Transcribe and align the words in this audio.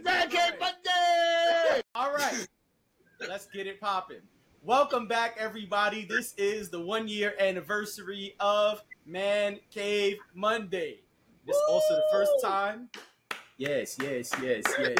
Cave 0.00 0.54
Monday. 0.58 1.82
All 1.94 2.12
right, 2.14 2.46
let's 3.28 3.46
get 3.46 3.66
it 3.66 3.80
popping. 3.80 4.22
Welcome 4.62 5.06
back, 5.06 5.36
everybody. 5.38 6.06
This 6.06 6.34
is 6.38 6.70
the 6.70 6.80
one 6.80 7.08
year 7.08 7.34
anniversary 7.38 8.34
of 8.40 8.82
Man 9.04 9.58
Cave 9.70 10.16
Monday. 10.34 11.00
This 11.46 11.56
is 11.56 11.62
also 11.68 11.96
the 11.96 12.04
first 12.10 12.32
time. 12.42 12.88
Yes, 13.58 13.98
yes, 14.00 14.32
yes, 14.42 14.64
yes. 14.78 14.98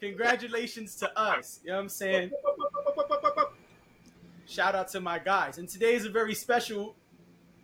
Congratulations 0.00 0.94
to 0.96 1.18
us. 1.18 1.58
You 1.64 1.70
know 1.70 1.76
what 1.76 1.82
I'm 1.82 1.88
saying? 1.88 2.30
Shout 4.46 4.76
out 4.76 4.88
to 4.88 5.00
my 5.00 5.18
guys. 5.18 5.58
And 5.58 5.68
today 5.68 5.94
is 5.94 6.04
a 6.04 6.10
very 6.10 6.34
special 6.34 6.94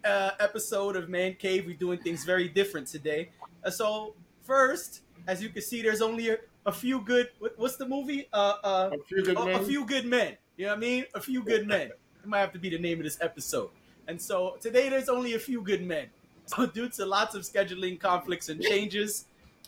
uh, 0.05 0.31
episode 0.41 0.97
of 0.97 1.09
Man 1.09 1.35
Cave. 1.35 1.67
We're 1.67 1.77
doing 1.77 2.01
things 2.01 2.25
very 2.25 2.49
different 2.49 2.89
today. 2.89 3.31
Uh, 3.65 3.71
so, 3.71 4.15
first, 4.43 5.03
as 5.29 5.41
you 5.41 5.51
can 5.51 5.63
see, 5.63 5.81
there's 5.81 6.03
only 6.03 6.31
a, 6.31 6.39
a 6.67 6.73
few 6.73 7.01
good. 7.01 7.29
What, 7.39 7.55
what's 7.59 7.77
the 7.77 7.87
movie? 7.87 8.29
Uh, 8.33 8.55
uh, 8.63 8.91
A 8.93 8.99
few 9.05 9.23
good 9.25 9.37
a, 9.37 9.41
a 9.41 9.47
men. 9.47 9.65
few 9.65 9.85
good 9.85 10.07
men. 10.07 10.37
You 10.57 10.67
know 10.67 10.73
what 10.73 10.79
I 10.79 10.81
mean? 10.81 11.05
A 11.15 11.21
few 11.21 11.43
good 11.43 11.67
men. 11.67 11.89
It 11.89 12.27
might 12.27 12.41
have 12.41 12.53
to 12.53 12.59
be 12.59 12.71
the 12.71 12.79
name 12.79 12.99
of 12.99 13.05
this 13.05 13.19
episode. 13.21 13.71
And 14.09 14.21
so 14.21 14.57
today 14.61 14.89
there's 14.89 15.09
only 15.09 15.35
a 15.35 15.39
few 15.39 15.61
good 15.63 15.83
men. 15.85 16.07
So 16.47 16.67
due 16.67 16.91
to 16.91 17.07
lots 17.07 17.35
of 17.35 17.41
scheduling 17.41 17.99
conflicts 17.99 18.51
and 18.51 18.61
changes, 18.61 19.25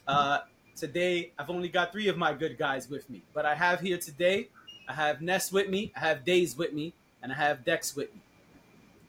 uh, 0.06 0.40
today 0.76 1.32
I've 1.38 1.48
only 1.48 1.70
got 1.70 1.90
three 1.90 2.08
of 2.08 2.18
my 2.18 2.34
good 2.34 2.58
guys 2.58 2.90
with 2.90 3.08
me. 3.08 3.22
But 3.32 3.46
I 3.46 3.54
have 3.54 3.80
here 3.80 3.96
today, 3.96 4.50
I 4.86 4.92
have 4.92 5.22
Ness 5.22 5.50
with 5.50 5.70
me, 5.70 5.90
I 5.96 6.00
have 6.00 6.22
Days 6.26 6.54
with 6.54 6.74
me, 6.74 6.92
and 7.22 7.32
I 7.32 7.34
have 7.36 7.64
Dex 7.64 7.96
with 7.96 8.12
me. 8.14 8.20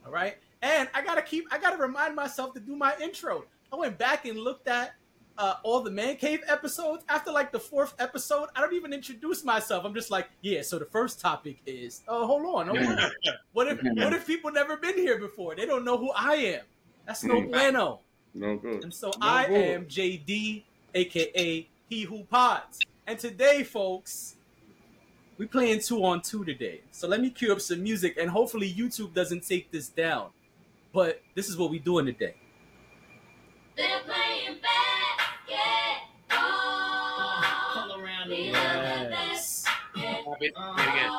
All 0.05 0.13
right. 0.13 0.37
And 0.61 0.87
I 0.93 1.03
gotta 1.03 1.21
keep, 1.21 1.45
I 1.51 1.57
gotta 1.57 1.75
remind 1.75 2.15
myself 2.15 2.53
to 2.53 2.61
do 2.61 2.73
my 2.73 2.95
intro. 3.01 3.43
I 3.73 3.75
went 3.75 3.97
back 3.97 4.25
and 4.25 4.39
looked 4.39 4.69
at 4.69 4.93
uh, 5.37 5.55
all 5.63 5.81
the 5.81 5.91
Man 5.91 6.15
Cave 6.15 6.41
episodes. 6.47 7.03
After 7.09 7.31
like 7.31 7.51
the 7.51 7.59
fourth 7.59 7.93
episode, 7.99 8.49
I 8.55 8.61
don't 8.61 8.73
even 8.73 8.93
introduce 8.93 9.43
myself. 9.43 9.85
I'm 9.85 9.93
just 9.93 10.09
like, 10.11 10.27
yeah. 10.41 10.61
So 10.61 10.79
the 10.79 10.85
first 10.85 11.19
topic 11.19 11.57
is, 11.65 12.01
oh, 12.07 12.25
hold 12.25 12.45
on, 12.45 12.67
hold 12.67 12.79
on. 12.79 13.11
What 13.53 13.67
if 13.67 13.79
what 13.83 14.13
if 14.13 14.25
people 14.27 14.51
never 14.51 14.77
been 14.77 14.95
here 14.97 15.17
before? 15.19 15.55
They 15.55 15.65
don't 15.65 15.83
know 15.85 15.97
who 15.97 16.11
I 16.11 16.35
am. 16.35 16.61
That's 17.05 17.23
no 17.23 17.35
Mm. 17.41 17.49
bueno. 17.51 17.99
No 18.33 18.55
good. 18.57 18.83
And 18.83 18.93
so 18.93 19.07
No 19.07 19.13
I 19.27 19.47
good. 19.47 19.55
am 19.57 19.85
JD, 19.85 20.63
aka 20.93 21.67
He 21.89 22.01
Who 22.03 22.23
Pods. 22.25 22.79
And 23.07 23.17
today, 23.17 23.63
folks, 23.63 24.35
we 25.37 25.45
playing 25.47 25.79
two 25.79 26.03
on 26.03 26.21
two 26.21 26.43
today. 26.43 26.81
So 26.91 27.07
let 27.07 27.21
me 27.21 27.29
cue 27.29 27.51
up 27.51 27.61
some 27.61 27.81
music, 27.81 28.17
and 28.19 28.29
hopefully 28.29 28.71
YouTube 28.71 29.13
doesn't 29.13 29.47
take 29.47 29.71
this 29.71 29.87
down. 29.89 30.29
But 30.93 31.21
this 31.35 31.47
is 31.49 31.57
what 31.57 31.69
we 31.71 31.79
doing 31.79 32.05
today. 32.05 32.35
They're 33.75 33.99
playing 34.05 34.57
basketball. 34.61 35.06
Yes. 38.29 39.63
Pop 39.95 40.37
it. 40.41 40.53
Do 40.55 40.61
it 40.61 40.87
again. 40.87 41.11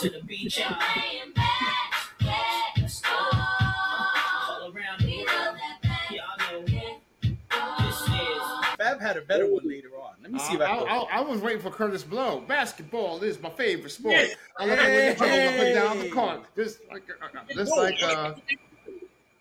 To 0.00 0.10
the 0.10 0.20
beach, 0.26 0.58
y'all. 0.58 0.76
Playing 0.78 1.32
basketball. 1.36 3.16
All 3.32 4.72
around 4.74 5.00
the 5.00 5.06
We 5.06 5.16
world. 5.18 5.28
love 5.28 5.56
that 5.82 6.10
Y'all 6.10 6.38
know 6.52 6.66
basketball. 6.66 7.86
this 7.86 8.00
is. 8.02 8.76
Fab 8.78 9.00
had 9.00 9.16
a 9.16 9.22
better 9.22 9.46
one 9.52 9.66
later 9.68 9.88
on. 10.00 10.14
Let 10.22 10.32
me 10.32 10.38
see 10.38 10.54
if 10.54 10.60
I, 10.60 10.64
I 10.64 10.68
can. 10.78 10.86
I, 10.88 10.96
I 11.12 11.20
was 11.20 11.40
waiting 11.40 11.60
for 11.62 11.70
Kurtis 11.70 12.08
Blow. 12.08 12.40
Basketball 12.40 13.22
is 13.22 13.40
my 13.40 13.50
favorite 13.50 13.90
sport. 13.90 14.14
Yeah. 14.14 14.26
I 14.58 14.66
love 14.66 14.78
it 14.78 14.84
when 14.84 15.04
you 15.04 15.14
jump 15.14 15.22
up 15.22 15.64
and 15.66 15.74
down 15.74 15.98
the 15.98 16.04
Hey. 16.04 16.10
court. 16.10 16.40
Just 16.56 16.78
like, 16.90 17.02
uh, 17.10 17.24
uh, 17.38 17.54
just 17.54 17.76
like, 17.76 18.02
uh, 18.02 18.34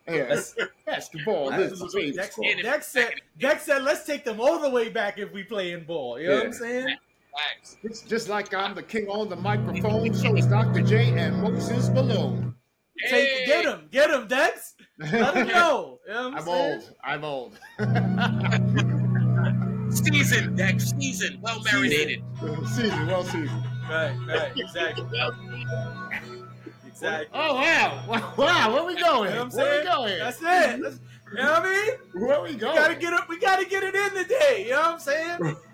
yeah, 0.07 0.39
basketball 0.85 1.51
is 1.53 1.81
my 1.81 1.87
favorite 1.87 2.15
Dex. 2.15 2.37
Dex 2.61 2.87
said, 2.87 3.13
Dex 3.39 3.63
said, 3.63 3.83
let's 3.83 4.05
take 4.05 4.23
them 4.23 4.39
all 4.39 4.59
the 4.59 4.69
way 4.69 4.89
back 4.89 5.17
if 5.17 5.31
we 5.33 5.43
playing 5.43 5.85
ball. 5.85 6.19
You 6.19 6.29
know 6.29 6.35
what 6.35 6.45
I'm 6.47 6.53
saying? 6.53 6.95
Facts. 7.33 7.77
It's 7.83 8.01
just 8.01 8.29
like 8.29 8.53
I'm 8.53 8.75
the 8.75 8.83
king 8.83 9.07
on 9.07 9.29
the 9.29 9.35
microphone. 9.35 10.13
So 10.13 10.35
is 10.35 10.45
Dr. 10.47 10.81
J 10.81 11.17
and 11.17 11.41
Moses 11.41 11.89
Malone. 11.89 12.55
Take, 13.09 13.45
get 13.45 13.65
him, 13.65 13.89
get 13.91 14.09
him, 14.09 14.27
Dex. 14.27 14.75
Let 14.99 15.35
him 15.35 15.47
know. 15.53 15.99
You 16.07 16.13
know 16.13 16.27
I'm, 16.27 16.35
I'm 16.37 16.47
old. 16.47 16.95
I'm 17.03 17.23
old. 17.25 17.59
Season, 19.91 20.55
Dex. 20.55 20.91
Season. 20.99 21.39
Well 21.41 21.61
marinated. 21.63 22.23
season, 22.75 23.07
well 23.07 23.23
seasoned. 23.23 23.63
Right, 23.89 24.15
right, 24.27 24.51
exactly, 24.57 25.05
Well, 25.11 25.31
exactly. 26.95 27.27
Oh 27.33 27.55
wow, 27.55 28.33
wow, 28.37 28.73
where 28.73 28.83
we 28.85 28.95
going? 28.95 28.95
You 28.95 29.05
know 29.05 29.21
what 29.21 29.31
I'm 29.33 29.49
where 29.49 29.49
saying? 29.49 29.79
we 29.79 29.91
going? 29.91 30.19
That's 30.19 30.37
it. 30.37 30.81
That's, 30.81 30.99
you 31.31 31.37
know 31.37 31.51
what 31.51 31.63
I 31.63 31.69
mean? 31.69 32.27
Where 32.27 32.41
we 32.41 32.55
going? 32.55 32.75
We 32.75 32.81
gotta 32.81 32.95
get 32.95 33.13
it. 33.13 33.21
We 33.29 33.39
gotta 33.39 33.65
get 33.65 33.83
it 33.83 33.95
in 33.95 34.23
today. 34.23 34.65
You 34.65 34.71
know 34.71 34.79
what 34.79 34.93
I'm 34.93 34.99
saying? 34.99 35.55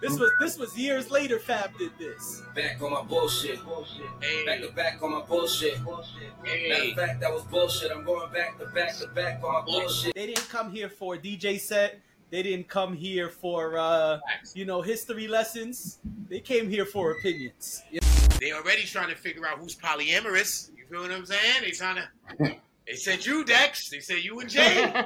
This 0.00 0.18
was 0.18 0.30
this 0.40 0.58
was 0.58 0.78
years 0.78 1.10
later. 1.10 1.38
Fab 1.38 1.76
did 1.76 1.90
this. 1.98 2.42
Back 2.54 2.80
on 2.80 2.90
my 2.90 3.02
bullshit. 3.02 3.60
Back 3.66 4.22
hey. 4.22 4.66
to 4.66 4.72
back 4.72 5.02
on 5.02 5.10
my 5.10 5.20
bullshit. 5.20 5.78
Matter 5.84 6.02
Hey. 6.42 6.90
of 6.92 6.96
fact, 6.96 7.20
that 7.20 7.30
was 7.30 7.42
bullshit. 7.44 7.92
I'm 7.92 8.04
going 8.04 8.32
back 8.32 8.58
to 8.60 8.66
back 8.68 8.96
to 8.96 9.08
back 9.08 9.44
on 9.44 9.52
my 9.52 9.60
bullshit. 9.60 10.14
They 10.14 10.24
didn't 10.24 10.48
come 10.48 10.72
here 10.72 10.88
for 10.88 11.16
a 11.16 11.18
DJ 11.18 11.60
set. 11.60 12.00
They 12.30 12.42
didn't 12.42 12.68
come 12.68 12.94
here 12.94 13.28
for 13.28 13.76
uh, 13.76 14.20
you 14.54 14.64
know 14.64 14.80
history 14.80 15.28
lessons. 15.28 15.98
They 16.30 16.40
came 16.40 16.70
here 16.70 16.86
for 16.86 17.10
opinions. 17.12 17.82
You 17.90 18.00
They 18.40 18.52
already 18.52 18.82
trying 18.84 19.10
to 19.10 19.16
figure 19.16 19.46
out 19.46 19.58
who's 19.58 19.76
polyamorous. 19.76 20.70
You 20.76 20.84
feel 20.90 21.02
what 21.02 21.10
I'm 21.10 21.26
saying? 21.26 21.62
They 21.62 21.70
trying 21.70 21.96
to. 21.96 22.56
They 22.86 22.94
said 22.94 23.24
you, 23.24 23.44
Dex. 23.44 23.90
They 23.90 24.00
said 24.00 24.18
you 24.24 24.40
and 24.40 24.48
Jay. 24.50 24.92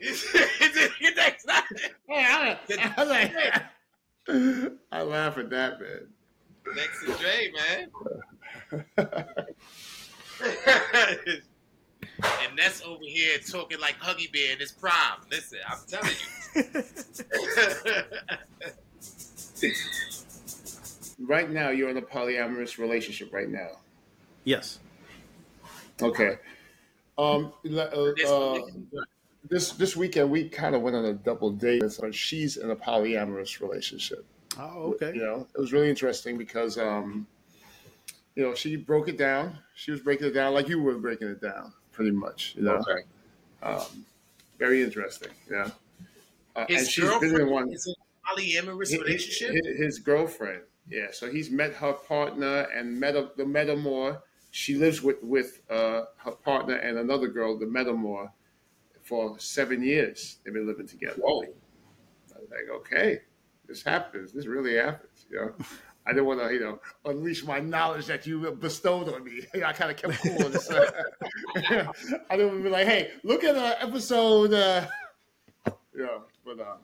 Dex, 0.00 1.44
not- 1.46 1.64
Hey, 2.08 2.24
I, 2.24 2.56
I, 2.96 3.02
like- 3.04 3.34
I 4.92 5.02
laugh 5.02 5.38
at 5.38 5.50
that, 5.50 5.80
man. 5.80 6.06
Dex 6.74 7.04
and 7.06 7.18
Jay, 7.18 7.52
man. 7.56 7.90
and 12.20 12.58
that's 12.58 12.82
over 12.82 13.02
here 13.02 13.38
talking 13.50 13.80
like 13.80 13.98
Huggy 14.00 14.32
Bear 14.32 14.52
in 14.52 14.58
his 14.60 14.72
prime. 14.72 15.20
Listen, 15.30 15.58
I'm 15.68 15.78
telling 15.88 16.14
you. 16.54 16.62
Right 21.18 21.50
now, 21.50 21.70
you're 21.70 21.88
in 21.88 21.96
a 21.96 22.02
polyamorous 22.02 22.78
relationship. 22.78 23.32
Right 23.32 23.48
now, 23.48 23.70
yes. 24.44 24.78
okay. 26.00 26.36
Um, 27.16 27.52
uh, 27.66 28.12
This- 28.16 28.30
uh, 28.30 28.60
this 29.48 29.72
this 29.72 29.96
weekend 29.96 30.30
we 30.30 30.48
kind 30.48 30.74
of 30.74 30.82
went 30.82 30.94
on 30.94 31.04
a 31.06 31.14
double 31.14 31.50
date. 31.50 31.90
So 31.90 32.10
she's 32.10 32.56
in 32.56 32.70
a 32.70 32.76
polyamorous 32.76 33.60
relationship. 33.60 34.24
Oh, 34.58 34.94
okay. 34.94 35.12
You 35.14 35.22
know, 35.22 35.46
it 35.54 35.60
was 35.60 35.72
really 35.72 35.88
interesting 35.90 36.36
because 36.36 36.78
um, 36.78 37.26
you 38.36 38.42
know, 38.44 38.54
she 38.54 38.76
broke 38.76 39.08
it 39.08 39.16
down. 39.18 39.58
She 39.74 39.90
was 39.90 40.00
breaking 40.00 40.28
it 40.28 40.32
down 40.32 40.54
like 40.54 40.68
you 40.68 40.80
were 40.80 40.98
breaking 40.98 41.28
it 41.28 41.40
down, 41.40 41.72
pretty 41.92 42.10
much. 42.12 42.54
You 42.56 42.62
know, 42.62 42.76
Okay. 42.76 43.02
um, 43.62 44.04
very 44.58 44.82
interesting. 44.82 45.30
Yeah, 45.50 45.70
uh, 46.54 46.66
and 46.68 46.86
she's 46.86 47.10
been 47.18 47.40
in 47.40 47.50
one. 47.50 47.72
is 47.72 47.86
in 47.86 47.94
a 47.94 48.17
polyamorous 48.28 48.90
His- 48.90 49.00
relationship. 49.00 49.50
His, 49.52 49.78
his 49.78 49.98
girlfriend. 49.98 50.62
Yeah, 50.88 51.08
so 51.12 51.30
he's 51.30 51.50
met 51.50 51.74
her 51.74 51.92
partner 51.92 52.66
and 52.74 52.98
met 52.98 53.14
a, 53.14 53.30
the 53.36 53.44
Metamour. 53.44 54.20
She 54.50 54.76
lives 54.76 55.02
with 55.02 55.22
with 55.22 55.60
uh, 55.70 56.04
her 56.16 56.32
partner 56.32 56.76
and 56.76 56.98
another 56.98 57.28
girl, 57.28 57.58
the 57.58 57.66
Metamour, 57.66 58.30
for 59.02 59.38
seven 59.38 59.82
years. 59.82 60.38
They've 60.44 60.54
been 60.54 60.66
living 60.66 60.86
together. 60.86 61.16
Whoa. 61.18 61.42
I 61.42 62.40
was 62.40 62.50
like, 62.50 62.70
okay, 62.80 63.20
this 63.66 63.82
happens. 63.82 64.32
This 64.32 64.46
really 64.46 64.76
happens. 64.76 65.26
You 65.30 65.36
know, 65.40 65.54
I 66.06 66.12
didn't 66.12 66.26
want 66.26 66.40
to, 66.40 66.52
you 66.52 66.60
know, 66.60 66.80
unleash 67.04 67.44
my 67.44 67.60
knowledge 67.60 68.06
that 68.06 68.26
you 68.26 68.50
bestowed 68.52 69.12
on 69.12 69.24
me. 69.24 69.42
I 69.64 69.72
kind 69.72 69.90
of 69.90 69.96
kept 69.98 70.22
cool. 70.22 70.46
on 70.46 70.52
this. 70.52 70.70
I 72.30 72.36
didn't 72.36 72.48
want 72.48 72.58
to 72.58 72.62
be 72.62 72.70
like, 72.70 72.86
hey, 72.86 73.10
look 73.24 73.44
at 73.44 73.56
uh, 73.56 73.74
episode. 73.80 74.54
Uh, 74.54 74.86
yeah, 75.94 76.18
but 76.46 76.60
um, 76.60 76.78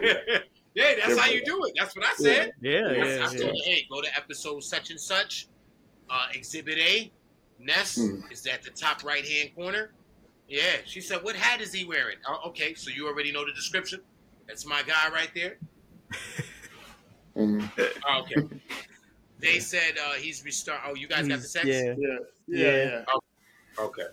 yeah, 0.00 0.38
that's 0.76 1.18
how 1.18 1.30
you 1.30 1.44
do 1.44 1.64
it. 1.64 1.72
That's 1.78 1.94
what 1.96 2.04
I 2.04 2.14
said. 2.14 2.52
Yeah, 2.60 2.80
I 3.22 3.26
told 3.36 3.40
her, 3.40 3.52
hey, 3.64 3.86
go 3.90 4.00
to 4.02 4.08
episode 4.16 4.62
such 4.62 4.90
and 4.90 5.00
such, 5.00 5.46
uh, 6.10 6.26
exhibit 6.34 6.78
A. 6.78 7.12
Ness 7.60 7.96
Hmm. 7.96 8.20
is 8.30 8.46
at 8.46 8.62
the 8.62 8.70
top 8.70 9.04
right 9.04 9.24
hand 9.24 9.54
corner. 9.54 9.92
Yeah, 10.48 10.76
she 10.84 11.00
said, 11.00 11.22
what 11.22 11.36
hat 11.36 11.60
is 11.60 11.72
he 11.72 11.84
wearing? 11.84 12.16
Oh, 12.28 12.48
okay, 12.48 12.74
so 12.74 12.90
you 12.90 13.06
already 13.06 13.32
know 13.32 13.44
the 13.46 13.52
description. 13.52 14.00
That's 14.46 14.66
my 14.66 14.82
guy 14.82 15.10
right 15.10 15.30
there. 15.34 15.56
Oh, 17.36 18.22
okay. 18.22 18.46
they 19.38 19.58
said 19.58 19.98
uh, 20.04 20.12
he's 20.14 20.44
restart. 20.44 20.80
Oh, 20.86 20.94
you 20.94 21.08
guys 21.08 21.26
got 21.26 21.40
the 21.40 21.46
sex? 21.48 21.66
Yeah. 21.66 21.94
yeah, 21.96 22.18
yeah, 22.46 22.58
Yeah. 22.60 23.02
yeah. 23.06 23.82
Okay. 23.84 24.06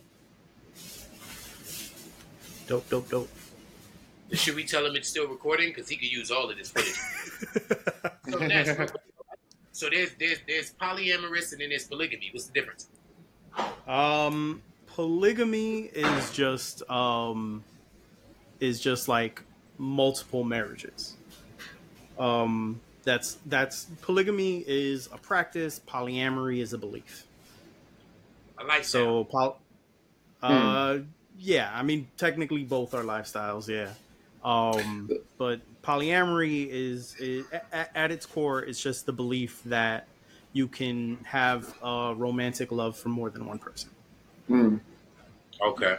Dope, 2.67 2.89
dope, 2.89 3.09
dope. 3.09 3.29
Should 4.33 4.55
we 4.55 4.63
tell 4.63 4.85
him 4.85 4.95
it's 4.95 5.09
still 5.09 5.27
recording? 5.27 5.69
Because 5.69 5.89
he 5.89 5.97
could 5.97 6.11
use 6.11 6.31
all 6.31 6.49
of 6.49 6.57
this 6.57 6.71
footage. 6.71 6.99
So, 8.29 8.37
Ness, 8.37 8.91
so 9.73 9.89
there's 9.89 10.11
there's 10.17 10.37
there's 10.47 10.73
polyamorous 10.79 11.51
and 11.51 11.59
then 11.59 11.69
there's 11.69 11.85
polygamy. 11.85 12.29
What's 12.31 12.45
the 12.45 12.53
difference? 12.53 12.87
Um, 13.87 14.61
polygamy 14.85 15.81
is 15.93 16.31
just 16.31 16.89
um, 16.89 17.63
is 18.61 18.79
just 18.79 19.07
like 19.07 19.41
multiple 19.77 20.43
marriages. 20.43 21.15
Um, 22.19 22.79
that's 23.03 23.37
that's 23.47 23.87
polygamy 24.01 24.63
is 24.67 25.07
a 25.11 25.17
practice. 25.17 25.81
Polyamory 25.87 26.59
is 26.59 26.73
a 26.73 26.77
belief. 26.77 27.25
I 28.57 28.63
like 28.63 28.83
So, 28.83 29.23
poly, 29.25 29.55
uh, 30.43 30.99
yeah, 31.37 31.71
I 31.73 31.81
mean, 31.81 32.07
technically 32.17 32.63
both 32.63 32.93
are 32.93 33.03
lifestyles, 33.03 33.67
yeah. 33.67 33.89
Um, 34.43 35.09
but 35.37 35.61
polyamory 35.83 36.67
is, 36.69 37.15
is 37.19 37.45
at, 37.71 37.91
at 37.93 38.11
its 38.11 38.25
core, 38.25 38.63
it's 38.63 38.81
just 38.81 39.05
the 39.05 39.13
belief 39.13 39.61
that 39.65 40.07
you 40.53 40.67
can 40.67 41.17
have 41.23 41.73
a 41.83 42.13
romantic 42.15 42.71
love 42.71 42.97
for 42.97 43.09
more 43.09 43.29
than 43.29 43.45
one 43.45 43.59
person. 43.59 43.89
Mm. 44.49 44.79
Okay. 45.61 45.97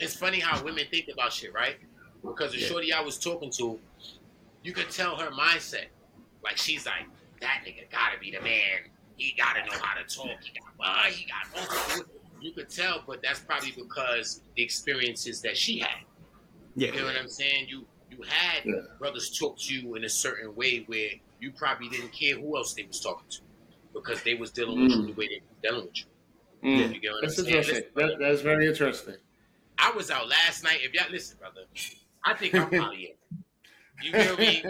It's 0.00 0.14
funny 0.16 0.40
how 0.40 0.62
women 0.64 0.84
think 0.90 1.08
about 1.12 1.32
shit, 1.32 1.54
right? 1.54 1.76
Because 2.22 2.52
the 2.52 2.58
Yeah. 2.58 2.66
shorty 2.66 2.92
I 2.92 3.00
was 3.00 3.18
talking 3.18 3.50
to, 3.52 3.78
you 4.62 4.72
could 4.72 4.90
tell 4.90 5.16
her 5.16 5.30
mindset. 5.30 5.86
Like 6.42 6.56
she's 6.56 6.86
like, 6.86 7.06
that 7.40 7.62
nigga 7.66 7.90
gotta 7.90 8.18
be 8.18 8.30
the 8.30 8.40
man. 8.40 8.90
He 9.16 9.34
gotta 9.38 9.60
know 9.60 9.78
how 9.80 10.00
to 10.00 10.04
talk. 10.04 10.40
He 10.42 10.58
got 10.58 10.76
money. 10.78 11.12
He 11.12 11.26
got. 11.26 12.04
You 12.40 12.52
could 12.52 12.68
tell, 12.68 13.04
but 13.06 13.22
that's 13.22 13.38
probably 13.38 13.70
because 13.70 14.40
the 14.56 14.62
experiences 14.62 15.40
that 15.42 15.56
she 15.56 15.78
had. 15.78 16.04
Yeah, 16.74 16.92
You 16.92 17.00
know 17.00 17.04
what 17.06 17.16
I'm 17.16 17.28
saying? 17.28 17.66
You 17.68 17.86
you 18.10 18.18
had 18.26 18.64
Yeah. 18.64 18.74
brothers 18.98 19.36
talk 19.38 19.58
to 19.60 19.74
you 19.74 19.94
in 19.94 20.04
a 20.04 20.08
certain 20.08 20.54
way 20.54 20.84
where 20.86 21.10
you 21.40 21.50
probably 21.52 21.88
didn't 21.88 22.12
care 22.12 22.36
who 22.36 22.56
else 22.56 22.74
they 22.74 22.84
was 22.84 23.00
talking 23.00 23.28
to 23.30 23.40
because 23.94 24.22
they 24.22 24.34
was 24.34 24.50
dealing 24.50 24.82
with 24.82 24.90
you 24.92 25.06
the 25.06 25.12
way 25.14 25.28
they 25.28 25.40
was 25.48 25.56
dealing 25.62 25.86
with 25.86 25.98
you. 25.98 26.04
Mm. 26.68 26.94
You 26.94 27.00
get 27.00 27.12
what 27.12 27.22
That's 27.22 27.38
I'm 27.38 27.44
saying? 27.46 27.56
interesting. 27.56 27.90
That, 27.96 28.18
that's 28.20 28.40
very 28.42 28.66
interesting. 28.68 29.16
I 29.78 29.90
was 29.92 30.10
out 30.10 30.28
last 30.28 30.62
night. 30.62 30.80
If 30.82 30.92
y'all 30.92 31.10
listen, 31.10 31.38
brother, 31.38 31.62
I 32.24 32.34
think 32.34 32.54
I'm 32.54 32.70
polyamorous. 32.70 33.16
You 34.02 34.12
feel 34.12 34.36
me, 34.36 34.62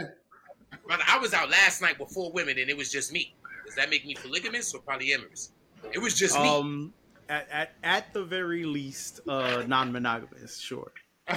brother? 0.87 1.05
I 1.07 1.19
was 1.19 1.35
out 1.35 1.51
last 1.51 1.83
night 1.83 1.99
with 1.99 2.11
four 2.11 2.33
women 2.33 2.59
and 2.59 2.71
it 2.71 2.77
was 2.77 2.91
just 2.91 3.13
me. 3.13 3.35
Does 3.67 3.75
that 3.75 3.91
make 3.91 4.05
me 4.07 4.15
polygamous 4.15 4.73
or 4.75 4.81
polyamorous? 4.83 5.51
It 5.93 5.99
was 5.99 6.15
just 6.15 6.39
me. 6.41 6.49
Um, 6.49 6.95
at, 7.29 7.49
at, 7.51 7.71
at 7.83 8.13
the 8.15 8.25
very 8.25 8.65
least, 8.65 9.21
uh, 9.29 9.65
non-monogamous, 9.67 10.59
sure. 10.59 10.93
All 11.29 11.37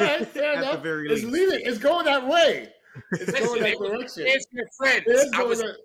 right, 0.00 0.26
fair 0.28 0.52
At 0.54 0.60
the 0.60 0.70
enough. 0.70 0.82
very 0.82 1.10
it's 1.12 1.22
least. 1.22 1.32
leaving. 1.34 1.60
It's 1.66 1.78
going 1.78 2.06
that 2.06 2.26
way. 2.26 2.68
It's 3.12 3.26
Listen, 3.30 3.44
going 3.46 3.60
that 3.62 3.72
it 3.72 3.78
direction. 3.78 4.24
Where's 4.24 4.46
your 4.52 4.66
friends? 4.76 5.04
It's 5.06 5.32
I 5.34 5.42
was. 5.42 5.60
that- 5.60 5.76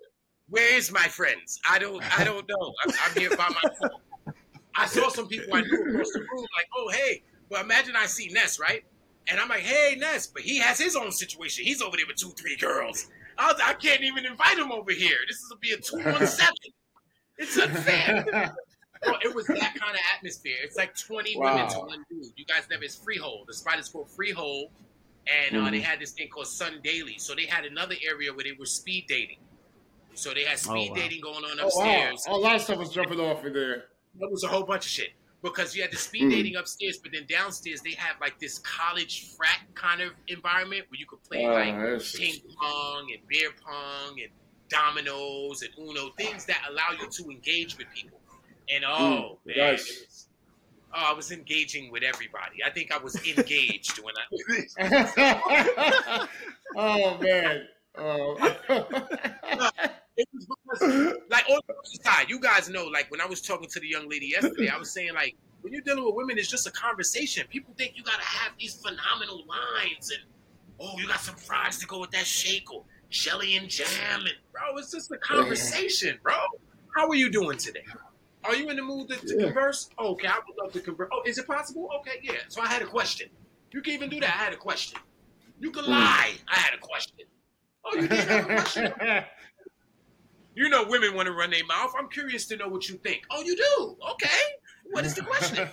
Where 0.48 0.74
is 0.74 0.90
my 0.90 1.02
friends? 1.08 1.60
I 1.68 1.78
don't. 1.78 2.02
I 2.18 2.24
don't 2.24 2.48
know. 2.48 2.74
I'm, 2.84 2.94
I'm 3.04 3.16
here 3.20 3.30
by 3.36 3.48
myself. 3.48 4.00
I 4.74 4.86
saw 4.86 5.08
some 5.10 5.28
people 5.28 5.54
I 5.54 5.60
knew 5.60 5.74
across 5.90 6.10
the 6.12 6.20
room, 6.20 6.46
like, 6.56 6.66
oh 6.76 6.90
hey. 6.90 7.22
Well, 7.50 7.62
imagine 7.62 7.94
I 7.96 8.06
see 8.06 8.28
Ness, 8.32 8.58
right? 8.58 8.82
And 9.28 9.38
I'm 9.38 9.48
like, 9.50 9.60
hey 9.60 9.94
Ness, 9.98 10.26
but 10.26 10.42
he 10.42 10.58
has 10.58 10.78
his 10.80 10.96
own 10.96 11.12
situation. 11.12 11.64
He's 11.66 11.82
over 11.82 11.96
there 11.96 12.06
with 12.06 12.16
two, 12.16 12.30
three 12.30 12.56
girls. 12.56 13.08
I, 13.36 13.52
I 13.62 13.74
can't 13.74 14.00
even 14.02 14.24
invite 14.24 14.58
him 14.58 14.72
over 14.72 14.90
here. 14.92 15.16
This 15.28 15.36
is 15.36 15.52
be 15.60 15.72
a 15.72 15.76
two 15.76 15.98
one 16.10 16.26
seven. 16.26 16.54
It's 17.36 17.58
unfair. 17.58 18.54
Bro, 19.02 19.14
it 19.22 19.34
was 19.34 19.46
that 19.46 19.58
kind 19.74 19.94
of 19.94 20.00
atmosphere. 20.16 20.56
It's 20.62 20.76
like 20.76 20.96
20 20.96 21.36
women 21.36 21.68
to 21.70 21.78
one 21.80 22.04
dude. 22.08 22.26
You 22.36 22.44
guys 22.44 22.64
never 22.70 22.84
it's 22.84 22.96
Freehold. 22.96 23.46
The 23.48 23.54
spot 23.54 23.78
is 23.78 23.88
called 23.88 24.10
Freehold. 24.10 24.70
And 25.26 25.56
uh, 25.56 25.70
they 25.70 25.78
Mhm. 25.80 25.82
had 25.82 26.00
this 26.00 26.12
thing 26.12 26.28
called 26.28 26.48
Sun 26.48 26.80
Daily. 26.82 27.16
So 27.18 27.34
they 27.34 27.46
had 27.46 27.64
another 27.64 27.94
area 28.04 28.32
where 28.32 28.42
they 28.44 28.52
were 28.52 28.66
speed 28.66 29.06
dating. 29.08 29.38
So 30.14 30.34
they 30.34 30.44
had 30.44 30.58
speed 30.58 30.90
wow. 30.90 30.96
dating 30.96 31.20
going 31.20 31.44
on 31.44 31.60
upstairs. 31.60 31.72
Oh, 31.74 31.80
wow. 31.80 32.10
upstairs. 32.12 32.26
A 32.26 32.34
lot 32.36 32.56
of 32.56 32.62
stuff 32.62 32.78
was 32.78 32.90
jumping 32.90 33.20
off 33.20 33.44
in 33.44 33.52
there. 33.52 33.84
There 34.14 34.28
was 34.28 34.42
a 34.44 34.48
whole 34.48 34.64
bunch 34.64 34.84
of 34.84 34.90
shit. 34.90 35.10
Because 35.42 35.74
you 35.74 35.82
had 35.82 35.90
the 35.90 35.96
speed 35.96 36.24
Mhm. 36.24 36.30
dating 36.30 36.56
upstairs, 36.56 36.98
but 37.02 37.10
then 37.12 37.26
downstairs 37.26 37.80
they 37.82 37.92
have 37.94 38.16
like 38.20 38.38
this 38.38 38.58
college 38.60 39.30
frat 39.36 39.60
kind 39.74 40.00
of 40.00 40.12
environment 40.28 40.86
where 40.88 40.98
you 40.98 41.06
could 41.06 41.22
play 41.24 41.44
Uh, 41.44 41.52
like 41.52 41.74
that's- 41.76 42.16
ping 42.16 42.40
pong 42.56 43.10
and 43.12 43.26
beer 43.26 43.50
pong 43.64 44.20
and 44.20 44.30
dominoes 44.68 45.62
and 45.62 45.72
Uno, 45.78 46.10
things 46.10 46.44
that 46.46 46.62
allow 46.68 46.92
you 46.92 47.08
to 47.10 47.30
engage 47.30 47.76
with 47.78 47.86
people. 47.94 48.20
And 48.72 48.84
oh 48.84 49.38
Mm, 49.46 49.56
man, 49.56 49.72
was, 49.72 50.28
oh, 50.94 51.10
I 51.10 51.12
was 51.12 51.32
engaging 51.32 51.90
with 51.90 52.02
everybody. 52.02 52.62
I 52.64 52.70
think 52.70 52.92
I 52.92 52.98
was 52.98 53.16
engaged 53.26 54.00
when 54.02 54.14
I. 54.78 56.28
oh 56.76 57.18
man. 57.18 57.66
Oh. 57.96 58.56
It 60.14 60.28
was 60.34 60.46
because, 60.46 61.14
like, 61.30 61.48
on 61.48 61.58
the 61.66 61.98
side, 62.04 62.28
you 62.28 62.38
guys 62.38 62.68
know, 62.68 62.84
like, 62.84 63.10
when 63.10 63.22
I 63.22 63.24
was 63.24 63.40
talking 63.40 63.66
to 63.70 63.80
the 63.80 63.88
young 63.88 64.10
lady 64.10 64.26
yesterday, 64.26 64.68
I 64.68 64.76
was 64.76 64.90
saying, 64.90 65.14
like, 65.14 65.34
when 65.62 65.72
you're 65.72 65.80
dealing 65.82 66.04
with 66.04 66.14
women, 66.14 66.36
it's 66.36 66.48
just 66.48 66.66
a 66.66 66.70
conversation. 66.70 67.46
People 67.48 67.72
think 67.78 67.94
you 67.96 68.02
gotta 68.04 68.22
have 68.22 68.52
these 68.60 68.74
phenomenal 68.74 69.42
lines 69.46 70.10
and, 70.10 70.20
oh, 70.78 70.98
you 70.98 71.08
got 71.08 71.20
some 71.20 71.34
fries 71.36 71.78
to 71.78 71.86
go 71.86 71.98
with 71.98 72.10
that 72.10 72.26
shake 72.26 72.70
or 72.70 72.84
jelly 73.08 73.56
and 73.56 73.70
jam, 73.70 74.20
and 74.20 74.34
bro, 74.52 74.76
it's 74.76 74.90
just 74.90 75.10
a 75.12 75.16
conversation, 75.16 76.18
bro. 76.22 76.34
How 76.94 77.08
are 77.08 77.14
you 77.14 77.30
doing 77.30 77.56
today? 77.56 77.84
Are 78.44 78.56
you 78.56 78.68
in 78.70 78.76
the 78.76 78.82
mood 78.82 79.08
to, 79.08 79.16
to 79.16 79.34
Yeah. 79.38 79.44
converse? 79.46 79.88
Okay, 79.98 80.26
I 80.26 80.36
would 80.36 80.56
love 80.62 80.72
to 80.72 80.80
converse. 80.80 81.08
Oh, 81.12 81.22
is 81.24 81.38
it 81.38 81.46
possible? 81.46 81.88
Okay, 82.00 82.20
yeah. 82.22 82.38
So 82.48 82.60
I 82.60 82.66
had 82.66 82.82
a 82.82 82.86
question. 82.86 83.28
You 83.72 83.82
can 83.82 83.94
even 83.94 84.10
do 84.10 84.20
that. 84.20 84.28
I 84.28 84.44
had 84.44 84.52
a 84.52 84.56
question. 84.56 84.98
You 85.60 85.70
can 85.70 85.84
hmm. 85.84 85.92
lie. 85.92 86.34
I 86.48 86.56
had 86.56 86.74
a 86.74 86.78
question. 86.78 87.26
Oh, 87.84 87.94
you 87.96 88.08
did 88.08 88.28
have 88.28 88.50
a 88.50 88.54
question. 88.54 88.92
You 90.54 90.68
know, 90.68 90.84
women 90.84 91.14
want 91.14 91.26
to 91.26 91.32
run 91.32 91.50
their 91.50 91.64
mouth. 91.64 91.92
I'm 91.98 92.08
curious 92.08 92.46
to 92.48 92.56
know 92.56 92.68
what 92.68 92.88
you 92.88 92.96
think. 92.96 93.22
Oh, 93.30 93.42
you 93.42 93.56
do? 93.56 93.96
Okay. 94.12 94.28
What 94.90 95.06
is 95.06 95.14
the 95.14 95.22
question? 95.22 95.66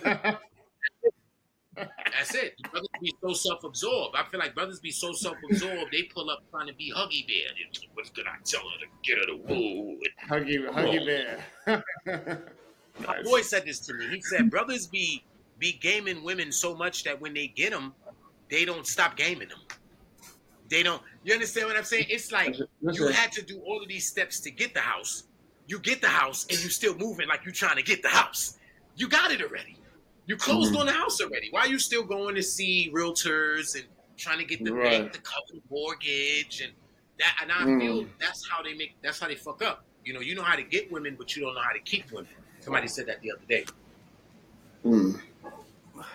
That's 1.76 2.34
it. 2.34 2.54
Brothers 2.70 2.88
be 3.00 3.14
so 3.22 3.32
self-absorbed. 3.32 4.16
I 4.16 4.24
feel 4.30 4.40
like 4.40 4.54
brothers 4.54 4.80
be 4.80 4.90
so 4.90 5.12
self-absorbed. 5.12 5.92
They 5.92 6.04
pull 6.04 6.30
up 6.30 6.40
trying 6.50 6.66
to 6.66 6.74
be 6.74 6.92
huggy 6.94 7.26
bear. 7.26 7.48
What's 7.94 8.10
good? 8.10 8.26
I 8.26 8.36
tell 8.44 8.60
her 8.60 8.78
to 8.80 8.86
get 9.04 9.18
her 9.18 9.26
to 9.26 9.36
woo. 9.36 9.98
huggy, 10.28 10.66
huggy 10.68 11.44
bear. 11.66 12.42
My 12.98 13.16
Nice. 13.16 13.24
boy 13.24 13.42
said 13.42 13.64
this 13.64 13.80
to 13.86 13.94
me. 13.94 14.08
He 14.08 14.20
said 14.22 14.50
brothers 14.50 14.86
be 14.88 15.22
be 15.58 15.78
gaming 15.80 16.22
women 16.24 16.52
so 16.52 16.74
much 16.74 17.04
that 17.04 17.20
when 17.20 17.34
they 17.34 17.48
get 17.48 17.70
them, 17.70 17.94
they 18.50 18.64
don't 18.64 18.86
stop 18.86 19.16
gaming 19.16 19.48
them. 19.48 19.58
They 20.70 20.82
don't. 20.82 21.02
You 21.22 21.34
understand 21.34 21.66
what 21.68 21.76
I'm 21.76 21.84
saying? 21.84 22.06
It's 22.08 22.30
like 22.32 22.56
you 22.80 23.08
had 23.08 23.32
to 23.32 23.42
do 23.42 23.60
all 23.66 23.82
of 23.82 23.88
these 23.88 24.08
steps 24.08 24.40
to 24.42 24.50
get 24.50 24.74
the 24.74 24.80
house. 24.80 25.24
You 25.66 25.78
get 25.80 26.00
the 26.00 26.08
house 26.08 26.46
and 26.50 26.58
you 26.58 26.68
still 26.68 26.96
moving 26.96 27.28
like 27.28 27.44
you 27.44 27.52
trying 27.52 27.76
to 27.76 27.82
get 27.82 28.02
the 28.02 28.08
house. 28.08 28.56
You 28.96 29.08
got 29.08 29.30
it 29.30 29.42
already. 29.42 29.76
You 30.26 30.36
closed 30.36 30.74
Mhm. 30.74 30.80
on 30.80 30.86
the 30.86 30.92
house 30.92 31.20
already. 31.20 31.48
Why 31.50 31.60
are 31.62 31.68
you 31.68 31.78
still 31.78 32.04
going 32.04 32.34
to 32.36 32.42
see 32.42 32.90
realtors 32.94 33.74
and 33.74 33.88
trying 34.18 34.38
to 34.38 34.44
get 34.44 34.64
the 34.64 34.72
Right. 34.72 35.00
bank 35.02 35.12
to 35.12 35.20
cover 35.20 35.46
the 35.54 35.60
mortgage 35.70 36.60
and 36.60 36.72
that? 37.18 37.38
And 37.42 37.50
I 37.52 37.64
Mm. 37.64 37.80
feel 37.80 38.06
that's 38.20 38.48
how 38.48 38.62
they 38.62 38.74
make. 38.74 38.90
That's 39.02 39.18
how 39.18 39.28
they 39.28 39.36
fuck 39.36 39.62
up. 39.62 39.84
You 40.04 40.12
know, 40.12 40.20
you 40.20 40.34
know 40.34 40.42
how 40.42 40.56
to 40.56 40.62
get 40.62 40.90
women, 40.92 41.16
but 41.16 41.34
you 41.34 41.42
don't 41.42 41.54
know 41.54 41.62
how 41.62 41.72
to 41.72 41.80
keep 41.80 42.10
women. 42.12 42.32
Somebody 42.60 42.88
said 42.88 43.06
that 43.06 43.20
the 43.22 43.32
other 43.32 43.42
day. 43.48 43.64
Mm. 44.84 45.20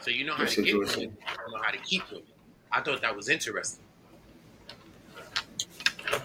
So 0.01 0.11
you 0.11 0.25
know 0.25 0.33
how 0.33 0.43
That's 0.43 0.55
to 0.55 0.63
get 0.63 0.75
women, 0.77 0.99
you 0.99 1.07
know 1.07 1.61
how 1.61 1.71
to 1.71 1.77
keep 1.79 2.09
women. 2.11 2.25
I 2.71 2.81
thought 2.81 3.01
that 3.01 3.15
was 3.15 3.29
interesting. 3.29 3.83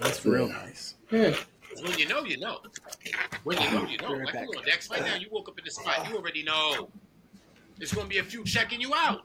That's 0.01 0.25
real 0.25 0.49
nice. 0.49 0.95
Yeah. 1.11 1.35
When 1.83 1.99
you 1.99 2.09
know, 2.09 2.25
you 2.25 2.39
know. 2.39 2.59
When 3.45 3.61
you 3.61 3.71
know, 3.71 3.87
you 3.87 3.99
know. 3.99 4.13
Like 4.13 4.33
back. 4.33 4.47
you 4.51 4.59
on 4.59 4.65
Dex 4.65 4.91
right 4.91 5.03
now, 5.03 5.15
you 5.17 5.29
woke 5.31 5.49
up 5.49 5.59
in 5.59 5.65
the 5.65 5.71
spot, 5.71 6.09
you 6.09 6.17
already 6.17 6.43
know. 6.43 6.91
There's 7.79 7.93
gonna 7.93 8.09
be 8.09 8.19
a 8.19 8.25
few 8.25 8.45
checking 8.45 8.81
you 8.81 8.93
out. 8.95 9.23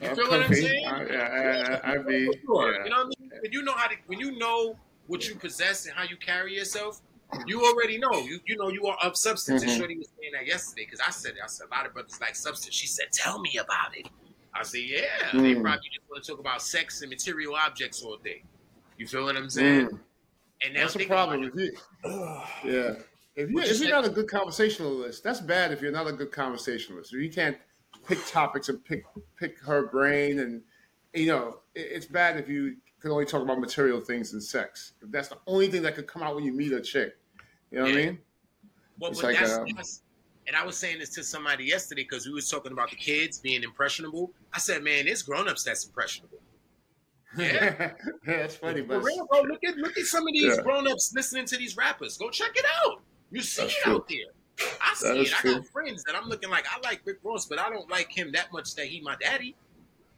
You 0.00 0.14
feel 0.14 0.28
what 0.28 0.40
I'm 0.40 0.48
could 0.48 0.56
be. 0.56 0.62
saying? 0.62 0.86
I, 0.86 1.04
I, 1.04 1.90
I, 1.90 1.92
I'd 1.92 2.06
be. 2.06 2.14
Yeah. 2.14 2.18
You 2.18 2.40
know 2.46 2.56
what 2.56 2.90
I 2.90 3.04
mean? 3.04 3.30
When 3.40 3.52
you 3.52 3.62
know 3.62 3.72
how 3.72 3.88
to, 3.88 3.94
when 4.06 4.18
you 4.18 4.38
know 4.38 4.76
what 5.06 5.28
you 5.28 5.34
possess 5.34 5.86
and 5.86 5.94
how 5.94 6.04
you 6.04 6.16
carry 6.16 6.54
yourself, 6.54 7.02
you 7.46 7.64
already 7.64 7.98
know. 7.98 8.12
You 8.12 8.40
you 8.46 8.56
know 8.56 8.68
you 8.68 8.86
are 8.86 8.96
of 9.02 9.16
substance. 9.16 9.62
And 9.62 9.70
Mhm. 9.70 9.78
Shorty 9.78 9.98
was 9.98 10.08
saying 10.18 10.32
that 10.32 10.46
yesterday 10.46 10.84
because 10.84 11.00
I 11.06 11.10
said 11.10 11.32
it. 11.32 11.38
I 11.42 11.46
said 11.46 11.66
a 11.66 11.70
lot 11.70 11.86
of 11.86 11.92
brothers 11.92 12.20
like 12.20 12.34
substance. 12.36 12.74
She 12.74 12.86
said, 12.86 13.12
"Tell 13.12 13.38
me 13.40 13.58
about 13.58 13.96
it." 13.96 14.08
I 14.54 14.62
said, 14.62 14.80
"Yeah." 14.80 15.30
They 15.32 15.54
Mm. 15.54 15.62
probably 15.62 15.88
just 15.92 16.08
want 16.10 16.24
to 16.24 16.30
talk 16.30 16.40
about 16.40 16.62
sex 16.62 17.02
and 17.02 17.10
material 17.10 17.54
objects 17.54 18.02
all 18.02 18.16
day. 18.16 18.42
You 18.96 19.06
feel 19.06 19.24
what 19.24 19.36
I'm 19.36 19.50
saying? 19.50 19.88
Mm. 19.88 20.00
And 20.64 20.76
That's 20.76 20.94
a 20.94 20.98
think 20.98 21.10
problem. 21.10 21.44
about 21.44 21.58
If 21.58 21.74
it. 21.74 21.78
you, 22.64 22.72
yeah. 22.72 22.94
If, 23.36 23.50
you 23.50 23.60
if 23.60 23.78
you're 23.80 23.90
not 23.90 24.04
a 24.04 24.10
good 24.10 24.28
conversationalist, 24.28 25.22
that's 25.22 25.40
bad 25.40 25.70
if 25.70 25.80
you're 25.80 25.92
not 25.92 26.08
a 26.08 26.12
good 26.12 26.32
conversationalist. 26.32 27.14
If 27.14 27.20
you 27.20 27.30
can't 27.30 27.56
pick 28.08 28.18
topics 28.26 28.68
and 28.68 28.84
pick 28.84 29.04
pick 29.38 29.60
her 29.60 29.86
brain, 29.86 30.40
and 30.40 30.62
you 31.14 31.26
know, 31.26 31.60
it, 31.76 31.82
it's 31.92 32.06
bad 32.06 32.36
if 32.38 32.48
you 32.48 32.76
can 33.00 33.10
only 33.10 33.24
talk 33.24 33.42
about 33.42 33.60
material 33.60 34.00
things 34.00 34.32
and 34.32 34.42
sex. 34.42 34.92
If 35.02 35.10
that's 35.10 35.28
the 35.28 35.38
only 35.46 35.68
thing 35.68 35.82
that 35.82 35.94
could 35.94 36.06
come 36.06 36.22
out 36.22 36.34
when 36.34 36.44
you 36.44 36.52
meet 36.52 36.72
a 36.72 36.80
chick, 36.80 37.16
you 37.70 37.78
know 37.78 37.84
what 37.84 37.92
I 37.92 37.96
mean? 37.96 38.18
Well, 38.98 39.10
It's 39.12 39.20
but 39.20 39.26
like, 39.28 39.38
that's, 39.38 39.52
um, 39.56 39.66
that's 39.76 40.02
and 40.46 40.56
I 40.56 40.64
was 40.64 40.76
saying 40.76 40.98
this 40.98 41.10
to 41.10 41.22
somebody 41.22 41.64
yesterday 41.64 42.02
because 42.02 42.26
we 42.26 42.32
was 42.32 42.48
talking 42.50 42.72
about 42.72 42.90
the 42.90 42.96
kids 42.96 43.38
being 43.38 43.62
impressionable. 43.62 44.32
I 44.52 44.58
said, 44.58 44.82
man, 44.82 45.04
there's 45.04 45.22
grown-ups 45.22 45.62
that's 45.64 45.84
impressionable. 45.86 46.38
Yeah. 47.36 47.92
yeah, 48.26 48.38
that's 48.38 48.56
funny, 48.56 48.80
For 48.80 48.86
but 48.88 49.02
real, 49.02 49.26
bro. 49.30 49.42
Look 49.42 49.62
at 49.62 49.76
look 49.76 49.98
at 49.98 50.04
some 50.06 50.26
of 50.26 50.32
these 50.32 50.56
Yeah. 50.56 50.62
grown-ups 50.62 51.12
listening 51.14 51.44
to 51.44 51.58
these 51.58 51.76
rappers. 51.76 52.16
Go 52.16 52.30
check 52.30 52.52
it 52.54 52.64
out. 52.82 53.02
You 53.30 53.42
see 53.42 53.62
That's 53.62 53.74
it 53.74 53.82
true. 53.82 53.94
out 53.96 54.08
there. 54.08 54.68
I 54.80 54.94
see 54.94 55.20
it. 55.20 55.34
I 55.38 55.42
got 55.42 55.66
friends 55.66 56.02
that 56.04 56.16
I'm 56.16 56.26
looking 56.30 56.48
like 56.48 56.64
I 56.68 56.80
like 56.80 57.02
Rick 57.04 57.18
Ross, 57.22 57.44
but 57.44 57.58
I 57.58 57.68
don't 57.68 57.88
like 57.90 58.10
him 58.10 58.32
that 58.32 58.50
much 58.50 58.74
that 58.76 58.86
he 58.86 59.02
my 59.02 59.14
daddy. 59.20 59.54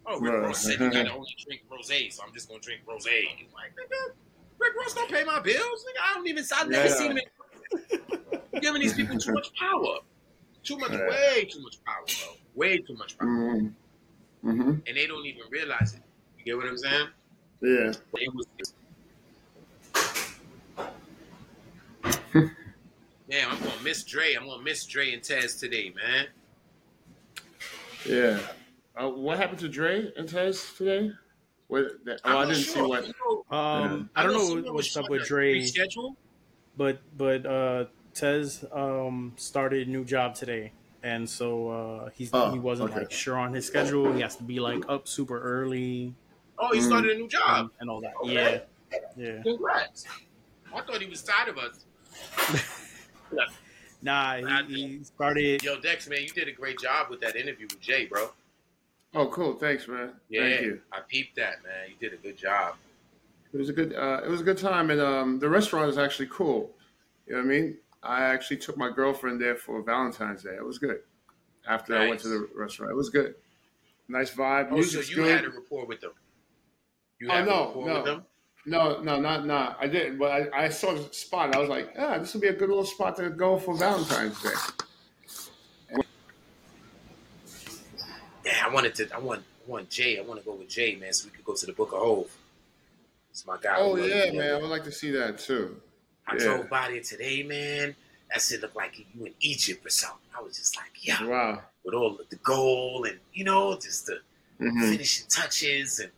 Oh, 0.06 0.18
Rick. 0.20 0.32
Ross 0.42 0.62
said 0.64 0.80
you 0.80 0.90
gotta 0.90 1.12
only 1.12 1.28
drink 1.46 1.62
rosé, 1.70 2.12
so 2.12 2.22
I'm 2.26 2.32
just 2.32 2.48
gonna 2.48 2.60
drink 2.60 2.80
rosé. 2.86 3.24
Like, 3.54 3.72
nigga, 3.76 4.12
Rick 4.58 4.72
Ross 4.78 4.94
don't 4.94 5.10
pay 5.10 5.24
my 5.24 5.40
bills. 5.40 5.84
Nigga, 5.84 6.10
I 6.10 6.14
don't 6.14 6.26
even. 6.26 6.44
I've 6.54 6.68
never 6.68 6.88
Yeah. 6.88 6.94
seen 6.94 7.10
him. 7.12 7.18
In, 7.18 8.60
giving 8.60 8.80
these 8.82 8.94
people 8.94 9.18
too 9.18 9.32
much 9.32 9.52
power. 9.54 9.98
Too 10.64 10.76
much, 10.78 10.90
Yeah. 10.90 11.08
way 11.08 11.44
too 11.50 11.60
much 11.62 11.82
power, 11.84 12.04
bro. 12.06 12.36
Way 12.54 12.78
too 12.78 12.94
much 12.94 13.16
power, 13.16 13.28
Mm-hmm. 13.28 14.50
Mm-hmm. 14.50 14.70
and 14.86 14.96
they 14.96 15.06
don't 15.06 15.24
even 15.24 15.42
realize 15.50 15.94
it. 15.94 16.02
You 16.38 16.44
get 16.44 16.56
what 16.56 16.66
I'm 16.66 16.78
saying? 16.78 17.08
Yeah. 17.62 17.92
It 18.14 18.34
was. 18.34 18.46
Man, 22.34 23.48
I'm 23.48 23.58
gonna 23.60 23.82
miss 23.84 24.02
Dre. 24.02 24.34
I'm 24.34 24.46
gonna 24.46 24.62
miss 24.62 24.84
Dre 24.86 25.12
and 25.12 25.22
Taz 25.22 25.58
today, 25.60 25.92
man. 25.94 26.26
Yeah. 28.04 28.38
Uh, 28.96 29.08
what 29.08 29.38
happened 29.38 29.60
to 29.60 29.68
Dre 29.68 30.12
and 30.16 30.28
Tez 30.28 30.74
today? 30.76 31.10
What? 31.68 31.84
That, 32.04 32.20
oh, 32.24 32.28
I 32.30 32.42
I'm 32.42 32.48
not 32.48 32.54
didn't 32.54 32.64
see 32.64 32.80
what. 32.82 33.06
You 33.06 33.12
know, 33.50 33.56
Um, 33.56 34.10
I 34.16 34.22
don't 34.24 34.32
know 34.32 34.40
someone 34.44 34.74
what's 34.74 34.88
was 34.88 34.96
up 34.96 35.10
with 35.10 35.22
to 35.22 35.28
Dre, 35.28 35.54
reschedule. 35.54 36.14
but 36.76 37.00
but 37.16 37.46
uh, 37.46 37.86
Tez 38.14 38.64
um 38.72 39.34
started 39.36 39.86
a 39.88 39.90
new 39.90 40.04
job 40.04 40.34
today, 40.34 40.74
and 41.02 41.28
so 41.28 41.68
uh, 41.68 42.10
he's 42.10 42.30
Oh, 42.32 42.50
he 42.52 42.58
wasn't 42.58 42.90
okay. 42.90 43.00
like 43.00 43.12
sure 43.12 43.38
on 43.38 43.54
his 43.54 43.66
schedule. 43.66 44.12
He 44.12 44.20
has 44.22 44.36
to 44.36 44.44
be 44.44 44.60
like 44.60 44.84
up 44.88 45.06
super 45.08 45.40
early 45.40 46.14
Oh, 46.58 46.72
he 46.74 46.80
Mm. 46.80 46.86
started 46.86 47.10
a 47.12 47.14
new 47.14 47.28
job. 47.28 47.58
and, 47.58 47.70
and 47.80 47.90
all 47.90 48.00
that. 48.02 48.12
Okay. 48.22 48.62
Yeah, 48.92 48.98
yeah. 49.16 49.42
Congrats. 49.42 50.04
I 50.74 50.80
thought 50.82 51.00
he 51.00 51.08
was 51.08 51.22
tired 51.22 51.48
of 51.48 51.58
us. 51.58 51.86
Nah, 54.02 54.38
he, 54.38 54.74
he 54.74 55.04
started. 55.04 55.62
Yo, 55.62 55.78
Dex, 55.80 56.08
man, 56.08 56.22
you 56.22 56.28
did 56.30 56.48
a 56.48 56.52
great 56.52 56.78
job 56.78 57.10
with 57.10 57.20
that 57.20 57.36
interview 57.36 57.66
with 57.70 57.80
Jay, 57.80 58.06
bro. 58.06 58.30
Oh, 59.14 59.26
cool. 59.28 59.54
Thanks, 59.54 59.88
man. 59.88 60.12
Yeah, 60.28 60.42
Thank 60.42 60.60
you. 60.62 60.80
I 60.92 61.00
peeped 61.08 61.36
that, 61.36 61.62
man. 61.64 61.88
You 61.88 61.96
did 61.98 62.16
a 62.18 62.22
good 62.22 62.36
job. 62.36 62.76
It 63.52 63.56
was 63.56 63.68
a 63.68 63.72
good. 63.72 63.92
Uh, 63.94 64.20
it 64.24 64.28
was 64.30 64.40
a 64.40 64.44
good 64.44 64.58
time, 64.58 64.90
and 64.90 65.00
um, 65.00 65.38
the 65.40 65.48
restaurant 65.48 65.88
is 65.90 65.98
actually 65.98 66.28
cool. 66.30 66.70
You 67.26 67.32
know 67.34 67.38
what 67.40 67.46
I 67.46 67.48
mean? 67.48 67.76
I 68.02 68.22
actually 68.22 68.58
took 68.58 68.76
my 68.76 68.90
girlfriend 68.90 69.40
there 69.40 69.56
for 69.56 69.82
Valentine's 69.82 70.44
Day. 70.44 70.54
It 70.56 70.64
was 70.64 70.78
good. 70.78 71.00
After 71.68 71.96
I 71.96 72.08
went 72.08 72.20
to 72.20 72.28
the 72.28 72.48
restaurant, 72.54 72.92
it 72.92 72.94
was 72.94 73.10
good. 73.10 73.34
Nice 74.08 74.30
vibe. 74.30 74.66
Oh, 74.66 74.70
so 74.70 74.76
Music's 74.76 75.10
you 75.10 75.16
good. 75.16 75.36
had 75.36 75.44
a 75.44 75.50
rapport 75.50 75.86
with 75.86 76.00
them. 76.00 76.12
You 77.20 77.28
Oh, 77.30 77.44
no, 77.44 77.50
a 77.52 77.66
rapport 77.66 77.86
no. 77.86 77.94
with 77.96 78.04
them? 78.04 78.24
No, 78.66 79.00
no, 79.02 79.20
not 79.20 79.46
not. 79.46 79.76
I 79.80 79.86
didn't, 79.88 80.18
but 80.18 80.30
I, 80.54 80.64
I 80.64 80.68
saw 80.68 80.94
the 80.94 81.12
spot. 81.12 81.54
I 81.54 81.58
was 81.58 81.68
like, 81.68 81.94
ah, 81.98 82.18
this 82.18 82.32
would 82.34 82.40
be 82.40 82.48
a 82.48 82.52
good 82.52 82.68
little 82.68 82.84
spot 82.86 83.16
to 83.16 83.28
go 83.30 83.58
for 83.58 83.76
Valentine's 83.76 84.40
Day. 84.42 84.50
I 88.70 88.72
wanted 88.72 88.94
to. 88.96 89.14
I 89.14 89.18
want. 89.18 89.42
I 89.66 89.70
want 89.70 89.90
Jay. 89.90 90.18
I 90.18 90.22
want 90.22 90.38
to 90.40 90.46
go 90.46 90.54
with 90.54 90.68
Jay, 90.68 90.94
man, 90.94 91.12
so 91.12 91.26
we 91.28 91.32
could 91.36 91.44
go 91.44 91.54
to 91.54 91.66
the 91.66 91.72
Book 91.72 91.92
of 91.92 91.98
HOV. 92.00 92.30
It's 93.30 93.46
my 93.46 93.56
guy. 93.60 93.74
Oh 93.78 93.96
yeah, 93.96 94.30
man. 94.32 94.54
I 94.54 94.58
would 94.58 94.70
like 94.70 94.84
to 94.84 94.92
see 94.92 95.10
that 95.10 95.38
too. 95.38 95.80
I 96.26 96.34
yeah. 96.34 96.38
drove 96.44 96.70
by 96.70 96.88
there 96.88 97.00
today, 97.02 97.42
man. 97.42 97.96
That 98.32 98.40
shit 98.42 98.60
looked 98.60 98.76
like 98.76 98.96
you 99.14 99.26
in 99.26 99.34
Egypt 99.40 99.84
or 99.84 99.90
something. 99.90 100.18
I 100.36 100.40
was 100.40 100.56
just 100.56 100.76
like, 100.76 100.92
yeah, 101.02 101.26
Wow. 101.26 101.62
with 101.84 101.94
all 101.94 102.16
the 102.30 102.36
gold 102.36 103.06
and 103.08 103.18
you 103.32 103.42
know, 103.44 103.74
just 103.74 104.06
the 104.06 104.20
hmm 104.58 104.80
finishing 104.88 105.26
touches 105.28 105.98
and 105.98 106.10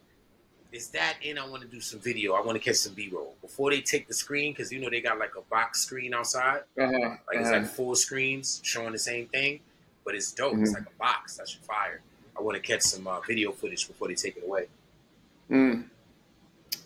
is 0.73 0.89
that 0.89 1.17
and 1.25 1.39
I 1.39 1.47
want 1.47 1.63
to 1.63 1.69
do 1.69 1.81
some 1.81 2.01
video. 2.01 2.35
I 2.35 2.43
want 2.43 2.57
to 2.57 2.65
catch 2.65 2.77
some 2.77 2.93
B 2.95 3.09
roll 3.13 3.35
before 3.41 3.71
they 3.71 3.81
take 3.81 4.09
the 4.09 4.15
screen 4.15 4.53
because 4.53 4.71
you 4.71 4.79
know 4.81 4.91
they 4.91 5.01
got 5.01 5.19
like 5.19 5.37
a 5.37 5.43
box 5.43 5.83
screen 5.83 6.13
outside, 6.13 6.63
Uh-huh. 6.79 6.93
like 6.93 7.19
it's 7.33 7.49
uh-huh. 7.49 7.61
like 7.61 7.67
four 7.67 7.97
screens 7.97 8.61
showing 8.63 8.93
the 8.93 8.99
same 8.99 9.27
thing, 9.29 9.61
but 10.05 10.15
it's 10.15 10.33
dope. 10.33 10.59
It's 10.59 10.71
Mhm. 10.73 10.75
like 10.75 10.87
a 10.87 10.99
box. 10.99 11.37
That's 11.37 11.53
fire. 11.53 12.03
I 12.37 12.43
want 12.43 12.57
to 12.57 12.63
catch 12.63 12.83
some 12.83 13.07
uh, 13.07 13.21
video 13.21 13.53
footage 13.53 13.87
before 13.87 14.09
they 14.09 14.15
take 14.15 14.37
it 14.37 14.45
away. 14.45 14.67
Mm. 15.51 15.85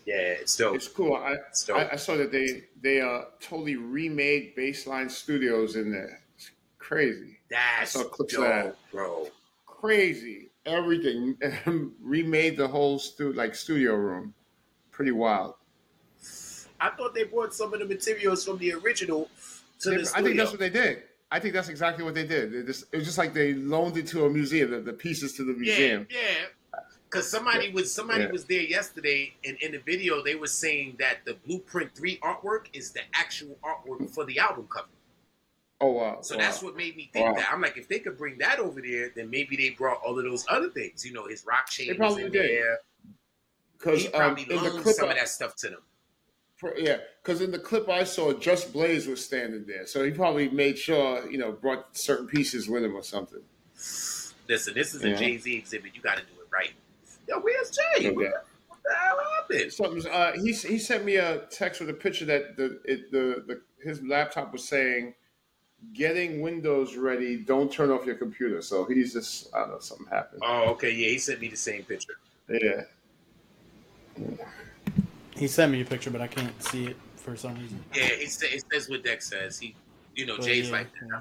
Yeah, 0.05 0.15
it's 0.17 0.57
dope. 0.57 0.77
It's 0.77 0.89
cool. 0.89 1.17
I, 1.17 1.35
It's 1.51 1.65
dope. 1.65 1.79
I 1.79 1.91
I 1.93 1.97
saw 1.97 2.17
that 2.17 2.31
they 2.33 2.65
they 2.81 3.01
uh 3.01 3.23
totally 3.41 3.77
remade 3.77 4.55
Baseline 4.57 5.11
Studios 5.11 5.77
in 5.77 5.91
there. 5.91 6.21
It's 6.37 6.51
crazy, 6.79 7.39
That's 7.51 7.93
saw 7.93 8.05
clips 8.05 8.35
of 8.35 8.41
dope, 8.41 8.49
that. 8.53 8.77
bro. 8.93 9.29
crazy. 9.67 10.51
Everything 10.65 11.37
remade 12.03 12.57
the 12.57 12.67
whole 12.67 12.99
stu- 12.99 13.33
like 13.33 13.55
studio 13.55 13.95
room. 13.95 14.35
Pretty 14.91 15.13
wild. 15.13 15.55
I 16.81 16.91
thought 16.91 17.15
they 17.15 17.25
brought 17.25 17.55
some 17.55 17.73
of 17.73 17.79
the 17.81 17.87
materials 17.87 18.45
from 18.45 18.59
the 18.59 18.73
original 18.75 19.29
to 19.81 19.91
They- 19.91 19.97
the 19.99 20.13
I 20.15 20.23
think 20.23 20.37
that's 20.37 20.51
what 20.51 20.61
they 20.61 20.71
did. 20.71 21.03
I 21.31 21.41
think 21.41 21.55
that's 21.55 21.69
exactly 21.69 22.05
what 22.05 22.15
they 22.15 22.27
did. 22.27 22.53
They 22.53 22.63
just, 22.63 22.85
it 22.93 22.99
was 22.99 23.07
just 23.07 23.19
like 23.19 23.35
they 23.35 23.55
loaned 23.55 23.97
it 23.97 24.07
to 24.09 24.27
a 24.27 24.31
museum, 24.31 24.71
the, 24.71 24.81
the 24.81 24.93
pieces 24.93 25.33
to 25.35 25.45
the 25.45 25.53
museum. 25.55 26.07
Yeah, 26.11 26.19
yeah. 26.19 26.81
Because 27.11 27.31
somebody 27.31 27.71
was 27.71 27.93
somebody 27.93 28.25
Yeah. 28.25 28.31
was 28.33 28.45
there 28.45 28.63
yesterday, 28.63 29.33
and 29.45 29.57
in 29.61 29.73
the 29.73 29.79
video 29.79 30.23
they 30.23 30.35
were 30.35 30.47
saying 30.47 30.97
that 30.99 31.19
the 31.25 31.35
Blueprint 31.35 31.95
Three 31.95 32.19
artwork 32.19 32.67
is 32.73 32.91
the 32.93 33.01
actual 33.15 33.57
artwork 33.63 34.11
for 34.11 34.25
the 34.25 34.39
album 34.39 34.67
cover. 34.69 34.89
Oh 35.81 35.93
wow! 35.93 36.19
So 36.23 36.37
wow. 36.37 36.43
that's 36.43 36.63
what 36.63 36.77
made 36.77 36.97
me 36.97 37.11
think 37.13 37.27
Wow. 37.27 37.35
that. 37.35 37.49
I'm 37.53 37.61
like, 37.61 37.77
if 37.77 37.87
they 37.89 38.01
could 38.01 38.17
bring 38.19 38.39
that 38.39 38.59
over 38.59 38.81
there, 38.81 39.11
then 39.15 39.31
maybe 39.31 39.57
they 39.57 39.71
brought 39.71 39.99
all 40.05 40.19
of 40.19 40.25
those 40.25 40.45
other 40.49 40.69
things. 40.71 41.05
You 41.07 41.13
know, 41.13 41.27
his 41.29 41.45
rock 41.47 41.69
chain 41.69 41.89
They 41.89 41.95
probably 41.95 42.25
in 42.25 42.33
did. 42.33 42.65
because 43.79 44.01
He 44.03 44.07
um, 44.09 44.13
probably 44.35 44.45
the 44.45 44.57
loaned 44.57 44.83
clip, 44.83 44.97
some 44.97 45.09
of 45.09 45.17
that 45.17 45.29
stuff 45.29 45.55
to 45.57 45.69
them. 45.71 45.83
Yeah, 46.77 46.99
because 47.23 47.43
in 47.43 47.51
the 47.51 47.59
clip 47.59 47.89
I 47.89 48.05
saw, 48.05 48.33
Just 48.33 48.73
Blaze 48.73 49.07
was 49.07 49.23
standing 49.23 49.67
there, 49.67 49.87
so 49.87 50.05
he 50.05 50.11
probably 50.11 50.49
made 50.49 50.79
sure 50.79 51.31
you 51.31 51.39
know 51.39 51.53
brought 51.53 51.97
certain 51.97 52.27
pieces 52.27 52.69
with 52.69 52.83
him 52.85 52.95
or 52.97 53.03
something. 53.03 53.43
Listen, 54.49 54.75
this 54.75 54.95
is 54.95 55.05
a 55.05 55.11
Yeah. 55.11 55.17
Jay 55.17 55.39
Z 55.39 55.55
exhibit. 55.55 55.95
You 55.95 56.01
got 56.01 56.17
to 56.17 56.23
do 56.23 56.41
it 56.41 56.49
right. 56.51 56.73
Yo, 57.29 57.41
where's 57.41 57.71
Jay? 57.71 58.11
What, 58.11 58.25
the, 58.25 58.33
what 58.69 58.79
the 58.85 58.95
hell 58.95 59.19
happened? 59.37 59.73
Something's. 59.73 60.07
Uh, 60.07 60.33
he 60.43 60.53
he 60.53 60.79
sent 60.79 61.05
me 61.05 61.17
a 61.17 61.41
text 61.51 61.81
with 61.81 61.91
a 61.91 61.95
picture 61.95 62.25
that 62.27 62.57
the 62.57 62.81
it, 62.85 63.11
the 63.11 63.45
the 63.47 63.61
his 63.83 64.03
laptop 64.03 64.53
was 64.53 64.67
saying, 64.67 65.15
"Getting 65.93 66.41
Windows 66.41 66.97
ready. 66.97 67.37
Don't 67.37 67.71
turn 67.71 67.91
off 67.91 68.07
your 68.07 68.15
computer." 68.17 68.63
So 68.63 68.85
he's 68.87 69.13
just 69.13 69.55
I 69.55 69.61
don't 69.61 69.71
know 69.73 69.79
something 69.81 70.07
happened. 70.07 70.43
Oh, 70.45 70.71
okay, 70.71 70.91
yeah, 70.91 71.09
he 71.09 71.19
sent 71.19 71.41
me 71.41 71.49
the 71.49 71.57
same 71.57 71.83
picture. 71.83 72.15
Yeah. 72.49 72.85
He 75.37 75.47
sent 75.49 75.71
me 75.73 75.81
a 75.83 75.85
picture, 75.85 76.11
but 76.11 76.21
I 76.21 76.27
can't 76.27 76.61
see 76.63 76.87
it 76.87 76.97
for 77.17 77.37
some 77.37 77.55
reason. 77.57 77.83
Yeah, 77.95 78.05
it, 78.07 78.31
sa- 78.31 78.47
it 78.47 78.65
says 78.73 78.89
what 78.89 79.05
Dex 79.05 79.29
says. 79.29 79.59
He, 79.59 79.75
you 80.15 80.25
know, 80.27 80.37
But 80.37 80.47
Jay's 80.47 80.67
yeah, 80.69 80.73
like, 80.73 80.87
yeah. 81.03 81.21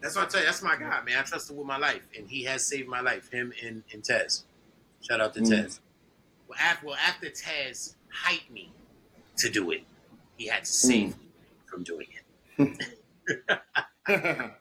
that's, 0.00 0.16
what 0.16 0.26
I 0.26 0.28
tell 0.28 0.40
you. 0.40 0.46
That's 0.46 0.62
my 0.62 0.76
guy, 0.76 1.02
man. 1.04 1.18
I 1.18 1.22
trust 1.22 1.50
him 1.50 1.56
with 1.56 1.66
my 1.66 1.76
life, 1.76 2.06
and 2.16 2.26
he 2.28 2.42
has 2.44 2.64
saved 2.66 2.88
my 2.88 3.00
life. 3.00 3.30
Him 3.30 3.52
and, 3.64 3.82
and 3.92 4.02
Tez. 4.02 4.44
Shout 5.02 5.20
out 5.20 5.34
to 5.34 5.40
Mm. 5.40 5.48
Tez. 5.50 5.80
Well 6.48 6.58
after, 6.60 6.86
well, 6.86 6.96
after 6.96 7.28
Tez 7.28 7.96
hyped 8.26 8.50
me 8.50 8.72
to 9.36 9.48
do 9.50 9.70
it, 9.70 9.82
he 10.36 10.46
had 10.46 10.64
to 10.64 10.72
save 10.72 11.10
Mm. 11.10 11.18
me 11.20 11.26
from 11.66 11.82
doing 11.84 12.06
it. 12.58 12.76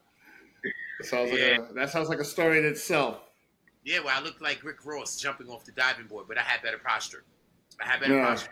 sounds 1.01 1.31
like 1.31 1.39
a, 1.39 1.67
that 1.73 1.89
sounds 1.89 2.09
like 2.09 2.19
a 2.19 2.25
story 2.25 2.57
in 2.59 2.65
itself. 2.65 3.19
Yeah, 3.85 3.99
well, 3.99 4.13
I 4.15 4.21
looked 4.21 4.41
like 4.41 4.63
Rick 4.63 4.85
Ross 4.85 5.15
jumping 5.19 5.47
off 5.49 5.63
the 5.65 5.71
diving 5.71 6.05
board, 6.07 6.25
but 6.27 6.37
I 6.37 6.41
had 6.41 6.61
better 6.61 6.77
posture. 6.77 7.23
I 7.81 7.87
had 7.87 8.01
better 8.01 8.15
Yeah. 8.17 8.25
posture. 8.27 8.51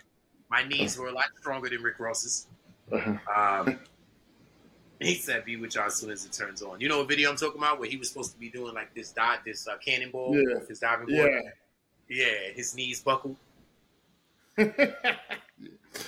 My 0.49 0.63
knees 0.63 0.97
were 0.97 1.07
a 1.07 1.11
lot 1.11 1.25
stronger 1.39 1.69
than 1.69 1.81
Rick 1.81 1.99
Ross's. 1.99 2.47
Uh-huh. 2.91 3.17
Um, 3.65 3.79
he 4.99 5.15
said, 5.15 5.45
"Be 5.45 5.57
with 5.57 5.75
y'all 5.75 5.85
as 5.87 5.95
soon 5.95 6.09
as 6.09 6.25
it 6.25 6.31
turns 6.31 6.61
on." 6.61 6.79
You 6.79 6.89
know 6.89 6.99
what 6.99 7.07
video 7.09 7.29
I'm 7.29 7.35
talking 7.35 7.59
about? 7.59 7.79
Where 7.79 7.89
he 7.89 7.97
was 7.97 8.09
supposed 8.09 8.31
to 8.33 8.39
be 8.39 8.49
doing 8.49 8.73
like 8.73 8.93
this 8.95 9.11
dive, 9.11 9.39
this 9.45 9.67
uh, 9.67 9.77
cannonball 9.77 10.35
Yeah. 10.35 10.59
his 10.67 10.79
diving 10.79 11.07
board. 11.07 11.31
Yeah. 11.31 11.49
Yeah, 12.09 12.51
his 12.53 12.73
knees 12.73 13.01
buckled. 13.01 13.35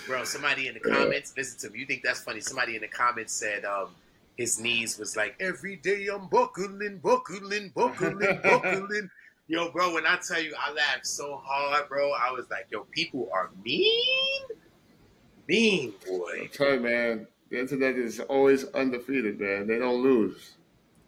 Bro, 0.08 0.24
somebody 0.24 0.67
in 0.67 0.74
the 0.75 0.79
comments, 0.79 1.34
listen 1.36 1.60
to 1.60 1.74
me. 1.74 1.79
You 1.79 1.86
think 1.86 2.03
that's 2.03 2.22
funny? 2.22 2.39
Somebody 2.41 2.75
in 2.75 2.81
the 2.81 2.88
comments 2.88 3.34
said 3.34 3.65
um, 3.65 3.89
his 4.38 4.60
knees 4.60 4.98
was 4.98 5.15
like 5.17 5.36
every 5.39 5.75
day 5.75 6.08
I'm 6.08 6.27
buckling, 6.27 7.00
buckling, 7.03 7.72
buckling, 7.75 8.19
buckling. 8.43 9.10
Yo, 9.50 9.72
bro, 9.72 9.96
when 9.96 10.06
I 10.06 10.20
tell 10.25 10.39
you 10.39 10.53
I 10.60 10.72
laughed 10.72 11.08
so 11.08 11.41
hard, 11.44 11.89
bro, 11.89 12.12
I 12.12 12.32
was 12.32 12.48
like, 12.51 12.68
yo, 12.70 12.82
people 12.91 13.29
are 13.34 13.50
mean, 13.65 14.41
mean, 15.48 15.91
boy. 16.08 16.41
I 16.44 16.48
tell 16.53 16.79
man, 16.79 17.25
the 17.50 17.60
internet 17.60 17.96
is 17.96 18.20
always 18.20 18.65
undefeated, 18.65 19.39
man. 19.39 19.65
They 19.65 19.79
don't 19.79 20.03
lose. 20.03 20.51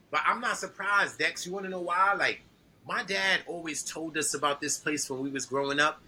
But 0.09 0.21
I'm 0.25 0.41
not 0.41 0.57
surprised, 0.57 1.19
Dex. 1.19 1.45
You 1.45 1.51
want 1.53 1.65
to 1.65 1.69
know 1.69 1.81
why? 1.81 2.15
Like, 2.15 2.41
my 2.87 3.03
dad 3.03 3.41
always 3.45 3.83
told 3.83 4.17
us 4.17 4.33
about 4.33 4.59
this 4.59 4.79
place 4.79 5.07
when 5.07 5.19
we 5.19 5.29
was 5.29 5.45
growing 5.45 5.79
up, 5.79 6.01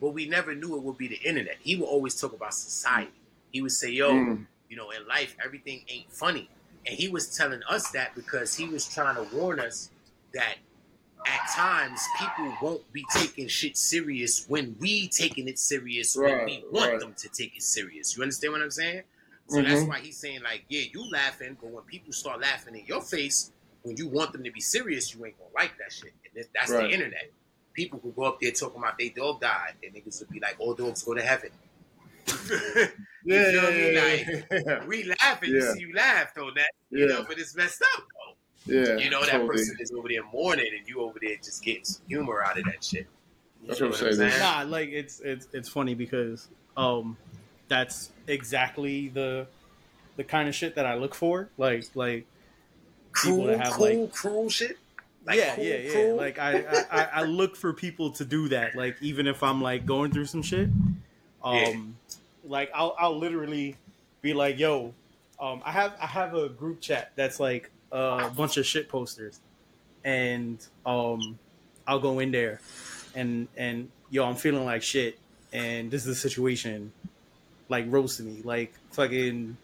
but 0.00 0.10
we 0.10 0.28
never 0.28 0.56
knew 0.56 0.74
it 0.74 0.82
would 0.82 0.98
be 0.98 1.06
the 1.06 1.20
internet. 1.22 1.56
He 1.60 1.76
would 1.76 1.86
always 1.86 2.20
talk 2.20 2.32
about 2.32 2.52
society. 2.52 3.12
He 3.52 3.62
would 3.62 3.70
say, 3.70 3.90
"Yo, 3.90 4.12
Mm. 4.12 4.46
you 4.68 4.76
know, 4.76 4.90
in 4.90 5.06
life, 5.06 5.36
everything 5.42 5.84
ain't 5.88 6.12
funny," 6.12 6.50
and 6.84 6.96
he 6.96 7.06
was 7.08 7.36
telling 7.36 7.62
us 7.70 7.90
that 7.92 8.16
because 8.16 8.56
he 8.56 8.68
was 8.68 8.92
trying 8.92 9.14
to 9.14 9.36
warn 9.36 9.60
us 9.60 9.90
that 10.34 10.56
at 11.26 11.46
times 11.48 12.00
people 12.14 12.56
won't 12.60 12.90
be 12.92 13.04
taking 13.04 13.48
shit 13.48 13.76
serious 13.76 14.46
when 14.48 14.76
we 14.80 15.08
taking 15.08 15.48
it 15.48 15.58
serious 15.58 16.16
when 16.16 16.44
we 16.44 16.64
want 16.70 16.92
right. 16.92 17.00
them 17.00 17.14
to 17.14 17.28
take 17.28 17.56
it 17.56 17.62
serious. 17.62 18.16
You 18.16 18.22
understand 18.22 18.52
what 18.52 18.62
I'm 18.62 18.70
saying? 18.70 19.02
So 19.48 19.62
that's 19.62 19.82
Mhm. 19.82 19.88
why 19.88 20.00
he's 20.00 20.16
saying 20.18 20.42
like, 20.42 20.64
yeah, 20.68 20.82
you 20.92 21.08
laughing, 21.10 21.56
but 21.60 21.70
when 21.70 21.84
people 21.84 22.12
start 22.12 22.40
laughing 22.40 22.76
in 22.76 22.84
your 22.86 23.02
face, 23.02 23.52
when 23.82 23.96
you 23.96 24.08
want 24.08 24.32
them 24.32 24.44
to 24.44 24.50
be 24.50 24.60
serious, 24.60 25.14
you 25.14 25.24
ain't 25.26 25.38
gonna 25.38 25.50
like 25.54 25.76
that 25.78 25.92
shit. 25.92 26.12
And 26.34 26.44
that's 26.54 26.72
Right. 26.72 26.88
the 26.88 26.94
internet. 26.94 27.30
people 27.74 27.98
who 28.02 28.10
go 28.12 28.22
up 28.24 28.40
there 28.40 28.52
talking 28.52 28.78
about 28.78 28.96
their 28.98 29.10
dog 29.10 29.38
died, 29.38 29.74
and 29.82 29.94
niggas 29.94 30.18
would 30.20 30.30
be 30.30 30.40
like, 30.40 30.56
"All 30.58 30.72
dogs 30.72 31.02
go 31.02 31.12
to 31.12 31.20
heaven." 31.22 31.50
Yeah, 33.24 33.50
feel 33.50 33.72
me? 33.72 33.92
yeah, 33.92 34.00
Like, 34.02 34.26
yeah, 34.50 34.86
we 34.86 35.02
laugh 35.04 35.42
and 35.42 35.52
you 35.52 35.60
see 35.60 35.80
you 35.80 35.92
laugh 35.94 36.32
though 36.34 36.50
that 36.54 36.70
you 36.90 37.00
Yeah. 37.00 37.06
know, 37.06 37.24
but 37.28 37.38
it's 37.38 37.54
messed 37.56 37.82
up. 37.82 38.04
Though. 38.66 38.74
yeah. 38.74 38.96
You 38.96 39.10
know 39.10 39.20
that 39.22 39.30
totally. 39.32 39.48
person 39.48 39.76
is 39.80 39.92
over 39.92 40.08
there 40.08 40.24
mourning, 40.32 40.70
and 40.76 40.86
you 40.88 41.00
over 41.00 41.18
there 41.20 41.36
just 41.36 41.62
getting 41.62 41.84
some 41.84 42.02
humor 42.08 42.42
out 42.42 42.58
of 42.58 42.64
that 42.64 42.82
shit. 42.84 43.06
You 43.62 43.68
That's 43.68 43.80
what 43.80 44.02
I'm 44.02 44.12
saying. 44.14 44.38
Nah, 44.40 44.64
like 44.66 44.88
it's 44.90 45.20
it's 45.20 45.48
it's 45.52 45.68
funny 45.68 45.94
because 45.94 46.48
um 46.76 47.16
that's 47.68 48.10
exactly 48.26 49.08
the 49.08 49.46
the 50.16 50.24
kind 50.24 50.48
of 50.48 50.54
shit 50.54 50.74
that 50.76 50.86
I 50.86 50.94
look 50.94 51.14
for. 51.14 51.48
Like 51.58 51.84
like 51.94 52.26
people 53.14 53.36
Cruel, 53.38 53.46
that 53.46 53.58
have, 53.60 53.72
cool, 53.74 54.02
like- 54.02 54.12
cruel 54.12 54.48
shit. 54.50 54.78
Like, 55.26 55.38
yeah, 55.38 55.56
cool, 55.56 55.64
yeah, 55.64 55.76
yeah. 55.78 55.92
cool. 55.92 56.16
Like 56.16 56.38
I, 56.38 56.58
I, 56.60 56.84
I- 57.02 57.08
I 57.14 57.22
look 57.24 57.56
for 57.56 57.72
people 57.72 58.10
to 58.12 58.24
do 58.24 58.48
that. 58.50 58.76
Like 58.76 58.96
even 59.00 59.26
if 59.26 59.42
I'm 59.42 59.60
like 59.60 59.84
going 59.84 60.12
through 60.12 60.26
some 60.26 60.42
shit, 60.42 60.68
um, 61.42 61.54
Yeah. 61.56 61.76
like 62.44 62.70
I'll 62.74 62.94
I'll 62.98 63.18
literally 63.18 63.76
be 64.22 64.34
like, 64.34 64.58
yo, 64.60 64.94
um, 65.40 65.62
I 65.64 65.72
have 65.72 65.94
I 66.00 66.06
have 66.06 66.34
a 66.34 66.48
group 66.48 66.80
chat 66.80 67.10
that's 67.16 67.40
like 67.40 67.70
a 67.92 68.30
bunch 68.36 68.56
of 68.56 68.66
shit 68.66 68.88
posters, 68.88 69.40
and 70.04 70.64
um, 70.84 71.38
I'll 71.86 72.00
go 72.00 72.18
in 72.18 72.30
there, 72.32 72.60
and 73.14 73.48
and 73.56 73.90
yo, 74.10 74.24
I'm 74.24 74.36
feeling 74.36 74.64
like 74.64 74.82
shit, 74.82 75.18
and 75.52 75.90
this 75.90 76.02
is 76.02 76.08
the 76.08 76.28
situation, 76.28 76.92
like 77.68 77.84
roasting 77.88 78.26
me, 78.26 78.42
like 78.42 78.74
fucking 78.92 79.56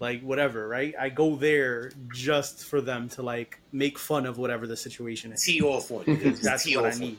like 0.00 0.22
whatever, 0.22 0.66
right? 0.68 0.94
I 0.98 1.08
go 1.08 1.36
there 1.36 1.92
just 2.12 2.64
for 2.64 2.80
them 2.80 3.08
to 3.10 3.22
like 3.22 3.60
make 3.72 3.98
fun 3.98 4.26
of 4.26 4.38
whatever 4.38 4.66
the 4.66 4.76
situation 4.76 5.32
is. 5.32 5.42
tee 5.44 5.62
off 5.62 5.90
on 5.90 6.04
you. 6.06 6.32
That's 6.42 6.66
what 6.74 6.84
I 6.84 6.88
off 6.88 6.94
on 6.96 7.00
you. 7.02 7.06
need. 7.08 7.18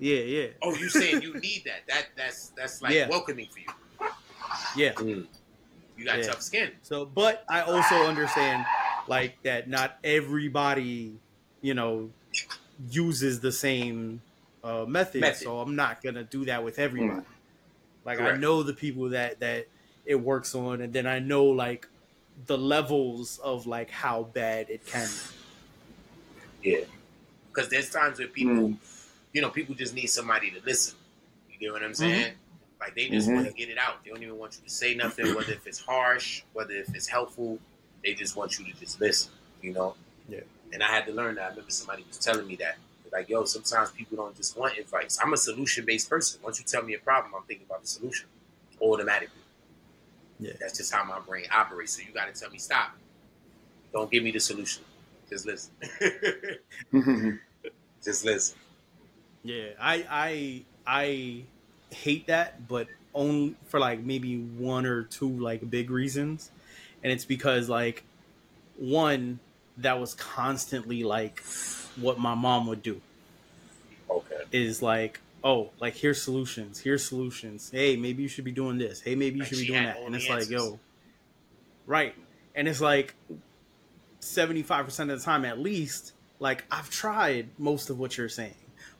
Yeah, 0.00 0.20
yeah, 0.22 0.46
Oh, 0.62 0.74
you 0.74 0.88
saying 0.88 1.22
you 1.22 1.34
need 1.34 1.62
that? 1.66 1.82
That 1.86 2.06
that's 2.16 2.52
that's 2.56 2.82
like 2.82 2.92
Yeah. 2.94 3.08
welcoming 3.08 3.46
for 3.46 3.60
you. 3.60 3.66
yeah. 4.76 4.92
You 5.96 6.04
got 6.04 6.18
Yeah. 6.18 6.26
tough 6.26 6.42
skin. 6.42 6.72
So, 6.82 7.04
but 7.06 7.44
I 7.48 7.60
also 7.60 7.94
understand 8.06 8.64
like 9.08 9.42
that 9.42 9.68
not 9.68 9.98
everybody, 10.04 11.18
you 11.60 11.74
know, 11.74 12.10
uses 12.90 13.40
the 13.40 13.52
same 13.52 14.22
uh, 14.62 14.84
method, 14.86 15.20
Method. 15.20 15.44
So 15.44 15.60
I'm 15.60 15.76
not 15.76 16.02
gonna 16.02 16.24
do 16.24 16.44
that 16.46 16.64
with 16.64 16.78
everybody. 16.78 17.26
Like 18.04 18.20
I 18.20 18.36
know 18.36 18.62
the 18.62 18.74
people 18.74 19.10
that 19.10 19.40
that 19.40 19.66
it 20.04 20.16
works 20.16 20.54
on, 20.54 20.80
and 20.80 20.92
then 20.92 21.06
I 21.06 21.18
know 21.18 21.44
like 21.44 21.88
the 22.46 22.58
levels 22.58 23.38
of 23.38 23.66
like 23.66 23.90
how 23.90 24.24
bad 24.24 24.68
it 24.70 24.84
can. 24.86 25.08
be. 26.62 26.70
Yeah. 26.70 26.84
Because 27.52 27.68
there's 27.70 27.90
times 27.90 28.18
where 28.18 28.28
people, 28.28 28.70
Mm. 28.70 28.76
you 29.32 29.40
know, 29.42 29.50
people 29.50 29.74
just 29.74 29.94
need 29.94 30.06
somebody 30.06 30.50
to 30.50 30.60
listen. 30.64 30.96
You 31.50 31.58
get 31.58 31.72
what 31.72 31.82
Mm-hmm. 31.82 31.88
I'm 31.88 31.94
saying? 31.94 32.34
Like 32.80 32.94
they 32.94 33.08
just 33.08 33.28
Mhm. 33.28 33.34
want 33.34 33.46
to 33.46 33.52
get 33.52 33.68
it 33.68 33.78
out. 33.78 34.02
They 34.04 34.10
don't 34.10 34.22
even 34.22 34.38
want 34.38 34.56
you 34.56 34.64
to 34.64 34.70
say 34.70 34.94
nothing, 34.94 35.34
whether 35.34 35.52
if 35.52 35.66
it's 35.66 35.78
harsh, 35.78 36.42
whether 36.52 36.74
if 36.74 36.94
it's 36.94 37.06
helpful. 37.06 37.58
They 38.04 38.14
just 38.14 38.36
want 38.36 38.58
you 38.58 38.66
to 38.66 38.78
just 38.78 39.00
listen. 39.00 39.32
You 39.62 39.72
know? 39.72 39.94
Yeah. 40.28 40.40
And 40.72 40.82
I 40.82 40.88
had 40.88 41.06
to 41.06 41.12
learn 41.12 41.36
that. 41.36 41.44
I 41.44 41.48
remember 41.48 41.70
somebody 41.70 42.04
was 42.06 42.18
telling 42.18 42.46
me 42.46 42.56
that. 42.56 42.76
Like, 43.12 43.28
yo, 43.28 43.44
sometimes 43.44 43.92
people 43.92 44.16
don't 44.16 44.36
just 44.36 44.58
want 44.58 44.76
advice. 44.76 45.18
I'm 45.22 45.32
a 45.32 45.36
solution 45.36 45.84
based 45.84 46.10
person. 46.10 46.40
Once 46.42 46.58
you 46.58 46.64
tell 46.64 46.82
me 46.82 46.94
a 46.94 46.98
problem, 46.98 47.32
I'm 47.36 47.44
thinking 47.44 47.66
about 47.68 47.82
the 47.82 47.86
solution 47.86 48.26
automatically. 48.80 49.40
Yeah. 50.40 50.52
That's 50.60 50.76
just 50.76 50.92
how 50.92 51.04
my 51.04 51.20
brain 51.20 51.44
operates. 51.54 51.92
So 51.92 52.02
you 52.06 52.12
got 52.12 52.32
to 52.32 52.38
tell 52.38 52.50
me 52.50 52.58
stop. 52.58 52.90
Don't 53.92 54.10
give 54.10 54.24
me 54.24 54.32
the 54.32 54.40
solution. 54.40 54.82
Just 55.30 55.46
listen. 55.46 55.72
Mm-hmm. 56.92 57.30
just 58.04 58.24
listen. 58.24 58.58
Yeah, 59.44 59.68
I 59.80 60.06
I 60.10 60.64
I 60.86 61.44
hate 61.94 62.26
that, 62.26 62.66
but 62.66 62.88
only 63.14 63.54
for 63.66 63.78
like 63.78 64.00
maybe 64.00 64.38
one 64.38 64.86
or 64.86 65.04
two 65.04 65.28
like 65.28 65.68
big 65.70 65.90
reasons, 65.90 66.50
and 67.04 67.12
it's 67.12 67.24
because 67.26 67.68
like 67.68 68.02
one 68.76 69.38
that 69.76 70.00
was 70.00 70.14
constantly 70.14 71.04
like 71.04 71.42
what 72.00 72.18
my 72.18 72.34
mom 72.34 72.66
would 72.66 72.82
do. 72.82 73.00
Okay. 74.10 74.42
is 74.52 74.82
like 74.82 75.20
oh 75.44 75.70
like 75.80 75.94
here's 75.94 76.20
solutions 76.22 76.80
here's 76.80 77.04
solutions. 77.04 77.70
Hey 77.72 77.96
maybe 77.96 78.22
you 78.22 78.28
should 78.28 78.44
be 78.44 78.52
doing 78.52 78.78
this. 78.78 79.00
Hey 79.00 79.14
maybe 79.14 79.36
you 79.36 79.42
Like 79.42 79.48
should 79.50 79.58
be 79.58 79.66
doing 79.66 79.84
that. 79.84 79.98
and 80.00 80.14
the 80.14 80.18
it's 80.18 80.28
like 80.28 80.38
answers. 80.40 80.50
yo 80.52 80.78
right. 81.86 82.14
And 82.56 82.66
it's 82.68 82.80
like 82.80 83.14
75% 84.20 85.00
of 85.12 85.18
the 85.18 85.24
time 85.24 85.44
at 85.44 85.58
least 85.58 86.12
like 86.40 86.64
i've 86.70 86.88
tried 86.90 87.48
most 87.58 87.90
of 87.90 87.98
what 87.98 88.16
you're 88.16 88.28
saying. 88.28 88.54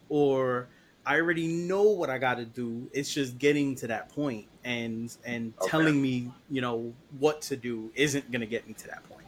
Or 0.08 0.68
i 1.06 1.16
already 1.16 1.46
know 1.46 1.82
what 1.82 2.10
i 2.10 2.18
got 2.18 2.36
to 2.36 2.44
do. 2.44 2.88
It's 2.92 3.12
just 3.12 3.38
getting 3.38 3.74
to 3.76 3.86
that 3.88 4.08
point 4.10 4.46
and 4.64 5.16
and 5.24 5.53
Okay. 5.61 5.70
telling 5.70 6.00
me 6.00 6.31
you 6.50 6.61
know 6.61 6.92
what 7.18 7.42
to 7.42 7.57
do 7.57 7.90
isn't 7.94 8.31
going 8.31 8.40
to 8.40 8.46
get 8.46 8.66
me 8.66 8.74
to 8.74 8.87
that 8.88 9.07
point 9.09 9.27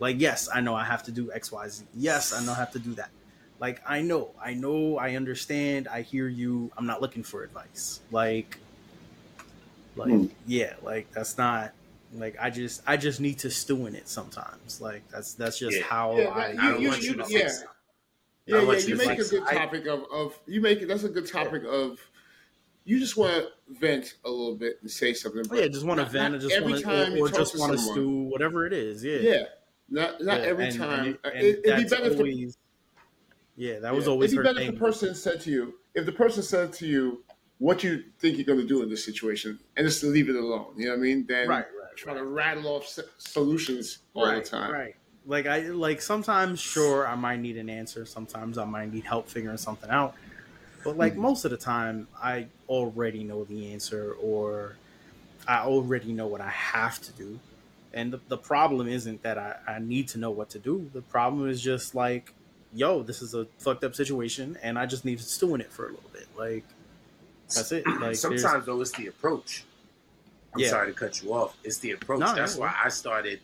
like 0.00 0.18
yes 0.20 0.48
i 0.52 0.60
know 0.60 0.74
i 0.74 0.82
have 0.84 1.02
to 1.02 1.12
do 1.12 1.30
xyz 1.36 1.82
yes 1.94 2.32
i 2.32 2.44
know 2.44 2.52
i 2.52 2.56
have 2.56 2.72
to 2.72 2.78
do 2.78 2.94
that 2.94 3.10
like 3.60 3.80
i 3.86 4.00
know 4.00 4.30
i 4.42 4.54
know 4.54 4.96
i 4.98 5.14
understand 5.14 5.86
i 5.88 6.00
hear 6.02 6.26
you 6.28 6.70
i'm 6.76 6.86
not 6.86 7.00
looking 7.02 7.22
for 7.22 7.42
advice 7.44 8.00
like 8.10 8.58
like 9.96 10.08
Hmm. 10.10 10.26
yeah 10.46 10.74
like 10.82 11.10
that's 11.12 11.36
not 11.38 11.72
like 12.14 12.36
i 12.40 12.50
just 12.50 12.82
i 12.86 12.96
just 12.96 13.20
need 13.20 13.38
to 13.40 13.50
stew 13.50 13.86
in 13.86 13.94
it 13.94 14.08
sometimes 14.08 14.80
like 14.80 15.06
that's 15.10 15.34
that's 15.34 15.58
just 15.58 15.76
Yeah. 15.78 15.84
how 15.84 16.16
Yeah, 16.16 16.30
i 16.30 16.52
that- 16.52 16.58
I 16.60 16.70
don't 16.72 16.80
You- 16.80 16.88
want 16.88 17.02
you- 17.02 17.10
you 17.10 17.16
to 17.16 17.26
yeah. 17.30 17.38
fix 17.40 17.60
it. 17.62 17.68
Yeah, 18.46 18.56
I 18.56 18.60
yeah, 18.60 18.72
you 18.72 18.76
you 18.88 18.96
to 18.98 19.06
make 19.08 19.18
a 19.18 19.24
good 19.24 19.42
it. 19.42 19.48
I- 19.48 19.54
topic 19.54 19.86
of, 19.86 20.04
of 20.12 20.38
you 20.46 20.60
make 20.60 20.82
it. 20.82 20.86
That's 20.86 21.04
a 21.04 21.08
good 21.08 21.26
topic 21.26 21.62
of. 21.64 21.98
You 22.84 22.98
just 23.00 23.16
want 23.16 23.32
to 23.32 23.48
vent 23.68 24.14
a 24.24 24.30
little 24.30 24.54
bit 24.56 24.78
and 24.82 24.90
say 24.90 25.12
something. 25.14 25.42
Oh, 25.50 25.54
yeah 25.56 25.68
just 25.68 25.84
want 25.86 26.00
to 26.00 26.06
vent 26.06 26.40
just 26.40 26.54
every 26.54 26.72
want 26.72 26.84
time 26.84 27.14
or, 27.14 27.26
or 27.26 27.28
just 27.30 27.58
want 27.58 27.72
to 27.72 27.78
stew 27.78 28.24
whatever 28.24 28.66
it 28.66 28.72
is 28.72 29.02
yeah 29.02 29.18
Yeah, 29.18 29.42
not 29.88 30.20
not 30.22 30.40
Yeah, 30.40 30.46
every 30.46 30.66
and- 30.66 30.76
time. 30.76 31.06
and, 31.06 31.18
Uh, 31.24 31.28
and 31.34 31.46
it, 31.46 31.60
it'd 31.64 31.76
be 31.84 31.88
better 31.88 32.06
if 32.10 32.18
the, 32.18 32.52
yeah 33.56 33.78
that 33.80 33.94
was 33.94 34.04
yeah, 34.06 34.10
always 34.12 34.32
It'd 34.32 34.44
be 34.44 34.48
better 34.52 34.60
if 34.60 34.72
the 34.74 34.78
person 34.78 35.14
said 35.14 35.40
to 35.42 35.50
you, 35.50 35.74
if 35.94 36.04
the 36.06 36.12
person 36.12 36.42
said 36.42 36.72
to 36.74 36.86
you, 36.86 37.24
"What 37.58 37.82
you 37.84 38.04
think 38.18 38.36
you're 38.36 38.44
going 38.46 38.60
to 38.60 38.66
do 38.66 38.82
in 38.82 38.88
this 38.90 39.04
situation," 39.04 39.58
and 39.76 39.86
just 39.86 40.02
leave 40.02 40.28
it 40.28 40.36
alone. 40.36 40.74
You 40.76 40.86
know 40.86 40.90
what 40.92 40.98
I 40.98 41.02
mean? 41.02 41.24
Then 41.26 41.48
right 41.48 41.58
right 41.80 41.96
try 41.96 42.14
to 42.14 42.24
rattle 42.24 42.66
off 42.66 42.98
solutions 43.18 43.98
all 44.14 44.26
right, 44.26 44.42
the 44.44 44.50
time. 44.50 44.72
Right. 44.72 44.96
Like 45.26 45.46
I 45.46 45.60
like 45.68 46.02
sometimes 46.02 46.60
sure 46.60 47.06
I 47.06 47.14
might 47.14 47.40
need 47.40 47.56
an 47.56 47.70
answer, 47.70 48.04
sometimes 48.04 48.58
I 48.58 48.64
might 48.64 48.92
need 48.92 49.04
help 49.04 49.28
figuring 49.28 49.56
something 49.56 49.88
out. 49.88 50.14
But 50.84 50.96
like 50.98 51.14
Mhm. 51.14 51.18
most 51.18 51.44
of 51.44 51.50
the 51.50 51.56
time 51.56 52.08
I 52.22 52.48
already 52.68 53.24
know 53.24 53.44
the 53.44 53.72
answer 53.72 54.14
or 54.14 54.78
I 55.46 55.60
already 55.60 56.12
know 56.12 56.26
what 56.26 56.40
I 56.40 56.50
have 56.50 57.00
to 57.02 57.12
do. 57.12 57.40
And 57.92 58.12
the, 58.12 58.20
the 58.28 58.38
problem 58.38 58.88
isn't 58.88 59.22
that 59.22 59.38
I, 59.38 59.56
I 59.66 59.78
need 59.78 60.08
to 60.08 60.18
know 60.18 60.30
what 60.30 60.50
to 60.50 60.58
do. 60.58 60.90
The 60.92 61.02
problem 61.02 61.48
is 61.48 61.62
just 61.62 61.94
like, 61.94 62.34
yo, 62.72 63.02
this 63.02 63.22
is 63.22 63.34
a 63.34 63.46
fucked 63.58 63.84
up 63.84 63.94
situation 63.94 64.58
and 64.62 64.78
I 64.78 64.86
just 64.86 65.04
need 65.04 65.18
to 65.18 65.24
stew 65.24 65.54
in 65.54 65.60
it 65.60 65.72
for 65.72 65.86
a 65.88 65.92
little 65.92 66.10
bit. 66.12 66.28
Like 66.36 66.64
that's 67.54 67.72
it. 67.72 67.86
Like 68.00 68.16
Sometimes 68.16 68.66
though, 68.66 68.80
it's 68.80 68.92
the 68.92 69.06
approach. 69.06 69.64
I'm 70.54 70.60
Yeah. 70.60 70.70
sorry 70.70 70.88
to 70.92 70.98
cut 70.98 71.22
you 71.22 71.32
off. 71.34 71.56
It's 71.64 71.78
the 71.78 71.92
approach. 71.92 72.20
No, 72.20 72.34
That's 72.34 72.54
no, 72.56 72.62
why 72.62 72.74
I 72.84 72.88
started. 72.88 73.40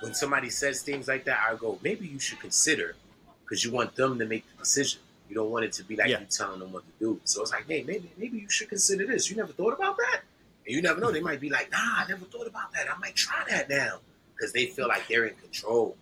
When 0.00 0.14
somebody 0.14 0.50
says 0.50 0.82
things 0.82 1.08
like 1.08 1.24
that, 1.24 1.40
I 1.48 1.54
go, 1.54 1.78
maybe 1.82 2.06
you 2.08 2.18
should 2.18 2.40
consider, 2.40 2.96
because 3.44 3.64
you 3.64 3.70
want 3.72 3.94
them 3.94 4.18
to 4.18 4.26
make 4.26 4.44
the 4.50 4.58
decision. 4.58 5.00
You 5.32 5.36
don't 5.38 5.50
want 5.50 5.64
it 5.64 5.72
to 5.74 5.82
be 5.84 5.96
like 5.96 6.08
Yeah. 6.10 6.20
you 6.20 6.26
telling 6.26 6.60
them 6.60 6.72
what 6.72 6.84
to 6.84 6.92
do. 7.00 7.18
So 7.24 7.40
it's 7.40 7.52
like, 7.52 7.66
hey, 7.66 7.82
maybe 7.84 8.10
maybe 8.18 8.36
you 8.36 8.50
should 8.50 8.68
consider 8.68 9.06
this. 9.06 9.30
You 9.30 9.36
never 9.36 9.50
thought 9.54 9.72
about 9.72 9.96
that, 9.96 10.20
and 10.66 10.76
you 10.76 10.82
never 10.82 11.00
know. 11.00 11.10
They 11.10 11.22
might 11.22 11.40
be 11.40 11.48
like, 11.48 11.72
nah, 11.72 11.78
I 11.78 12.04
never 12.06 12.26
thought 12.26 12.46
about 12.46 12.70
that. 12.74 12.86
I 12.94 12.98
might 12.98 13.16
try 13.16 13.42
that 13.48 13.70
now, 13.70 14.00
because 14.34 14.52
they 14.52 14.66
feel 14.66 14.88
like 14.88 15.08
they're 15.08 15.24
in 15.24 15.34
control. 15.36 15.96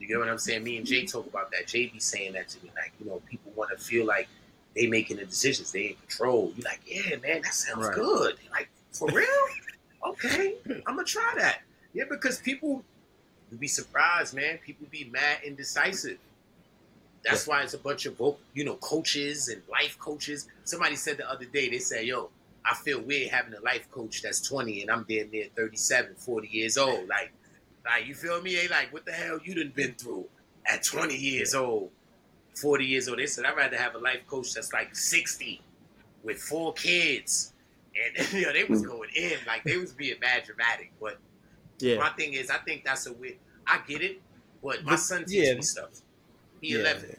You 0.00 0.08
get 0.08 0.18
what 0.18 0.28
I'm 0.28 0.38
saying? 0.38 0.64
Me 0.64 0.76
and 0.76 0.84
Jay 0.84 1.06
talk 1.06 1.28
about 1.28 1.52
that. 1.52 1.68
Jay 1.68 1.86
be 1.86 2.00
saying 2.00 2.32
that 2.32 2.48
to 2.48 2.64
me, 2.64 2.72
like, 2.74 2.92
you 2.98 3.06
know, 3.06 3.22
people 3.30 3.52
want 3.54 3.70
to 3.70 3.76
feel 3.76 4.04
like 4.04 4.26
they 4.74 4.88
making 4.88 5.18
the 5.18 5.24
decisions, 5.24 5.70
they 5.70 5.86
in 5.90 5.94
control. 5.94 6.52
You're 6.56 6.64
like, 6.64 6.80
yeah, 6.84 7.14
man, 7.18 7.42
that 7.42 7.54
sounds 7.54 7.86
Right. 7.86 7.94
good. 7.94 8.36
They 8.42 8.50
like, 8.50 8.68
for 8.90 9.06
real? 9.12 9.28
okay, 10.04 10.56
I'm 10.84 10.96
gonna 10.96 11.04
try 11.04 11.32
that. 11.38 11.60
Yeah, 11.94 12.04
because 12.10 12.40
people 12.40 12.84
you'd 13.52 13.60
be 13.60 13.68
surprised, 13.68 14.34
man. 14.34 14.58
People 14.58 14.88
be 14.90 15.04
mad 15.12 15.38
indecisive. 15.44 16.18
That's 17.30 17.46
why 17.46 17.62
it's 17.62 17.74
a 17.74 17.78
bunch 17.78 18.06
of 18.06 18.20
you 18.54 18.64
know 18.64 18.76
coaches 18.76 19.48
and 19.48 19.62
life 19.70 19.98
coaches. 19.98 20.48
Somebody 20.64 20.96
said 20.96 21.18
the 21.18 21.30
other 21.30 21.44
day, 21.44 21.68
they 21.68 21.78
said, 21.78 22.04
"Yo, 22.04 22.30
I 22.68 22.74
feel 22.74 23.00
weird 23.00 23.30
having 23.30 23.54
a 23.54 23.60
life 23.60 23.90
coach 23.90 24.22
that's 24.22 24.40
20 24.46 24.82
and 24.82 24.90
I'm 24.90 25.06
damn 25.08 25.30
near 25.30 25.46
37, 25.56 26.14
40 26.16 26.48
years 26.48 26.76
old. 26.76 27.08
Like, 27.08 27.32
like 27.84 28.06
you 28.06 28.14
feel 28.14 28.42
me? 28.42 28.54
Hey, 28.54 28.68
like 28.68 28.92
what 28.92 29.06
the 29.06 29.12
hell 29.12 29.38
you 29.42 29.54
done 29.54 29.72
been 29.74 29.94
through 29.94 30.26
at 30.66 30.82
20 30.82 31.16
years 31.16 31.54
old, 31.54 31.90
40 32.56 32.84
years 32.84 33.08
old? 33.08 33.18
They 33.18 33.26
said 33.26 33.46
I'd 33.46 33.56
rather 33.56 33.76
have 33.76 33.94
a 33.94 33.98
life 33.98 34.26
coach 34.26 34.52
that's 34.52 34.72
like 34.72 34.94
60 34.94 35.62
with 36.22 36.38
four 36.38 36.74
kids. 36.74 37.54
And 37.94 38.32
you 38.32 38.42
know, 38.42 38.52
they 38.52 38.64
was 38.64 38.82
hmm. 38.82 38.88
going 38.88 39.10
in 39.16 39.38
like 39.46 39.64
they 39.64 39.78
was 39.78 39.92
being 39.92 40.20
mad 40.20 40.44
dramatic. 40.44 40.92
But 41.00 41.18
yeah. 41.78 41.98
my 41.98 42.10
thing 42.10 42.34
is, 42.34 42.50
I 42.50 42.58
think 42.58 42.84
that's 42.84 43.06
a 43.06 43.12
weird. 43.14 43.36
I 43.66 43.80
get 43.86 44.02
it, 44.02 44.20
but 44.62 44.84
my 44.84 44.96
son 44.96 45.24
teaches 45.24 45.48
yeah. 45.48 45.54
me 45.54 45.62
stuff. 45.62 45.90
He 46.60 46.72
Yeah, 46.74 46.80
11. 46.80 47.10
yeah. 47.10 47.16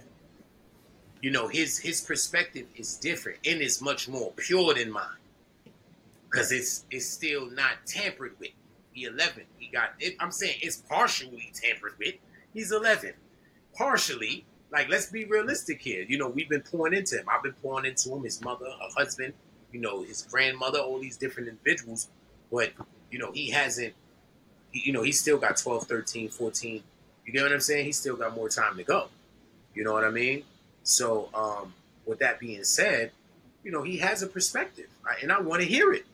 you 1.22 1.32
know, 1.32 1.48
his 1.48 1.78
his 1.80 2.02
perspective 2.02 2.68
is 2.76 2.96
different 2.98 3.40
and 3.46 3.62
is 3.62 3.82
much 3.82 4.08
more 4.08 4.32
pure 4.36 4.74
than 4.74 4.92
mine. 4.92 5.06
Cause 6.30 6.52
it's 6.52 6.86
it's 6.92 7.06
still 7.08 7.50
not 7.50 7.86
tampered 7.86 8.34
with. 8.40 8.50
He 8.94 9.06
11. 9.06 9.44
He 9.58 9.68
got 9.68 9.92
it. 10.00 10.16
I'm 10.20 10.32
saying 10.32 10.58
it's 10.62 10.78
partially 10.78 11.52
tampered 11.54 11.94
with. 12.00 12.16
He's 12.54 12.72
11. 12.72 13.14
Partially, 13.76 14.46
like 14.72 14.90
let's 14.90 15.08
be 15.08 15.26
realistic 15.26 15.82
here. 15.82 16.06
You 16.08 16.18
know, 16.18 16.28
we've 16.30 16.50
been 16.50 16.62
pouring 16.62 16.94
into 16.94 17.18
him. 17.18 17.26
I've 17.32 17.44
been 17.44 17.54
pouring 17.54 17.86
into 17.86 18.14
him, 18.14 18.24
his 18.24 18.42
mother, 18.42 18.66
her 18.66 18.90
husband, 18.96 19.34
you 19.72 19.80
know, 19.82 20.04
his 20.04 20.22
grandmother, 20.24 20.80
all 20.80 21.00
these 21.00 21.18
different 21.18 21.50
individuals. 21.50 22.10
But, 22.52 22.72
you 23.12 23.20
know, 23.20 23.32
he 23.32 23.50
hasn't, 23.52 23.94
he- 24.72 24.82
you 24.86 24.92
know, 24.94 25.04
he's 25.04 25.20
still 25.20 25.38
got 25.38 25.58
12, 25.58 25.86
13, 25.88 26.30
14. 26.30 26.84
You 27.26 27.34
get 27.34 27.44
what 27.44 27.52
I'm 27.54 27.60
saying? 27.60 27.86
He's 27.86 27.98
still 28.00 28.16
got 28.16 28.36
more 28.36 28.50
time 28.50 28.76
to 28.78 28.84
go. 28.84 29.08
You 29.74 29.84
know 29.84 29.94
what 29.94 30.04
I 30.04 30.10
mean? 30.10 30.44
So, 30.84 31.30
um, 31.34 31.74
with 32.06 32.20
that 32.20 32.40
being 32.40 32.64
said, 32.64 33.12
you 33.64 33.72
know, 33.72 33.84
he 33.84 33.98
has 33.98 34.24
a 34.24 34.28
perspective, 34.28 34.88
I- 35.06 35.18
and 35.22 35.32
I 35.32 35.40
want 35.42 35.62
to 35.62 35.68
hear 35.68 35.94
it. 35.94 36.06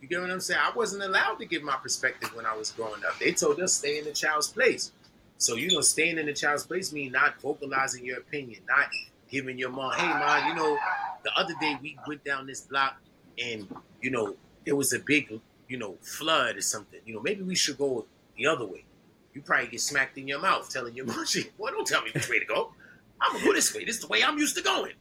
You 0.00 0.08
get 0.08 0.20
what 0.20 0.30
I'm 0.30 0.40
saying? 0.40 0.60
I 0.62 0.70
wasn't 0.76 1.02
allowed 1.02 1.36
to 1.36 1.46
give 1.46 1.62
my 1.62 1.76
perspective 1.76 2.34
when 2.34 2.44
I 2.44 2.54
was 2.54 2.70
growing 2.72 3.04
up. 3.06 3.18
They 3.18 3.32
told 3.32 3.58
us 3.60 3.72
stay 3.74 3.98
in 3.98 4.04
the 4.04 4.12
child's 4.12 4.48
place. 4.48 4.92
So, 5.38 5.56
you 5.56 5.72
know, 5.72 5.80
staying 5.80 6.18
in 6.18 6.26
the 6.26 6.34
child's 6.34 6.66
place 6.66 6.92
means 6.92 7.12
not 7.12 7.40
vocalizing 7.40 8.04
your 8.04 8.18
opinion, 8.18 8.60
not 8.68 8.88
giving 9.30 9.58
your 9.58 9.70
mom, 9.70 9.94
hey, 9.94 10.06
mom, 10.06 10.48
you 10.48 10.54
know, 10.54 10.78
the 11.22 11.32
other 11.36 11.54
day 11.60 11.78
we 11.80 11.96
went 12.06 12.22
down 12.24 12.46
this 12.46 12.60
block 12.60 13.00
and, 13.42 13.66
you 14.00 14.10
know, 14.10 14.36
there 14.66 14.76
was 14.76 14.92
a 14.92 14.98
big, 14.98 15.40
you 15.68 15.76
know, 15.78 15.96
flood 16.02 16.56
or 16.56 16.60
something. 16.60 17.00
You 17.06 17.14
know, 17.14 17.20
maybe 17.20 17.42
we 17.42 17.54
should 17.54 17.78
go 17.78 18.06
the 18.36 18.46
other 18.46 18.66
way. 18.66 18.83
You 19.34 19.42
probably 19.42 19.66
get 19.68 19.80
smacked 19.80 20.16
in 20.16 20.28
your 20.28 20.40
mouth 20.40 20.70
telling 20.70 20.94
your 20.94 21.06
mom, 21.06 21.24
boy, 21.58 21.70
don't 21.70 21.86
tell 21.86 22.02
me 22.02 22.10
which 22.14 22.28
way 22.30 22.38
to 22.38 22.44
go. 22.46 22.72
I'm 23.20 23.32
going 23.32 23.42
to 23.42 23.48
go 23.48 23.54
this 23.54 23.74
way. 23.74 23.84
This 23.84 23.96
is 23.96 24.02
the 24.02 24.06
way 24.08 24.22
I'm 24.22 24.38
used 24.38 24.56
to 24.56 24.62
going. 24.62 24.92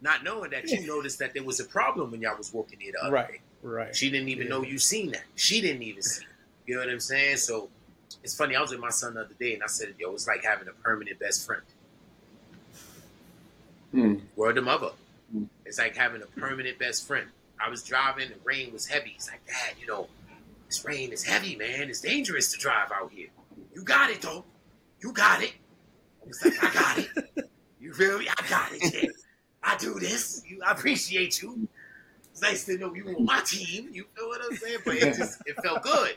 Not 0.00 0.24
knowing 0.24 0.50
that 0.50 0.68
you 0.68 0.86
noticed 0.86 1.18
that 1.20 1.34
there 1.34 1.44
was 1.44 1.60
a 1.60 1.64
problem 1.64 2.10
when 2.10 2.20
y'all 2.22 2.36
was 2.36 2.52
walking 2.52 2.78
near 2.78 2.92
the 2.92 3.02
other 3.02 3.12
Right. 3.12 3.28
way. 3.30 3.40
Right. 3.62 3.94
She 3.94 4.10
didn't 4.10 4.28
even 4.30 4.46
Yeah. 4.48 4.50
know 4.54 4.62
you 4.64 4.78
seen 4.78 5.12
that. 5.12 5.22
She 5.36 5.60
didn't 5.60 5.82
even 5.82 6.02
see. 6.02 6.22
it. 6.24 6.28
You 6.66 6.74
know 6.74 6.80
what 6.80 6.90
I'm 6.90 7.00
saying? 7.00 7.36
So 7.36 7.70
it's 8.24 8.34
funny. 8.36 8.56
I 8.56 8.60
was 8.60 8.70
with 8.72 8.80
my 8.80 8.90
son 8.90 9.14
the 9.14 9.20
other 9.20 9.34
day, 9.38 9.54
and 9.54 9.62
I 9.62 9.66
said, 9.66 9.94
"Yo, 9.98 10.12
it's 10.14 10.26
like 10.26 10.42
having 10.44 10.68
a 10.68 10.72
permanent 10.72 11.18
best 11.20 11.44
friend." 11.46 11.62
Hmm. 13.92 14.14
Word 14.36 14.54
to 14.56 14.62
mother. 14.62 14.90
Hmm. 15.32 15.44
It's 15.66 15.78
like 15.78 15.96
having 15.96 16.22
a 16.22 16.26
permanent 16.26 16.78
best 16.78 17.06
friend. 17.06 17.28
I 17.60 17.68
was 17.68 17.82
driving, 17.82 18.28
the 18.30 18.34
rain 18.44 18.72
was 18.72 18.86
heavy. 18.86 19.12
It's 19.16 19.28
like, 19.30 19.44
Dad, 19.46 19.74
you 19.80 19.86
know, 19.86 20.08
this 20.66 20.84
rain 20.84 21.12
is 21.12 21.22
heavy, 21.24 21.54
man. 21.56 21.88
It's 21.90 22.00
dangerous 22.00 22.50
to 22.52 22.58
drive 22.58 22.90
out 22.92 23.12
here. 23.12 23.28
You 23.74 23.84
got 23.84 24.10
it, 24.10 24.22
though. 24.22 24.44
You 25.00 25.12
got 25.12 25.42
it. 25.42 25.54
Like, 26.44 26.62
I 26.62 26.74
got 26.74 26.98
it. 26.98 27.50
You 27.80 27.92
feel 27.92 28.18
me? 28.18 28.28
I 28.28 28.48
got 28.48 28.68
it. 28.72 29.10
I 29.62 29.76
do 29.76 29.98
this. 29.98 30.42
You, 30.46 30.60
I 30.66 30.72
appreciate 30.72 31.42
you. 31.42 31.68
It's 32.30 32.42
nice 32.42 32.64
to 32.64 32.78
know 32.78 32.94
you 32.94 33.08
on 33.08 33.24
my 33.24 33.40
team. 33.40 33.90
You 33.92 34.06
feel 34.16 34.28
what 34.28 34.40
I'm 34.48 34.56
saying? 34.56 34.78
But 34.84 34.96
it 34.96 35.16
just 35.16 35.42
it 35.46 35.56
felt 35.62 35.82
good. 35.82 36.14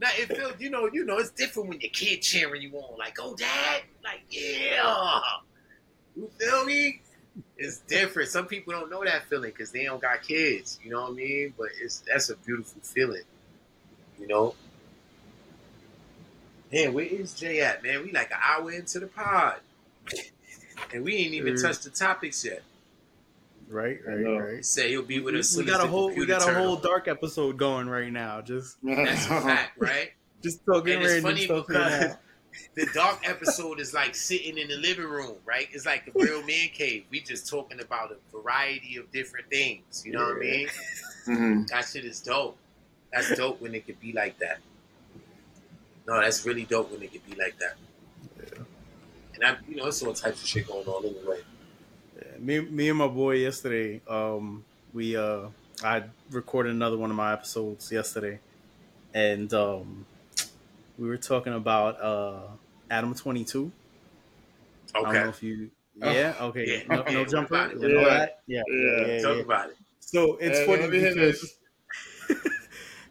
Now 0.00 0.08
it 0.14 0.36
felt, 0.36 0.60
you 0.60 0.70
know, 0.70 0.90
you 0.92 1.04
know, 1.04 1.18
it's 1.18 1.30
different 1.30 1.68
when 1.68 1.80
your 1.80 1.90
kid 1.90 2.22
cheering 2.22 2.62
you 2.62 2.72
on, 2.76 2.98
like, 2.98 3.16
"Oh, 3.20 3.36
dad!" 3.36 3.82
Like, 4.02 4.22
yeah. 4.30 5.20
You 6.16 6.28
feel 6.38 6.64
me? 6.64 7.00
It's 7.56 7.78
different. 7.80 8.28
Some 8.28 8.46
people 8.46 8.72
don't 8.72 8.90
know 8.90 9.04
that 9.04 9.24
feeling 9.28 9.50
because 9.50 9.70
they 9.70 9.84
don't 9.84 10.02
got 10.02 10.22
kids. 10.22 10.80
You 10.82 10.90
know 10.90 11.02
what 11.02 11.12
I 11.12 11.14
mean? 11.14 11.54
But 11.56 11.68
it's 11.80 12.00
that's 12.00 12.30
a 12.30 12.36
beautiful 12.36 12.80
feeling. 12.82 13.22
You 14.18 14.26
know. 14.26 14.54
Man, 16.72 16.92
where 16.94 17.04
is 17.04 17.34
Jay 17.34 17.60
at, 17.60 17.82
man? 17.82 18.02
We 18.02 18.12
like 18.12 18.30
an 18.30 18.38
hour 18.42 18.70
into 18.72 18.98
the 19.00 19.06
pod, 19.06 19.56
and 20.92 21.04
we 21.04 21.16
ain't 21.16 21.34
even 21.34 21.60
touched 21.60 21.84
the 21.84 21.90
topics 21.90 22.44
yet. 22.44 22.62
Right. 23.68 23.98
I 24.06 24.10
Right. 24.12 24.20
know. 24.20 24.38
Right. 24.38 24.64
said 24.64 24.86
he'll 24.90 25.02
be 25.02 25.20
with 25.20 25.34
us. 25.34 25.56
we 25.56 25.64
soon 25.64 25.68
as 25.72 25.76
got 25.78 25.84
a 25.84 25.88
whole 25.88 26.08
we 26.14 26.26
got 26.26 26.46
a 26.48 26.54
whole 26.54 26.76
on. 26.76 26.82
dark 26.82 27.08
episode 27.08 27.56
going 27.56 27.88
right 27.88 28.12
now. 28.12 28.40
Just 28.42 28.76
That's 28.82 29.24
a 29.26 29.40
fact, 29.40 29.72
right? 29.78 30.12
just 30.42 30.64
talking 30.66 30.94
And 30.94 31.02
it's 31.04 31.22
funny 31.22 31.44
stuff. 31.44 31.66
because 31.66 32.00
now. 32.10 32.18
the 32.74 32.86
dark 32.94 33.20
episode 33.28 33.80
is 33.80 33.94
like 33.94 34.14
sitting 34.14 34.58
in 34.58 34.68
the 34.68 34.76
living 34.76 35.06
room, 35.06 35.36
right? 35.46 35.68
It's 35.72 35.86
like 35.86 36.04
the 36.06 36.12
real 36.22 36.42
man 36.42 36.68
cave. 36.74 37.04
We 37.10 37.20
just 37.20 37.48
talking 37.48 37.80
about 37.80 38.12
a 38.12 38.16
variety 38.36 38.96
of 38.96 39.10
different 39.12 39.48
things. 39.50 40.02
You 40.04 40.12
know 40.12 40.24
what 40.24 40.36
I 40.36 40.40
mean? 40.40 40.68
Mhm. 41.26 41.68
That 41.68 41.86
shit 41.86 42.04
is 42.04 42.20
dope. 42.20 42.58
That's 43.12 43.34
dope 43.36 43.60
when 43.60 43.74
it 43.74 43.86
could 43.86 44.00
be 44.00 44.12
like 44.12 44.38
that. 44.40 44.58
No, 46.06 46.20
that's 46.20 46.44
really 46.46 46.64
dope 46.64 46.90
when 46.92 47.02
it 47.02 47.12
could 47.12 47.24
be 47.24 47.34
like 47.34 47.58
that. 47.58 47.76
And 49.34 49.44
I, 49.44 49.58
you 49.66 49.76
know, 49.76 49.86
it's 49.86 50.02
all 50.02 50.14
types 50.14 50.42
of 50.42 50.48
shit 50.48 50.66
going 50.66 50.86
on 50.86 51.04
anyway. 51.04 51.42
Yeah, 52.14 52.36
me, 52.38 52.60
me 52.60 52.88
and 52.90 52.98
my 52.98 53.08
boy 53.08 53.36
yesterday, 53.36 54.02
um, 54.06 54.66
we 54.92 55.16
uh, 55.16 55.50
I 55.82 56.10
recorded 56.28 56.72
another 56.72 56.98
one 56.98 57.10
of 57.10 57.16
my 57.16 57.32
episodes 57.32 57.90
yesterday, 57.90 58.42
and 59.14 59.52
um, 59.54 60.08
we 60.96 61.08
were 61.08 61.18
talking 61.18 61.54
about 61.54 62.00
uh, 62.00 62.58
Adam 62.90 63.14
Twenty 63.14 63.44
Two. 63.44 63.74
I 65.02 65.06
don't 65.08 65.18
know 65.18 65.28
Okay, 65.28 65.30
if 65.30 65.42
you, 65.42 65.70
Oh, 66.02 66.14
yeah, 66.14 66.36
okay, 66.40 66.74
yeah, 66.74 66.82
no, 66.88 67.02
okay, 67.02 67.10
no 67.10 67.24
what 67.26 67.26
jumper, 67.26 67.48
about 67.48 67.72
it? 67.72 67.78
you 67.80 67.88
know 67.88 68.08
Yeah. 68.46 68.62
yeah, 68.62 68.62
Yeah. 68.66 69.06
yeah, 69.06 69.20
talk 69.20 69.38
yeah. 69.38 69.44
about 69.44 69.70
it. 69.70 69.78
So 70.00 70.36
it's 70.38 70.60
Hey, 70.60 70.60
funny 70.60 70.88
let 70.88 70.90
because 70.90 71.16
this. 71.16 71.56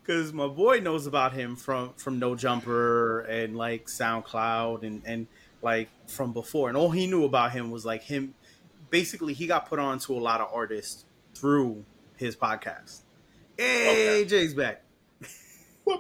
Because 0.01 0.33
my 0.33 0.47
boy 0.47 0.79
knows 0.79 1.07
about 1.07 1.33
him 1.33 1.55
from 1.55 1.93
from 1.93 2.19
No 2.19 2.35
Jumper 2.35 3.21
and 3.21 3.55
like 3.55 3.85
SoundCloud 3.87 4.83
and 4.83 5.01
and 5.05 5.27
like 5.61 5.89
from 6.07 6.33
before, 6.33 6.69
and 6.69 6.77
all 6.77 6.91
he 6.91 7.07
knew 7.07 7.23
about 7.25 7.51
him 7.51 7.71
was 7.71 7.85
like 7.85 8.03
him. 8.03 8.33
Basically, 8.89 9.33
he 9.33 9.47
got 9.47 9.69
put 9.69 9.79
on 9.79 9.99
to 9.99 10.13
a 10.13 10.19
lot 10.19 10.41
of 10.41 10.49
artists 10.53 11.05
through 11.35 11.85
his 12.17 12.35
podcast. 12.35 13.01
Hey, 13.57 14.21
Okay. 14.21 14.25
Jay's 14.29 14.53
back. 14.53 14.81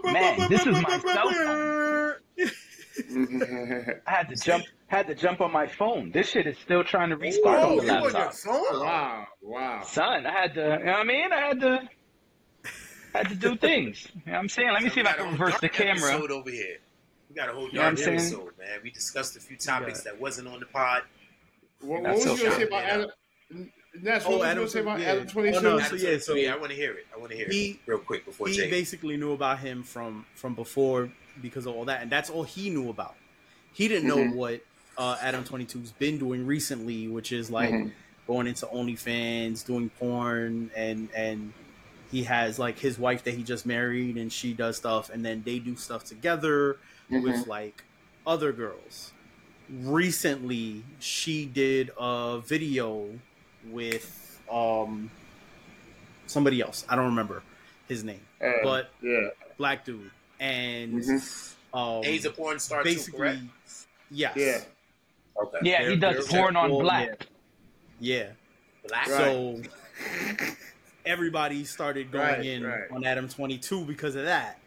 Man, 0.03 0.49
this 0.49 0.65
is 0.65 0.81
my 0.81 0.99
cell 0.99 1.31
phone. 1.31 2.15
I 4.05 4.11
had 4.11 4.29
to 4.29 4.35
jump 4.35 4.65
had 4.87 5.07
to 5.07 5.15
jump 5.15 5.41
on 5.41 5.51
my 5.51 5.67
phone. 5.67 6.11
This 6.11 6.29
shit 6.29 6.45
is 6.47 6.57
still 6.59 6.83
trying 6.83 7.09
to 7.09 7.17
restart 7.17 7.59
Whoa, 7.59 7.71
on 7.71 7.77
the 7.77 7.83
you 7.85 7.91
on 7.91 8.01
your 8.03 8.11
laptop. 8.11 8.45
wow, 8.73 9.27
wow. 9.41 9.81
Son, 9.83 10.25
I 10.25 10.31
had 10.31 10.53
to 10.55 10.61
you 10.79 10.85
know 10.85 10.91
what 10.91 10.99
I 10.99 11.03
mean? 11.03 11.31
I 11.33 11.39
had 11.47 11.59
to 11.61 11.79
had 13.13 13.29
to 13.29 13.35
do 13.35 13.55
things. 13.55 14.07
You 14.13 14.21
know 14.25 14.33
what 14.33 14.39
I'm 14.39 14.49
saying? 14.49 14.71
Let 14.71 14.83
me 14.83 14.89
So 14.89 14.95
see 14.95 15.01
if 15.01 15.07
I 15.07 15.11
got 15.11 15.19
a 15.19 15.23
can 15.23 15.25
whole 15.35 15.45
reverse 15.47 15.59
the 15.61 15.67
dark 15.67 15.73
camera. 15.73 16.11
Episode 16.13 16.31
over 16.31 16.49
here. 16.49 16.77
We 17.29 17.35
got 17.35 17.49
a 17.49 17.53
whole 17.53 17.67
You 17.69 17.73
know 17.79 17.89
what 17.89 17.99
saying? 17.99 18.15
episode, 18.19 18.51
man. 18.59 18.79
We 18.83 18.91
discussed 18.91 19.35
a 19.37 19.39
few 19.39 19.57
topics 19.57 20.01
that 20.03 20.19
wasn't 20.19 20.47
on 20.49 20.59
the 20.59 20.65
pod. 20.65 21.03
What, 21.81 22.01
what 22.01 22.03
That's 22.03 22.25
was 22.25 22.39
you 22.39 22.45
gonna 22.45 22.55
say 22.57 22.63
about 22.67 22.83
Adam? 22.83 23.09
Ness, 24.01 24.23
Oh, 24.25 24.29
what 24.31 24.39
was 24.39 24.39
you 24.39 24.43
Adam 24.45 24.57
gonna 24.57 24.69
say 24.69 24.79
about 24.81 24.99
yeah. 24.99 25.05
Adam 25.11 25.23
Oh, 25.27 25.31
Twenty 25.31 25.51
Two? 25.51 25.61
no, 25.61 25.79
Adam 25.79 25.97
so 25.99 26.07
yeah, 26.07 26.17
so- 26.17 26.31
22, 26.33 26.49
I 26.51 26.57
want 26.57 26.69
to 26.69 26.75
hear 26.75 26.93
it. 26.93 27.07
I 27.13 27.19
want 27.19 27.31
to 27.31 27.37
hear 27.37 27.47
He- 27.49 27.69
it 27.71 27.79
real 27.85 27.97
quick 27.99 28.25
before 28.25 28.47
he 28.47 28.55
Jay. 28.55 28.69
basically 28.69 29.17
knew 29.17 29.31
about 29.33 29.59
him 29.59 29.83
from 29.83 30.25
from 30.35 30.55
before 30.55 31.11
because 31.41 31.65
of 31.65 31.75
all 31.75 31.85
that, 31.85 32.01
and 32.01 32.11
that's 32.11 32.29
all 32.29 32.43
he 32.43 32.69
knew 32.69 32.89
about. 32.89 33.15
He 33.73 33.87
didn't 33.87 34.07
know 34.07 34.17
Mhm. 34.17 34.35
what 34.35 34.61
uh, 34.97 35.17
Adam 35.21 35.43
22's 35.45 35.93
been 35.93 36.17
doing 36.17 36.45
recently, 36.45 37.07
which 37.07 37.31
is 37.31 37.49
like 37.49 37.71
Mhm. 37.71 37.91
going 38.27 38.45
into 38.45 38.65
OnlyFans, 38.67 39.65
doing 39.65 39.89
porn, 39.97 40.69
and 40.75 41.09
and 41.15 41.53
he 42.11 42.23
has 42.23 42.59
like 42.59 42.77
his 42.79 42.99
wife 42.99 43.23
that 43.23 43.33
he 43.33 43.43
just 43.43 43.65
married, 43.65 44.17
and 44.17 44.31
she 44.31 44.53
does 44.53 44.77
stuff, 44.77 45.09
and 45.09 45.25
then 45.25 45.41
they 45.45 45.59
do 45.59 45.75
stuff 45.75 46.03
together 46.03 46.77
with 47.09 47.47
like 47.47 47.83
other 48.27 48.51
girls. 48.51 49.11
Recently, 49.69 50.83
she 50.99 51.45
did 51.45 51.91
a 51.97 52.41
video 52.45 53.07
with 53.69 54.39
um 54.51 55.09
somebody 56.27 56.61
else. 56.61 56.85
I 56.89 56.95
don't 56.95 57.05
remember 57.05 57.41
his 57.87 58.03
name, 58.03 58.21
Uh, 58.43 58.51
but 58.63 58.89
yeah, 59.01 59.29
black 59.57 59.85
dude, 59.85 60.11
and 60.39 60.93
Mhm. 61.01 61.53
um, 61.73 62.03
He's 62.03 62.25
a 62.25 62.31
porn 62.31 62.59
star 62.59 62.83
too, 62.83 62.89
basically, 62.89 63.19
correct? 63.19 63.39
yes, 64.09 64.33
yeah. 64.35 64.61
Okay. 65.41 65.57
Yeah, 65.63 65.89
he 65.89 65.95
They're- 65.95 66.13
does 66.15 66.27
porn 66.27 66.55
on 66.55 66.69
black. 66.69 67.27
yeah. 67.99 68.31
Black. 68.87 69.07
Right. 69.07 69.17
So 69.17 69.61
everybody 71.05 71.63
started 71.63 72.11
going 72.11 72.25
Right, 72.25 72.45
in 72.45 72.63
right. 72.63 72.89
on 72.91 73.03
Adam 73.03 73.27
Twenty 73.27 73.57
Two 73.57 73.83
because 73.85 74.15
of 74.15 74.25
that, 74.25 74.59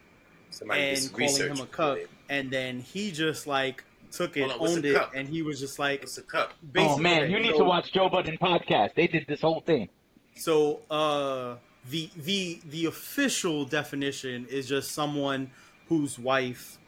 Somebody 0.51 0.81
and 0.83 1.12
calling 1.12 1.37
him 1.37 1.53
a 1.53 1.57
for 1.57 1.66
cuck, 1.66 1.99
and 2.29 2.51
then 2.51 2.81
he 2.81 3.11
just 3.11 3.47
like 3.47 3.85
took 4.12 4.37
it, 4.37 4.44
on, 4.51 4.53
owned 4.61 4.85
it, 4.85 4.94
cuck? 4.97 5.12
and 5.16 5.29
he 5.29 5.42
was 5.42 5.59
just 5.59 5.79
like, 5.79 6.01
What's 6.01 6.18
a 6.18 6.23
cup? 6.23 6.53
Oh 6.77 6.97
man, 6.99 7.31
you 7.31 7.38
need 7.40 7.53
so- 7.53 7.59
to 7.59 7.64
watch 7.64 7.92
Joe 7.92 8.09
Budden 8.09 8.38
podcast. 8.38 8.94
They 8.94 9.07
did 9.07 9.27
this 9.29 9.40
whole 9.40 9.61
thing. 9.61 9.88
So 10.37 10.81
uh 10.90 11.57
the 11.90 12.11
the 12.16 12.61
the 12.70 12.87
official 12.87 13.64
definition 13.64 14.47
is 14.51 14.66
just 14.68 14.92
someone 14.92 15.51
whose 15.88 16.18
wife 16.18 16.79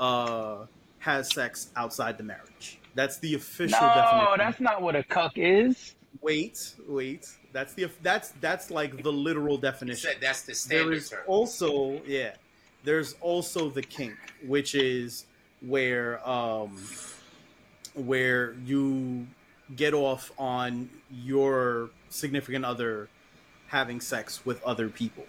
uh 0.00 0.66
has 0.98 1.32
sex 1.34 1.68
outside 1.76 2.16
the 2.18 2.24
marriage. 2.24 2.78
That's 2.94 3.18
the 3.18 3.34
official 3.34 3.78
No, 3.80 3.94
definition. 3.94 4.34
that's 4.38 4.60
not 4.60 4.80
what 4.80 4.96
a 4.96 5.02
cuck 5.02 5.32
is. 5.36 5.96
wait, 6.22 6.74
wait. 6.88 7.28
That's 7.54 7.72
the 7.72 7.88
that's 8.02 8.30
that's 8.40 8.70
like 8.70 9.02
the 9.04 9.12
literal 9.12 9.56
definition. 9.56 10.10
said 10.10 10.16
that's 10.20 10.42
the 10.42 10.48
There 10.48 10.56
standard 10.80 10.94
is 10.94 11.08
term. 11.08 11.20
also 11.26 12.02
yeah. 12.04 12.34
There's 12.82 13.14
also 13.22 13.70
the 13.70 13.80
kink, 13.80 14.16
which 14.44 14.74
is 14.74 15.24
where 15.62 16.26
um 16.28 16.76
where 17.94 18.54
you 18.66 19.26
get 19.76 19.94
off 19.94 20.32
on 20.36 20.90
your 21.10 21.90
significant 22.10 22.64
other 22.64 23.08
having 23.68 24.00
sex 24.00 24.44
with 24.44 24.62
other 24.64 24.88
people 24.88 25.24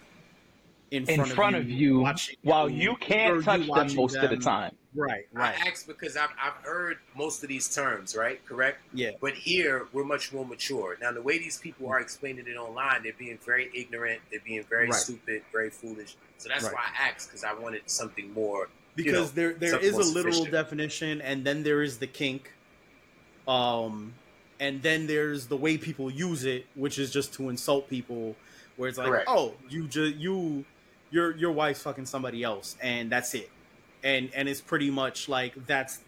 in 0.90 1.08
in 1.08 1.24
front 1.24 1.56
of 1.56 1.68
you, 1.68 2.00
watching 2.00 2.36
while 2.42 2.68
you 2.70 2.96
can't 2.96 3.42
touch 3.42 3.60
them 3.60 3.68
watching 3.68 3.96
most 3.96 4.16
of 4.16 4.30
the 4.30 4.36
time. 4.36 4.76
Right, 4.94 5.26
right. 5.32 5.54
I 5.54 5.58
right. 5.58 5.66
asked 5.68 5.86
because 5.86 6.16
I've, 6.16 6.30
I've 6.42 6.54
heard 6.64 6.96
most 7.14 7.42
of 7.42 7.50
these 7.50 7.68
terms, 7.74 8.16
right? 8.16 8.42
Correct? 8.46 8.78
Yeah. 8.94 9.10
But 9.20 9.34
here, 9.34 9.88
we're 9.92 10.04
much 10.04 10.32
more 10.32 10.46
mature. 10.46 10.96
Now, 11.02 11.12
the 11.12 11.20
way 11.20 11.38
these 11.38 11.58
people 11.58 11.88
are 11.88 12.00
explaining 12.00 12.46
it 12.46 12.56
online, 12.56 13.02
they're 13.02 13.12
being 13.18 13.38
very 13.44 13.70
ignorant, 13.74 14.22
they're 14.30 14.40
being 14.44 14.64
very 14.70 14.88
Right. 14.88 14.94
stupid, 14.94 15.42
very 15.52 15.70
foolish. 15.70 16.16
So 16.38 16.48
that's 16.48 16.64
Right. 16.64 16.72
why 16.72 16.80
I 16.98 17.08
asked, 17.08 17.28
because 17.28 17.44
I 17.44 17.52
wanted 17.52 17.82
something 17.90 18.32
more. 18.32 18.68
because 18.94 19.06
you 19.06 19.12
know, 19.12 19.24
there 19.26 19.52
there 19.58 19.70
something 19.72 19.88
is 19.90 19.98
a 19.98 20.04
literal 20.04 20.46
definition 20.46 21.20
and 21.20 21.44
then 21.44 21.62
there 21.62 21.82
is 21.82 21.98
the 21.98 22.06
kink 22.06 22.56
um 23.46 24.18
and 24.58 24.82
then 24.82 25.06
there's 25.06 25.48
the 25.48 25.56
way 25.56 25.76
people 25.78 26.10
use 26.10 26.44
it 26.44 26.66
which 26.74 26.98
is 26.98 27.12
just 27.12 27.34
to 27.34 27.48
insult 27.48 27.88
people 27.88 28.38
where 28.76 28.88
it's 28.88 28.98
like 28.98 29.08
Correct. 29.08 29.26
oh 29.28 29.54
you 29.68 29.86
just 29.86 30.16
you 30.16 30.64
your 31.16 31.34
your 31.36 31.52
wife's 31.52 31.82
fucking 31.82 32.06
somebody 32.06 32.42
else 32.42 32.76
and 32.82 33.10
that's 33.10 33.34
it. 33.34 33.50
And 34.04 34.30
and 34.34 34.48
it's 34.48 34.60
pretty 34.60 34.90
much 34.90 35.28
like 35.28 35.54
that's 35.66 36.00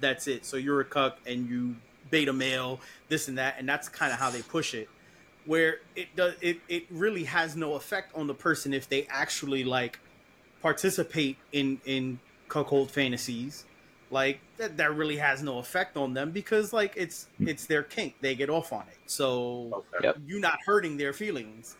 that's 0.00 0.26
it. 0.28 0.44
So 0.46 0.56
you're 0.56 0.80
a 0.80 0.84
cuck 0.84 1.18
and 1.26 1.48
you 1.48 1.76
beta 2.10 2.32
male 2.32 2.80
this 3.08 3.28
and 3.28 3.38
that 3.38 3.56
and 3.58 3.68
that's 3.68 3.88
kind 3.88 4.12
of 4.12 4.18
how 4.18 4.30
they 4.30 4.42
push 4.42 4.74
it. 4.74 4.88
Where 5.44 5.78
it 5.96 6.14
does 6.14 6.34
it, 6.40 6.58
it 6.68 6.84
really 6.90 7.24
has 7.24 7.56
no 7.56 7.74
effect 7.74 8.14
on 8.14 8.28
the 8.28 8.34
person 8.34 8.72
if 8.72 8.88
they 8.88 9.06
actually 9.10 9.64
like 9.64 9.98
participate 10.60 11.36
in 11.50 11.80
in 11.84 12.20
cuckold 12.48 12.90
fantasies. 12.90 13.64
Like 14.10 14.40
that, 14.58 14.76
that 14.76 14.94
really 14.94 15.16
has 15.16 15.42
no 15.42 15.58
effect 15.58 15.96
on 15.96 16.14
them 16.14 16.30
because 16.30 16.72
like 16.72 16.92
it's 16.96 17.26
it's 17.40 17.66
their 17.66 17.82
kink. 17.82 18.14
They 18.20 18.34
get 18.36 18.50
off 18.50 18.72
on 18.72 18.82
it. 18.82 18.98
So 19.06 19.84
Okay. 19.94 20.04
Yep. 20.06 20.16
you 20.26 20.38
not 20.38 20.58
hurting 20.66 20.98
their 20.98 21.12
feelings. 21.12 21.76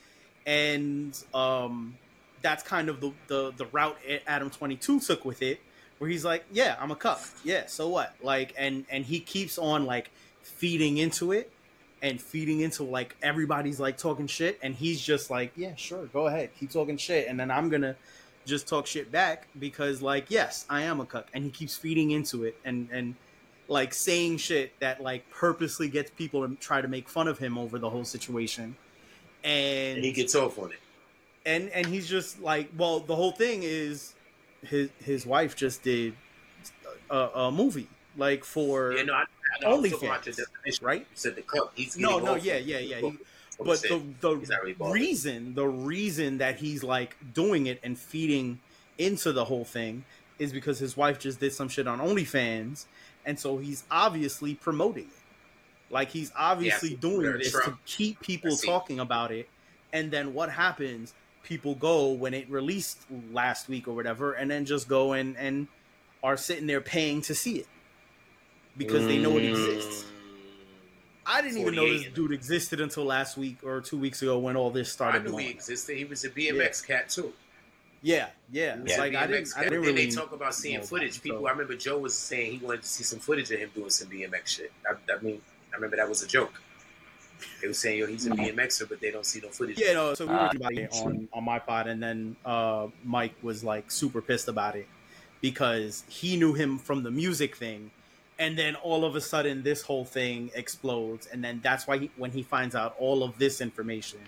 And 0.46 1.16
um 1.32 1.98
that's 2.42 2.62
kind 2.62 2.88
of 2.88 3.00
the 3.00 3.12
the, 3.28 3.52
the 3.57 3.66
route 3.66 3.98
adam 4.26 4.50
22 4.50 5.00
took 5.00 5.24
with 5.24 5.42
it 5.42 5.61
where 5.98 6.11
he's 6.11 6.24
like 6.24 6.44
yeah 6.52 6.76
i'm 6.81 6.90
a 6.90 6.96
cuck. 6.96 7.20
Yeah 7.44 7.66
so 7.66 7.88
what? 7.88 8.14
Like 8.22 8.55
and 8.59 8.85
and 8.90 9.05
he 9.05 9.20
keeps 9.20 9.59
on 9.59 9.87
like 9.87 10.11
feeding 10.42 10.98
into 10.98 11.33
it 11.33 11.50
and 12.02 12.20
feeding 12.20 12.61
into 12.61 12.83
like 12.83 13.16
everybody's 13.22 13.78
like 13.78 13.96
talking 13.96 14.26
shit 14.26 14.59
and 14.62 14.74
he's 14.74 15.00
just 15.00 15.31
like 15.31 15.52
yeah 15.57 15.74
sure 15.76 16.07
go 16.07 16.26
ahead 16.26 16.50
keep 16.59 16.70
talking 16.70 16.96
shit 16.96 17.28
and 17.28 17.38
then 17.38 17.48
i'm 17.50 17.68
gonna 17.68 17.94
just 18.44 18.66
talk 18.66 18.88
shit 18.88 19.12
back 19.12 19.46
because 19.61 20.02
like 20.02 20.26
yes 20.28 20.66
i 20.68 20.83
am 20.83 21.00
a 21.00 21.07
cuck. 21.07 21.28
And 21.33 21.44
he 21.44 21.50
keeps 21.50 21.76
feeding 21.76 22.11
into 22.11 22.44
it 22.44 22.57
and 22.64 22.88
and 22.90 23.14
like 23.68 23.94
saying 23.94 24.37
shit 24.37 24.78
that 24.81 25.02
like 25.02 25.28
purposely 25.31 25.88
gets 25.88 26.11
people 26.11 26.46
to 26.46 26.55
try 26.57 26.81
to 26.81 26.88
make 26.88 27.09
fun 27.09 27.28
of 27.28 27.38
him 27.38 27.57
over 27.57 27.78
the 27.78 27.88
whole 27.88 28.05
situation. 28.05 28.76
And 29.44 29.96
And 29.96 30.05
he 30.05 30.12
gets 30.12 30.35
off 30.35 30.59
on 30.59 30.72
it. 30.72 30.78
And 31.46 31.70
and 31.70 31.87
he's 31.87 32.09
just 32.09 32.40
like 32.40 32.70
well 32.76 33.00
the 33.00 33.16
whole 33.16 33.33
thing 33.33 33.62
is 33.62 34.14
his 34.62 34.90
his 35.05 35.26
wife 35.26 35.57
just 35.57 35.83
did 35.83 36.14
a, 37.11 37.16
a 37.35 37.50
movie 37.52 37.88
like 38.16 38.44
for 38.44 38.92
Yeah, 38.92 39.02
no, 39.05 39.14
I, 39.14 39.24
I 39.61 39.64
OnlyFans, 39.64 39.90
talking 39.90 40.09
about 40.09 40.26
your 40.26 40.35
definition. 40.35 40.87
right 40.87 41.07
said 41.14 41.35
the 41.37 41.42
cup. 41.42 41.72
He's 41.74 41.96
no 41.98 42.18
no 42.18 42.37
yeah 42.37 42.57
yeah 42.57 42.78
yeah 42.78 43.00
he, 43.00 43.18
but 43.59 43.81
the 43.83 43.88
saying. 43.88 44.16
He's 44.40 44.48
not 44.50 44.62
really 44.62 44.74
the 44.74 44.85
reason 44.90 45.55
the 45.55 45.66
reason 45.66 46.38
that 46.38 46.57
he's 46.57 46.83
like 46.83 47.16
doing 47.33 47.66
it 47.66 47.81
and 47.83 47.98
feeding 47.98 48.61
into 48.98 49.33
the 49.33 49.44
whole 49.44 49.64
thing 49.64 50.05
is 50.38 50.52
because 50.52 50.78
his 50.78 50.96
wife 50.96 51.18
just 51.18 51.40
did 51.40 51.52
some 51.52 51.68
shit 51.68 51.87
on 51.87 52.00
OnlyFans, 52.00 52.87
and 53.24 53.38
so 53.38 53.59
he's 53.59 53.85
obviously 53.90 54.55
promoting 54.55 55.05
it. 55.05 55.92
Like 55.92 56.11
he's 56.11 56.33
obviously 56.37 56.90
Yeah, 56.90 56.96
doing 57.00 57.38
this 57.38 57.52
true. 57.52 57.62
to 57.64 57.78
keep 57.87 58.20
people 58.20 58.57
talking 58.57 58.98
about 58.98 59.31
it, 59.31 59.48
and 59.92 60.11
then 60.11 60.35
what 60.35 60.50
happens? 60.50 61.14
People 61.42 61.74
go 61.74 62.12
when 62.12 62.35
it 62.35 62.48
released 62.48 63.00
last 63.33 63.68
week 63.68 63.88
or 63.88 63.94
whatever, 63.94 64.33
and 64.33 64.50
then 64.50 64.64
just 64.64 64.88
go 64.88 65.12
and 65.12 65.37
and 65.37 65.66
are 66.22 66.37
sitting 66.37 66.66
there 66.66 66.81
paying 66.81 67.20
to 67.22 67.35
see 67.35 67.57
it 67.57 67.66
because 68.76 69.07
they 69.07 69.18
know 69.18 69.37
it 69.38 69.44
exists. 69.44 70.05
Mm. 70.05 70.07
I 71.24 71.40
didn't 71.42 71.59
even 71.59 71.74
know 71.74 71.88
this 71.88 72.07
dude 72.14 72.33
existed 72.33 72.81
until 72.81 73.05
last 73.05 73.37
week 73.37 73.59
or 73.64 73.81
two 73.81 73.96
weeks 73.98 74.22
ago 74.22 74.38
when 74.38 74.57
all 74.57 74.70
this 74.70 74.90
started. 74.90 75.18
I 75.20 75.22
knew 75.22 75.31
blowing 75.31 75.46
he 75.46 75.50
existed. 75.52 75.96
He 75.96 76.05
was 76.05 76.24
a 76.24 76.31
BMX 76.31 76.87
cat 76.87 77.09
too. 77.09 77.33
Yeah, 78.02 78.28
yeah. 78.50 78.76
It's 78.85 78.98
like 78.98 79.14
I 79.14 79.26
BMX 79.26 79.28
didn't, 79.28 79.57
I 79.57 79.62
didn't 79.64 79.81
really 79.83 80.07
they 80.07 80.11
talk 80.11 80.33
about 80.33 80.55
seeing 80.55 80.83
footage. 80.83 81.14
that, 81.14 81.22
People, 81.22 81.40
so- 81.40 81.46
I 81.46 81.50
remember 81.50 81.76
Joe 81.76 81.98
was 81.98 82.14
saying 82.16 82.59
he 82.59 82.64
wanted 82.64 82.83
to 82.83 82.88
see 82.88 83.05
some 83.05 83.20
footage 83.20 83.50
of 83.52 83.61
him 83.61 83.70
doing 83.74 83.90
some 83.90 84.09
BMX 84.09 84.46
shit. 84.46 84.72
I, 84.87 84.94
I 85.12 85.20
mean, 85.20 85.40
I 85.72 85.76
remember 85.76 85.96
that 85.96 86.09
was 86.09 86.22
a 86.22 86.26
joke. 86.26 86.61
They 87.61 87.68
were 87.68 87.74
saying, 87.74 87.98
"Yo, 87.98 88.07
he's 88.07 88.26
a 88.26 88.31
BMXer," 88.31 88.88
but 88.88 89.00
they 89.00 89.11
don't 89.11 89.26
see 89.26 89.40
no 89.40 89.48
footage. 89.48 89.78
Yeah, 89.78 89.92
no. 89.94 90.14
So 90.14 90.26
we 90.26 90.33
were 90.33 90.38
Uh, 90.38 90.50
about 90.55 90.72
it 90.72 90.92
on 90.94 91.28
on 91.33 91.44
my 91.44 91.59
pod, 91.59 91.87
and 91.87 92.02
then 92.02 92.37
uh, 92.44 92.88
Mike 93.05 93.35
was 93.42 93.62
like 93.64 93.90
super 93.90 94.20
pissed 94.20 94.48
about 94.48 94.76
it 94.76 94.87
because 95.40 96.05
he 96.09 96.37
knew 96.37 96.55
him 96.55 96.78
from 96.78 97.02
the 97.02 97.11
music 97.11 97.57
thing, 97.57 97.90
and 98.38 98.57
then 98.59 98.74
all 98.76 99.05
of 99.05 99.16
a 99.16 99.20
sudden 99.20 99.62
this 99.62 99.83
whole 99.83 100.05
thing 100.05 100.50
explodes, 100.55 101.26
and 101.26 101.42
then 101.42 101.61
that's 101.62 101.87
why 101.87 101.98
he, 101.98 102.11
when 102.16 102.31
he 102.31 102.42
finds 102.42 102.74
out 102.74 102.94
all 102.98 103.22
of 103.22 103.38
this 103.38 103.61
information, 103.61 104.20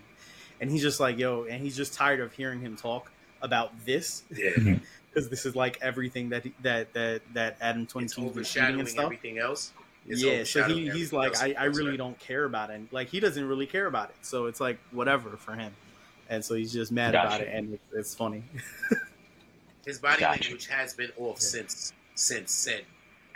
and 0.61 0.71
he's 0.71 0.83
just 0.83 1.01
like, 1.01 1.19
"Yo," 1.19 1.45
and 1.45 1.63
he's 1.63 1.77
just 1.77 1.95
tired 1.95 2.21
of 2.21 2.33
hearing 2.33 2.61
him 2.61 2.77
talk 2.77 3.11
about 3.43 3.73
this 3.85 4.23
yeah. 4.35 4.51
because 5.13 5.29
this 5.29 5.45
is 5.45 5.55
like 5.55 5.79
everything 5.83 6.31
that 6.31 6.45
that 6.63 6.93
that 6.95 7.23
that 7.35 7.57
Adam 7.61 7.83
It's 7.83 7.93
Twenty 7.93 8.09
Two 8.09 8.23
is 8.23 8.31
overshadowing 8.31 8.81
and 8.81 8.89
stuff. 8.89 9.05
everything 9.05 9.39
else. 9.39 9.73
It's 10.07 10.23
yeah, 10.23 10.45
so 10.45 10.61
overshadowing 10.61 10.79
he, 10.85 10.91
he's 10.91 11.13
like. 11.13 11.41
I, 11.41 11.55
I 11.59 11.65
really 11.65 11.97
don't 11.97 12.19
care 12.19 12.45
about 12.45 12.71
it. 12.71 12.75
And, 12.75 12.89
Like 12.93 13.09
he 13.09 13.21
doesn't 13.21 13.47
really 13.47 13.67
care 13.67 13.87
about 13.87 14.11
it. 14.11 14.17
So 14.23 14.47
it's 14.47 14.61
like 14.61 14.79
whatever 14.91 15.31
for 15.37 15.55
him. 15.55 15.73
And 16.29 16.45
so 16.45 16.55
he's 16.55 16.73
just 16.73 16.91
mad 16.91 17.15
about 17.15 17.43
it, 17.43 17.49
and 17.53 17.75
it's, 17.75 17.85
it's 17.93 18.15
funny. 18.15 18.45
His 19.87 19.99
body 19.99 20.21
Gotcha. 20.21 20.43
language 20.43 20.67
has 20.69 20.95
been 20.95 21.11
off 21.19 21.37
Yeah. 21.37 21.47
since 21.49 21.93
since 22.15 22.51
said 22.53 22.85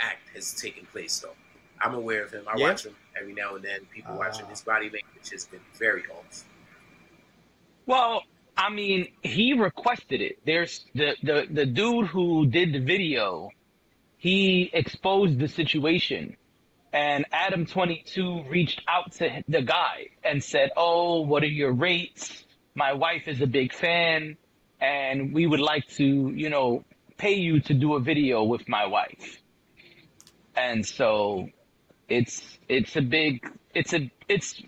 act 0.01 0.29
has 0.35 0.55
taken 0.55 0.87
place. 0.87 1.19
Though 1.21 1.35
I'm 1.83 1.95
aware 1.95 2.23
of 2.25 2.33
him. 2.33 2.45
I 2.49 2.57
Yeah? 2.57 2.69
watch 2.69 2.87
him 2.87 2.97
every 3.21 3.35
now 3.35 3.55
and 3.57 3.65
then. 3.65 3.81
People 3.93 4.17
watch 4.17 4.39
him. 4.39 4.47
Ah. 4.47 4.51
His 4.51 4.63
body 4.63 4.85
language 4.87 5.31
has 5.31 5.45
been 5.45 5.61
very 5.79 6.05
off. 6.07 6.45
Well, 7.85 8.23
I 8.57 8.71
mean, 8.71 9.09
he 9.23 9.53
requested 9.53 10.21
it. 10.23 10.39
There's 10.47 10.87
the, 10.95 11.15
the, 11.23 11.47
the 11.51 11.67
dude 11.67 12.07
who 12.07 12.47
did 12.47 12.73
the 12.73 12.81
video, 12.81 13.51
he 14.17 14.71
exposed 14.73 15.39
the 15.39 15.49
situation. 15.49 16.37
And 16.93 17.27
Adam22 17.33 18.49
reached 18.51 18.83
out 18.89 19.13
to 19.13 19.43
the 19.49 19.63
guy 19.63 20.09
and 20.25 20.43
said, 20.43 20.71
Oh, 20.77 21.21
what 21.23 21.43
are 21.43 21.47
your 21.47 21.73
rates? 21.73 22.45
My 22.75 22.93
wife 22.93 23.27
is 23.27 23.41
a 23.41 23.47
big 23.47 23.73
fan, 23.73 24.37
and 24.81 25.35
we 25.35 25.47
would 25.47 25.61
like 25.61 25.87
to, 25.97 26.05
you 26.05 26.49
know, 26.49 26.85
pay 27.17 27.35
you 27.35 27.61
to 27.61 27.75
do 27.75 27.95
a 27.95 28.01
video 28.01 28.45
with 28.45 28.69
my 28.69 28.87
wife. 28.87 29.43
And 30.57 30.87
so 30.87 31.49
it's 32.09 32.59
it's 32.69 32.97
a 32.97 33.03
big 33.03 33.47
it's 33.75 33.93
a 33.93 34.11
it's 34.29 34.63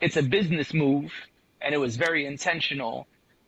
it's 0.00 0.16
a 0.16 0.22
business 0.22 0.74
move 0.74 1.12
and 1.60 1.74
it 1.74 1.78
was 1.78 1.96
very 1.96 2.26
intentional. 2.26 3.06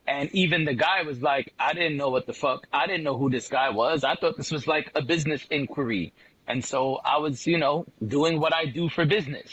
And 0.09 0.31
even 0.33 0.65
the 0.65 0.75
guy 0.75 1.03
was 1.03 1.21
like, 1.21 1.53
I 1.59 1.75
didn't 1.75 1.97
know 1.97 2.09
what 2.09 2.27
the 2.27 2.33
fuck. 2.33 2.67
I 2.73 2.87
didn't 2.87 3.03
know 3.03 3.19
who 3.19 3.29
this 3.29 3.49
guy 3.49 3.71
was. 3.71 4.05
I 4.05 4.15
thought 4.15 4.37
this 4.37 4.53
was 4.53 4.67
like 4.67 4.91
a 4.95 5.03
business 5.03 5.45
inquiry. 5.51 6.13
And 6.47 6.65
so 6.65 7.01
I 7.05 7.19
was, 7.19 7.47
you 7.47 7.59
know, 7.59 7.87
doing 8.07 8.41
what 8.41 8.55
I 8.55 8.67
do 8.67 8.89
for 8.89 9.05
business. 9.05 9.51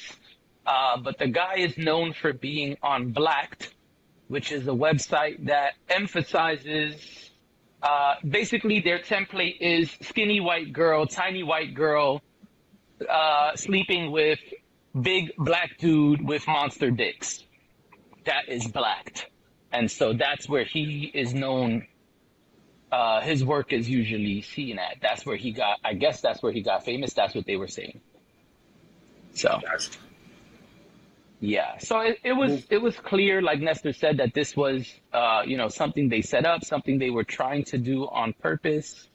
Uh, 0.65 0.97
but 0.97 1.17
the 1.17 1.27
guy 1.27 1.55
is 1.57 1.77
known 1.77 2.13
for 2.13 2.33
being 2.33 2.77
on 2.81 3.11
Blacked, 3.11 3.73
which 4.27 4.51
is 4.51 4.67
a 4.67 4.71
website 4.71 5.45
that 5.45 5.73
emphasizes 5.89 7.23
uh, 7.83 8.15
basically 8.27 8.79
their 8.79 8.99
template 8.99 9.57
is 9.59 9.91
skinny 10.01 10.39
white 10.39 10.71
girl, 10.71 11.05
tiny 11.05 11.43
white 11.43 11.73
girl, 11.73 12.21
uh, 13.09 13.55
sleeping 13.55 14.09
with 14.11 14.39
big 15.01 15.33
black 15.37 15.77
dude 15.79 16.25
with 16.25 16.47
monster 16.47 16.91
dicks. 16.91 17.43
That 18.25 18.47
is 18.47 18.67
blacked. 18.67 19.27
And 19.73 19.91
so 19.91 20.13
that's 20.13 20.47
where 20.47 20.63
he 20.63 21.11
is 21.13 21.33
known. 21.33 21.87
Uh, 22.93 23.21
his 23.21 23.43
work 23.43 23.73
is 23.73 23.89
usually 23.89 24.43
seen 24.43 24.77
at. 24.77 24.97
That's 25.01 25.25
where 25.25 25.35
he 25.35 25.51
got, 25.51 25.79
I 25.83 25.95
guess 25.95 26.21
that's 26.21 26.43
where 26.43 26.51
he 26.51 26.61
got 26.61 26.85
famous. 26.85 27.11
That's 27.15 27.33
what 27.33 27.47
they 27.47 27.55
were 27.55 27.67
saying. 27.67 28.01
So, 29.33 29.59
yeah. 31.39 31.79
So 31.79 32.01
it, 32.01 32.19
it 32.23 32.33
was, 32.33 32.63
it 32.69 32.77
was 32.77 32.95
clear, 32.97 33.41
like 33.41 33.59
Nestor 33.59 33.93
said, 33.93 34.17
that 34.17 34.35
this 34.35 34.55
was, 34.55 34.87
uh, 35.11 35.41
you 35.43 35.57
know, 35.57 35.69
something 35.69 36.07
they 36.07 36.21
set 36.21 36.45
up, 36.45 36.63
something 36.63 36.99
they 36.99 37.09
were 37.09 37.23
trying 37.23 37.63
to 37.65 37.79
do 37.79 38.03
on 38.03 38.33
purpose. 38.33 39.07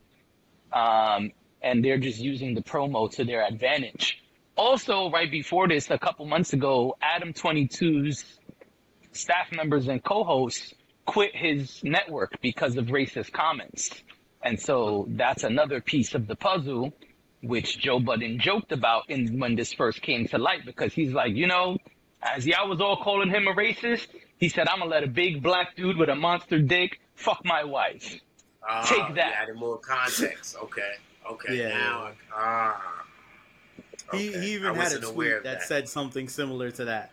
Um, 0.72 1.30
and 1.62 1.84
they're 1.84 1.98
just 1.98 2.18
using 2.18 2.56
the 2.56 2.62
promo 2.62 3.08
to 3.12 3.24
their 3.24 3.46
advantage. 3.46 4.24
Also, 4.56 5.08
right 5.12 5.30
before 5.30 5.68
this, 5.68 5.88
a 5.88 5.98
couple 6.00 6.26
months 6.26 6.52
ago, 6.52 6.96
Adam 7.00 7.32
22's 7.32 8.24
staff 9.12 9.52
members 9.52 9.86
and 9.86 10.02
co-hosts 10.02 10.74
quit 11.08 11.34
his 11.34 11.82
network 11.82 12.38
because 12.42 12.76
of 12.76 12.86
racist 12.88 13.32
comments. 13.32 13.90
And 14.42 14.60
so 14.60 15.06
that's 15.08 15.42
another 15.42 15.80
piece 15.80 16.14
of 16.14 16.26
the 16.28 16.36
puzzle 16.36 16.92
which 17.42 17.78
Joe 17.78 17.98
Budden 17.98 18.38
joked 18.38 18.72
about 18.72 19.08
in 19.08 19.38
when 19.40 19.56
this 19.56 19.72
first 19.72 20.02
came 20.02 20.28
to 20.28 20.38
light 20.38 20.66
because 20.66 20.92
he's 20.92 21.12
like, 21.14 21.34
you 21.34 21.46
know, 21.46 21.78
as 22.22 22.46
y'all 22.46 22.68
was 22.68 22.80
all 22.82 22.96
calling 23.02 23.30
him 23.30 23.48
a 23.48 23.54
racist, 23.54 24.08
he 24.38 24.50
said, 24.50 24.68
I'm 24.68 24.80
gonna 24.80 24.90
let 24.90 25.02
a 25.02 25.06
big 25.08 25.42
black 25.42 25.76
dude 25.76 25.96
with 25.96 26.10
a 26.10 26.14
monster 26.14 26.58
dick 26.60 27.00
fuck 27.14 27.40
my 27.44 27.64
wife. 27.64 28.20
Ah, 28.68 28.84
Take 28.86 29.14
that. 29.16 29.28
You 29.28 29.42
added 29.42 29.56
more 29.56 29.78
context. 29.78 30.56
Okay. 30.62 30.92
Okay. 31.30 31.58
Yeah, 31.58 31.68
now, 31.68 32.10
ah. 32.34 33.04
He, 34.12 34.28
Okay. 34.28 34.40
he 34.40 34.52
I 34.52 34.54
even 34.56 34.74
had 34.74 34.92
a 34.92 35.00
tweet 35.00 35.30
that, 35.30 35.42
that. 35.44 35.62
said 35.62 35.88
something 35.88 36.28
similar 36.28 36.70
to 36.72 36.84
that. 36.86 37.12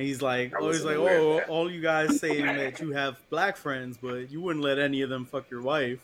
And 0.00 0.08
he's 0.08 0.22
like, 0.22 0.54
oh, 0.58 0.72
he's 0.72 0.82
like, 0.82 0.96
aware 0.96 1.18
oh, 1.18 1.34
that. 1.34 1.50
all 1.50 1.70
you 1.70 1.82
guys 1.82 2.20
saying 2.20 2.46
that 2.56 2.80
you 2.80 2.92
have 2.92 3.18
black 3.28 3.58
friends, 3.58 3.98
but 4.00 4.30
you 4.30 4.40
wouldn't 4.40 4.64
let 4.64 4.78
any 4.78 5.02
of 5.02 5.10
them 5.10 5.26
fuck 5.26 5.50
your 5.50 5.60
wife. 5.60 6.00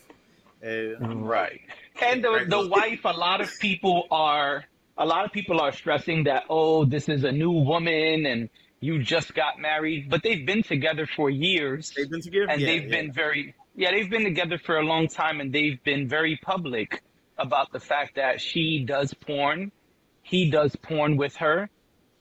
And 0.60 1.26
Right. 1.26 1.62
And 2.02 2.22
the, 2.22 2.44
the 2.46 2.68
wife, 2.68 3.06
a 3.06 3.16
lot 3.16 3.40
of 3.40 3.50
people 3.58 4.06
are 4.10 4.66
a 4.98 5.06
lot 5.06 5.24
of 5.24 5.32
people 5.32 5.62
are 5.62 5.72
stressing 5.72 6.24
that, 6.24 6.44
oh, 6.50 6.84
this 6.84 7.08
is 7.08 7.24
a 7.24 7.32
new 7.32 7.50
woman 7.50 8.26
and 8.26 8.50
you 8.80 9.02
just 9.02 9.34
got 9.34 9.58
married, 9.58 10.10
but 10.10 10.22
they've 10.22 10.44
been 10.44 10.62
together 10.62 11.06
for 11.06 11.30
years 11.30 11.90
they've 11.96 12.10
been 12.10 12.20
together, 12.20 12.50
and 12.50 12.60
yeah, 12.60 12.66
they've 12.66 12.82
yeah. 12.82 13.00
been 13.00 13.12
very 13.14 13.54
yeah, 13.76 13.92
they've 13.92 14.10
been 14.10 14.24
together 14.24 14.58
for 14.58 14.76
a 14.76 14.84
long 14.84 15.08
time 15.08 15.40
and 15.40 15.54
they've 15.54 15.82
been 15.84 16.06
very 16.06 16.38
public 16.42 17.02
about 17.38 17.72
the 17.72 17.80
fact 17.80 18.16
that 18.16 18.42
she 18.42 18.84
does 18.84 19.14
porn, 19.14 19.72
he 20.20 20.50
does 20.50 20.76
porn 20.76 21.16
with 21.16 21.36
her, 21.36 21.70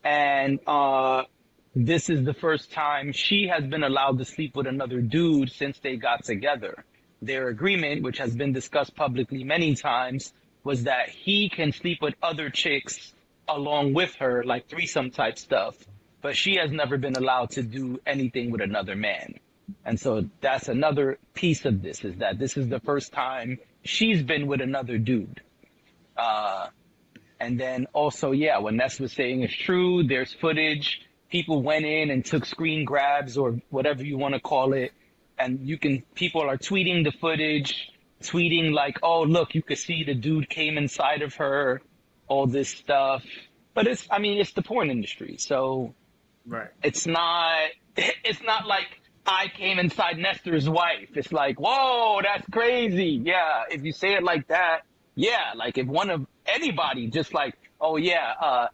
and 0.05 0.61
uh 0.67 1.23
this 1.75 2.09
is 2.09 2.23
the 2.23 2.33
first 2.33 2.71
time 2.71 3.11
she 3.11 3.47
has 3.47 3.65
been 3.65 3.83
allowed 3.83 4.17
to 4.19 4.25
sleep 4.25 4.55
with 4.55 4.65
another 4.65 5.01
dude 5.01 5.51
since 5.51 5.77
they 5.79 5.97
got 5.97 6.23
together. 6.23 6.85
Their 7.21 7.49
agreement, 7.49 8.01
which 8.01 8.17
has 8.17 8.33
been 8.33 8.53
discussed 8.53 8.95
publicly 8.95 9.43
many 9.43 9.75
times, 9.75 10.33
was 10.63 10.83
that 10.83 11.09
he 11.09 11.49
can 11.49 11.73
sleep 11.73 12.01
with 12.01 12.15
other 12.23 12.49
chicks 12.49 13.13
along 13.47 13.93
with 13.93 14.15
her, 14.15 14.43
like 14.43 14.67
threesome 14.67 15.11
type 15.11 15.38
stuff, 15.38 15.75
but 16.21 16.35
she 16.35 16.55
has 16.55 16.71
never 16.71 16.97
been 16.97 17.15
allowed 17.15 17.51
to 17.51 17.61
do 17.61 17.99
anything 18.05 18.51
with 18.51 18.61
another 18.61 18.95
man. 18.95 19.35
And 19.83 19.99
so 19.99 20.29
that's 20.41 20.69
another 20.69 21.17
piece 21.33 21.65
of 21.65 21.81
this 21.81 22.03
is 22.05 22.15
that 22.17 22.39
this 22.39 22.57
is 22.57 22.69
the 22.69 22.79
first 22.79 23.11
time 23.11 23.59
she's 23.83 24.23
been 24.23 24.47
with 24.47 24.61
another 24.61 24.97
dude. 24.97 25.41
Uh, 26.15 26.67
and 27.39 27.59
then 27.59 27.85
also, 27.93 28.31
yeah, 28.31 28.59
what 28.59 28.73
Ness 28.73 28.99
was 28.99 29.11
saying 29.11 29.43
is 29.43 29.53
true. 29.53 30.03
There's 30.03 30.33
footage. 30.33 31.04
People 31.29 31.61
went 31.61 31.85
in 31.85 32.09
and 32.11 32.23
took 32.23 32.45
screen 32.45 32.85
grabs 32.85 33.38
or 33.38 33.59
whatever 33.69 34.03
you 34.03 34.17
want 34.17 34.33
to 34.33 34.39
call 34.39 34.73
it. 34.73 34.91
And 35.38 35.59
you 35.67 35.77
can, 35.77 36.03
people 36.13 36.41
are 36.41 36.57
tweeting 36.57 37.03
the 37.03 37.11
footage, 37.11 37.91
tweeting 38.21 38.71
like, 38.71 38.99
oh, 39.03 39.23
look, 39.23 39.53
you 39.53 39.61
could 39.61 39.77
see 39.77 40.03
the 40.03 40.13
dude 40.13 40.49
came 40.49 40.77
inside 40.77 41.21
of 41.21 41.35
her, 41.35 41.81
all 42.27 42.47
this 42.47 42.69
stuff. 42.69 43.23
But 43.73 43.88
it's, 43.88 44.07
I 44.09 44.19
mean, 44.19 44.39
it's 44.39 44.53
the 44.53 44.61
porn 44.61 44.89
industry. 44.89 45.35
So 45.38 45.93
right. 46.45 46.69
it's 46.83 47.05
not 47.05 47.69
it's 48.23 48.41
not 48.43 48.67
like 48.67 49.01
I 49.25 49.47
came 49.47 49.79
inside 49.79 50.17
Nestor's 50.17 50.69
wife. 50.69 51.09
It's 51.15 51.31
like, 51.31 51.59
whoa, 51.59 52.21
that's 52.21 52.47
crazy. 52.49 53.21
Yeah, 53.23 53.63
if 53.71 53.83
you 53.83 53.91
say 53.91 54.13
it 54.13 54.23
like 54.23 54.47
that, 54.49 54.81
yeah, 55.15 55.53
like 55.55 55.77
if 55.77 55.88
one 55.88 56.09
of 56.09 56.25
anybody 56.45 57.07
just 57.07 57.33
like, 57.33 57.55
oh 57.81 57.97
yeah, 57.97 58.33
uh, 58.39 58.67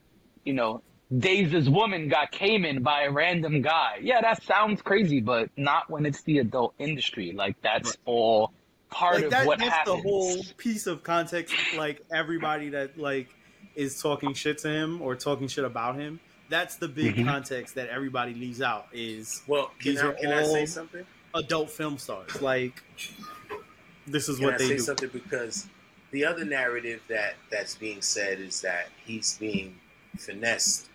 you 0.43 0.53
know, 0.53 0.81
Daze's 1.15 1.69
woman 1.69 2.07
got 2.07 2.31
came 2.31 2.63
in 2.63 2.81
by 2.83 3.03
a 3.03 3.11
random 3.11 3.61
guy. 3.61 3.99
Yeah, 4.01 4.21
that 4.21 4.41
sounds 4.43 4.81
crazy, 4.81 5.19
but 5.19 5.49
not 5.57 5.89
when 5.89 6.05
it's 6.05 6.21
the 6.21 6.39
adult 6.39 6.73
industry. 6.79 7.33
Like 7.33 7.59
that's 7.61 7.97
all 8.05 8.53
part 8.89 9.15
Like 9.15 9.23
of 9.25 9.31
that, 9.31 9.45
what 9.45 9.59
that's 9.59 9.71
happens. 9.71 10.03
the 10.03 10.09
whole 10.09 10.37
piece 10.57 10.87
of 10.87 11.03
context. 11.03 11.53
Like 11.75 12.01
everybody 12.13 12.69
that 12.69 12.97
like 12.97 13.27
is 13.75 14.01
talking 14.01 14.33
shit 14.33 14.57
to 14.59 14.69
him 14.69 15.01
or 15.01 15.15
talking 15.15 15.47
shit 15.47 15.65
about 15.65 15.95
him. 15.95 16.19
That's 16.49 16.75
the 16.75 16.87
big 16.87 17.15
Mhm. 17.15 17.25
context 17.25 17.75
that 17.75 17.87
everybody 17.89 18.33
leaves 18.33 18.61
out 18.61 18.87
is 18.93 19.41
Well, 19.47 19.71
can, 19.79 19.91
These 19.93 20.01
I, 20.01 20.07
are 20.07 20.13
can 20.13 20.31
I 20.33 20.43
say 20.43 20.59
all- 20.61 20.67
something? 20.67 21.05
adult 21.33 21.71
film 21.71 21.97
stars. 21.97 22.41
Like 22.41 22.81
this 24.07 24.29
is 24.29 24.37
Can 24.37 24.45
what 24.45 24.53
I 24.55 24.57
they 24.59 24.67
say 24.67 24.75
do. 24.77 24.81
something? 24.83 25.09
Because 25.11 25.67
the 26.11 26.25
other 26.25 26.43
narrative 26.45 27.01
that 27.09 27.35
that's 27.49 27.75
being 27.75 28.01
said 28.01 28.39
is 28.39 28.61
that 28.61 28.89
he's 29.05 29.37
being 29.37 29.77
finessed 30.17 30.89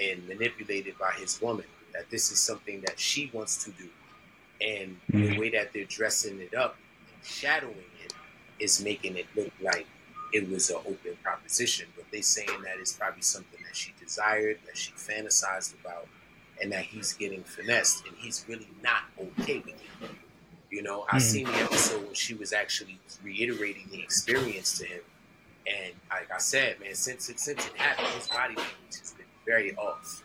and 0.00 0.26
manipulated 0.28 0.98
by 0.98 1.12
his 1.12 1.40
woman. 1.40 1.66
That 1.92 2.10
this 2.10 2.32
is 2.32 2.40
something 2.40 2.80
that 2.82 2.98
she 2.98 3.30
wants 3.32 3.64
to 3.64 3.70
do, 3.72 3.88
and 4.60 5.00
the 5.20 5.30
Mhm. 5.30 5.38
way 5.38 5.50
that 5.50 5.72
they're 5.72 5.84
dressing 5.84 6.40
it 6.40 6.54
up 6.54 6.78
and 7.12 7.24
shadowing 7.24 7.90
it 8.04 8.12
is 8.58 8.82
making 8.82 9.16
it 9.16 9.26
look 9.36 9.52
like 9.60 9.86
it 10.32 10.48
was 10.48 10.70
an 10.70 10.76
open 10.86 11.16
proposition. 11.22 11.88
But 11.96 12.06
they're 12.10 12.22
saying 12.22 12.62
that 12.62 12.78
it's 12.80 12.92
probably 12.94 13.22
something 13.22 13.60
that 13.64 13.76
she 13.76 13.94
desired, 14.00 14.60
that 14.66 14.76
she 14.76 14.92
fantasized 14.92 15.74
about, 15.80 16.08
and 16.60 16.72
that 16.72 16.84
he's 16.84 17.12
getting 17.14 17.44
finessed, 17.44 18.06
and 18.06 18.16
he's 18.16 18.44
really 18.48 18.68
not 18.82 19.04
okay 19.18 19.58
with 19.60 19.74
it. 19.80 19.90
You 20.70 20.82
know, 20.82 21.06
I 21.08 21.18
Mhm. 21.18 21.20
seen 21.20 21.46
the 21.46 21.54
episode 21.54 22.04
when 22.06 22.14
she 22.14 22.34
was 22.34 22.52
actually 22.52 23.00
reiterating 23.22 23.88
the 23.90 24.02
experience 24.02 24.78
to 24.78 24.86
him, 24.86 25.02
and 25.66 25.94
like 26.10 26.30
I 26.32 26.38
said, 26.38 26.80
man, 26.80 26.94
since 26.94 27.28
it 27.28 27.38
since 27.40 27.66
it 27.66 27.76
happened, 27.76 28.08
his 28.08 28.28
body 28.28 28.56
language 28.56 28.98
has 29.00 29.12
been 29.12 29.23
very 29.46 29.74
off. 29.76 30.22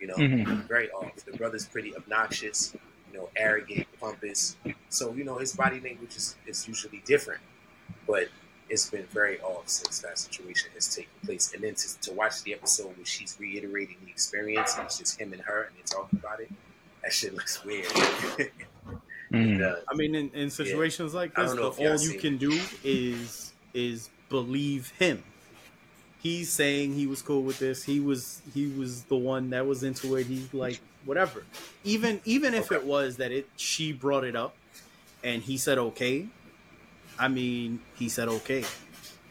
You 0.00 0.08
know, 0.08 0.14
Mhm. 0.16 0.66
very 0.68 0.90
off. 0.90 1.16
The 1.24 1.32
brother's 1.36 1.66
pretty 1.66 1.96
obnoxious, 1.96 2.74
you 3.10 3.18
know, 3.18 3.30
arrogant, 3.36 3.86
pompous. 3.98 4.56
So 4.90 5.12
you 5.14 5.24
know, 5.24 5.38
his 5.38 5.54
body 5.54 5.80
language 5.80 6.16
is, 6.16 6.36
is 6.46 6.68
usually 6.68 7.02
different, 7.06 7.40
but 8.06 8.28
it's 8.68 8.90
been 8.90 9.06
very 9.06 9.40
off 9.40 9.68
since 9.68 10.00
that 10.00 10.18
situation 10.18 10.70
has 10.74 10.94
taken 10.94 11.10
place. 11.24 11.54
And 11.54 11.62
then 11.62 11.74
to, 11.76 12.00
to 12.00 12.12
watch 12.12 12.42
the 12.42 12.52
episode 12.52 12.96
where 12.96 13.06
she's 13.06 13.36
reiterating 13.40 13.96
the 14.04 14.10
experience, 14.10 14.74
and 14.76 14.84
it's 14.86 14.98
just 14.98 15.20
him 15.20 15.32
and 15.32 15.40
her, 15.42 15.62
and 15.64 15.76
they're 15.76 15.84
talking 15.84 16.18
about 16.18 16.40
it. 16.40 16.50
That 17.02 17.12
shit 17.12 17.32
looks 17.34 17.64
weird. 17.64 17.86
Mhm. 17.86 19.54
It 19.56 19.58
does. 19.58 19.84
I 19.88 19.94
mean, 19.94 20.14
in, 20.14 20.30
in 20.30 20.50
situations 20.50 21.12
like 21.14 21.34
this, 21.34 21.52
the, 21.52 21.56
y'all 21.58 21.76
you 21.92 21.98
seen 21.98 22.20
can 22.20 22.36
do 22.38 22.60
is 22.84 23.52
is 23.74 24.08
believe 24.28 24.90
him. 24.98 25.22
He's 26.16 26.54
saying 26.54 26.94
he 26.94 27.06
was 27.06 27.22
cool 27.22 27.44
with 27.44 27.58
this. 27.58 27.84
He 27.84 28.00
was 28.00 28.42
he 28.52 28.68
was 28.68 29.06
the 29.06 29.16
one 29.18 29.50
that 29.50 29.66
was 29.66 29.82
into 29.82 30.16
it. 30.16 30.26
He's 30.26 30.52
like 30.54 30.82
whatever. 31.00 31.48
Even 31.84 32.20
even 32.24 32.54
if 32.54 32.72
Okay. 32.72 32.78
it 32.78 32.84
was 32.84 33.18
that 33.18 33.32
it 33.32 33.50
she 33.56 33.92
brought 33.92 34.24
it 34.24 34.34
up 34.36 34.58
and 35.22 35.42
he 35.42 35.58
said 35.58 35.78
okay. 35.78 36.32
I 37.18 37.28
mean, 37.28 37.86
he 37.92 38.08
said 38.08 38.28
okay. 38.28 38.74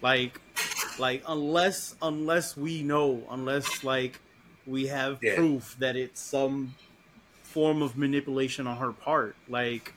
Like 0.01 0.41
like 0.97 1.23
unless 1.27 1.93
unless 2.01 2.57
we 2.57 2.83
know, 2.83 3.27
unless 3.29 3.83
like 3.83 4.21
we 4.65 4.87
have 4.87 5.21
Yeah. 5.21 5.35
proof 5.35 5.75
that 5.79 5.95
it's 5.97 6.21
some 6.21 6.77
form 7.43 7.81
of 7.83 7.97
manipulation 7.97 8.67
on 8.67 8.77
her 8.77 8.93
part, 8.93 9.37
like 9.47 9.95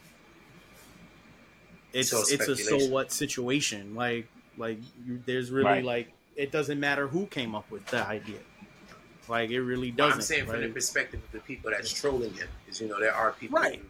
it's 1.93 2.13
So 2.13 2.27
it's 2.29 2.49
a 2.49 2.57
so 2.57 2.79
what 2.79 3.13
situation. 3.13 3.95
Like 3.95 4.31
like 4.57 4.79
you, 4.95 5.23
there's 5.25 5.51
really 5.51 5.81
Right. 5.81 5.83
like 5.83 6.15
it 6.39 6.53
doesn't 6.53 6.81
matter 6.81 7.07
who 7.09 7.27
came 7.27 7.55
up 7.55 7.71
with 7.71 7.85
the 7.87 8.07
idea. 8.07 8.39
Like 9.29 9.51
it 9.51 9.61
really 9.61 9.91
doesn't. 9.91 10.15
I'm 10.19 10.23
saying 10.23 10.47
from 10.47 10.63
the 10.63 10.69
perspective 10.69 11.21
of 11.23 11.33
the 11.33 11.41
people 11.41 11.71
that's 11.71 11.93
trolling 11.93 12.33
him, 12.33 12.49
because 12.65 12.81
you 12.81 12.89
know 12.89 12.99
there 12.99 13.13
are 13.15 13.33
people 13.33 13.59
Right. 13.59 13.81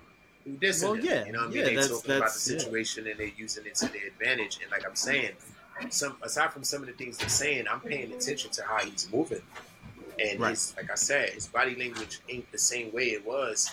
who, 0.45 0.51
who 0.53 0.59
dissing 0.59 0.83
Well, 0.85 0.93
him. 0.95 1.05
yeah, 1.05 1.27
you 1.27 1.33
know 1.33 1.41
what 1.47 1.51
I 1.51 1.53
yeah, 1.53 1.57
mean? 1.57 1.65
They 1.67 1.75
that's- 1.77 1.89
talking 1.91 2.11
about 2.11 2.15
the 2.17 2.21
that's- 2.21 2.51
yeah. 2.51 2.59
situation 2.59 3.07
and 3.07 3.21
they're 3.21 3.27
using 3.37 3.67
it 3.67 3.75
to 3.77 3.87
their 3.93 4.07
advantage. 4.09 4.59
And 4.63 4.71
like 4.73 4.85
I'm 4.85 4.97
saying, 4.97 5.33
some 5.91 6.17
aside 6.23 6.53
from 6.53 6.65
some 6.65 6.81
of 6.83 6.89
the 6.89 6.95
things 6.95 7.19
they're 7.19 7.29
saying, 7.29 7.67
I'm 7.71 7.81
paying 7.81 8.13
attention 8.13 8.51
to 8.51 8.63
how 8.65 8.79
he's 8.79 9.09
moving. 9.13 9.43
And 10.19 10.41
Right. 10.41 10.51
his, 10.51 10.75
like 10.77 10.91
I 10.91 10.97
said, 10.97 11.31
his 11.31 11.47
body 11.47 11.77
language 11.77 12.19
ain't 12.29 12.51
the 12.51 12.59
same 12.59 12.93
way 12.93 13.11
it 13.11 13.25
was 13.25 13.71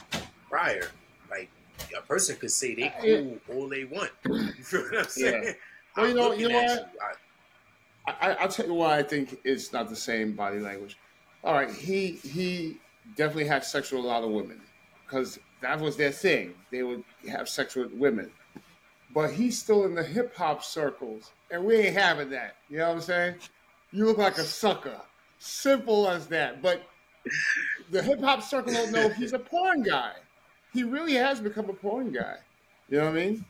prior. 0.50 0.90
Like 1.32 1.50
a 1.98 2.02
person 2.02 2.36
could 2.36 2.52
say 2.52 2.76
they 2.76 2.90
uh, 2.90 3.02
cool 3.02 3.40
all 3.58 3.68
they 3.70 3.86
want. 3.86 4.12
You 4.26 4.64
feel 4.64 4.82
what 4.84 4.98
I'm 5.00 5.08
saying? 5.08 5.56
Well, 5.98 6.06
you 6.06 6.12
I'm 6.12 6.16
know- 6.18 6.34
you 6.34 6.50
know 6.50 6.56
what? 6.62 6.80
you. 6.94 7.00
I- 7.02 7.14
I, 8.08 8.38
I'll 8.40 8.50
tell 8.50 8.68
you 8.68 8.74
why 8.74 8.98
I 8.98 9.04
think 9.04 9.40
it's 9.44 9.74
not 9.74 9.90
the 9.90 9.96
same 9.96 10.34
body 10.34 10.60
language. 10.60 10.98
All 11.44 11.54
right, 11.54 11.72
he 11.72 12.20
he 12.24 12.78
definitely 13.16 13.46
had 13.48 13.64
sex 13.64 13.92
with 13.92 14.04
a 14.04 14.08
lot 14.08 14.24
of 14.24 14.32
women 14.32 14.62
because 15.06 15.40
that 15.62 15.80
was 15.80 15.98
their 15.98 16.12
thing. 16.12 16.54
They 16.72 16.84
would 16.84 17.04
have 17.30 17.48
sex 17.50 17.76
with 17.76 17.92
women, 17.94 18.32
but 19.14 19.32
he's 19.32 19.58
still 19.58 19.86
in 19.86 19.96
the 19.96 20.04
hip 20.04 20.36
hop 20.36 20.64
circles, 20.64 21.32
and 21.52 21.64
we 21.64 21.76
ain't 21.76 21.96
having 21.96 22.30
that. 22.32 22.56
You 22.70 22.80
know 22.80 22.90
what 22.90 22.96
I'm 22.96 23.02
saying? 23.02 23.36
You 23.92 24.06
look 24.06 24.18
like 24.18 24.38
a 24.38 24.44
sucker. 24.44 25.00
Simple 25.38 26.08
as 26.08 26.28
that. 26.28 26.62
But 26.62 26.84
the 27.92 28.02
hip 28.02 28.20
hop 28.20 28.42
circle 28.42 28.74
don't 28.74 28.92
know 28.92 29.10
he's 29.10 29.34
a 29.34 29.40
porn 29.40 29.84
guy. 29.84 30.14
He 30.74 30.84
really 30.84 31.14
has 31.14 31.40
become 31.40 31.70
a 31.70 31.74
porn 31.74 32.12
guy. 32.12 32.36
You 32.90 32.98
know 32.98 33.06
what 33.06 33.12
I 33.12 33.26
mean? 33.26 33.46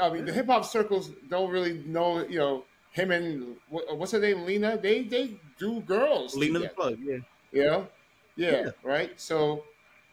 I 0.00 0.10
mean, 0.10 0.24
the 0.24 0.32
hip 0.32 0.46
hop 0.46 0.64
circles 0.64 1.10
don't 1.28 1.50
really 1.50 1.82
know. 1.86 2.26
You 2.26 2.38
know, 2.38 2.64
him 2.98 3.10
and 3.10 3.56
what's 3.68 4.12
her 4.12 4.18
name, 4.18 4.44
Lena. 4.44 4.76
They 4.76 5.02
they 5.04 5.38
do 5.58 5.80
girls. 5.82 6.34
Lena 6.36 6.58
the 6.60 6.68
together. 6.68 6.74
plug, 6.74 6.98
yeah. 7.02 7.16
You 7.52 7.64
know? 7.64 7.88
Yeah, 8.36 8.50
Yeah. 8.50 8.70
right. 8.82 9.20
So, 9.20 9.64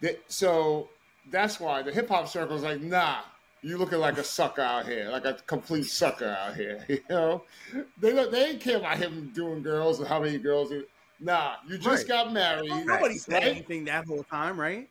that, 0.01 0.19
so 0.27 0.89
that's 1.31 1.59
why 1.59 1.81
the 1.81 1.91
hip 1.91 2.07
hop 2.09 2.27
circle's 2.27 2.63
like, 2.63 2.81
nah, 2.81 3.21
you 3.61 3.77
looking 3.77 3.99
like 3.99 4.17
a 4.17 4.23
sucker 4.23 4.61
out 4.61 4.85
here, 4.87 5.09
like 5.09 5.25
a 5.25 5.33
complete 5.47 5.85
sucker 5.85 6.27
out 6.39 6.55
here. 6.55 6.83
You 6.89 7.01
know, 7.09 7.43
they 7.99 8.13
don't, 8.13 8.31
they 8.31 8.45
ain't 8.51 8.61
care 8.61 8.77
about 8.77 8.97
him 8.97 9.31
doing 9.33 9.61
girls 9.63 9.99
and 9.99 10.07
how 10.07 10.19
many 10.21 10.37
girls. 10.37 10.69
He, 10.71 10.83
nah, 11.19 11.55
you 11.67 11.77
just 11.77 11.87
Right. 11.87 12.07
got 12.07 12.33
married. 12.33 12.69
Nobody 12.85 13.17
said 13.17 13.33
right? 13.33 13.43
anything 13.43 13.85
that 13.85 14.05
whole 14.07 14.23
time, 14.23 14.59
right? 14.59 14.89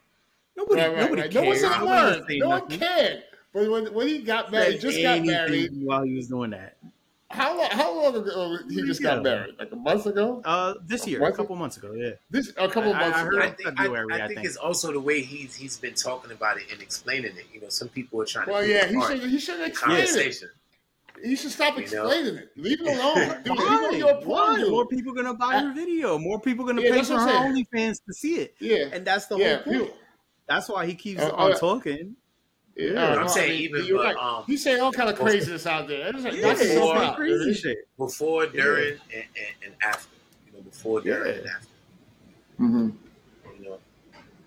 Nobody, 0.57 0.81
Right, 0.83 0.89
right, 0.95 1.01
nobody 1.01 1.23
right. 1.23 1.31
cared. 1.31 1.45
No 1.45 1.49
one 1.51 1.59
said 1.59 1.81
a 1.83 1.87
word. 1.87 2.25
saying 2.29 2.41
No 2.41 2.49
one 2.51 2.69
cared. 2.69 3.23
But 3.53 3.71
when, 3.71 3.95
when 3.95 4.07
he 4.09 4.19
got 4.19 4.51
married, 4.53 4.81
Said 4.81 4.91
just 4.91 5.03
got 5.03 5.25
married. 5.25 5.71
while 5.83 6.03
he 6.03 6.15
was 6.15 6.29
doing 6.29 6.51
that. 6.51 6.77
How 7.35 7.57
long? 7.59 7.69
How 7.71 8.03
long 8.03 8.15
ago 8.17 8.59
he 8.71 8.83
just 8.83 9.03
got 9.03 9.23
married? 9.23 9.57
Like 9.59 9.73
a 9.73 9.77
month 9.77 10.07
ago? 10.07 10.41
Uh, 10.45 10.75
this 10.87 11.07
year, 11.07 11.19
a 11.19 11.23
Was 11.23 11.35
it? 11.35 11.37
couple 11.37 11.57
months 11.57 11.77
ago, 11.77 11.93
yeah. 11.93 12.11
This 12.31 12.51
a 12.57 12.69
couple 12.69 12.95
I- 12.95 13.01
months 13.01 13.19
I 13.19 13.23
heard 13.25 13.35
ago. 13.35 13.43
I 13.43 13.51
think, 13.51 13.77
February, 13.79 14.07
I 14.13 14.15
I 14.17 14.19
think 14.29 14.35
think. 14.39 14.47
it's 14.47 14.57
also 14.57 14.93
the 14.93 15.01
way 15.01 15.21
he's 15.23 15.55
he's 15.55 15.77
been 15.77 15.95
talking 15.95 16.31
about 16.33 16.59
it 16.59 16.65
and 16.73 16.81
explaining 16.81 17.37
it. 17.37 17.47
You 17.53 17.61
know, 17.61 17.69
some 17.71 17.89
people 17.89 18.21
are 18.23 18.25
trying 18.27 18.47
to 18.47 18.53
Well, 18.53 18.63
pick 18.63 18.71
yeah, 18.71 18.87
he 18.87 19.01
should 19.19 19.31
he 19.31 19.39
should 19.39 19.59
the 19.59 19.65
explain 19.67 19.97
it. 19.97 20.07
conversation. 20.07 20.49
He 21.23 21.37
should 21.37 21.51
stop 21.53 21.75
You 21.79 21.87
know? 21.87 22.07
explaining 22.09 22.37
it. 22.37 22.51
Leave 22.57 22.81
it 22.81 22.87
alone. 22.99 23.43
Dude, 23.45 23.59
he 23.59 23.65
Why? 23.65 23.81
gonna 23.81 23.97
your 23.99 24.15
Why? 24.15 24.23
porn 24.47 24.61
dude. 24.61 24.71
More 24.71 24.87
people 24.87 25.13
gonna 25.13 25.35
buy 25.35 25.61
your 25.61 25.73
video. 25.73 26.19
More 26.19 26.41
people 26.41 26.65
gonna 26.65 26.83
Yeah, 26.83 26.91
pay 26.93 27.03
for 27.03 27.15
what 27.15 27.23
her 27.31 27.37
I'm 27.37 27.55
saying. 27.55 27.67
OnlyFans 27.73 28.05
to 28.07 28.13
see 28.15 28.35
it. 28.37 28.55
Yeah, 28.61 28.87
And 28.93 29.05
that's 29.05 29.27
the 29.27 29.39
yeah. 29.39 29.55
whole 29.57 29.65
point. 29.65 29.83
people- 29.87 29.97
That's 30.49 30.69
why 30.69 30.85
he 30.87 30.95
keeps 30.95 31.23
Uh, 31.23 31.31
on 31.33 31.53
uh, 31.53 31.57
talking. 31.57 32.17
Yeah, 32.77 32.93
Yeah. 32.93 33.15
I'm 33.15 33.25
I 33.25 33.27
saying 33.29 33.51
mean, 33.51 33.61
even, 33.63 33.85
you're 33.87 33.99
but, 33.99 34.15
right. 34.17 34.25
um, 34.39 34.45
he's 34.47 34.63
saying 34.63 34.81
all 34.81 34.93
kind 34.93 35.09
of 35.11 35.17
craziness 35.19 35.67
out 35.67 35.89
there. 35.89 36.09
It's 36.09 36.25
like, 36.25 36.35
Yeah, 36.35 36.43
that's 36.43 36.61
it's 36.61 36.75
so 36.75 36.93
before- 36.95 37.15
crazy 37.17 37.55
shit. 37.55 37.79
Before, 37.99 38.47
during, 38.47 38.93
and, 39.15 39.25
and, 39.37 39.55
and 39.65 39.75
after. 39.83 40.09
You 40.47 40.53
know, 40.55 40.61
before, 40.63 41.01
during, 41.01 41.35
Yeah. 41.35 41.39
and 41.41 41.49
after. 41.49 41.69
Mhm. 42.61 42.93
You 43.59 43.65
know, 43.71 43.79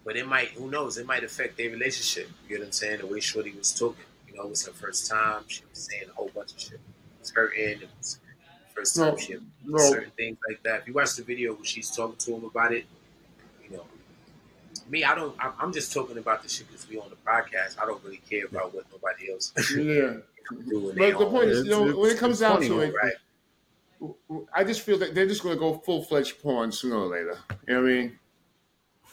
but 0.06 0.16
it 0.18 0.28
might. 0.28 0.50
Who 0.50 0.70
knows? 0.70 0.98
It 0.98 1.06
might 1.06 1.24
affect 1.24 1.58
their 1.58 1.70
relationship. 1.70 2.30
You 2.44 2.50
get 2.50 2.60
what 2.60 2.66
I'm 2.68 2.72
saying? 2.72 3.00
The 3.00 3.08
way 3.08 3.20
Shorty 3.20 3.52
was 3.52 3.74
talking. 3.74 4.04
You 4.28 4.36
know, 4.38 4.44
it 4.44 4.50
was 4.50 4.66
her 4.66 4.72
first 4.74 5.10
time. 5.10 5.44
She 5.48 5.62
was 5.70 5.80
saying 5.90 6.04
a 6.10 6.14
whole 6.14 6.30
bunch 6.34 6.54
of 6.54 6.60
shit. 6.60 6.74
It 6.74 6.80
was 7.20 7.32
hurting. 7.32 7.82
It 7.82 7.90
was 7.98 8.20
the 8.68 8.74
first 8.76 8.96
time 8.96 9.12
No, 9.14 9.18
she 9.18 9.34
had 9.34 9.42
no. 9.66 9.78
certain 9.80 10.12
things 10.12 10.38
like 10.48 10.62
that. 10.64 10.82
If 10.82 10.88
you 10.88 10.94
watch 10.94 11.16
the 11.16 11.24
video 11.24 11.54
where 11.54 11.66
she's 11.66 11.90
talking 11.94 12.16
to 12.18 12.36
him 12.36 12.44
about 12.46 12.72
it, 12.72 12.76
you 12.76 12.82
know, 12.84 12.97
me, 14.90 15.04
I 15.04 15.16
don't. 15.16 15.36
I'm, 15.40 15.54
I'm 15.60 15.74
just 15.74 15.94
talking 15.94 16.18
about 16.18 16.44
the 16.44 16.50
shit 16.50 16.68
because 16.68 16.88
we 16.90 16.98
on 16.98 17.10
the 17.10 17.16
podcast. 17.18 17.82
I 17.82 17.86
don't 17.86 18.04
really 18.04 18.22
care 18.30 18.46
about 18.46 18.74
what 18.74 18.86
nobody 18.92 19.32
else 19.32 19.54
Yeah. 19.72 19.74
do. 19.76 20.24
in 20.90 20.96
But 20.96 20.96
the 20.96 21.14
own- 21.18 21.30
point 21.32 21.50
is, 21.50 21.66
you 21.66 21.72
know, 21.72 21.84
It's- 21.84 21.96
when 21.98 22.12
it 22.12 22.18
comes 22.18 22.42
it's 22.42 22.50
down 22.50 22.62
to 22.62 22.80
it, 22.82 22.94
right? 22.94 23.14
I 24.54 24.64
just 24.64 24.82
feel 24.82 24.98
that 25.00 25.16
they're 25.16 25.26
just 25.28 25.42
going 25.42 25.56
to 25.56 25.60
go 25.60 25.74
full 25.80 26.04
fledged 26.04 26.40
porn 26.42 26.72
sooner 26.72 26.98
or 26.98 27.08
later. 27.08 27.38
You 27.68 27.74
know 27.74 27.82
what 27.82 27.90
I 27.90 27.94
mean? 27.94 28.20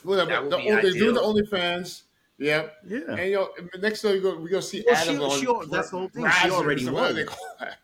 Whatever. 0.03 0.49
The, 0.51 0.57
they're 0.59 0.81
doing 0.93 1.14
the 1.14 1.20
ideal. 1.22 1.35
OnlyFans. 1.35 2.03
Yep. 2.39 2.75
Yeah. 2.87 2.99
And 3.09 3.18
you 3.31 3.35
know, 3.37 3.49
next 3.81 4.03
time 4.03 4.12
we 4.12 4.20
go, 4.20 4.37
we 4.37 4.51
go 4.51 4.61
see 4.61 4.85
Well, 4.87 4.95
Adam 4.97 5.16
she- 5.16 5.22
on. 5.22 5.41
she 5.41 5.47
al- 5.47 5.66
that's 5.68 5.91
the 5.91 5.99
whole 5.99 6.09
thing. 6.09 6.29
She 6.43 6.51
already 6.51 6.87
or 6.87 6.93
whatever 6.93 7.14
was. 7.14 7.16
they 7.16 7.25
call 7.25 7.57
that. 7.61 7.79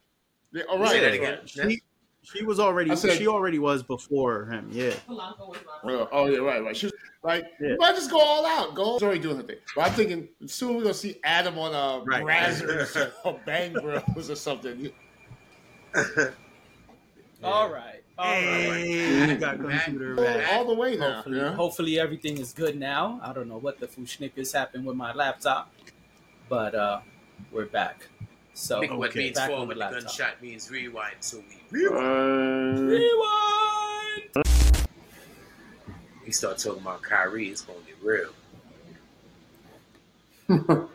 Oh, 0.69 0.77
Say 0.77 0.79
right. 0.79 1.01
that 1.01 1.07
right. 1.07 1.15
again. 1.15 1.39
She, 1.47 1.83
she 2.23 2.45
was 2.45 2.61
already 2.61 2.95
said- 2.97 3.17
she 3.19 3.27
already 3.27 3.59
was 3.59 3.83
before 3.83 4.47
him. 4.47 4.69
Yeah. 4.71 4.91
Polanco 5.09 5.49
was 5.49 6.09
Oh, 6.13 6.27
yeah, 6.27 6.39
right, 6.39 6.63
right. 6.63 6.77
She 6.77 6.87
was 6.87 6.93
like, 7.23 7.45
Yeah. 7.61 7.71
you 7.71 7.77
might 7.79 7.95
just 7.95 8.11
go 8.11 8.21
all 8.21 8.47
out. 8.47 8.75
Go. 8.75 8.95
She's 8.97 9.03
already 9.03 9.21
doing 9.21 9.37
her 9.37 9.43
thing. 9.43 9.57
But 9.75 9.89
I'm 9.89 9.93
thinking 9.93 10.29
soon 10.47 10.77
we're 10.77 10.83
gonna 10.83 10.95
see 10.95 11.17
Adam 11.25 11.59
on 11.59 11.75
a 11.75 12.05
Right. 12.05 12.23
Brazzers 12.25 13.13
or 13.25 13.41
Bang 13.47 13.73
Bros 13.75 14.31
or 14.31 14.37
something. 14.37 14.91
All 17.43 17.71
right. 17.73 18.03
All 18.19 18.27
right. 18.27 18.41
Hey, 18.43 19.31
I 19.33 19.35
got 19.37 19.59
computer 19.59 20.15
back. 20.15 20.53
All 20.53 20.67
the 20.67 20.75
way 20.75 20.97
now. 20.97 21.15
Hopefully, 21.17 21.39
yeah? 21.39 21.55
hopefully 21.55 21.99
everything 21.99 22.37
is 22.39 22.53
good 22.53 22.79
now. 22.79 23.19
I 23.23 23.33
don't 23.33 23.49
know 23.49 23.57
what 23.59 23.81
the 23.81 23.87
fushnickers 23.87 24.53
happened 24.53 24.85
with 24.85 24.95
my 24.97 25.15
laptop, 25.15 25.73
but 26.51 26.75
uh, 26.75 27.01
we're 27.51 27.65
back. 27.67 28.09
So 28.55 28.81
Think 28.81 28.93
what 28.93 29.11
Okay. 29.11 29.19
means 29.21 29.37
back 29.37 29.51
on 29.51 29.57
forward, 29.57 29.69
the 29.71 29.75
the 29.75 29.81
laptop. 29.81 30.01
gunshot 30.03 30.43
means 30.43 30.71
rewind. 30.71 31.17
So 31.21 31.39
we 31.39 31.45
rewind. 31.71 32.79
Uh, 32.79 32.83
Rewind. 32.83 34.49
We 36.27 36.33
start 36.33 36.59
talking 36.59 36.83
about 36.83 37.03
Kyrie, 37.03 37.49
it's 37.49 37.63
gonna 37.63 37.79
get 37.87 37.97
real. 38.03 38.33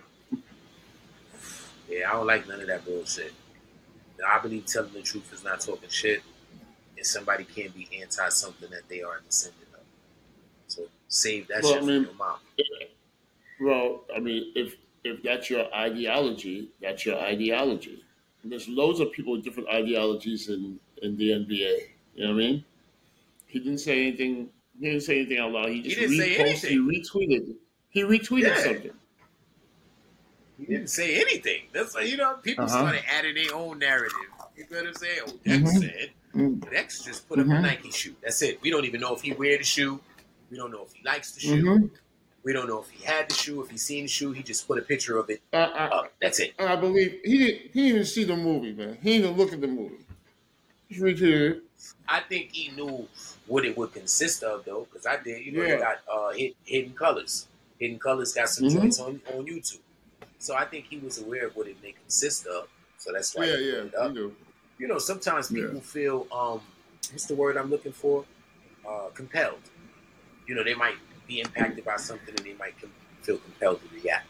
Yeah, 1.88 2.10
I 2.10 2.14
don't 2.14 2.26
like 2.28 2.48
none 2.48 2.60
of 2.60 2.66
that 2.68 2.84
bullshit. 2.84 3.32
Now, 4.20 4.26
I 4.36 4.40
believe 4.42 4.66
telling 4.66 4.92
the 4.92 5.02
truth 5.04 5.32
is 5.32 5.44
not 5.44 5.62
talking 5.62 5.88
shit, 5.88 6.24
and 6.98 7.06
somebody 7.06 7.44
can't 7.46 7.74
be 7.76 7.88
anti 8.02 8.28
something 8.30 8.70
that 8.72 8.90
they 8.90 9.02
are 9.04 9.22
descendant 9.26 9.68
of. 9.76 9.82
So 10.68 10.88
save 11.08 11.48
that 11.50 11.62
Well, 11.64 11.74
shit 11.74 11.84
I 11.84 11.86
mean- 11.86 12.06
from 12.06 12.18
your 12.18 12.18
mom. 12.18 12.40
Well, 13.62 14.04
I 14.14 14.20
mean, 14.20 14.52
if 14.56 14.76
if 15.06 15.22
that's 15.24 15.50
your 15.50 15.72
ideology, 15.74 16.70
that's 16.82 17.06
your 17.06 17.18
ideology. 17.20 18.04
And 18.44 18.52
there's 18.52 18.68
loads 18.68 19.00
of 19.00 19.12
people 19.12 19.34
with 19.34 19.44
different 19.44 19.70
ideologies 19.70 20.50
in, 20.50 20.80
in 21.04 21.16
the 21.16 21.30
NBA. 21.30 21.78
You 22.16 22.24
know 22.24 22.34
what 22.34 22.44
I 22.44 22.46
mean? 22.46 22.66
He 23.46 23.60
didn't 23.60 23.78
say 23.78 24.08
anything. 24.08 24.50
He 24.80 24.88
didn't 24.90 25.04
say 25.04 25.20
anything 25.22 25.38
out 25.40 25.52
loud. 25.52 25.70
He 25.70 25.82
just 25.84 25.96
didn't 25.98 26.18
say 26.18 26.36
reposted. 26.38 26.70
He 26.70 26.78
retweeted. 26.80 27.56
He 27.90 28.02
retweeted 28.04 28.42
Yeah. 28.48 28.64
something. 28.64 28.92
He 30.58 30.66
didn't 30.66 30.90
say 30.90 31.22
anything. 31.22 31.64
That's 31.72 31.94
like, 31.96 32.08
you 32.10 32.18
know, 32.18 32.36
people 32.42 32.66
Uh-huh. 32.66 32.78
started 32.80 33.04
adding 33.10 33.36
their 33.36 33.54
own 33.54 33.78
narrative. 33.80 34.18
You 34.58 34.66
know 34.72 34.78
what 34.78 34.88
I'm 34.88 34.94
saying? 34.96 35.20
Oh, 35.28 35.32
Dex 35.44 35.62
Mhm. 35.62 35.80
said. 35.82 36.12
Mm. 36.34 36.72
Dex 36.72 37.04
just 37.04 37.28
put 37.30 37.40
up 37.40 37.46
a 37.46 37.50
Mhm. 37.50 37.62
Nike 37.62 37.92
shoe. 37.92 38.16
That's 38.22 38.42
it. 38.42 38.60
We 38.62 38.70
don't 38.72 38.86
even 38.86 39.02
know 39.02 39.14
if 39.14 39.22
he 39.22 39.34
wear 39.34 39.58
the 39.58 39.64
shoe. 39.64 40.02
We 40.50 40.58
don't 40.58 40.72
know 40.72 40.84
if 40.84 40.94
he 40.94 41.04
likes 41.04 41.32
the 41.34 41.42
shoe. 41.42 41.92
We 42.46 42.54
don't 42.54 42.68
know 42.68 42.80
if 42.82 42.90
he 42.92 43.04
had 43.04 43.28
the 43.28 43.34
shoe, 43.34 43.62
if 43.64 43.72
he 43.72 43.78
seen 43.78 44.04
the 44.04 44.08
shoe. 44.08 44.32
He 44.32 44.44
just 44.44 44.68
put 44.68 44.78
a 44.78 44.82
picture 44.84 45.18
of 45.18 45.30
it 45.32 45.42
I, 45.52 45.58
I, 45.58 45.86
up. 45.88 46.14
That's 46.22 46.40
it. 46.40 46.54
I 46.60 46.76
believe 46.76 47.20
he 47.26 47.38
didn't. 47.40 47.62
He 47.62 47.68
didn't 47.82 47.86
even 47.90 48.06
see 48.06 48.24
the 48.24 48.38
movie, 48.38 48.72
man. 48.74 48.98
He 49.02 49.14
didn't 49.18 49.26
even 49.26 49.38
look 49.38 49.52
at 49.52 49.62
the 49.62 49.68
movie. 49.68 49.96
Retweeted. 50.92 51.52
it. 51.58 51.64
I 52.08 52.20
think 52.22 52.52
he 52.54 52.70
knew 52.70 53.08
what 53.48 53.66
it 53.66 53.76
would 53.76 53.94
consist 53.94 54.44
of, 54.44 54.64
though, 54.64 54.86
because 54.90 55.06
I 55.08 55.18
did. 55.22 55.44
You 55.46 55.54
know, 55.54 55.64
Yeah. 55.64 55.80
got 55.80 55.98
uh, 56.12 56.30
hid, 56.34 56.54
Hidden 56.66 56.94
Colors. 56.94 57.48
Hidden 57.80 58.00
Colors 58.00 58.34
got 58.34 58.48
some 58.50 58.66
Mhm. 58.66 58.74
joints 58.74 59.00
on, 59.00 59.22
on 59.34 59.46
YouTube. 59.48 59.80
So 60.38 60.56
I 60.56 60.66
think 60.66 60.86
he 60.86 60.98
was 61.00 61.18
aware 61.20 61.48
of 61.48 61.56
what 61.56 61.68
it 61.68 61.82
may 61.82 61.94
consist 61.94 62.46
of. 62.46 62.70
So 63.00 63.12
that's 63.12 63.36
why 63.36 63.46
Yeah, 63.46 63.58
he 63.58 63.72
yeah, 63.72 64.00
up. 64.00 64.14
knew. 64.14 64.36
You 64.78 64.88
know, 64.88 65.00
sometimes 65.00 65.52
Yeah. 65.52 65.64
people 65.64 65.82
feel 65.82 66.28
um, 66.32 66.62
what's 67.12 67.26
the 67.26 67.36
word 67.36 67.58
I'm 67.58 67.72
looking 67.72 67.92
for? 67.92 68.26
Uh, 68.88 69.10
compelled. 69.16 69.62
You 70.48 70.54
know, 70.54 70.64
they 70.64 70.76
might 70.76 70.96
be 71.28 71.40
impacted 71.42 71.86
by 71.86 71.98
something 71.98 72.36
and 72.36 72.46
they 72.46 72.54
might 72.54 72.80
com- 72.80 72.92
feel 73.24 73.38
compelled 73.38 73.82
to 73.82 73.88
react. 73.96 74.28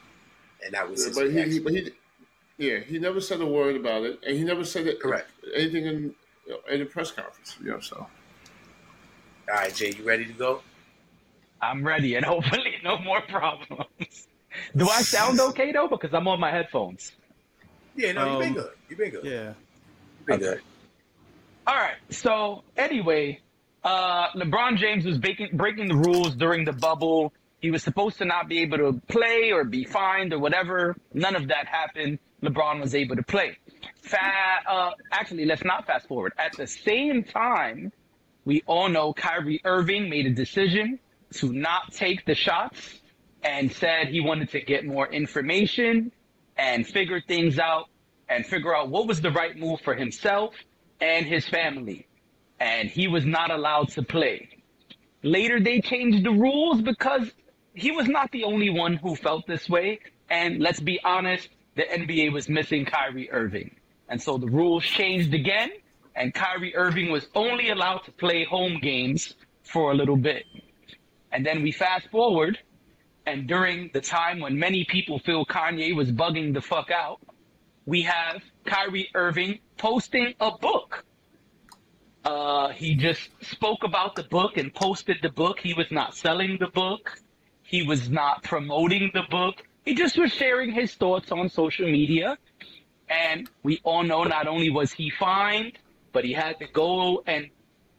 And 0.66 0.74
that 0.74 0.90
was 0.90 1.02
Yeah, 1.02 1.08
his 1.08 1.16
but 1.16 1.32
he, 1.32 1.44
he, 1.54 1.60
but 1.60 1.74
he, 1.74 1.90
yeah, 2.58 2.80
he 2.80 3.00
never 3.00 3.22
said 3.22 3.42
a 3.42 3.46
word 3.46 3.76
about 3.76 4.04
it, 4.04 4.20
and 4.26 4.38
he 4.38 4.44
never 4.44 4.64
said 4.66 4.88
it, 4.88 5.00
Correct. 5.02 5.30
anything 5.56 5.86
in 5.86 6.16
you 6.48 6.54
know, 6.54 6.60
in 6.72 6.80
the 6.80 6.86
press 6.86 7.12
conference. 7.12 7.58
You 7.62 7.72
know, 7.72 7.80
so 7.80 7.98
All 9.50 9.56
right, 9.56 9.74
Jay, 9.74 9.92
you 9.92 10.06
ready 10.06 10.26
to 10.26 10.34
go? 10.34 10.62
I'm 11.62 11.86
ready, 11.86 12.16
and 12.16 12.26
hopefully 12.34 12.76
no 12.84 12.98
more 13.00 13.22
problems. 13.22 14.28
Do 14.76 14.90
I 14.90 15.04
sound 15.04 15.40
okay 15.42 15.72
though? 15.72 15.88
Because 15.88 16.14
I'm 16.14 16.28
on 16.28 16.40
my 16.40 16.52
headphones. 16.52 17.12
Yeah, 17.96 18.14
no, 18.14 18.26
you've 18.26 18.40
been 18.40 18.54
Um, 18.54 18.56
good. 18.56 18.72
You've 18.90 19.00
been 19.00 19.12
good. 19.12 19.26
Yeah. 19.26 19.54
You've 20.20 20.28
been 20.28 20.38
Okay. 20.38 20.40
good. 20.40 20.62
All 21.68 21.76
right. 21.76 21.96
So 22.12 22.64
anyway, 22.78 23.42
uh, 23.86 24.32
LeBron 24.32 24.78
James 24.78 25.06
was 25.06 25.20
breaking 25.20 25.50
breaking 25.54 25.88
the 25.88 25.96
rules 25.96 26.36
during 26.36 26.66
the 26.66 26.74
bubble. 26.74 27.32
He 27.60 27.72
was 27.72 27.84
supposed 27.84 28.18
to 28.18 28.26
not 28.26 28.50
be 28.50 28.60
able 28.60 28.78
to 28.80 29.02
play 29.08 29.52
or 29.52 29.64
be 29.64 29.86
fined 29.86 30.34
or 30.34 30.40
whatever. 30.40 30.96
None 31.14 31.36
of 31.36 31.48
that 31.50 31.68
happened. 31.68 32.20
LeBron 32.44 32.82
was 32.82 32.96
able 32.96 33.16
to 33.16 33.24
play. 33.24 33.58
Fa- 34.02 34.62
uh, 34.68 34.92
actually, 35.12 35.46
let's 35.46 35.64
not 35.64 35.86
fast 35.86 36.08
forward. 36.08 36.34
At 36.38 36.58
the 36.58 36.68
same 36.68 37.24
time, 37.24 37.92
we 38.44 38.64
all 38.68 38.90
know 38.90 39.14
Kyrie 39.14 39.62
Irving 39.64 40.10
made 40.10 40.26
a 40.26 40.32
decision 40.32 41.00
to 41.36 41.54
not 41.54 41.94
take 41.94 42.26
the 42.26 42.36
shots 42.36 43.00
and 43.44 43.72
said 43.72 44.08
he 44.08 44.20
wanted 44.20 44.50
to 44.50 44.62
get 44.62 44.86
more 44.86 45.08
information 45.08 46.12
and 46.58 46.86
figure 46.88 47.22
things 47.22 47.60
out 47.60 47.86
and 48.30 48.46
figure 48.46 48.76
out 48.76 48.90
what 48.90 49.08
was 49.08 49.22
the 49.22 49.32
right 49.32 49.56
move 49.58 49.80
for 49.82 49.94
himself 49.94 50.56
and 51.00 51.26
his 51.26 51.48
family. 51.48 52.08
And 52.60 52.90
he 52.90 53.08
was 53.08 53.26
not 53.26 53.52
allowed 53.52 53.90
to 53.90 54.04
play. 54.04 54.50
Later, 55.24 55.60
they 55.60 55.82
changed 55.82 56.24
the 56.24 56.32
rules 56.32 56.82
because 56.82 57.32
he 57.74 57.92
was 57.92 58.08
not 58.08 58.32
the 58.32 58.44
only 58.44 58.70
one 58.70 58.96
who 58.96 59.16
felt 59.16 59.46
this 59.48 59.68
way. 59.68 60.00
And 60.30 60.60
let's 60.60 60.80
be 60.80 61.00
honest, 61.04 61.50
the 61.76 61.84
NBA 61.84 62.32
was 62.32 62.48
missing 62.48 62.86
Kyrie 62.86 63.30
Irving. 63.32 63.76
And 64.08 64.22
so 64.22 64.38
the 64.38 64.48
rules 64.48 64.84
changed 64.84 65.34
again, 65.34 65.72
and 66.16 66.34
Kyrie 66.34 66.76
Irving 66.76 67.12
was 67.12 67.28
only 67.36 67.70
allowed 67.70 68.00
to 68.06 68.12
play 68.12 68.44
home 68.44 68.80
games 68.82 69.34
for 69.64 69.92
a 69.92 69.96
little 69.96 70.16
bit. 70.16 70.46
And 71.32 71.46
then 71.46 71.64
we 71.64 71.72
fast 71.72 72.08
forward, 72.12 72.60
and 73.26 73.48
during 73.48 73.90
the 73.94 74.02
time 74.02 74.40
when 74.40 74.58
many 74.58 74.86
people 74.86 75.20
feel 75.20 75.46
Kanye 75.46 75.96
was 75.96 76.12
bugging 76.12 76.54
the 76.54 76.62
fuck 76.62 76.92
out, 76.92 77.20
we 77.86 78.04
have 78.04 78.42
Kyrie 78.66 79.10
Irving 79.14 79.60
posting 79.78 80.34
a 80.40 80.52
book. 80.58 81.04
Uh, 82.26 82.70
he 82.70 82.96
just 82.96 83.30
spoke 83.42 83.84
about 83.84 84.16
the 84.16 84.24
book 84.24 84.58
and 84.58 84.74
posted 84.74 85.18
the 85.22 85.30
book. 85.30 85.60
He 85.60 85.76
was 85.76 85.92
not 85.92 86.16
selling 86.16 86.58
the 86.60 86.68
book. 86.68 87.22
He 87.62 87.84
was 87.84 88.10
not 88.10 88.44
promoting 88.44 89.12
the 89.14 89.24
book. 89.30 89.64
he 89.86 89.94
just 89.94 90.18
was 90.18 90.32
sharing 90.32 90.72
his 90.72 90.96
thoughts 90.96 91.32
on 91.32 91.50
social 91.50 91.86
media. 91.86 92.38
And 93.08 93.48
we 93.62 93.80
all 93.84 94.02
know 94.02 94.24
not 94.24 94.48
only 94.48 94.72
was 94.72 94.92
he 94.92 95.12
fined, 95.12 95.78
but 96.12 96.26
he 96.26 96.34
had 96.34 96.58
to 96.60 96.68
go 96.68 97.24
and, 97.28 97.50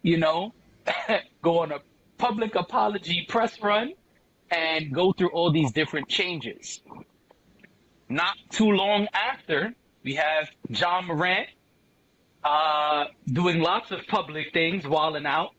you 0.02 0.16
know, 0.16 0.52
go 1.42 1.60
on 1.60 1.70
a 1.70 1.78
public 2.18 2.56
apology 2.56 3.26
press 3.28 3.60
run 3.62 3.92
and 4.50 4.92
go 4.92 5.12
through 5.12 5.30
all 5.30 5.52
these 5.52 5.70
different 5.70 6.08
changes. 6.08 6.80
Not 8.08 8.36
too 8.50 8.70
long 8.70 9.06
after, 9.12 9.74
we 10.02 10.14
have 10.14 10.50
John 10.70 11.06
Morant 11.06 11.48
uh, 12.46 13.06
doing 13.26 13.58
lots 13.58 13.90
of 13.90 14.06
public 14.06 14.52
things, 14.52 14.86
walling 14.86 15.26
out. 15.26 15.50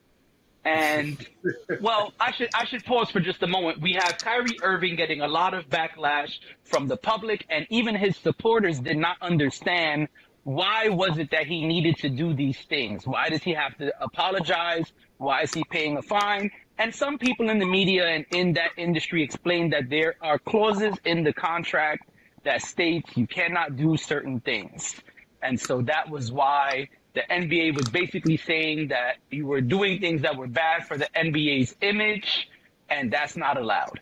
And 0.64 1.18
well, 1.82 2.14
I 2.18 2.32
should 2.32 2.48
I 2.54 2.64
should 2.64 2.82
pause 2.84 3.10
for 3.10 3.20
just 3.20 3.42
a 3.42 3.46
moment. 3.46 3.82
We 3.82 3.92
have 3.92 4.16
Kyrie 4.16 4.58
Irving 4.62 4.96
getting 4.96 5.20
a 5.20 5.28
lot 5.28 5.52
of 5.52 5.68
backlash 5.68 6.38
from 6.64 6.88
the 6.88 6.96
public, 6.96 7.44
and 7.50 7.66
even 7.68 7.94
his 7.94 8.16
supporters 8.16 8.80
did 8.80 8.96
not 8.96 9.18
understand 9.20 10.08
why 10.44 10.88
was 10.88 11.18
it 11.18 11.30
that 11.30 11.46
he 11.46 11.66
needed 11.66 11.98
to 11.98 12.08
do 12.08 12.32
these 12.32 12.58
things. 12.70 13.06
Why 13.06 13.28
does 13.28 13.42
he 13.42 13.52
have 13.52 13.76
to 13.78 13.92
apologize? 14.02 14.90
Why 15.18 15.42
is 15.42 15.52
he 15.52 15.64
paying 15.64 15.98
a 15.98 16.02
fine? 16.02 16.50
And 16.78 16.94
some 16.94 17.18
people 17.18 17.50
in 17.50 17.58
the 17.58 17.66
media 17.66 18.06
and 18.06 18.24
in 18.32 18.54
that 18.54 18.70
industry 18.78 19.22
explained 19.22 19.74
that 19.74 19.90
there 19.90 20.14
are 20.22 20.38
clauses 20.38 20.94
in 21.04 21.22
the 21.22 21.34
contract 21.34 22.08
that 22.44 22.62
states 22.62 23.10
you 23.14 23.26
cannot 23.26 23.76
do 23.76 23.98
certain 23.98 24.40
things. 24.40 24.94
And 25.42 25.60
so 25.60 25.82
that 25.82 26.10
was 26.10 26.32
why 26.32 26.88
the 27.14 27.22
NBA 27.30 27.76
was 27.76 27.88
basically 27.88 28.36
saying 28.36 28.88
that 28.88 29.16
you 29.30 29.46
were 29.46 29.60
doing 29.60 30.00
things 30.00 30.22
that 30.22 30.36
were 30.36 30.46
bad 30.46 30.86
for 30.86 30.96
the 30.96 31.08
NBA's 31.16 31.74
image, 31.80 32.48
and 32.88 33.12
that's 33.12 33.36
not 33.36 33.56
allowed. 33.56 34.00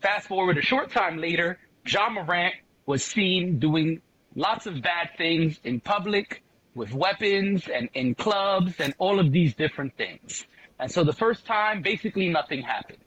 Fast 0.00 0.28
forward 0.28 0.58
a 0.58 0.62
short 0.62 0.90
time 0.90 1.18
later, 1.18 1.58
John 1.84 2.14
Morant 2.14 2.54
was 2.86 3.04
seen 3.04 3.58
doing 3.58 4.00
lots 4.34 4.66
of 4.66 4.82
bad 4.82 5.10
things 5.16 5.60
in 5.64 5.80
public 5.80 6.42
with 6.74 6.92
weapons 6.92 7.68
and 7.68 7.88
in 7.94 8.14
clubs 8.14 8.74
and 8.78 8.94
all 8.98 9.20
of 9.20 9.30
these 9.30 9.54
different 9.54 9.96
things. 9.96 10.44
And 10.78 10.90
so 10.90 11.04
the 11.04 11.12
first 11.12 11.46
time, 11.46 11.82
basically 11.82 12.28
nothing 12.28 12.62
happened. 12.62 12.98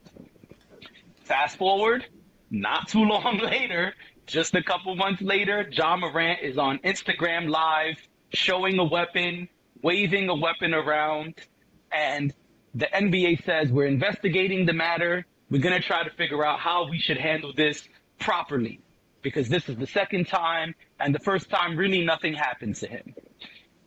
Fast 1.24 1.56
forward, 1.56 2.06
not 2.50 2.88
too 2.88 3.04
long 3.04 3.38
later, 3.38 3.94
just 4.26 4.54
a 4.54 4.62
couple 4.62 4.94
months 4.96 5.22
later, 5.22 5.64
John 5.64 6.00
Morant 6.00 6.40
is 6.42 6.58
on 6.58 6.78
Instagram 6.78 7.48
Live 7.48 7.96
showing 8.32 8.78
a 8.78 8.84
weapon, 8.84 9.48
waving 9.82 10.28
a 10.28 10.34
weapon 10.34 10.74
around, 10.74 11.34
and 11.92 12.34
the 12.74 12.86
NBA 12.86 13.44
says 13.44 13.70
we're 13.70 13.86
investigating 13.86 14.66
the 14.66 14.72
matter. 14.72 15.24
We're 15.48 15.62
going 15.62 15.80
to 15.80 15.86
try 15.86 16.02
to 16.02 16.10
figure 16.10 16.44
out 16.44 16.58
how 16.58 16.88
we 16.90 16.98
should 16.98 17.18
handle 17.18 17.52
this 17.54 17.88
properly 18.18 18.80
because 19.22 19.48
this 19.48 19.68
is 19.68 19.76
the 19.76 19.86
second 19.86 20.26
time, 20.26 20.74
and 21.00 21.14
the 21.14 21.20
first 21.20 21.48
time 21.48 21.76
really 21.76 22.04
nothing 22.04 22.34
happened 22.34 22.74
to 22.76 22.88
him. 22.88 23.14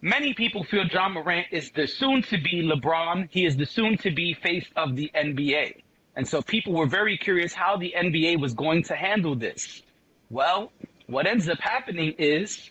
Many 0.01 0.33
people 0.33 0.63
feel 0.63 0.85
John 0.85 1.13
Morant 1.13 1.47
is 1.51 1.71
the 1.71 1.85
soon 1.85 2.21
to 2.23 2.37
be 2.37 2.63
LeBron. 2.63 3.27
He 3.29 3.45
is 3.45 3.57
the 3.57 3.65
soon 3.65 3.97
to 3.97 4.11
be 4.11 4.33
face 4.33 4.67
of 4.77 4.95
the 4.95 5.11
NBA. 5.13 5.81
And 6.15 6.25
so 6.25 6.41
people 6.41 6.73
were 6.73 6.87
very 6.87 7.17
curious 7.17 7.53
how 7.53 7.75
the 7.75 7.93
NBA 7.95 8.39
was 8.39 8.53
going 8.53 8.83
to 8.83 8.95
handle 8.95 9.35
this. 9.35 9.81
Well, 10.29 10.71
what 11.07 11.25
ends 11.25 11.49
up 11.49 11.59
happening 11.59 12.13
is 12.19 12.69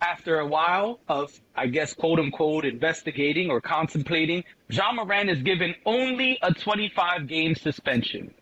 after 0.00 0.38
a 0.38 0.46
while 0.46 1.00
of, 1.06 1.38
I 1.54 1.66
guess, 1.66 1.92
quote 1.92 2.18
unquote, 2.18 2.64
investigating 2.64 3.50
or 3.50 3.60
contemplating, 3.60 4.44
John 4.70 4.96
Moran 4.96 5.28
is 5.28 5.42
given 5.42 5.74
only 5.84 6.38
a 6.42 6.52
25 6.52 7.26
game 7.26 7.54
suspension. 7.54 8.32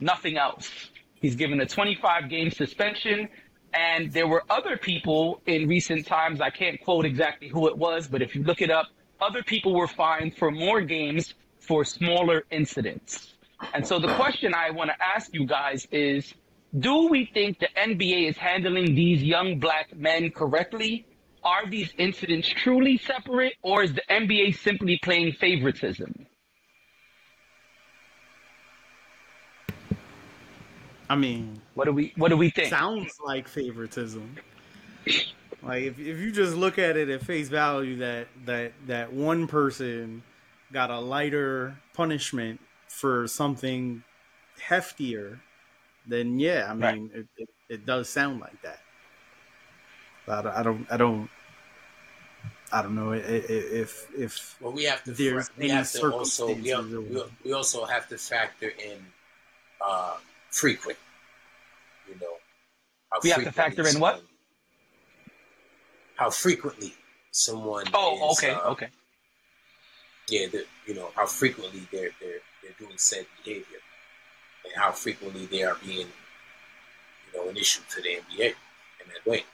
Nothing 0.00 0.36
else. 0.36 0.70
He's 1.14 1.36
given 1.36 1.60
a 1.60 1.66
25 1.66 2.28
game 2.28 2.50
suspension. 2.50 3.28
And 3.72 4.12
there 4.12 4.26
were 4.26 4.42
other 4.50 4.76
people 4.76 5.40
in 5.46 5.68
recent 5.68 6.06
times, 6.06 6.40
I 6.40 6.50
can't 6.50 6.80
quote 6.82 7.04
exactly 7.04 7.48
who 7.48 7.68
it 7.68 7.76
was, 7.76 8.08
but 8.08 8.22
if 8.22 8.34
you 8.34 8.42
look 8.42 8.62
it 8.62 8.70
up, 8.70 8.86
other 9.20 9.42
people 9.42 9.74
were 9.74 9.88
fined 9.88 10.36
for 10.36 10.50
more 10.50 10.80
games 10.80 11.34
for 11.58 11.84
smaller 11.84 12.44
incidents. 12.50 13.34
And 13.74 13.86
so 13.86 13.98
the 13.98 14.14
question 14.14 14.54
I 14.54 14.70
want 14.70 14.90
to 14.90 14.96
ask 15.04 15.32
you 15.34 15.46
guys 15.46 15.86
is, 15.90 16.34
do 16.78 17.08
we 17.08 17.26
think 17.32 17.58
the 17.58 17.68
NBA 17.76 18.28
is 18.28 18.36
handling 18.36 18.94
these 18.94 19.22
young 19.22 19.58
black 19.58 19.96
men 19.96 20.30
correctly? 20.30 21.06
Are 21.42 21.68
these 21.70 21.92
incidents 21.96 22.48
truly 22.48 22.98
separate, 22.98 23.54
or 23.62 23.82
is 23.84 23.94
the 23.94 24.02
NBA 24.10 24.58
simply 24.58 24.98
playing 25.02 25.32
favoritism? 25.32 26.26
I 31.08 31.14
mean, 31.14 31.60
What 31.74 31.84
do 31.84 31.92
we 31.92 32.12
What 32.16 32.30
do 32.30 32.36
we 32.36 32.50
think? 32.50 32.68
sounds 32.68 33.14
like 33.24 33.46
favoritism. 33.48 34.36
Like 35.62 35.84
if, 35.84 35.98
if 35.98 36.18
you 36.18 36.32
just 36.32 36.56
look 36.56 36.78
at 36.78 36.96
it 36.96 37.08
at 37.08 37.22
face 37.22 37.48
value, 37.48 37.96
that 37.98 38.28
that 38.44 38.72
that 38.86 39.12
one 39.12 39.46
person 39.46 40.22
got 40.72 40.90
a 40.90 40.98
lighter 40.98 41.78
punishment 41.94 42.60
for 42.88 43.28
something 43.28 44.02
heftier, 44.68 45.38
then 46.06 46.38
yeah, 46.38 46.66
I 46.70 46.74
mean 46.74 47.10
Right. 47.10 47.20
it, 47.20 47.28
it, 47.36 47.48
it 47.68 47.86
does 47.86 48.08
sound 48.08 48.40
like 48.40 48.60
that. 48.62 48.80
But 50.26 50.46
I 50.46 50.62
don't 50.62 50.86
I 50.90 50.96
don't 50.96 51.30
I 52.72 52.82
don't 52.82 52.94
know 52.94 53.12
i- 53.12 53.16
i- 53.16 53.46
if 53.82 54.06
if 54.16 54.56
Well, 54.60 54.72
we 54.72 54.84
have 54.84 55.04
to. 55.04 55.12
There's 55.12 55.50
we 55.56 55.68
any 55.68 55.78
have 55.78 55.92
to 55.92 56.10
also. 56.12 56.46
We, 56.46 56.74
circumstances 56.74 56.98
we, 57.14 57.22
we 57.44 57.52
also 57.52 57.84
have 57.84 58.08
to 58.08 58.18
factor 58.18 58.68
in 58.68 58.98
uh, 59.80 60.18
frequent. 60.50 60.98
You 62.08 62.14
know, 62.20 62.36
how 63.12 63.20
We 63.22 63.30
have 63.30 63.44
to 63.44 63.52
factor 63.52 63.86
in 63.86 64.00
what? 64.00 64.22
How 66.16 66.30
frequently 66.30 66.94
someone. 67.30 67.86
Oh, 67.94 68.30
is, 68.32 68.38
okay, 68.38 68.52
uh, 68.52 68.70
okay. 68.72 68.88
Yeah, 70.28 70.46
the, 70.48 70.66
you 70.86 70.94
know 70.94 71.10
how 71.14 71.26
frequently 71.26 71.86
they're 71.92 72.10
they're 72.20 72.40
they're 72.62 72.72
doing 72.78 72.98
said 72.98 73.26
behavior, 73.44 73.78
and 74.66 74.82
how 74.82 74.92
frequently 74.92 75.46
they 75.46 75.62
are 75.62 75.76
being, 75.84 76.08
you 77.26 77.38
know, 77.38 77.48
an 77.48 77.56
issue 77.56 77.82
to 77.90 78.02
the 78.02 78.08
NBA 78.08 78.46
in 78.48 79.06
that 79.08 79.30
way. 79.30 79.44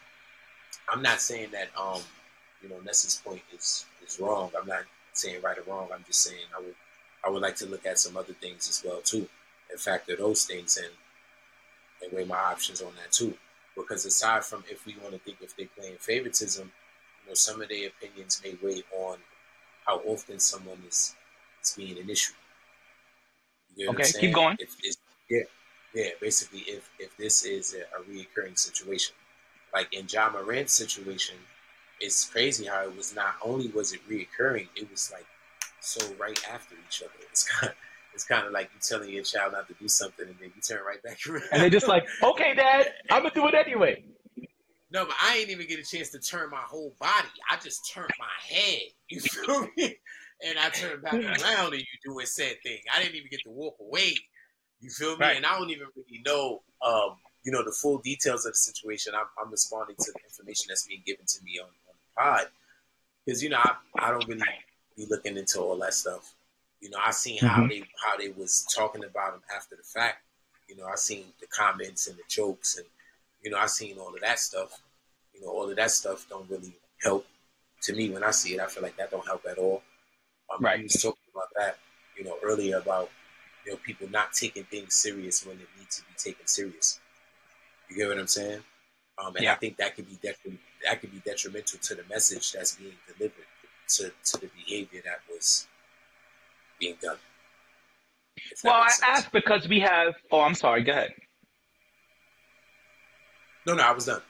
I'm 0.88 1.02
not 1.02 1.20
saying 1.20 1.50
that 1.52 1.68
um, 1.78 2.00
you 2.62 2.68
know, 2.68 2.76
Ness's 2.84 3.16
point 3.24 3.42
is 3.54 3.86
is 4.06 4.18
wrong. 4.20 4.50
I'm 4.58 4.66
not 4.66 4.84
saying 5.12 5.42
right 5.42 5.58
or 5.58 5.62
wrong. 5.62 5.88
I'm 5.94 6.04
just 6.06 6.22
saying 6.22 6.40
I 6.56 6.60
would 6.60 6.74
I 7.24 7.30
would 7.30 7.42
like 7.42 7.56
to 7.56 7.66
look 7.66 7.86
at 7.86 7.98
some 7.98 8.16
other 8.16 8.32
things 8.34 8.68
as 8.68 8.82
well 8.84 9.00
too, 9.02 9.28
and 9.70 9.80
factor 9.80 10.16
those 10.16 10.44
things 10.44 10.76
in, 10.76 10.90
and 12.02 12.12
weigh 12.12 12.24
my 12.24 12.36
options 12.36 12.82
on 12.82 12.92
that 12.96 13.12
too. 13.12 13.34
Because 13.76 14.04
aside 14.04 14.44
from 14.44 14.64
if 14.70 14.84
we 14.86 14.96
want 15.02 15.14
to 15.14 15.18
think 15.18 15.38
if 15.40 15.56
they're 15.56 15.66
playing 15.78 15.96
favoritism, 15.98 16.70
you 17.22 17.30
know, 17.30 17.34
some 17.34 17.60
of 17.62 17.68
their 17.68 17.88
opinions 17.88 18.40
may 18.44 18.56
weigh 18.62 18.82
on 18.92 19.18
how 19.86 19.98
often 20.06 20.38
someone 20.38 20.78
is, 20.86 21.14
is 21.62 21.74
being 21.76 21.98
an 21.98 22.10
issue. 22.10 22.34
You 23.74 23.86
get 23.92 24.08
Okay, 24.08 24.20
keep 24.20 24.34
going. 24.34 24.56
If 24.58 24.76
it's, 24.82 24.98
yeah, 25.32 25.42
yeah. 25.94 26.10
Basically, 26.20 26.60
if 26.60 26.90
if 26.98 27.16
this 27.16 27.44
is 27.44 27.74
a, 27.74 27.80
a 27.98 28.04
reoccurring 28.04 28.58
situation, 28.58 29.14
like 29.72 29.92
in 29.92 30.06
John 30.06 30.32
Morant's 30.34 30.74
situation, 30.74 31.36
it's 32.00 32.28
crazy 32.28 32.66
how 32.66 32.82
it 32.82 32.96
was 32.96 33.14
not 33.14 33.36
only 33.42 33.68
was 33.68 33.92
it 33.92 34.00
reoccurring, 34.08 34.68
it 34.76 34.90
was 34.90 35.10
like 35.10 35.26
so 35.80 36.06
right 36.20 36.38
after 36.52 36.74
each 36.86 37.02
other. 37.02 37.12
It's 37.30 37.48
kind 37.48 37.70
of, 37.70 37.76
it's 38.12 38.24
kind 38.24 38.46
of 38.46 38.52
like 38.52 38.70
you 38.74 38.80
telling 38.80 39.10
your 39.10 39.24
child 39.24 39.52
not 39.52 39.68
to 39.68 39.74
do 39.74 39.88
something 39.88 40.26
and 40.26 40.36
then 40.38 40.52
you 40.54 40.60
turn 40.60 40.84
right 40.84 41.02
back 41.02 41.18
around. 41.28 41.44
And 41.50 41.62
they're 41.62 41.70
just 41.70 41.88
like, 41.88 42.04
okay, 42.22 42.54
Dad, 42.54 42.88
I'm 43.10 43.22
gonna 43.22 43.34
do 43.34 43.48
it 43.48 43.54
anyway. 43.54 44.04
No, 44.92 45.06
but 45.06 45.16
I 45.22 45.38
ain't 45.38 45.48
even 45.48 45.66
get 45.66 45.78
a 45.78 45.82
chance 45.82 46.10
to 46.10 46.18
turn 46.18 46.50
my 46.50 46.60
whole 46.60 46.94
body. 47.00 47.28
I 47.50 47.56
just 47.56 47.90
turned 47.92 48.12
my 48.18 48.56
head. 48.56 48.82
You 49.08 49.20
feel 49.20 49.68
me? 49.76 49.94
And 50.42 50.58
I 50.58 50.70
turned 50.70 51.02
back 51.02 51.12
around 51.14 51.74
and 51.74 51.82
you 51.82 51.98
do 52.02 52.18
a 52.20 52.26
said 52.26 52.56
thing. 52.62 52.78
I 52.94 52.98
didn't 53.02 53.14
even 53.14 53.28
get 53.30 53.40
to 53.44 53.50
walk 53.50 53.76
away. 53.78 54.14
You 54.82 54.90
feel 54.90 55.16
me? 55.16 55.26
Right. 55.26 55.36
And 55.36 55.46
I 55.46 55.58
don't 55.58 55.70
even 55.70 55.86
really 55.96 56.22
know, 56.26 56.62
um, 56.84 57.16
you 57.44 57.52
know, 57.52 57.64
the 57.64 57.72
full 57.72 57.98
details 57.98 58.44
of 58.46 58.52
the 58.52 58.56
situation. 58.58 59.14
I'm, 59.16 59.26
I'm 59.42 59.50
responding 59.50 59.96
to 59.96 60.12
the 60.12 60.20
information 60.24 60.66
that's 60.68 60.86
being 60.86 61.02
given 61.06 61.24
to 61.26 61.44
me 61.44 61.58
on, 61.60 61.66
on 61.66 61.94
the 61.94 62.20
pod 62.20 62.46
because 63.24 63.42
you 63.42 63.48
know 63.50 63.58
I, 63.58 63.74
I 63.98 64.10
don't 64.10 64.26
really 64.28 64.42
be 64.96 65.06
looking 65.08 65.36
into 65.36 65.60
all 65.60 65.78
that 65.78 65.94
stuff. 65.94 66.34
You 66.80 66.90
know, 66.90 66.98
I 67.04 67.12
seen 67.12 67.38
how 67.38 67.66
they 67.66 67.84
how 68.04 68.16
they 68.18 68.30
was 68.30 68.66
talking 68.74 69.04
about 69.04 69.34
him 69.34 69.42
after 69.54 69.76
the 69.76 69.84
fact. 69.84 70.18
You 70.68 70.76
know, 70.76 70.86
I 70.86 70.96
seen 70.96 71.26
the 71.40 71.46
comments 71.46 72.08
and 72.08 72.16
the 72.16 72.22
jokes 72.28 72.76
and 72.76 72.86
you 73.42 73.50
know, 73.50 73.58
I 73.58 73.66
seen 73.66 73.98
all 73.98 74.14
of 74.14 74.20
that 74.20 74.38
stuff. 74.38 74.80
You 75.34 75.42
know, 75.42 75.48
all 75.48 75.70
of 75.70 75.76
that 75.76 75.90
stuff 75.90 76.26
don't 76.28 76.48
really 76.50 76.74
help 77.02 77.26
to 77.82 77.92
me 77.92 78.10
when 78.10 78.24
I 78.24 78.30
see 78.30 78.54
it. 78.54 78.60
I 78.60 78.66
feel 78.66 78.82
like 78.82 78.96
that 78.96 79.10
don't 79.10 79.26
help 79.26 79.44
at 79.50 79.58
all. 79.58 79.82
Um, 80.52 80.64
Right. 80.64 80.78
We 80.78 80.84
was 80.84 81.00
talking 81.02 81.22
about 81.34 81.48
that, 81.56 81.78
you 82.16 82.24
know, 82.24 82.36
earlier 82.42 82.78
about 82.78 83.10
you 83.64 83.72
know 83.72 83.78
people 83.78 84.08
not 84.08 84.32
taking 84.32 84.64
things 84.64 84.94
serious 84.94 85.44
when 85.46 85.56
it 85.56 85.68
needs 85.78 85.98
to 85.98 86.02
be 86.02 86.14
taken 86.16 86.46
serious. 86.46 87.00
You 87.88 87.96
get 87.96 88.08
what 88.08 88.18
I'm 88.18 88.26
saying? 88.26 88.60
Um, 89.22 89.36
and 89.36 89.46
I 89.48 89.54
think 89.54 89.76
that 89.76 89.94
could 89.94 90.08
be 90.08 90.16
detri- 90.16 90.58
that 90.84 91.00
could 91.00 91.12
be 91.12 91.20
detrimental 91.24 91.78
to 91.78 91.94
the 91.94 92.04
message 92.08 92.52
that's 92.52 92.76
being 92.76 92.94
delivered 93.06 93.44
to, 93.88 94.12
to 94.24 94.40
the 94.40 94.48
behavior 94.48 95.02
that 95.04 95.20
was 95.30 95.66
being 96.80 96.96
done. 97.00 97.16
Well, 98.64 98.74
I 98.74 98.90
asked 99.06 99.32
because 99.32 99.68
we 99.68 99.80
have. 99.80 100.14
Oh, 100.30 100.40
I'm 100.40 100.54
sorry. 100.54 100.82
Go 100.82 100.92
ahead. 100.92 101.12
No, 103.66 103.74
no, 103.74 103.82
I 103.82 103.92
was 103.92 104.06
done. 104.06 104.22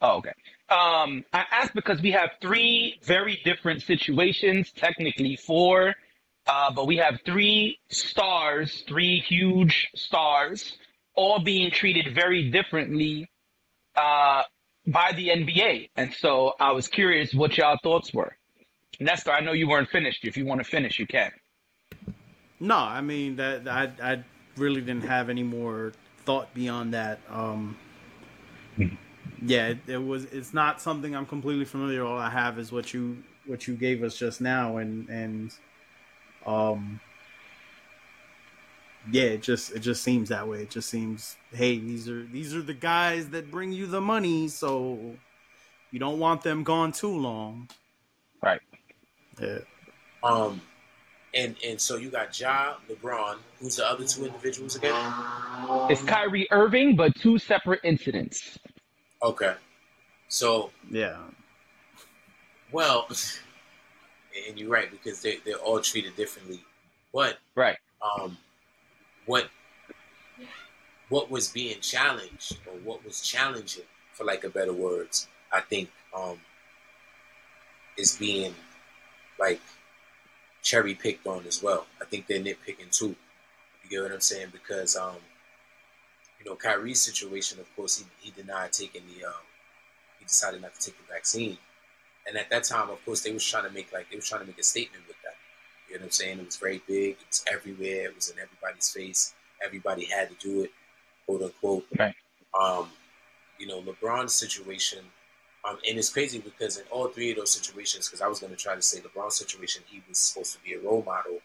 Oh, 0.00 0.16
okay. 0.18 0.32
Um, 0.70 1.24
I 1.32 1.44
asked 1.52 1.74
because 1.74 2.02
we 2.02 2.10
have 2.10 2.30
three 2.40 2.98
very 3.04 3.40
different 3.44 3.82
situations, 3.82 4.72
technically 4.72 5.36
four, 5.36 5.94
uh, 6.46 6.72
but 6.72 6.86
we 6.86 6.96
have 6.96 7.20
three 7.24 7.78
stars, 7.90 8.84
three 8.86 9.20
huge 9.20 9.88
stars, 9.94 10.76
all 11.14 11.38
being 11.38 11.70
treated 11.70 12.14
very 12.14 12.50
differently 12.50 13.30
uh, 13.96 14.42
by 14.86 15.12
the 15.12 15.28
NBA. 15.28 15.90
And 15.96 16.12
so 16.12 16.52
I 16.60 16.72
was 16.72 16.88
curious 16.88 17.32
what 17.32 17.56
y'all 17.56 17.78
thoughts 17.82 18.12
were. 18.12 18.36
Nestor, 19.00 19.32
I 19.32 19.40
know 19.40 19.52
you 19.52 19.68
weren't 19.68 19.88
finished. 19.88 20.24
If 20.24 20.36
you 20.36 20.44
want 20.44 20.60
to 20.62 20.64
finish, 20.64 20.98
you 20.98 21.06
can. 21.06 21.32
No, 22.60 22.76
I 22.76 23.00
mean 23.00 23.36
that 23.36 23.66
I 23.68 23.90
I 24.02 24.24
really 24.56 24.80
didn't 24.80 25.04
have 25.04 25.28
any 25.28 25.42
more 25.42 25.92
thought 26.24 26.54
beyond 26.54 26.94
that. 26.94 27.20
Um, 27.28 27.76
yeah, 29.42 29.68
it, 29.68 29.78
it 29.86 29.98
was. 29.98 30.24
It's 30.26 30.54
not 30.54 30.80
something 30.80 31.14
I'm 31.14 31.26
completely 31.26 31.64
familiar. 31.64 32.04
All 32.04 32.18
I 32.18 32.30
have 32.30 32.58
is 32.58 32.70
what 32.70 32.94
you 32.94 33.22
what 33.46 33.66
you 33.66 33.74
gave 33.74 34.02
us 34.02 34.16
just 34.16 34.40
now, 34.40 34.76
and 34.76 35.08
and 35.08 35.52
um, 36.46 37.00
yeah, 39.10 39.24
it 39.24 39.42
just 39.42 39.72
it 39.72 39.80
just 39.80 40.02
seems 40.02 40.28
that 40.30 40.46
way. 40.48 40.62
It 40.62 40.70
just 40.70 40.88
seems, 40.88 41.36
hey, 41.52 41.78
these 41.78 42.08
are 42.08 42.24
these 42.24 42.54
are 42.54 42.62
the 42.62 42.74
guys 42.74 43.28
that 43.30 43.50
bring 43.50 43.72
you 43.72 43.86
the 43.86 44.00
money, 44.00 44.48
so 44.48 45.14
you 45.90 45.98
don't 45.98 46.18
want 46.18 46.42
them 46.42 46.62
gone 46.64 46.92
too 46.92 47.16
long. 47.16 47.68
Right. 48.42 48.60
Yeah. 49.40 49.58
Um, 50.22 50.60
and 51.34 51.56
and 51.64 51.80
so 51.80 51.96
you 51.96 52.08
got 52.08 52.38
Ja, 52.38 52.74
LeBron. 52.88 53.36
Who's 53.60 53.76
the 53.76 53.88
other 53.88 54.06
two 54.06 54.24
individuals 54.24 54.76
again? 54.76 54.94
It's 55.90 56.02
Kyrie 56.02 56.48
Irving, 56.50 56.96
but 56.96 57.14
two 57.16 57.38
separate 57.38 57.80
incidents. 57.84 58.58
Okay. 59.22 59.54
So 60.28 60.70
Yeah. 60.90 61.18
well, 62.72 63.06
and 64.48 64.58
you're 64.58 64.70
right 64.70 64.90
because 64.90 65.22
they 65.22 65.36
they're 65.44 65.56
all 65.56 65.80
treated 65.80 66.16
differently. 66.16 66.60
But 67.12 67.38
Right. 67.54 67.76
um, 68.02 68.36
what 69.26 69.48
what 71.08 71.30
was 71.30 71.48
being 71.48 71.80
challenged 71.80 72.58
or 72.66 72.72
what 72.78 73.04
was 73.04 73.20
challenging, 73.20 73.84
for 74.12 74.24
like 74.24 74.44
a 74.44 74.48
better 74.48 74.72
words, 74.72 75.28
I 75.52 75.60
think 75.60 75.90
um, 76.16 76.40
is 77.96 78.16
being 78.16 78.54
like 79.38 79.60
cherry 80.62 80.94
picked 80.94 81.26
on 81.26 81.46
as 81.46 81.62
well. 81.62 81.86
I 82.00 82.04
think 82.04 82.26
they're 82.26 82.40
nitpicking 82.40 82.90
too. 82.90 83.14
You 83.82 83.90
get 83.90 84.02
what 84.02 84.12
I'm 84.12 84.20
saying? 84.20 84.48
Because 84.52 84.96
um, 84.96 85.16
you 86.38 86.46
know, 86.46 86.56
Kyrie's 86.56 87.02
situation, 87.02 87.60
of 87.60 87.74
course, 87.76 87.98
he, 87.98 88.04
he 88.20 88.30
denied 88.30 88.72
taking 88.72 89.02
the 89.06 89.26
um, 89.26 89.34
he 90.18 90.24
decided 90.24 90.62
not 90.62 90.74
to 90.74 90.80
take 90.80 90.96
the 90.96 91.12
vaccine. 91.12 91.58
And 92.26 92.36
at 92.38 92.48
that 92.50 92.64
time, 92.64 92.88
of 92.90 93.04
course, 93.04 93.20
they 93.22 93.32
was 93.32 93.44
trying 93.44 93.64
to 93.64 93.70
make 93.70 93.92
like 93.92 94.10
they 94.10 94.16
was 94.16 94.28
trying 94.28 94.40
to 94.42 94.46
make 94.46 94.58
a 94.58 94.62
statement 94.62 95.04
with 95.06 95.16
that. 95.24 95.34
You 95.88 95.96
know 95.96 96.00
what 96.00 96.06
I'm 96.06 96.10
saying? 96.12 96.38
It 96.38 96.46
was 96.46 96.56
very 96.56 96.82
big. 96.86 97.12
It 97.12 97.26
was 97.28 97.44
everywhere. 97.52 98.06
It 98.06 98.14
was 98.14 98.30
in 98.30 98.38
everybody's 98.38 98.88
face. 98.88 99.34
Everybody 99.64 100.06
had 100.06 100.30
to 100.30 100.34
do 100.46 100.62
it, 100.62 100.70
quote 101.26 101.42
unquote. 101.42 101.86
Right. 101.98 102.14
Um, 102.58 102.88
you 103.58 103.66
know, 103.66 103.82
LeBron's 103.82 104.34
situation, 104.34 105.00
um, 105.68 105.78
and 105.88 105.98
it's 105.98 106.10
crazy 106.10 106.38
because 106.38 106.78
in 106.78 106.84
all 106.90 107.08
three 107.08 107.30
of 107.30 107.36
those 107.36 107.52
situations, 107.52 108.08
because 108.08 108.20
I 108.20 108.26
was 108.26 108.40
going 108.40 108.50
to 108.52 108.58
try 108.58 108.74
to 108.74 108.82
say 108.82 109.00
LeBron's 109.00 109.36
situation, 109.36 109.82
he 109.86 110.02
was 110.08 110.18
supposed 110.18 110.52
to 110.54 110.58
be 110.62 110.74
a 110.74 110.80
role 110.80 111.02
model, 111.04 111.38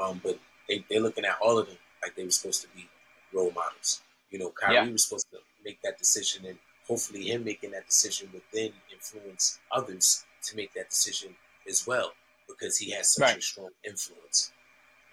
um, 0.00 0.20
but 0.22 0.38
they 0.68 0.84
they're 0.90 1.00
looking 1.00 1.24
at 1.24 1.38
all 1.40 1.58
of 1.58 1.66
them 1.66 1.76
like 2.02 2.14
they 2.16 2.24
were 2.24 2.30
supposed 2.30 2.62
to 2.62 2.68
be 2.76 2.88
role 3.32 3.52
models. 3.54 4.02
You 4.30 4.38
know, 4.38 4.50
Kyrie 4.50 4.74
Yeah. 4.74 4.90
was 4.90 5.04
supposed 5.04 5.30
to 5.32 5.38
make 5.64 5.80
that 5.82 5.98
decision, 5.98 6.46
and 6.46 6.58
hopefully, 6.90 7.24
him 7.30 7.44
making 7.44 7.72
that 7.72 7.86
decision 7.88 8.30
would 8.34 8.42
then 8.52 8.72
influence 8.92 9.60
others 9.72 10.26
to 10.44 10.56
make 10.56 10.74
that 10.74 10.90
decision 10.90 11.36
as 11.68 11.86
well, 11.86 12.14
because 12.48 12.78
he 12.78 12.92
has 12.92 13.12
such 13.12 13.38
a 13.38 13.42
strong 13.42 13.70
influence. 13.84 14.52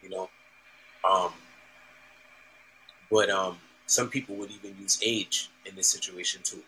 You 0.03 0.09
know, 0.09 0.29
um, 1.09 1.33
but 3.11 3.29
um, 3.29 3.57
some 3.85 4.09
people 4.09 4.35
would 4.35 4.51
even 4.51 4.75
use 4.79 4.99
age 5.03 5.49
in 5.65 5.75
this 5.75 5.89
situation 5.89 6.41
too. 6.43 6.63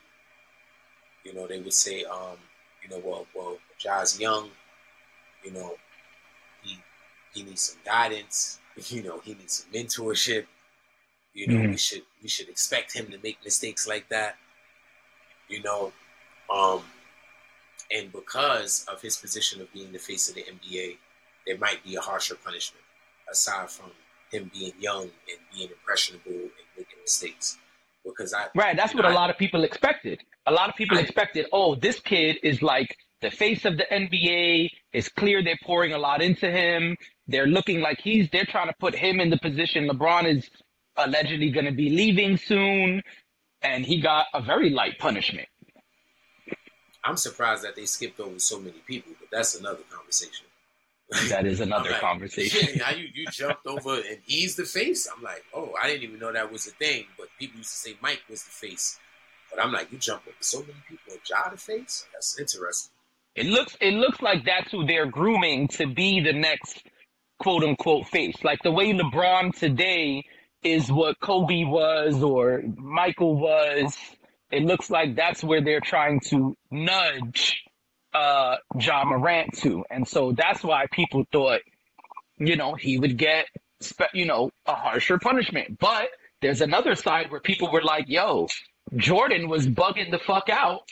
You 1.24 1.34
know, 1.34 1.48
they 1.48 1.60
would 1.60 1.74
say, 1.74 2.04
um, 2.06 2.38
you 2.84 2.90
know, 2.90 3.02
well, 3.04 3.28
well, 3.36 3.60
Ja's 3.78 4.20
young. 4.20 4.52
You 5.44 5.52
know, 5.54 5.78
he 6.64 6.80
he 7.34 7.44
needs 7.44 7.62
some 7.64 7.82
guidance. 7.86 8.60
You 8.90 9.04
know, 9.04 9.20
he 9.20 9.36
needs 9.36 9.64
some 9.64 9.72
mentorship. 9.74 10.48
You 11.34 11.48
know, 11.48 11.64
we 11.64 11.78
Mhm. 11.78 11.80
should 11.80 12.04
we 12.24 12.30
should 12.30 12.50
expect 12.50 12.94
him 12.94 13.12
to 13.12 13.20
make 13.20 13.44
mistakes 13.46 13.88
like 13.88 14.10
that. 14.10 14.38
You 15.50 15.64
know, 15.64 15.92
um, 16.54 16.84
and 17.92 18.12
because 18.12 18.86
of 18.92 19.02
his 19.02 19.18
position 19.18 19.62
of 19.62 19.72
being 19.74 19.92
the 19.92 20.00
face 20.00 20.30
of 20.30 20.36
the 20.36 20.44
NBA, 20.44 20.98
there 21.48 21.58
might 21.58 21.84
be 21.84 21.96
a 21.96 22.02
harsher 22.02 22.36
punishment 22.36 22.84
aside 23.32 23.70
from 23.70 23.92
him 24.32 24.50
being 24.54 24.74
young 24.80 25.04
and 25.04 25.40
being 25.54 25.70
impressionable 25.70 26.32
and 26.32 26.52
making 26.78 27.00
mistakes. 27.02 27.58
Because 28.06 28.34
I 28.34 28.46
Right. 28.56 28.78
That's 28.78 28.94
what 28.96 29.06
a 29.06 29.10
lot 29.10 29.30
of 29.30 29.38
people 29.38 29.64
expected. 29.64 30.22
A 30.46 30.52
lot 30.52 30.70
of 30.70 30.76
people 30.76 30.98
I- 30.98 31.02
expected, 31.02 31.48
oh, 31.52 31.76
this 31.76 32.00
kid 32.00 32.38
is 32.44 32.62
like 32.62 32.96
the 33.22 33.32
face 33.32 33.66
of 33.66 33.78
the 33.78 33.86
NBA. 33.92 34.70
It's 34.94 35.10
clear 35.10 35.44
they're 35.44 35.60
pouring 35.64 35.94
a 35.94 35.98
lot 35.98 36.22
into 36.22 36.50
him. 36.50 36.96
They're 37.28 37.48
looking 37.48 37.82
like 37.82 38.00
he's, 38.00 38.30
they're 38.32 38.46
trying 38.46 38.68
to 38.68 38.76
put 38.80 38.96
him 38.96 39.20
in 39.20 39.30
the 39.30 39.38
position. 39.38 39.88
LeBron 39.90 40.26
is 40.26 40.50
allegedly 40.96 41.52
going 41.52 41.66
to 41.66 41.72
be 41.72 41.90
leaving 41.90 42.38
soon. 42.38 43.02
And 43.62 43.86
he 43.86 44.02
got 44.02 44.28
a 44.34 44.42
very 44.42 44.70
light 44.70 45.00
punishment. 45.00 45.48
I'm 47.04 47.18
surprised 47.18 47.64
that 47.64 47.76
they 47.76 47.86
skipped 47.86 48.20
over 48.20 48.40
so 48.40 48.60
many 48.60 48.80
people, 48.88 49.14
but 49.20 49.30
that's 49.32 49.56
another 49.56 49.84
conversation. 49.90 50.46
That 51.30 51.46
is 51.46 51.60
another 51.60 51.92
like, 51.92 52.02
conversation. 52.02 52.70
Yeah, 52.76 52.92
you, 52.92 53.08
you 53.14 53.28
jumped 53.32 53.66
over 53.66 53.96
and 53.96 54.20
he's 54.26 54.56
the 54.56 54.66
face? 54.66 55.08
I'm 55.16 55.24
like, 55.24 55.44
oh, 55.54 55.74
I 55.82 55.88
didn't 55.88 56.04
even 56.04 56.20
know 56.20 56.32
that 56.32 56.52
was 56.52 56.68
a 56.68 56.72
thing. 56.72 57.06
But 57.18 57.28
people 57.40 57.58
used 57.58 57.72
to 57.72 57.78
say 57.78 57.98
Mike 58.02 58.22
was 58.30 58.44
the 58.44 58.52
face. 58.52 59.00
But 59.50 59.64
I'm 59.64 59.72
like, 59.72 59.92
you 59.92 59.98
jumped 59.98 60.28
over 60.28 60.38
so 60.40 60.60
many 60.60 60.74
people. 60.88 61.14
Ja 61.28 61.50
the 61.50 61.58
face? 61.58 62.06
That's 62.14 62.40
interesting. 62.40 62.92
It 63.36 63.46
looks 63.46 63.78
it 63.80 63.94
looks 63.94 64.22
like 64.22 64.44
that's 64.44 64.72
who 64.72 64.86
they're 64.86 65.06
grooming 65.06 65.68
to 65.70 65.88
be 65.88 66.20
the 66.20 66.34
next 66.34 66.84
quote 67.40 67.64
unquote 67.64 68.08
face. 68.08 68.36
Like 68.44 68.62
the 68.64 68.72
way 68.72 68.92
LeBron 68.92 69.58
today 69.58 70.24
is 70.64 70.92
what 70.92 71.20
Kobe 71.20 71.64
was 71.64 72.22
or 72.22 72.64
Michael 72.78 73.38
was. 73.40 73.98
It 74.52 74.64
looks 74.64 74.90
like 74.90 75.16
that's 75.16 75.44
where 75.44 75.62
they're 75.62 75.82
trying 75.82 76.20
to 76.32 76.56
nudge 76.72 77.64
uh 78.14 78.58
John 78.78 79.10
Morant 79.10 79.54
to. 79.60 79.86
And 79.90 80.08
so 80.08 80.32
that's 80.32 80.64
why 80.64 80.88
people 80.92 81.26
thought, 81.32 81.62
you 82.38 82.56
know, 82.56 82.74
he 82.74 82.98
would 82.98 83.18
get 83.18 83.46
spe- 83.82 84.14
you 84.14 84.26
know, 84.26 84.52
a 84.66 84.74
harsher 84.74 85.18
punishment. 85.20 85.80
But 85.80 86.10
there's 86.42 86.62
another 86.62 86.96
side 86.96 87.32
where 87.32 87.40
people 87.42 87.72
were 87.72 87.84
like, 87.84 88.06
yo, 88.08 88.48
Jordan 88.96 89.50
was 89.50 89.68
bugging 89.68 90.12
the 90.12 90.20
fuck 90.20 90.50
out 90.50 90.90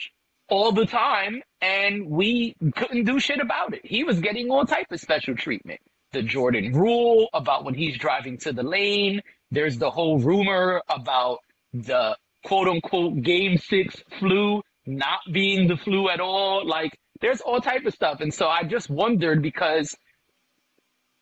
all 0.48 0.72
the 0.72 0.86
time 0.86 1.42
and 1.60 2.08
we 2.08 2.54
couldn't 2.76 3.04
do 3.04 3.18
shit 3.20 3.40
about 3.40 3.74
it. 3.74 3.80
He 3.84 4.04
was 4.04 4.20
getting 4.20 4.50
all 4.50 4.64
type 4.64 4.86
of 4.90 5.00
special 5.00 5.34
treatment. 5.36 5.80
The 6.12 6.22
Jordan 6.22 6.72
rule 6.72 7.28
about 7.34 7.64
when 7.64 7.74
he's 7.74 7.98
driving 7.98 8.38
to 8.38 8.52
the 8.52 8.62
lane. 8.62 9.22
There's 9.50 9.78
the 9.78 9.90
whole 9.90 10.18
rumor 10.18 10.82
about 10.88 11.38
the 11.72 12.16
quote 12.44 12.68
unquote 12.68 13.22
game 13.22 13.58
six 13.58 14.02
flu 14.18 14.62
not 14.86 15.20
being 15.32 15.68
the 15.68 15.76
flu 15.76 16.08
at 16.08 16.20
all. 16.20 16.66
Like 16.66 16.96
there's 17.20 17.40
all 17.40 17.60
type 17.60 17.84
of 17.86 17.94
stuff. 17.94 18.20
And 18.20 18.32
so 18.32 18.48
I 18.48 18.62
just 18.64 18.88
wondered 18.90 19.42
because 19.42 19.94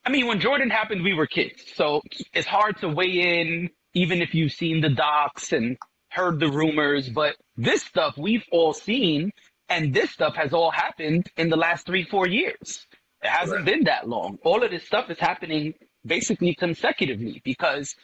I 0.04 0.10
mean, 0.10 0.26
when 0.28 0.38
Jordan 0.40 0.70
happened, 0.70 1.02
we 1.02 1.14
were 1.14 1.26
kids. 1.26 1.64
So 1.74 2.00
it's 2.32 2.46
hard 2.46 2.76
to 2.80 2.88
weigh 2.88 3.40
in, 3.40 3.70
even 3.94 4.22
if 4.22 4.34
you've 4.34 4.52
seen 4.52 4.80
the 4.80 4.88
docs 4.90 5.52
and 5.52 5.76
heard 6.10 6.38
the 6.38 6.48
rumors. 6.48 7.08
But 7.08 7.34
this 7.56 7.82
stuff 7.82 8.16
we've 8.16 8.44
all 8.52 8.72
seen, 8.72 9.32
and 9.68 9.92
this 9.92 10.12
stuff 10.12 10.36
has 10.36 10.52
all 10.52 10.70
happened 10.70 11.26
in 11.36 11.48
the 11.48 11.56
last 11.56 11.86
three, 11.86 12.04
four 12.04 12.28
years. 12.28 12.86
It 13.22 13.28
hasn't 13.28 13.56
Right. 13.56 13.64
been 13.64 13.84
that 13.84 14.08
long. 14.08 14.38
All 14.44 14.62
of 14.62 14.70
this 14.70 14.84
stuff 14.86 15.10
is 15.10 15.18
happening 15.18 15.74
basically 16.04 16.54
consecutively 16.54 17.40
because 17.44 17.96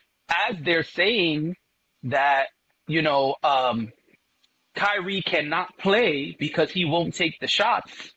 as 0.48 0.56
they're 0.64 0.82
saying 0.84 1.56
that, 2.04 2.48
you 2.88 3.02
know, 3.02 3.36
um, 3.42 3.92
Kyrie 4.74 5.22
cannot 5.22 5.76
play 5.78 6.36
because 6.38 6.70
he 6.70 6.84
won't 6.84 7.14
take 7.14 7.38
the 7.40 7.46
shots, 7.46 8.12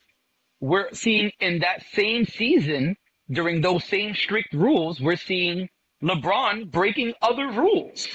we're 0.60 0.92
seeing 0.94 1.32
in 1.40 1.60
that 1.60 1.84
same 1.94 2.26
season, 2.26 2.96
during 3.30 3.62
those 3.62 3.84
same 3.84 4.14
strict 4.16 4.54
rules, 4.54 5.02
we're 5.02 5.16
seeing 5.18 5.68
LeBron 6.04 6.72
breaking 6.72 7.14
other 7.22 7.48
rules 7.52 8.08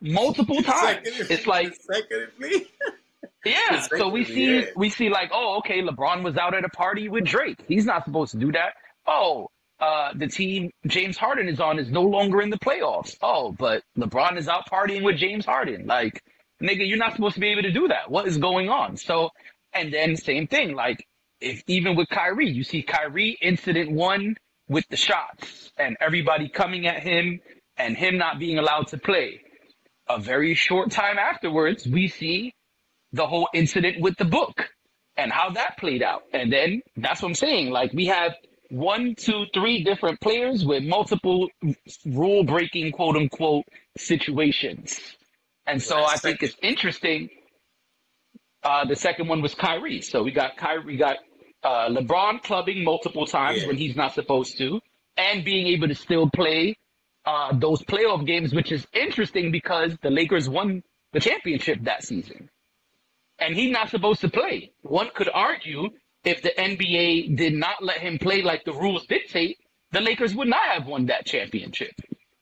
multiple 0.00 0.62
times. 0.62 1.00
It's 1.04 1.46
like, 1.46 1.72
consecutively. 1.74 2.66
yeah. 3.44 3.82
So 3.82 4.08
we 4.08 4.24
see, 4.24 4.56
Yeah. 4.60 4.64
we 4.76 4.90
see 4.90 5.08
like, 5.10 5.30
oh, 5.32 5.58
okay, 5.58 5.82
LeBron 5.82 6.24
was 6.24 6.36
out 6.36 6.54
at 6.54 6.64
a 6.64 6.68
party 6.70 7.08
with 7.08 7.24
Drake. 7.24 7.58
He's 7.68 7.84
not 7.86 8.04
supposed 8.04 8.32
to 8.32 8.38
do 8.38 8.52
that. 8.52 8.74
Oh, 9.06 9.48
uh, 9.84 10.12
the 10.14 10.26
team 10.28 10.70
James 10.86 11.18
Harden 11.18 11.48
is 11.48 11.60
on 11.60 11.78
is 11.78 11.90
no 11.90 12.02
longer 12.02 12.40
in 12.40 12.50
the 12.50 12.58
playoffs. 12.58 13.16
Oh, 13.20 13.52
but 13.52 13.82
LeBron 13.98 14.38
is 14.38 14.48
out 14.48 14.70
partying 14.70 15.02
with 15.02 15.16
James 15.16 15.44
Harden. 15.44 15.86
Like, 15.86 16.22
nigga, 16.62 16.88
you're 16.88 16.96
not 16.98 17.14
supposed 17.14 17.34
to 17.34 17.40
be 17.40 17.48
able 17.48 17.62
to 17.62 17.72
do 17.72 17.88
that. 17.88 18.10
What 18.10 18.26
is 18.26 18.38
going 18.38 18.70
on? 18.70 18.96
So, 18.96 19.30
and 19.74 19.92
then 19.92 20.16
same 20.16 20.46
thing, 20.46 20.74
like 20.74 21.06
if 21.40 21.62
even 21.66 21.96
with 21.96 22.08
Kyrie, 22.08 22.48
you 22.50 22.64
see 22.64 22.82
Kyrie 22.82 23.36
incident 23.42 23.90
one 23.90 24.36
with 24.68 24.86
the 24.88 24.96
shots 24.96 25.70
and 25.78 25.96
everybody 26.00 26.48
coming 26.48 26.86
at 26.86 27.02
him 27.02 27.40
and 27.76 27.96
him 27.96 28.16
not 28.16 28.38
being 28.38 28.58
allowed 28.58 28.86
to 28.88 28.98
play. 28.98 29.42
A 30.08 30.18
very 30.18 30.54
short 30.54 30.90
time 30.90 31.18
afterwards, 31.18 31.86
we 31.86 32.08
see 32.08 32.54
the 33.12 33.26
whole 33.26 33.48
incident 33.52 34.00
with 34.00 34.16
the 34.16 34.24
book 34.24 34.68
and 35.16 35.30
how 35.30 35.50
that 35.50 35.76
played 35.78 36.02
out. 36.02 36.22
And 36.32 36.52
then 36.52 36.80
that's 36.96 37.20
what 37.20 37.28
I'm 37.28 37.34
saying. 37.34 37.70
Like 37.70 37.92
we 37.92 38.06
have 38.06 38.32
one, 38.74 39.14
two, 39.14 39.44
three 39.54 39.84
different 39.84 40.20
players 40.20 40.64
with 40.64 40.82
multiple 40.82 41.48
rule 42.06 42.42
breaking, 42.44 42.92
quote 42.92 43.16
unquote, 43.16 43.64
situations. 43.96 44.98
And 45.66 45.80
so 45.82 46.04
I 46.04 46.16
think 46.16 46.42
it's 46.42 46.56
interesting. 46.62 47.28
Uh, 48.62 48.84
the 48.84 48.96
second 48.96 49.28
one 49.28 49.42
was 49.42 49.54
Kyrie. 49.54 50.00
So 50.00 50.22
we 50.22 50.32
got 50.32 50.56
Kyrie, 50.56 50.84
we 50.84 50.96
got 50.96 51.18
uh, 51.62 51.88
LeBron 51.88 52.42
clubbing 52.42 52.82
multiple 52.84 53.26
times 53.26 53.62
Yeah. 53.62 53.68
when 53.68 53.76
he's 53.76 53.94
not 53.96 54.12
supposed 54.14 54.58
to, 54.58 54.80
and 55.16 55.44
being 55.44 55.68
able 55.68 55.88
to 55.88 55.94
still 55.94 56.28
play 56.28 56.76
uh, 57.26 57.56
those 57.56 57.80
playoff 57.82 58.26
games, 58.26 58.52
which 58.52 58.72
is 58.72 58.86
interesting 58.92 59.50
because 59.52 59.96
the 60.02 60.10
Lakers 60.10 60.48
won 60.48 60.82
the 61.12 61.20
championship 61.20 61.78
that 61.84 62.02
season. 62.02 62.50
And 63.38 63.54
he's 63.54 63.70
not 63.70 63.88
supposed 63.90 64.20
to 64.22 64.28
play. 64.28 64.72
One 64.82 65.10
could 65.14 65.28
argue 65.32 65.90
if 66.24 66.42
the 66.42 66.50
NBA 66.50 67.36
did 67.36 67.54
not 67.54 67.82
let 67.82 67.98
him 67.98 68.18
play 68.18 68.42
like 68.42 68.64
the 68.64 68.72
rules 68.72 69.06
dictate, 69.06 69.58
the 69.92 70.00
Lakers 70.00 70.34
would 70.34 70.48
not 70.48 70.64
have 70.72 70.86
won 70.86 71.06
that 71.06 71.26
championship. 71.26 71.92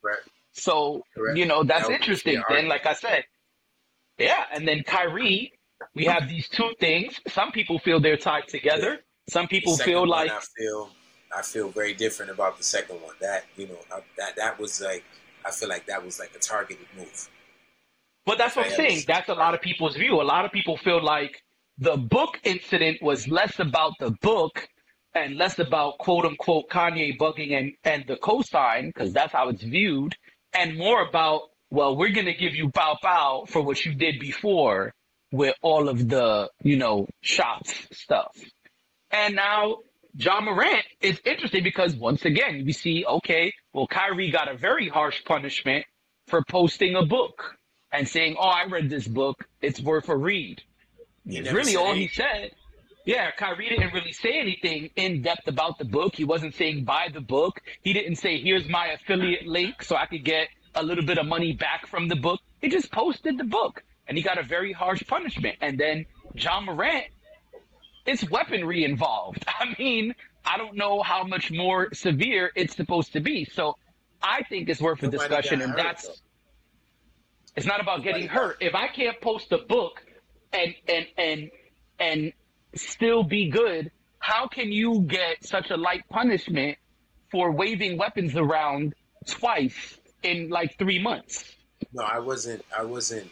Right. 0.03 0.16
So, 0.53 1.03
Correct. 1.14 1.39
you 1.39 1.47
know, 1.47 1.64
that's 1.64 1.89
That 1.89 1.95
interesting. 1.95 2.43
Then, 2.49 2.68
like 2.68 2.87
I 2.87 2.95
said, 2.95 3.24
yeah, 4.18 4.45
and 4.53 4.66
then 4.66 4.83
Kyrie, 4.85 5.53
we 5.95 6.05
have 6.05 6.28
these 6.28 6.49
two 6.49 6.70
things. 6.78 7.18
Some 7.28 7.51
people 7.53 7.78
feel 7.78 8.01
they're 8.01 8.16
tied 8.16 8.49
together. 8.49 9.01
Some 9.28 9.49
people 9.49 9.76
feel 9.76 10.01
one, 10.01 10.11
like 10.11 10.30
I 10.30 10.41
feel 10.57 10.91
I 11.37 11.43
feel 11.43 11.68
very 11.70 11.95
different 11.95 12.30
about 12.30 12.59
the 12.59 12.64
second 12.64 12.97
one. 12.97 13.14
That 13.20 13.45
you 13.57 13.68
know 13.68 13.78
I, 13.91 14.01
that 14.18 14.37
that 14.37 14.59
was 14.59 14.80
like 14.80 15.05
I 15.45 15.51
feel 15.51 15.68
like 15.68 15.87
that 15.87 16.05
was 16.05 16.18
like 16.18 16.33
a 16.35 16.39
targeted 16.39 16.87
move. 16.97 17.28
But 18.24 18.39
that's 18.39 18.55
what 18.55 18.66
I'm 18.66 18.72
saying. 18.72 19.05
That's 19.07 19.28
a 19.28 19.35
lot 19.35 19.55
of 19.55 19.61
people's 19.61 19.97
view. 19.97 20.20
A 20.20 20.22
lot 20.22 20.45
of 20.45 20.53
people 20.53 20.76
feel 20.76 21.03
like 21.03 21.43
the 21.79 21.97
book 21.97 22.39
incident 22.45 23.03
was 23.03 23.29
less 23.29 23.59
about 23.59 23.93
the 23.99 24.12
book 24.23 24.68
and 25.14 25.37
less 25.37 25.59
about 25.59 25.99
quote 25.99 26.25
unquote 26.25 26.68
Kanye 26.70 27.18
bugging 27.18 27.59
and, 27.59 27.73
and 27.85 28.05
the 28.07 28.16
cosign, 28.16 28.87
because 28.87 29.11
mm. 29.11 29.14
that's 29.14 29.33
how 29.33 29.49
it's 29.49 29.62
viewed, 29.62 30.16
and 30.55 30.77
more 30.77 31.03
about, 31.07 31.43
well, 31.70 31.97
we're 31.97 32.12
going 32.12 32.27
to 32.27 32.35
give 32.35 32.55
you 32.55 32.68
bow 32.68 32.97
bow 33.03 33.45
for 33.49 33.62
what 33.62 33.85
you 33.85 33.95
did 33.95 34.18
before 34.18 34.93
with 35.33 35.55
all 35.62 35.89
of 35.89 36.09
the, 36.09 36.51
you 36.62 36.77
know, 36.77 37.07
shots 37.23 37.89
stuff. 37.93 38.37
And 39.11 39.35
now 39.35 39.79
John 40.16 40.45
Morant 40.45 40.85
is 41.01 41.20
interesting 41.25 41.62
because 41.62 41.95
once 41.97 42.25
again, 42.25 42.64
we 42.66 42.73
see, 42.73 43.05
okay, 43.07 43.53
well, 43.73 43.87
Kyrie 43.87 44.31
got 44.31 44.51
a 44.51 44.57
very 44.57 44.89
harsh 44.89 45.25
punishment 45.25 45.87
for 46.27 46.43
posting 46.49 46.95
a 46.97 47.05
book 47.05 47.57
and 47.93 48.07
saying, 48.07 48.37
oh, 48.39 48.49
I 48.49 48.64
read 48.66 48.91
this 48.91 49.07
book. 49.07 49.47
It's 49.61 49.81
worth 49.81 50.09
a 50.09 50.16
read. 50.16 50.62
He 51.27 51.39
It's 51.39 51.53
really 51.53 51.77
all 51.77 51.95
he 51.95 52.09
said. 52.09 52.53
Yeah, 53.05 53.33
Kyrie 53.33 53.68
didn't 53.68 53.93
really 53.93 54.12
say 54.12 54.39
anything 54.39 54.91
in 54.95 55.23
depth 55.23 55.49
about 55.49 55.79
the 55.79 55.85
book. 55.85 56.14
He 56.14 56.25
wasn't 56.25 56.55
saying 56.55 56.85
buy 56.85 57.09
the 57.12 57.20
book. 57.20 57.61
He 57.83 57.93
didn't 57.93 58.16
say 58.16 58.41
here's 58.41 58.68
my 58.68 58.89
affiliate 58.89 59.47
link 59.47 59.83
so 59.83 59.97
I 59.97 60.07
could 60.07 60.25
get 60.25 60.49
a 60.75 60.83
little 60.83 61.05
bit 61.05 61.18
of 61.18 61.27
money 61.27 61.53
back 61.53 61.87
from 61.89 62.09
the 62.09 62.14
book. 62.16 62.41
He 62.61 62.68
just 62.68 62.93
posted 62.93 63.39
the 63.39 63.45
book 63.45 63.83
and 64.07 64.16
he 64.16 64.23
got 64.23 64.39
a 64.39 64.43
very 64.45 64.73
harsh 64.73 65.03
punishment. 65.07 65.57
And 65.61 65.79
then 65.79 66.07
John 66.37 66.66
Morant, 66.66 67.07
it's 68.07 68.29
weaponry 68.31 68.85
involved. 68.85 69.45
I 69.49 69.75
mean, 69.79 70.14
I 70.45 70.57
don't 70.57 70.77
know 70.77 71.03
how 71.03 71.25
much 71.25 71.51
more 71.51 71.93
severe 71.93 72.53
it's 72.55 72.77
supposed 72.77 73.12
to 73.14 73.20
be. 73.20 73.45
So 73.45 73.77
I 74.23 74.43
think 74.45 74.68
it's 74.68 74.81
worth 74.81 75.03
a 75.03 75.09
discussion, 75.09 75.61
and 75.61 75.77
that's 75.77 76.07
though. 76.07 76.14
it's 77.57 77.66
not 77.66 77.81
about 77.81 77.99
Nobody 77.99 78.12
getting 78.12 78.29
hurt. 78.29 78.59
If 78.61 78.75
I 78.75 78.89
can't 78.89 79.20
post 79.20 79.51
a 79.53 79.59
book 79.59 80.05
and 80.53 80.75
and 80.89 81.07
and 81.17 81.51
and 81.99 82.33
still 82.75 83.23
be 83.23 83.51
good, 83.51 83.91
how 84.19 84.47
can 84.49 84.73
you 84.73 85.03
get 85.03 85.45
such 85.45 85.71
a 85.71 85.77
light 85.77 86.03
punishment 86.11 86.79
for 87.31 87.51
waving 87.51 87.99
weapons 87.99 88.37
around 88.37 88.95
twice 89.27 89.99
in 90.23 90.49
like 90.51 90.77
three 90.79 90.99
months? 90.99 91.57
No, 91.93 92.05
I 92.05 92.19
wasn't. 92.19 92.65
I 92.77 92.85
wasn't 92.85 93.31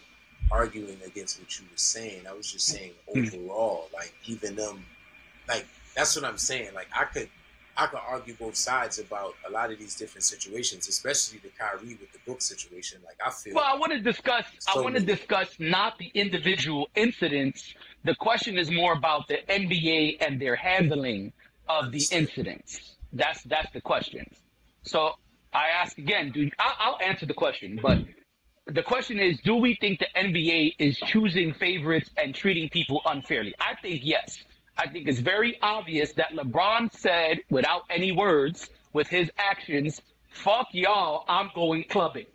arguing 0.51 0.99
against 1.07 1.41
what 1.41 1.59
you 1.59 1.65
were 1.71 1.77
saying. 1.77 2.27
I 2.29 2.33
was 2.33 2.51
just 2.51 2.67
saying 2.67 2.93
Hmm. 3.15 3.25
overall, 3.25 3.89
like 3.95 4.13
even 4.27 4.57
them, 4.57 4.85
like 5.49 5.67
that's 5.95 6.17
what 6.17 6.25
I'm 6.25 6.39
saying. 6.39 6.75
Like 6.75 6.89
I 6.95 7.05
could, 7.05 7.29
I 7.81 7.87
could 7.87 8.01
argue 8.07 8.35
both 8.35 8.57
sides 8.57 8.99
about 8.99 9.35
a 9.49 9.51
lot 9.51 9.73
of 9.73 9.79
these 9.79 9.95
different 9.95 10.25
situations, 10.25 10.87
especially 10.87 11.39
the 11.39 11.49
Kyrie 11.49 11.97
with 11.99 12.13
the 12.13 12.19
book 12.27 12.43
situation. 12.43 13.01
Like 13.03 13.17
I 13.27 13.31
feel. 13.31 13.55
Well, 13.55 13.65
I 13.67 13.75
want 13.79 13.93
to 13.93 14.01
discuss. 14.01 14.45
I 14.73 14.79
want 14.79 14.97
to 14.97 15.03
discuss 15.03 15.55
not 15.59 15.97
the 15.97 16.11
individual 16.13 16.91
incidents. 16.95 17.75
The 18.05 18.15
question 18.17 18.59
is 18.59 18.71
more 18.71 18.93
about 18.93 19.29
the 19.29 19.39
NBA 19.49 20.19
and 20.21 20.39
their 20.39 20.57
handling 20.57 21.33
of 21.71 21.91
the 21.91 22.05
incidents. 22.13 22.97
That's 23.15 23.43
that's 23.45 23.73
the 23.73 23.81
question. 23.81 24.27
So 24.83 25.15
I 25.55 25.69
ask 25.69 25.97
again. 25.97 26.33
Do 26.33 26.51
I, 26.59 26.75
I'll 26.79 26.99
answer 27.01 27.25
the 27.25 27.35
question, 27.35 27.81
but 27.83 27.99
the 28.67 28.83
question 28.83 29.19
is: 29.19 29.41
Do 29.41 29.57
we 29.57 29.75
think 29.77 30.01
the 30.01 30.09
NBA 30.15 30.75
is 30.79 30.99
choosing 30.99 31.55
favorites 31.55 32.11
and 32.19 32.35
treating 32.35 32.69
people 32.69 33.01
unfairly? 33.07 33.55
I 33.59 33.75
think 33.81 34.03
yes. 34.05 34.45
I 34.77 34.89
think 34.89 35.09
it's 35.09 35.21
very 35.21 35.59
obvious 35.61 36.13
that 36.15 36.33
LeBron 36.33 36.93
said, 36.93 37.41
without 37.51 37.83
any 37.91 38.13
words, 38.13 38.69
with 38.93 39.09
his 39.09 39.31
actions, 39.39 40.01
"Fuck 40.31 40.69
y'all, 40.73 41.25
I'm 41.29 41.51
going 41.55 41.85
clubbing." 41.85 42.27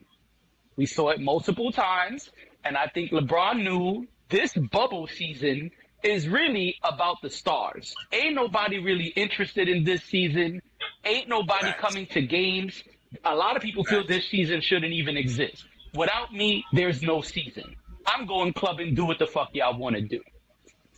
We 0.75 0.85
saw 0.85 1.09
it 1.09 1.19
multiple 1.19 1.71
times, 1.71 2.29
and 2.63 2.77
I 2.77 2.87
think 2.87 3.11
LeBron 3.11 3.63
knew 3.63 4.07
this 4.29 4.53
bubble 4.53 5.07
season 5.07 5.71
is 6.03 6.27
really 6.27 6.77
about 6.83 7.21
the 7.21 7.29
stars. 7.29 7.95
Ain't 8.11 8.35
nobody 8.35 8.79
really 8.79 9.07
interested 9.07 9.67
in 9.67 9.83
this 9.83 10.03
season. 10.03 10.61
Ain't 11.03 11.27
nobody 11.27 11.71
coming 11.73 12.05
to 12.07 12.21
games. 12.21 12.83
A 13.23 13.35
lot 13.35 13.55
of 13.55 13.63
people 13.63 13.83
feel 13.83 14.05
this 14.05 14.27
season 14.27 14.61
shouldn't 14.61 14.93
even 14.93 15.17
exist. 15.17 15.65
Without 15.95 16.33
me, 16.33 16.65
there's 16.73 17.01
no 17.01 17.21
season. 17.21 17.75
I'm 18.05 18.25
going 18.27 18.53
clubbing, 18.53 18.93
do 18.93 19.05
what 19.05 19.17
the 19.17 19.25
fuck 19.25 19.49
y'all 19.53 19.77
want 19.77 19.95
to 19.95 20.01
do. 20.01 20.21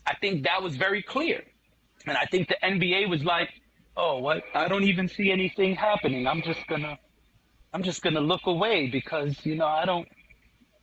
I 0.07 0.15
think 0.15 0.43
that 0.43 0.61
was 0.63 0.75
very 0.77 1.01
clear. 1.03 1.43
And 2.05 2.17
I 2.17 2.25
think 2.25 2.47
the 2.47 2.57
NBA 2.63 3.09
was 3.09 3.23
like, 3.23 3.49
oh, 3.97 4.19
what? 4.19 4.43
I 4.55 4.67
don't 4.67 4.83
even 4.83 5.07
see 5.07 5.31
anything 5.31 5.75
happening. 5.75 6.25
I'm 6.27 6.41
just 6.41 6.65
gonna 6.67 6.97
I'm 7.73 7.83
just 7.83 8.01
gonna 8.01 8.21
look 8.21 8.45
away 8.45 8.87
because 8.87 9.45
you 9.45 9.55
know 9.55 9.67
I 9.67 9.85
don't 9.85 10.07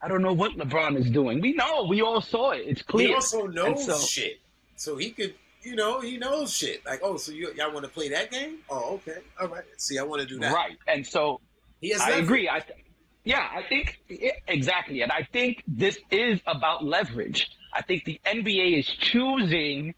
I 0.02 0.08
don't 0.08 0.20
know 0.22 0.34
what 0.34 0.52
LeBron 0.52 0.98
is 0.98 1.08
doing. 1.10 1.40
We 1.40 1.54
know, 1.54 1.86
we 1.88 2.02
all 2.02 2.20
saw 2.20 2.50
it. 2.50 2.62
It's 2.66 2.82
clear. 2.82 3.08
He 3.08 3.14
also 3.14 3.46
knows 3.46 3.86
so- 3.86 3.98
shit, 3.98 4.40
so 4.76 4.96
he 4.96 5.10
could. 5.10 5.34
You 5.62 5.76
know, 5.76 6.00
he 6.02 6.18
knows 6.18 6.52
shit. 6.52 6.84
Like, 6.84 7.00
oh, 7.02 7.16
so 7.16 7.32
you, 7.32 7.50
y'all 7.56 7.72
want 7.72 7.86
to 7.86 7.90
play 7.90 8.10
that 8.10 8.30
game? 8.30 8.58
Oh, 8.68 8.96
okay, 8.96 9.20
all 9.40 9.48
right. 9.48 9.64
See, 9.78 9.98
I 9.98 10.02
want 10.02 10.20
to 10.20 10.28
do 10.28 10.38
that. 10.40 10.52
Right. 10.52 10.76
And 10.86 11.06
so 11.06 11.40
He 11.80 11.88
has 11.88 12.02
I 12.02 12.10
leverage. 12.10 12.24
agree. 12.24 12.48
I 12.50 12.62
yeah, 13.24 13.48
I 13.50 13.62
think 13.66 13.98
yeah, 14.10 14.32
exactly, 14.46 15.00
and 15.00 15.10
I 15.10 15.26
think 15.32 15.62
this 15.66 15.96
is 16.10 16.38
about 16.46 16.84
leverage. 16.84 17.48
I 17.74 17.82
think 17.82 18.04
the 18.04 18.20
NBA 18.24 18.78
is 18.78 18.86
choosing 18.86 19.94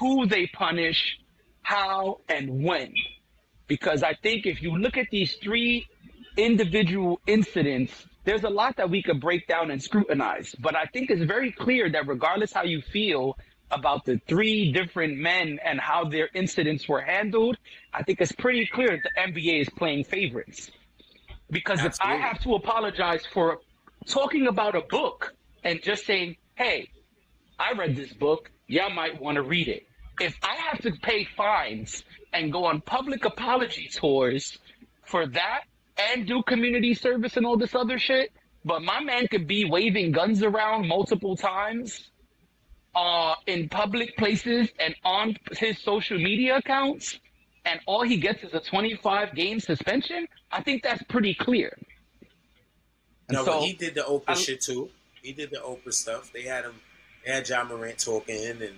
who 0.00 0.26
they 0.26 0.46
punish, 0.46 1.18
how, 1.62 2.20
and 2.28 2.64
when, 2.64 2.94
because 3.66 4.02
I 4.02 4.14
think 4.14 4.46
if 4.46 4.62
you 4.62 4.76
look 4.76 4.96
at 4.96 5.06
these 5.10 5.34
three 5.34 5.86
individual 6.36 7.20
incidents, 7.26 8.06
there's 8.24 8.44
a 8.44 8.48
lot 8.48 8.76
that 8.76 8.90
we 8.90 9.02
could 9.02 9.20
break 9.20 9.46
down 9.46 9.70
and 9.70 9.82
scrutinize. 9.82 10.54
But 10.58 10.74
I 10.76 10.86
think 10.86 11.10
it's 11.10 11.22
very 11.22 11.52
clear 11.52 11.90
that 11.90 12.06
regardless 12.06 12.52
how 12.52 12.64
you 12.64 12.80
feel 12.82 13.36
about 13.70 14.04
the 14.04 14.20
three 14.26 14.72
different 14.72 15.18
men 15.18 15.58
and 15.64 15.78
how 15.78 16.04
their 16.04 16.28
incidents 16.34 16.88
were 16.88 17.00
handled, 17.00 17.58
I 17.92 18.02
think 18.02 18.20
it's 18.20 18.32
pretty 18.32 18.66
clear 18.66 18.88
that 18.88 19.02
the 19.02 19.32
NBA 19.32 19.62
is 19.62 19.68
playing 19.70 20.04
favorites. 20.04 20.70
Because 21.50 21.84
if 21.84 21.96
I 22.00 22.16
have 22.16 22.40
to 22.42 22.54
apologize 22.54 23.24
for 23.32 23.60
talking 24.06 24.46
about 24.46 24.74
a 24.74 24.82
book 24.82 25.34
and 25.64 25.82
just 25.82 26.04
saying, 26.06 26.36
hey, 26.54 26.88
I 27.58 27.72
read 27.72 27.96
this 27.96 28.12
book, 28.12 28.50
y'all 28.66 28.90
might 28.90 29.20
want 29.20 29.36
to 29.36 29.42
read 29.42 29.68
it. 29.68 29.86
If 30.20 30.36
I 30.42 30.54
have 30.56 30.80
to 30.82 30.92
pay 31.02 31.24
fines 31.36 32.02
and 32.32 32.52
go 32.52 32.64
on 32.64 32.80
public 32.80 33.24
apology 33.24 33.88
tours 33.92 34.58
for 35.04 35.26
that 35.26 35.62
and 35.96 36.26
do 36.26 36.42
community 36.42 36.94
service 36.94 37.36
and 37.36 37.46
all 37.46 37.56
this 37.56 37.74
other 37.74 37.98
shit, 37.98 38.32
but 38.64 38.82
my 38.82 39.00
man 39.00 39.26
could 39.28 39.46
be 39.46 39.64
waving 39.64 40.12
guns 40.12 40.42
around 40.42 40.86
multiple 40.86 41.36
times 41.36 42.10
uh, 42.94 43.34
in 43.46 43.68
public 43.68 44.16
places 44.16 44.68
and 44.78 44.94
on 45.04 45.36
his 45.52 45.78
social 45.78 46.18
media 46.18 46.56
accounts, 46.56 47.18
and 47.64 47.80
all 47.86 48.02
he 48.02 48.16
gets 48.16 48.42
is 48.42 48.54
a 48.54 48.60
25 48.60 49.34
game 49.34 49.60
suspension, 49.60 50.26
I 50.50 50.62
think 50.62 50.82
that's 50.82 51.02
pretty 51.04 51.34
clear. 51.34 51.76
No, 53.30 53.44
so, 53.44 53.52
but 53.52 53.62
he 53.62 53.72
did 53.74 53.94
the 53.94 54.02
Oprah 54.02 54.22
I- 54.28 54.34
shit 54.34 54.60
too. 54.60 54.90
He 55.22 55.32
did 55.32 55.50
the 55.50 55.58
Oprah 55.58 55.92
stuff. 55.92 56.32
They 56.32 56.42
had 56.42 56.64
him. 56.64 56.74
They 57.28 57.34
had 57.34 57.44
John 57.44 57.68
Morant 57.68 57.98
talking, 57.98 58.42
and 58.62 58.70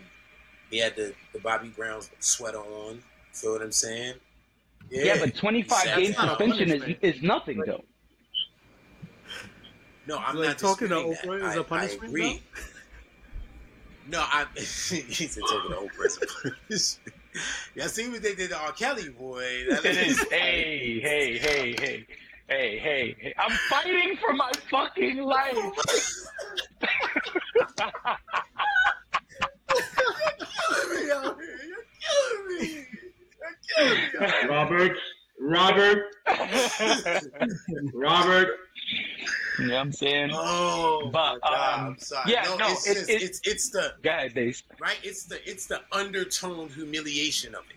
he 0.72 0.78
had 0.78 0.96
the, 0.96 1.14
the 1.32 1.38
Bobby 1.38 1.68
Brown 1.68 2.00
sweater 2.18 2.58
on. 2.58 3.00
Feel 3.32 3.52
what 3.52 3.62
I'm 3.62 3.70
saying? 3.70 4.14
Yeah, 4.90 5.18
but 5.20 5.36
25 5.36 5.84
That's 5.84 5.96
game 6.00 6.14
suspension 6.14 6.68
is, 6.72 6.96
is 7.00 7.22
nothing 7.22 7.62
though. 7.64 7.84
No, 10.08 10.18
I'm 10.18 10.34
Like 10.34 10.48
not 10.48 10.58
talking 10.58 10.88
to 10.88 10.94
disputing 10.96 11.30
Oprah 11.30 11.40
that. 11.42 11.46
is 11.50 11.56
a 11.56 11.58
I- 11.58 11.60
I 11.60 11.64
punishment, 11.64 12.08
agree. 12.08 12.42
No, 14.08 14.18
I. 14.20 14.46
he 14.56 14.60
said 14.62 15.44
talking 15.48 15.70
to 15.70 15.76
Oprah 15.76 16.06
is 16.06 16.16
a 16.20 16.26
punishment. 16.26 17.14
Y'all 17.76 17.86
see 17.86 18.08
what 18.08 18.20
they 18.20 18.34
did 18.34 18.50
to 18.50 18.58
R. 18.58 18.72
Kelly, 18.72 19.10
boy? 19.10 19.66
That 19.68 19.84
It 19.84 19.96
is. 19.96 20.20
Hey, 20.24 20.98
hey, 21.00 21.38
hey, 21.38 21.76
hey, 21.78 22.06
hey, 22.50 22.78
hey, 22.78 23.16
hey. 23.18 23.34
I'm 23.38 23.50
fighting 23.70 24.16
for 24.16 24.34
my 24.34 24.50
fucking 24.70 25.18
life. 25.22 25.56
Robert, 34.48 34.96
Robert, 35.40 36.04
Robert. 37.94 38.48
You 39.58 39.66
know 39.66 39.74
what 39.74 39.80
I'm 39.80 39.92
saying? 39.92 40.30
Oh, 40.32 41.10
But, 41.12 41.38
my 41.42 41.50
God, 41.50 41.78
um, 41.80 41.86
I'm 41.88 41.98
sorry. 41.98 42.32
yeah, 42.32 42.42
no, 42.44 42.56
no, 42.56 42.68
it's 42.72 42.86
it- 42.88 42.94
just 42.94 43.10
it- 43.10 43.22
it's 43.22 43.40
it's 43.44 43.70
the 43.70 43.94
Go 44.02 44.10
ahead, 44.10 44.34
Dace. 44.34 44.62
right. 44.80 44.96
It's 45.02 45.24
the 45.24 45.38
it's 45.48 45.66
the 45.66 45.82
undertoned 45.92 46.72
humiliation 46.72 47.54
of 47.54 47.64
it. 47.70 47.76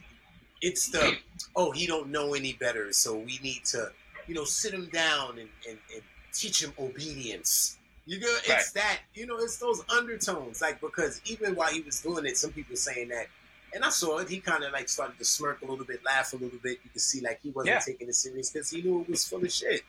It's 0.61 0.87
the 0.89 1.17
oh 1.55 1.71
he 1.71 1.85
don't 1.85 2.09
know 2.09 2.33
any 2.33 2.53
better, 2.53 2.93
so 2.93 3.15
we 3.17 3.39
need 3.43 3.65
to 3.65 3.91
you 4.27 4.35
know 4.35 4.43
sit 4.45 4.73
him 4.73 4.89
down 4.91 5.39
and 5.39 5.49
and, 5.67 5.77
and 5.93 6.01
teach 6.33 6.63
him 6.63 6.73
obedience. 6.79 7.77
You 8.05 8.19
know, 8.19 8.27
it's 8.39 8.49
Right. 8.49 8.63
that 8.75 8.99
you 9.13 9.25
know 9.25 9.37
it's 9.37 9.57
those 9.57 9.81
undertones 9.89 10.61
like 10.61 10.81
because 10.81 11.21
even 11.25 11.55
while 11.55 11.69
he 11.71 11.81
was 11.81 12.01
doing 12.01 12.25
it, 12.25 12.37
some 12.37 12.51
people 12.51 12.75
saying 12.75 13.09
that. 13.09 13.27
And 13.75 13.83
I 13.83 13.89
saw 13.89 14.19
it. 14.19 14.29
He 14.29 14.39
kind 14.39 14.63
of 14.63 14.71
like 14.71 14.87
started 14.87 15.17
to 15.17 15.25
smirk 15.25 15.63
a 15.63 15.65
little 15.65 15.83
bit, 15.83 16.05
laugh 16.05 16.31
a 16.33 16.35
little 16.35 16.59
bit. 16.61 16.77
You 16.83 16.91
could 16.91 17.01
see 17.01 17.21
like 17.21 17.39
he 17.41 17.49
wasn't 17.49 17.73
Yeah. 17.73 17.79
taking 17.79 18.07
it 18.07 18.13
serious 18.13 18.51
because 18.51 18.69
he 18.69 18.83
knew 18.83 19.01
it 19.01 19.09
was 19.09 19.25
full 19.25 19.43
of 19.43 19.51
shit. 19.51 19.81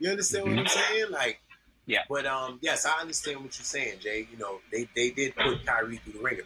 You 0.00 0.10
understand 0.10 0.48
what 0.48 0.58
I'm 0.58 0.66
saying? 0.66 1.10
Like, 1.12 1.40
Yeah. 1.86 2.02
But 2.08 2.26
um, 2.26 2.58
yes, 2.60 2.84
I 2.86 3.00
understand 3.00 3.36
what 3.44 3.56
you're 3.56 3.64
saying, 3.64 4.00
Jay. 4.00 4.26
You 4.32 4.36
know, 4.38 4.60
they 4.72 4.88
they 4.96 5.10
did 5.10 5.36
put 5.36 5.64
Kyrie 5.64 5.98
through 5.98 6.14
the 6.14 6.18
ringer. 6.24 6.42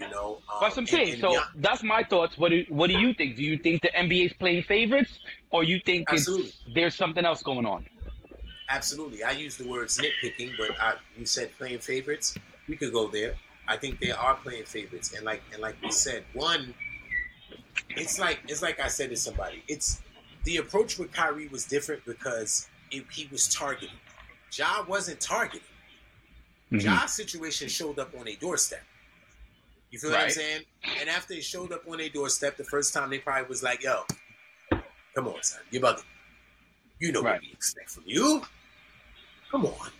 You 0.00 0.08
know, 0.08 0.36
um, 0.50 0.58
That's 0.62 0.76
what 0.76 0.78
I'm 0.82 0.86
saying. 0.86 1.12
and 1.12 1.20
So 1.20 1.30
beyond- 1.30 1.46
that's 1.56 1.82
my 1.82 2.02
thoughts. 2.02 2.38
What 2.38 2.50
do 2.50 2.64
What 2.70 2.88
do 2.88 2.98
you 2.98 3.12
think? 3.12 3.36
Do 3.36 3.42
you 3.42 3.58
think 3.58 3.82
the 3.82 3.88
NBA's 3.94 4.32
playing 4.32 4.62
favorites, 4.62 5.18
or 5.50 5.62
you 5.62 5.78
think 5.84 6.08
there's 6.74 6.94
something 6.94 7.24
else 7.24 7.42
going 7.42 7.66
on? 7.66 7.86
absolutely, 8.72 9.22
I 9.24 9.32
use 9.32 9.56
the 9.56 9.66
words 9.68 9.98
nitpicking, 9.98 10.52
but 10.56 10.70
I, 10.80 10.94
you 11.18 11.26
said 11.26 11.50
playing 11.58 11.80
favorites. 11.80 12.38
We 12.68 12.76
could 12.76 12.92
go 12.92 13.08
there. 13.08 13.34
I 13.66 13.76
think 13.76 13.98
they 14.00 14.12
are 14.12 14.36
playing 14.36 14.64
favorites, 14.64 15.12
and 15.12 15.24
like 15.24 15.42
and 15.52 15.60
like 15.60 15.76
we 15.82 15.90
said, 15.90 16.24
one, 16.32 16.72
it's 17.90 18.18
like 18.18 18.40
it's 18.48 18.62
like 18.62 18.80
I 18.80 18.88
said 18.88 19.10
to 19.10 19.16
somebody. 19.16 19.62
It's 19.68 20.00
the 20.44 20.56
approach 20.58 20.98
with 20.98 21.12
Kyrie 21.12 21.48
was 21.48 21.64
different 21.66 22.04
because 22.06 22.68
it, 22.90 23.04
he 23.12 23.28
was 23.30 23.48
targeted. 23.48 23.90
Ja 24.52 24.84
wasn't 24.88 25.20
targeted. 25.20 25.66
Mhm. 26.72 26.80
Ja's 26.80 27.12
situation 27.12 27.68
showed 27.68 27.98
up 27.98 28.14
on 28.18 28.26
a 28.28 28.36
doorstep. 28.36 28.82
You 29.90 29.98
feel 29.98 30.10
what 30.10 30.20
I'm 30.20 30.30
saying? 30.30 30.62
And 31.00 31.08
after 31.08 31.34
they 31.34 31.40
showed 31.40 31.72
up 31.72 31.82
on 31.88 31.98
their 31.98 32.08
doorstep, 32.08 32.56
the 32.56 32.64
first 32.64 32.94
time 32.94 33.10
they 33.10 33.18
probably 33.18 33.48
was 33.48 33.62
like, 33.62 33.82
"Yo, 33.82 34.04
come 35.14 35.26
on, 35.28 35.42
son, 35.42 35.60
you're 35.70 35.82
bugging. 35.82 36.04
You 37.00 37.12
know 37.12 37.22
Right. 37.22 37.34
what 37.34 37.40
we 37.42 37.52
expect 37.52 37.90
from 37.90 38.04
you. 38.06 38.42
Come 39.50 39.66
on, 39.66 39.90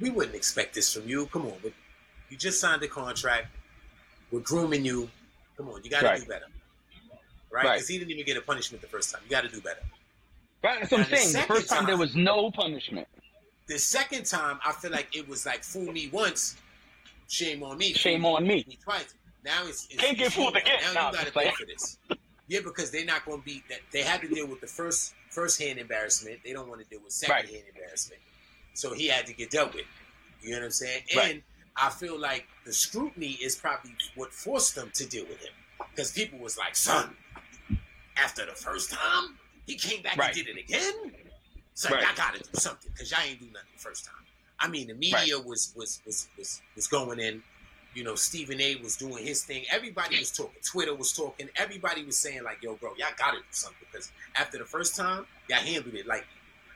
we 0.00 0.08
wouldn't 0.10 0.34
expect 0.34 0.74
this 0.74 0.92
from 0.94 1.06
you. 1.08 1.26
Come 1.26 1.46
on, 1.46 1.58
but 1.62 1.72
you 2.30 2.36
just 2.38 2.60
signed 2.60 2.82
a 2.82 2.88
contract. 2.88 3.48
We're 4.30 4.40
grooming 4.40 4.84
you. 4.84 5.10
Come 5.56 5.68
on, 5.68 5.82
you 5.84 5.90
got 5.90 6.00
to 6.00 6.06
Right. 6.06 6.20
do 6.20 6.26
better, 6.26 6.46
right? 7.50 7.64
Right. 7.64 7.72
Because 7.74 7.88
he 7.88 7.98
didn't 7.98 8.12
even 8.12 8.24
get 8.24 8.36
a 8.36 8.40
punishment 8.42 8.80
the 8.80 8.88
first 8.88 9.10
time. 9.12 9.20
You 9.24 9.30
got 9.30 9.42
to 9.42 9.48
do 9.48 9.60
better. 9.60 9.82
Right. 10.62 10.80
That's 10.80 10.90
what 10.92 11.00
I'm 11.00 11.04
And 11.04 11.12
the 11.12 11.16
saying. 11.18 11.32
The 11.46 11.54
first 11.54 11.68
time 11.68 11.86
there 11.86 11.96
was 11.96 12.14
no 12.16 12.50
punishment. 12.50 13.06
The 13.66 13.78
second 13.78 14.24
time, 14.24 14.58
I 14.64 14.72
feel 14.72 14.90
like 14.90 15.14
it 15.14 15.28
was 15.28 15.44
like 15.44 15.62
fool 15.62 15.92
me 15.92 16.08
once, 16.08 16.56
shame 17.28 17.62
on 17.62 17.78
me. 17.78 17.92
Shame 17.92 18.24
on 18.26 18.46
me. 18.46 18.66
twice. 18.82 19.14
Now 19.44 19.66
it's, 19.66 19.86
it's 19.90 20.02
Can't 20.02 20.18
get 20.18 20.32
fooled 20.32 20.56
again. 20.56 20.80
Now 20.94 21.02
Nah, 21.02 21.10
you 21.10 21.16
got 21.16 21.26
to 21.26 21.32
pay 21.32 21.50
for 21.52 21.66
this. 21.66 21.98
Yeah, 22.50 22.60
because 22.64 22.90
they're 22.90 23.04
not 23.04 23.26
going 23.26 23.40
to 23.40 23.44
be 23.44 23.62
that. 23.68 23.80
They 23.92 24.00
had 24.02 24.22
to 24.22 24.28
deal 24.28 24.46
with 24.48 24.62
the 24.62 24.66
first 24.68 25.14
first 25.28 25.60
hand 25.60 25.78
embarrassment. 25.78 26.38
They 26.42 26.54
don't 26.54 26.66
want 26.66 26.80
to 26.80 26.86
deal 26.88 27.00
with 27.04 27.12
second 27.12 27.34
Right. 27.34 27.44
hand 27.44 27.64
embarrassment. 27.74 28.22
So 28.72 28.94
he 28.94 29.06
had 29.08 29.26
to 29.26 29.34
get 29.34 29.50
dealt 29.50 29.74
with. 29.74 29.84
You 30.40 30.52
know 30.52 30.60
what 30.60 30.64
I'm 30.64 30.70
saying? 30.70 31.02
Right. 31.14 31.30
And 31.34 31.42
I 31.76 31.90
feel 31.90 32.18
like 32.18 32.48
the 32.64 32.72
scrutiny 32.72 33.32
is 33.32 33.54
probably 33.56 33.94
what 34.14 34.32
forced 34.32 34.74
them 34.76 34.90
to 34.94 35.06
deal 35.06 35.24
with 35.28 35.42
him 35.42 35.52
because 35.94 36.10
people 36.12 36.38
was 36.38 36.56
like, 36.56 36.74
"Son, 36.74 37.14
after 38.16 38.46
the 38.46 38.52
first 38.52 38.90
time, 38.92 39.36
he 39.66 39.74
came 39.76 40.00
back 40.02 40.16
Right. 40.16 40.34
and 40.34 40.46
did 40.46 40.56
it 40.56 40.64
again." 40.64 41.12
So 41.74 41.90
Right. 41.90 42.02
y'all 42.02 42.16
got 42.16 42.34
to 42.34 42.40
do 42.40 42.48
something 42.58 42.90
because 42.94 43.10
y'all 43.10 43.20
ain't 43.26 43.40
do 43.40 43.46
nothing 43.52 43.68
the 43.74 43.82
first 43.82 44.06
time. 44.06 44.24
I 44.60 44.68
mean, 44.68 44.88
the 44.88 44.94
media 44.94 45.38
was 45.38 45.72
was 45.76 46.00
was 46.06 46.28
was 46.36 46.60
was 46.74 46.86
going 46.86 47.20
in. 47.20 47.42
You 47.94 48.04
know, 48.04 48.14
Stephen 48.14 48.60
A. 48.60 48.76
was 48.76 48.96
doing 48.96 49.24
his 49.26 49.42
thing. 49.44 49.64
Everybody 49.72 50.18
was 50.18 50.30
talking. 50.30 50.60
Twitter 50.62 50.94
was 50.94 51.12
talking. 51.12 51.48
Everybody 51.56 52.04
was 52.04 52.16
saying 52.18 52.44
like, 52.44 52.62
"Yo, 52.62 52.74
bro, 52.74 52.90
y'all 52.96 53.08
got 53.16 53.32
to 53.32 53.38
do 53.38 53.44
something." 53.50 53.86
Because 53.90 54.12
after 54.36 54.58
the 54.58 54.64
first 54.64 54.94
time, 54.94 55.26
y'all 55.48 55.58
handled 55.58 55.94
it 55.94 56.06
like, 56.06 56.26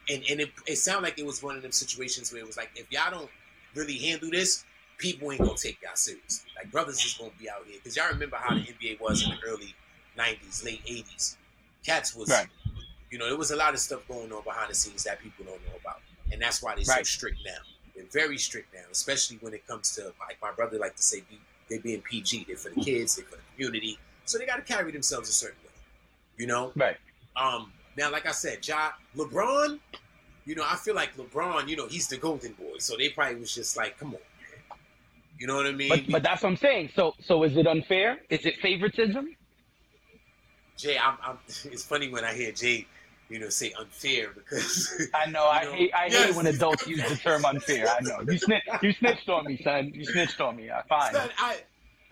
and 0.08 0.22
and 0.28 0.40
it, 0.40 0.50
it 0.66 0.76
sounded 0.76 1.02
like 1.02 1.18
it 1.18 1.26
was 1.26 1.42
one 1.42 1.54
of 1.56 1.62
them 1.62 1.70
situations 1.72 2.32
where 2.32 2.40
it 2.40 2.46
was 2.46 2.56
like, 2.56 2.70
if 2.76 2.90
y'all 2.90 3.10
don't 3.10 3.30
really 3.74 3.98
handle 3.98 4.30
this, 4.30 4.64
people 4.98 5.30
ain't 5.30 5.42
gonna 5.42 5.54
take 5.56 5.80
y'all 5.82 5.92
serious. 5.94 6.44
Like 6.56 6.72
brothers 6.72 7.04
is 7.04 7.14
gonna 7.14 7.30
be 7.38 7.48
out 7.48 7.66
here 7.66 7.76
because 7.78 7.96
y'all 7.96 8.08
remember 8.10 8.36
how 8.36 8.54
the 8.54 8.60
NBA 8.62 9.00
was 9.00 9.22
in 9.22 9.30
the 9.30 9.36
early 9.46 9.74
'90s, 10.18 10.64
late 10.64 10.84
'80s. 10.86 11.36
Cats 11.84 12.14
was, 12.16 12.30
Right. 12.30 12.46
you 13.10 13.18
know, 13.18 13.26
there 13.26 13.36
was 13.36 13.50
a 13.50 13.56
lot 13.56 13.74
of 13.74 13.80
stuff 13.80 14.06
going 14.08 14.32
on 14.32 14.42
behind 14.44 14.70
the 14.70 14.74
scenes 14.74 15.04
that 15.04 15.20
people 15.20 15.44
don't 15.44 15.60
know 15.66 15.76
about, 15.80 16.00
and 16.32 16.40
that's 16.40 16.62
why 16.62 16.74
they're 16.74 16.84
so 16.84 17.02
strict 17.02 17.38
now. 17.44 17.58
They're 17.94 18.04
very 18.10 18.38
strict 18.38 18.72
now, 18.74 18.84
especially 18.90 19.38
when 19.40 19.52
it 19.52 19.66
comes 19.66 19.94
to 19.96 20.12
like 20.20 20.38
my 20.40 20.50
brother 20.52 20.78
like 20.78 20.96
to 20.96 21.02
say, 21.02 21.20
be- 21.28 21.40
they 21.68 21.78
being 21.78 22.00
PG. 22.02 22.44
They're 22.46 22.56
for 22.56 22.70
the 22.70 22.80
kids, 22.80 23.16
they're 23.16 23.24
for 23.24 23.36
the 23.36 23.42
community, 23.54 23.98
so 24.24 24.38
they 24.38 24.46
got 24.46 24.56
to 24.56 24.62
carry 24.62 24.92
themselves 24.92 25.28
a 25.28 25.32
certain 25.32 25.58
way, 25.62 25.70
you 26.38 26.46
know. 26.46 26.72
Right. 26.74 26.96
Um, 27.36 27.72
now, 27.96 28.10
like 28.10 28.26
I 28.26 28.32
said, 28.32 28.66
Ja, 28.66 28.90
LeBron, 29.16 29.78
you 30.44 30.54
know, 30.54 30.64
I 30.66 30.76
feel 30.76 30.94
like 30.94 31.16
LeBron, 31.16 31.68
you 31.68 31.76
know, 31.76 31.86
he's 31.86 32.08
the 32.08 32.16
golden 32.16 32.52
boy, 32.52 32.78
so 32.78 32.96
they 32.96 33.10
probably 33.10 33.36
was 33.36 33.54
just 33.54 33.76
like, 33.76 33.98
come 33.98 34.08
on, 34.08 34.12
man. 34.12 34.78
You 35.38 35.46
know 35.46 35.56
what 35.56 35.66
I 35.66 35.72
mean? 35.72 35.88
But 35.88 36.08
but 36.08 36.22
that's 36.22 36.42
what 36.42 36.50
I'm 36.50 36.56
saying. 36.56 36.90
So 36.94 37.14
so 37.20 37.42
is 37.42 37.56
it 37.56 37.66
unfair? 37.66 38.20
Is 38.30 38.44
it 38.46 38.56
favoritism? 38.60 39.36
Jay, 40.76 40.98
I'm, 40.98 41.16
I'm, 41.22 41.38
it's 41.46 41.84
funny 41.84 42.08
when 42.08 42.24
I 42.24 42.34
hear 42.34 42.52
Jay, 42.52 42.86
you 43.32 43.38
know, 43.40 43.48
say 43.48 43.72
unfair 43.78 44.30
because 44.34 45.08
I 45.14 45.26
know. 45.30 45.48
I 45.48 45.64
know, 45.64 45.72
hate 45.72 45.94
I 45.94 46.08
hate 46.10 46.34
when 46.36 46.46
adults 46.46 46.86
use 46.86 47.02
the 47.08 47.16
term 47.16 47.44
unfair. 47.44 47.86
I 47.88 48.00
know. 48.02 48.20
You 48.30 48.38
snitch 48.38 48.62
you 48.82 48.92
snitched 48.92 49.28
on 49.28 49.46
me, 49.46 49.60
son. 49.64 49.90
You 49.94 50.04
snitched 50.04 50.40
on 50.40 50.56
me. 50.56 50.70
I 50.70 50.82
fine. 50.88 51.12
Son, 51.14 51.30
I, 51.38 51.56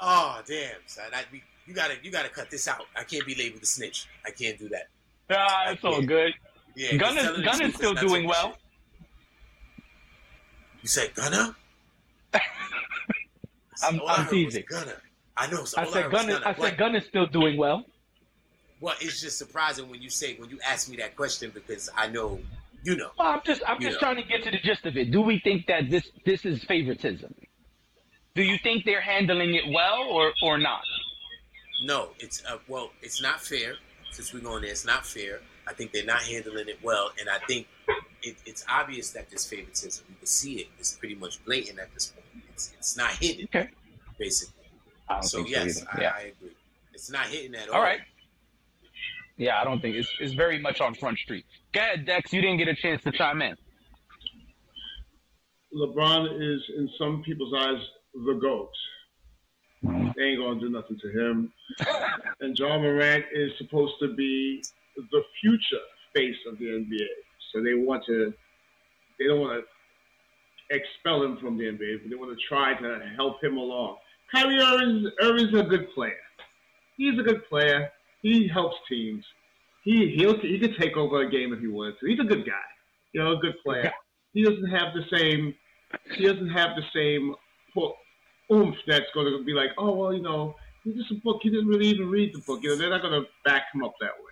oh 0.01 0.41
damn, 0.47 0.73
son, 0.87 1.05
I, 1.13 1.23
we, 1.31 1.43
you 1.67 1.75
gotta, 1.75 1.95
you 2.03 2.11
gotta 2.11 2.31
cut 2.31 2.51
this 2.51 2.67
out. 2.67 2.87
I 2.97 3.05
can't 3.05 3.27
be 3.27 3.35
labeled 3.35 3.63
a 3.63 3.67
snitch. 3.67 4.09
I 4.27 4.31
can't 4.31 4.59
do 4.59 4.69
that. 4.71 4.89
Ah, 5.31 5.71
it's 5.71 5.85
all 5.85 6.03
good. 6.03 6.33
Yeah, 6.75 6.97
Gunna- 6.97 7.15
'cause 7.15 7.23
telling 7.25 7.41
the 7.41 7.45
Gunna's 7.45 7.59
truth 7.61 7.69
is 7.71 7.75
still 7.77 7.95
doing 7.95 8.27
well. 8.27 8.57
You 10.83 10.89
said 10.89 11.15
Gunna? 11.15 11.55
I'm- 12.35 14.01
I'm 14.07 14.27
teasing. 14.29 14.65
Gunna. 14.69 14.95
I 15.37 15.51
know. 15.51 15.65
So 15.65 15.81
I 15.81 15.85
said 15.87 16.11
Gunna. 16.11 16.41
I 16.45 16.55
said 16.55 16.77
Gunna's 16.79 17.05
still 17.07 17.27
doing 17.27 17.57
well. 17.57 17.85
Well, 18.81 18.95
it's 19.01 19.21
just 19.21 19.39
surprising 19.39 19.89
when 19.91 20.01
you 20.01 20.11
say 20.11 20.37
when 20.37 20.51
you 20.51 20.59
ask 20.67 20.89
me 20.89 20.97
that 20.97 21.17
question 21.17 21.51
because 21.53 21.91
I 21.97 22.09
know, 22.09 22.41
you 22.83 22.97
know. 22.97 23.11
Well, 23.19 23.29
I'm 23.29 23.41
just 23.45 23.63
I'm 23.67 23.81
just 23.81 23.95
know. 23.95 23.99
trying 24.01 24.17
to 24.17 24.23
get 24.23 24.43
to 24.45 24.51
the 24.51 24.59
gist 24.59 24.87
of 24.87 24.97
it. 24.97 25.11
Do 25.11 25.21
we 25.21 25.39
think 25.41 25.67
that 25.67 25.91
this 25.91 26.11
this 26.25 26.45
is 26.47 26.65
favoritism? 26.65 27.35
Do 28.35 28.43
you 28.43 28.57
think 28.63 28.85
they're 28.85 29.01
handling 29.01 29.55
it 29.55 29.65
well 29.73 30.03
or 30.09 30.33
or 30.43 30.57
not? 30.59 30.83
No, 31.85 32.11
it's 32.19 32.43
uh, 32.47 32.59
well, 32.69 32.91
it's 33.03 33.21
not 33.23 33.41
fair. 33.41 33.75
Since 34.13 34.33
we're 34.35 34.41
going 34.41 34.63
there, 34.63 34.71
it's 34.71 34.87
not 34.87 35.07
fair. 35.07 35.41
I 35.69 35.73
think 35.73 35.93
they're 35.93 36.05
not 36.05 36.23
handling 36.23 36.69
it 36.69 36.79
well, 36.83 37.13
and 37.21 37.29
I 37.29 37.39
think 37.47 37.69
it, 38.23 38.37
it's 38.47 38.65
obvious 38.69 39.11
that 39.11 39.29
there's 39.31 39.47
favoritism. 39.47 40.05
You 40.09 40.15
can 40.17 40.27
see 40.27 40.55
it. 40.55 40.67
It's 40.79 40.97
pretty 40.97 41.15
much 41.15 41.45
blatant 41.45 41.79
at 41.79 41.93
this 41.95 42.07
point. 42.09 42.45
It's 42.53 42.73
it's 42.79 42.97
not 42.97 43.11
hidden, 43.13 43.45
Okay. 43.55 43.69
basically. 44.19 44.55
So 45.23 45.45
yes, 45.45 45.81
so 45.81 45.87
I. 45.93 46.01
Yeah. 46.01 46.13
I 46.17 46.21
agree. 46.21 46.51
It's 46.95 47.11
not 47.11 47.27
hitting 47.27 47.55
at 47.55 47.69
all. 47.69 47.77
All 47.77 47.83
right. 47.83 48.01
Yeah, 49.41 49.59
I 49.59 49.65
don't 49.65 49.81
think 49.81 49.97
it's 49.97 50.13
it's 50.21 50.35
very 50.35 50.59
much 50.59 50.83
on 50.83 50.95
Front 50.95 51.19
Street. 51.19 51.47
Go 51.73 51.81
ahead, 51.81 52.05
Dex. 52.05 52.31
You 52.31 52.43
didn't 52.43 52.59
get 52.59 52.69
a 52.69 52.75
chance 52.75 53.03
to 53.05 53.11
chime 53.11 53.41
in. 53.41 53.57
LeBron 55.75 56.27
is, 56.37 56.61
in 56.77 56.91
some 56.99 57.23
people's 57.23 57.55
eyes, 57.57 57.81
the 58.13 58.35
GOAT. 58.35 58.69
They 60.15 60.23
ain't 60.25 60.39
going 60.39 60.61
to 60.61 60.67
do 60.67 60.69
nothing 60.69 60.99
to 61.01 61.09
him. 61.09 61.53
and 62.41 62.55
John 62.55 62.83
Morant 62.83 63.25
is 63.33 63.53
supposed 63.57 63.95
to 64.03 64.15
be 64.15 64.63
the 64.97 65.23
future 65.41 65.85
face 66.15 66.37
of 66.47 66.59
the 66.59 66.67
NBA. 66.67 67.09
So 67.51 67.63
they 67.63 67.73
want 67.73 68.05
to, 68.09 68.35
they 69.19 69.25
don't 69.25 69.41
want 69.41 69.65
to 69.65 70.77
expel 70.77 71.23
him 71.23 71.39
from 71.41 71.57
the 71.57 71.65
NBA, 71.65 72.03
but 72.03 72.11
they 72.11 72.17
want 72.17 72.39
to 72.39 72.47
try 72.47 72.75
to 72.75 73.01
help 73.17 73.43
him 73.43 73.57
along. 73.57 73.97
Kyrie 74.35 74.61
Irving, 74.61 75.11
Irving's 75.23 75.59
a 75.59 75.63
good 75.63 75.89
player. 75.95 76.13
He's 76.99 77.19
a 77.19 77.23
good 77.23 77.43
player. 77.49 77.91
He 78.23 78.49
helps 78.49 78.77
teams. 78.89 79.25
He 79.85 80.15
he'll 80.17 80.39
he 80.39 80.59
could 80.59 80.77
take 80.79 80.97
over 80.97 81.23
a 81.23 81.31
game 81.31 81.53
if 81.53 81.61
he 81.61 81.69
wanted 81.69 81.99
to. 82.01 82.07
He's 82.07 82.21
a 82.21 82.25
good 82.25 82.45
guy. 82.45 82.53
You 83.13 83.23
know, 83.23 83.33
a 83.33 83.37
good 83.39 83.55
player. 83.65 83.93
He 84.33 84.43
doesn't 84.43 84.71
have 84.71 84.95
the 84.95 85.05
same. 85.17 85.55
He 86.17 86.27
doesn't 86.27 86.51
have 86.51 86.71
the 86.77 86.85
same 86.95 87.35
oomph 88.53 88.77
that's 88.87 89.07
going 89.15 89.27
to 89.27 89.45
be 89.45 89.53
like, 89.53 89.71
oh 89.79 89.95
well, 89.95 90.13
you 90.13 90.23
know, 90.23 90.55
he's 90.85 90.97
just 90.97 91.11
a 91.11 91.15
book. 91.17 91.41
He 91.43 91.51
didn't 91.51 91.69
really 91.69 91.87
even 91.87 92.09
read 92.09 92.35
the 92.35 92.41
book. 92.41 92.61
You 92.63 92.71
know, 92.71 92.77
they're 92.77 92.91
not 92.91 93.03
going 93.03 93.21
to 93.21 93.29
back 93.45 93.65
him 93.75 93.85
up 93.85 93.95
that 94.01 94.13
way. 94.19 94.31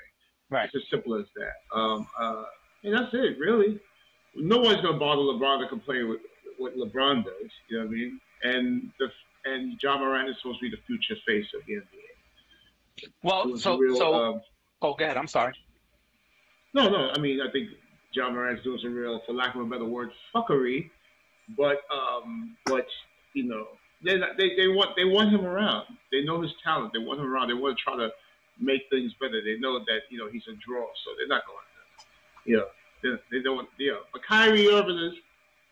Right. 0.50 0.66
It's 0.66 0.76
as 0.76 0.90
simple 0.90 1.14
as 1.14 1.26
that. 1.36 1.76
Um, 1.76 2.06
uh, 2.18 2.44
and 2.84 2.94
that's 2.94 3.12
it, 3.12 3.38
really. 3.38 3.80
No 4.34 4.58
one's 4.58 4.80
going 4.80 4.94
to 4.94 4.98
bother 5.00 5.22
LeBron 5.22 5.62
to 5.62 5.68
complain 5.68 6.08
with 6.08 6.20
what 6.58 6.76
LeBron 6.76 7.24
does. 7.24 7.50
You 7.68 7.78
know 7.78 7.84
what 7.84 7.90
I 7.90 7.94
mean? 7.94 8.20
And 8.44 8.90
the 8.98 9.08
and 9.44 9.78
John 9.80 10.00
Moran 10.00 10.28
is 10.28 10.36
supposed 10.42 10.60
to 10.60 10.70
be 10.70 10.76
the 10.76 10.82
future 10.86 11.16
face 11.26 11.46
of 11.54 11.64
the 11.66 11.74
NBA. 11.74 12.07
Well, 13.22 13.56
so 13.56 13.76
real, 13.78 13.96
so 13.96 14.14
um, 14.14 14.40
oh, 14.82 14.94
go 14.94 15.04
ahead. 15.04 15.16
I'm 15.16 15.26
sorry. 15.26 15.52
no, 16.74 16.88
no. 16.88 17.10
I 17.14 17.18
mean, 17.18 17.40
I 17.40 17.50
think 17.50 17.70
Ja 18.12 18.30
Morant's 18.30 18.62
doing 18.62 18.78
some 18.82 18.94
real, 18.94 19.20
for 19.26 19.32
lack 19.32 19.54
of 19.54 19.60
a 19.62 19.64
better 19.64 19.84
word, 19.84 20.10
fuckery. 20.34 20.90
But, 21.56 21.78
um, 21.90 22.56
but 22.66 22.86
you 23.32 23.44
know, 23.44 23.68
they 24.04 24.16
they 24.36 24.54
they 24.56 24.68
want 24.68 24.90
they 24.96 25.04
want 25.04 25.30
him 25.30 25.44
around. 25.44 25.86
They 26.12 26.22
know 26.22 26.40
his 26.42 26.52
talent. 26.62 26.92
They 26.92 26.98
want 26.98 27.20
him 27.20 27.26
around. 27.32 27.48
They 27.48 27.54
want 27.54 27.76
to 27.78 27.82
try 27.82 27.96
to 27.96 28.10
make 28.60 28.82
things 28.90 29.12
better. 29.20 29.40
They 29.42 29.58
know 29.58 29.78
that 29.78 30.00
you 30.10 30.18
know 30.18 30.28
he's 30.30 30.42
a 30.48 30.54
draw, 30.56 30.86
so 31.04 31.10
they're 31.16 31.26
not 31.28 31.42
going 31.46 31.58
to, 31.58 32.50
you 32.50 32.56
know, 32.58 32.66
they, 33.02 33.38
they 33.38 33.42
don't, 33.42 33.68
you 33.78 33.92
know. 33.92 34.00
But 34.12 34.22
Kyrie 34.24 34.68
Irving 34.68 34.98
is, 34.98 35.14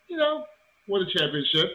you 0.09 0.17
know, 0.17 0.45
won 0.89 1.03
a 1.03 1.19
championship 1.19 1.71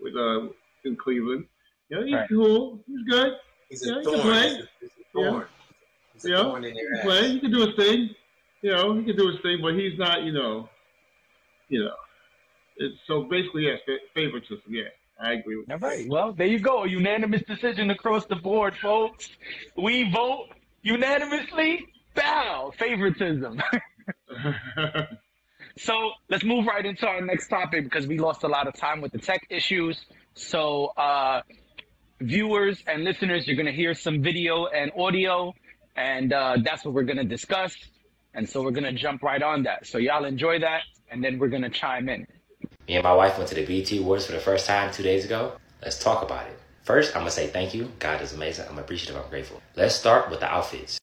with 0.00 0.14
uh 0.14 0.48
in 0.84 0.96
Cleveland. 0.96 1.46
You 1.88 1.96
know, 1.96 2.04
he's 2.04 2.14
Right. 2.14 2.28
cool. 2.28 2.80
He's 2.86 3.02
good. 3.08 3.32
He's 3.68 3.86
Yeah, 3.86 3.94
a 3.94 3.98
he 3.98 4.04
can 4.04 4.12
thorn. 4.14 4.22
play. 4.26 4.48
He's 4.48 4.56
a, 4.56 4.68
he's 4.80 4.90
a 4.90 5.12
thorn. 5.12 5.46
He's 6.14 6.24
a 6.24 6.28
You 6.28 6.36
thorn 6.36 6.64
in 6.64 6.74
he 6.74 6.80
can 6.80 6.96
ass. 6.98 7.04
play. 7.04 7.28
He 7.32 7.40
can 7.40 7.50
do 7.52 7.60
his 7.66 7.76
thing. 7.76 8.10
You 8.62 8.72
know, 8.72 8.94
he 8.98 9.04
can 9.04 9.16
do 9.16 9.28
his 9.28 9.40
thing, 9.42 9.58
but 9.62 9.74
he's 9.74 9.98
not, 9.98 10.22
you 10.24 10.32
know, 10.32 10.68
you 11.68 11.84
know. 11.84 11.94
It's, 12.76 12.94
so 13.06 13.24
basically, 13.24 13.64
yes, 13.66 13.78
favoritism. 14.14 14.62
Yeah, 14.68 14.82
I 15.20 15.32
agree 15.34 15.56
with 15.56 15.70
All 15.70 15.78
you. 15.78 15.86
right. 15.86 16.08
Well, 16.08 16.32
there 16.32 16.46
you 16.46 16.58
go. 16.60 16.84
A 16.84 16.88
unanimous 16.88 17.42
decision 17.42 17.90
across 17.90 18.26
the 18.26 18.36
board, 18.36 18.74
folks. 18.76 19.28
We 19.76 20.10
vote 20.12 20.46
unanimously. 20.82 21.86
Bow. 22.14 22.72
Favoritism. 22.78 23.60
so 25.78 26.10
let's 26.28 26.44
move 26.44 26.66
right 26.66 26.84
into 26.84 27.06
our 27.06 27.20
next 27.20 27.48
topic 27.48 27.84
because 27.84 28.06
we 28.06 28.18
lost 28.18 28.42
a 28.42 28.48
lot 28.48 28.66
of 28.66 28.74
time 28.74 29.00
with 29.00 29.12
the 29.12 29.18
tech 29.18 29.46
issues. 29.50 30.04
So, 30.34 30.86
uh, 30.96 31.42
viewers 32.20 32.82
and 32.86 33.04
listeners, 33.04 33.46
you're 33.46 33.56
going 33.56 33.66
to 33.66 33.72
hear 33.72 33.94
some 33.94 34.22
video 34.22 34.66
and 34.66 34.90
audio, 34.98 35.54
and 35.96 36.32
uh, 36.32 36.56
that's 36.62 36.84
what 36.84 36.94
we're 36.94 37.04
going 37.04 37.18
to 37.18 37.24
discuss. 37.24 37.76
And 38.34 38.48
so 38.48 38.62
we're 38.62 38.72
going 38.72 38.84
to 38.84 38.92
jump 38.92 39.22
right 39.22 39.42
on 39.42 39.62
that. 39.64 39.86
So, 39.86 39.98
y'all 39.98 40.24
enjoy 40.24 40.58
that, 40.60 40.82
and 41.10 41.24
then 41.24 41.38
we're 41.38 41.48
going 41.48 41.62
to 41.62 41.70
chime 41.70 42.08
in. 42.08 42.26
Me 42.86 42.94
and 42.96 43.04
my 43.04 43.12
wife 43.12 43.36
went 43.36 43.48
to 43.50 43.54
the 43.54 43.64
BET 43.64 43.92
Awards 43.98 44.26
for 44.26 44.32
the 44.32 44.40
first 44.40 44.66
time 44.66 44.90
two 44.92 45.02
days 45.02 45.24
ago. 45.24 45.52
Let's 45.82 46.02
talk 46.02 46.22
about 46.22 46.46
it. 46.46 46.58
First, 46.82 47.14
I'm 47.14 47.20
gonna 47.20 47.30
say 47.30 47.48
thank 47.48 47.74
you. 47.74 47.92
God 47.98 48.22
is 48.22 48.32
amazing. 48.32 48.64
I'm 48.70 48.78
appreciative. 48.78 49.22
I'm 49.22 49.28
grateful. 49.28 49.60
Let's 49.76 49.94
start 49.94 50.30
with 50.30 50.40
the 50.40 50.50
outfits. 50.50 50.98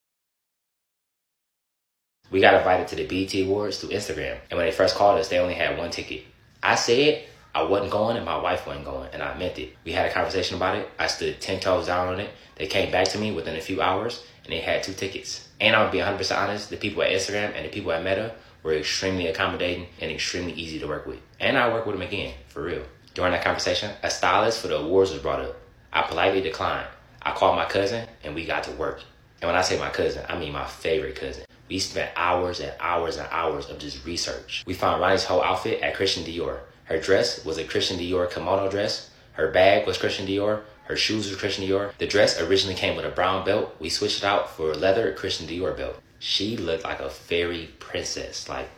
We 2.32 2.42
got 2.42 2.56
invited 2.56 2.88
to 2.88 2.96
the 2.96 3.06
BET 3.06 3.36
Awards 3.46 3.80
through 3.80 3.92
Instagram, 3.92 4.40
and 4.50 4.58
when 4.58 4.66
they 4.66 4.72
first 4.72 4.96
called 4.96 5.20
us, 5.20 5.30
they 5.30 5.38
only 5.38 5.54
had 5.54 5.78
one 5.78 5.92
ticket. 5.92 6.24
I 6.64 6.74
said 6.74 7.26
I 7.56 7.64
wasn't 7.64 7.92
going, 7.92 8.18
and 8.18 8.26
my 8.26 8.38
wife 8.38 8.68
wasn't 8.68 8.84
going, 8.84 9.10
and 9.14 9.24
I 9.24 9.38
meant 9.38 9.58
it. 9.58 9.78
We 9.86 9.94
had 9.94 10.08
a 10.08 10.14
conversation 10.14 10.58
about 10.58 10.76
it. 10.76 10.90
I 11.00 11.08
stood 11.08 11.40
ten 11.40 11.62
toes 11.62 11.88
down 11.88 12.10
on 12.10 12.20
it. 12.20 12.30
They 12.58 12.68
came 12.68 12.92
back 12.92 13.08
to 13.10 13.18
me 13.18 13.32
within 13.32 13.56
a 13.56 13.62
few 13.62 13.82
hours, 13.82 14.24
and 14.44 14.52
they 14.52 14.60
had 14.60 14.84
two 14.84 14.92
tickets. 14.92 15.48
And 15.62 15.74
I'm 15.74 15.84
gonna 15.84 15.92
be 15.94 16.00
100% 16.00 16.38
honest. 16.38 16.70
The 16.70 16.76
people 16.76 17.02
at 17.02 17.12
Instagram 17.12 17.56
and 17.56 17.66
the 17.66 17.70
people 17.70 17.94
at 17.94 18.04
Meta 18.04 18.36
were 18.62 18.74
extremely 18.74 19.28
accommodating 19.28 19.88
and 20.02 20.12
extremely 20.12 20.52
easy 20.52 20.80
to 20.80 20.88
work 20.88 21.06
with. 21.06 21.20
And 21.40 21.58
I 21.58 21.72
work 21.72 21.86
with 21.86 21.96
them 21.96 22.06
again, 22.06 22.34
for 22.50 22.64
real. 22.64 22.84
During 23.14 23.32
that 23.32 23.46
conversation, 23.46 23.92
a 24.04 24.10
stylist 24.10 24.62
for 24.62 24.68
the 24.68 24.78
awards 24.78 25.12
was 25.12 25.22
brought 25.22 25.40
up. 25.40 25.56
I 25.94 26.02
politely 26.02 26.42
declined. 26.42 26.88
I 27.22 27.32
called 27.32 27.56
my 27.56 27.66
cousin 27.66 28.06
and 28.24 28.36
we 28.36 28.46
got 28.46 28.64
to 28.64 28.72
work. 28.72 29.02
And 29.42 29.48
when 29.48 29.56
I 29.56 29.62
say 29.62 29.80
my 29.80 29.90
cousin, 29.90 30.26
I 30.28 30.38
mean 30.38 30.52
my 30.52 30.66
favorite 30.66 31.16
cousin. 31.16 31.46
We 31.70 31.80
spent 31.80 32.12
hours 32.18 32.60
and 32.60 32.74
hours 32.82 33.16
and 33.18 33.28
hours 33.32 33.70
of 33.70 33.80
just 33.80 34.06
research. 34.06 34.64
We 34.68 34.74
found 34.74 35.02
Ronnie's 35.02 35.24
whole 35.24 35.42
outfit 35.42 35.82
at 35.82 35.96
Christian 35.96 36.26
Dior. 36.26 36.60
Her 36.86 37.00
dress 37.00 37.44
was 37.44 37.58
a 37.58 37.64
Christian 37.64 37.98
Dior 37.98 38.30
kimono 38.32 38.70
dress. 38.70 39.10
Her 39.34 39.52
bag 39.52 39.86
was 39.86 39.98
Christian 39.98 40.28
Dior. 40.28 40.62
Her 40.86 40.96
shoes 40.96 41.30
were 41.30 41.38
Christian 41.38 41.66
Dior. 41.66 41.98
The 41.98 42.08
dress 42.08 42.40
originally 42.40 42.76
came 42.76 42.96
with 42.96 43.06
a 43.06 43.10
brown 43.10 43.44
belt. 43.44 43.76
We 43.80 43.90
switched 43.90 44.20
it 44.20 44.24
out 44.24 44.52
for 44.52 44.72
a 44.72 44.76
leather 44.76 45.14
Christian 45.14 45.48
Dior 45.48 45.76
belt. 45.76 46.00
She 46.20 46.56
looked 46.58 46.84
like 46.84 47.00
a 47.00 47.10
fairy 47.10 47.70
princess. 47.80 48.48
Like 48.48 48.70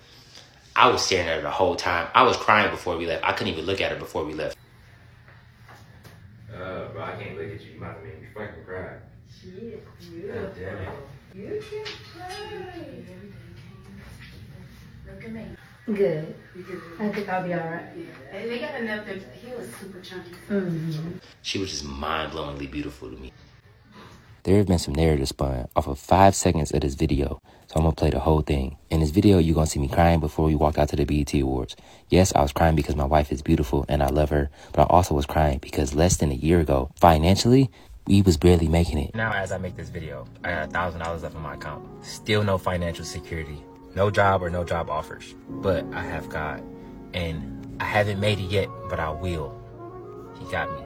I 0.76 0.90
was 0.90 1.06
staring 1.06 1.28
at 1.28 1.36
her 1.38 1.42
the 1.42 1.52
whole 1.52 1.76
time. 1.76 2.08
I 2.14 2.24
was 2.24 2.38
crying 2.38 2.72
before 2.72 2.98
we 2.98 3.06
left. 3.06 3.26
I 3.26 3.34
couldn't 3.34 3.54
even 3.54 3.66
look 3.66 3.82
at 3.82 3.92
her 3.92 3.98
before 3.98 4.24
we 4.24 4.34
left. 4.34 4.58
Uh, 6.50 6.88
bro, 6.90 7.04
I 7.04 7.12
can't 7.22 7.38
look 7.38 7.52
at 7.52 7.62
you. 7.62 7.74
You 7.74 7.80
might 7.80 8.04
make 8.04 8.22
me 8.22 8.28
fucking 8.34 8.64
cry. 8.66 8.98
She 9.30 9.50
is 9.50 9.80
God 10.32 10.54
damn 10.56 10.78
it. 10.78 10.90
You 11.36 11.62
can 11.70 11.86
play. 12.14 13.06
Look 15.08 15.24
at 15.24 15.32
me. 15.32 15.46
Good. 15.94 16.36
I 17.00 17.10
think 17.10 17.30
I'll 17.30 17.48
be 17.48 17.54
all 17.54 17.60
right. 17.60 17.86
And 18.32 18.52
they 18.52 18.60
got 18.60 18.76
enough 18.76 19.06
that 19.06 19.20
he 19.42 19.56
was 19.56 19.70
super 19.80 20.02
chunky. 20.02 20.32
Mm-hmm. 20.50 21.18
She 21.42 21.60
was 21.60 21.70
just 21.70 21.86
mind 21.86 22.34
blowingly 22.34 22.70
beautiful 22.70 23.10
to 23.10 23.16
me. 23.16 23.32
There 24.44 24.58
have 24.58 24.68
been 24.68 24.80
some 24.80 24.96
narratives 24.96 25.30
spun 25.30 25.68
off 25.76 25.88
of 25.88 26.00
five 26.00 26.36
seconds 26.36 26.72
of 26.72 26.82
this 26.82 26.96
video, 26.96 27.42
so 27.68 27.76
I'm 27.76 27.84
gonna 27.84 27.96
play 27.96 28.10
the 28.10 28.20
whole 28.20 28.42
thing. 28.42 28.78
In 28.90 29.02
this 29.02 29.10
video, 29.12 29.40
you're 29.40 29.56
gonna 29.56 29.68
see 29.68 29.80
me 29.80 29.90
crying 29.90 30.20
before 30.20 30.46
we 30.46 30.56
walked 30.56 30.78
out 30.78 30.90
to 30.90 30.96
the 30.96 31.06
BET 31.06 31.34
Awards. 31.34 31.76
Yes, 32.10 32.34
I 32.34 32.42
was 32.42 32.54
crying 32.54 32.76
because 32.76 32.96
my 32.96 33.04
wife 33.06 33.32
is 33.32 33.42
beautiful 33.42 33.86
and 33.90 34.02
I 34.02 34.08
love 34.08 34.30
her, 34.30 34.50
but 34.72 34.84
I 34.84 34.86
also 34.86 35.16
was 35.16 35.26
crying 35.26 35.60
because 35.60 35.94
less 35.94 36.18
than 36.18 36.32
a 36.32 36.36
year 36.36 36.60
ago, 36.62 36.90
financially, 37.00 37.70
we 38.08 38.22
was 38.22 38.38
barely 38.38 38.70
making 38.70 39.00
it. 39.00 39.16
Now, 39.16 39.34
as 39.34 39.52
I 39.52 39.58
make 39.58 39.76
this 39.76 39.90
video, 39.90 40.26
I 40.44 40.52
got 40.52 40.68
a 40.68 40.72
thousand 40.72 41.02
dollars 41.02 41.24
left 41.24 41.36
in 41.36 41.42
my 41.42 41.56
account. 41.56 41.86
Still 42.06 42.44
no 42.44 42.58
financial 42.58 43.04
security, 43.04 43.62
no 43.96 44.10
job 44.12 44.44
or 44.44 44.50
no 44.50 44.64
job 44.64 44.90
offers, 44.90 45.36
but 45.50 45.86
I 45.94 46.04
have 46.04 46.30
God, 46.30 46.64
and 47.14 47.78
I 47.80 47.86
haven't 47.86 48.20
made 48.20 48.40
it 48.40 48.50
yet, 48.50 48.70
but 48.90 49.00
I 49.00 49.10
will. 49.10 49.54
He 50.40 50.50
got 50.52 50.72
me. 50.72 50.86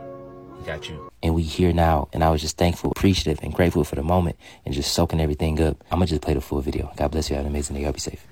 He 0.59 0.65
got 0.65 0.87
you. 0.89 1.11
And 1.23 1.35
we 1.35 1.43
here 1.43 1.73
now, 1.73 2.07
and 2.13 2.23
I 2.23 2.29
was 2.29 2.41
just 2.41 2.57
thankful, 2.57 2.91
appreciative, 2.91 3.43
and 3.43 3.53
grateful 3.53 3.83
for 3.83 3.95
the 3.95 4.03
moment, 4.03 4.37
and 4.65 4.73
just 4.73 4.93
soaking 4.93 5.19
everything 5.19 5.61
up. 5.61 5.83
I'm 5.91 5.99
gonna 5.99 6.07
just 6.07 6.21
play 6.21 6.33
the 6.33 6.41
full 6.41 6.61
video. 6.61 6.91
God 6.95 7.11
bless 7.11 7.29
you. 7.29 7.35
Have 7.35 7.45
an 7.45 7.51
amazing 7.51 7.75
day. 7.75 7.83
Y'all 7.83 7.91
be 7.91 7.99
safe. 7.99 8.25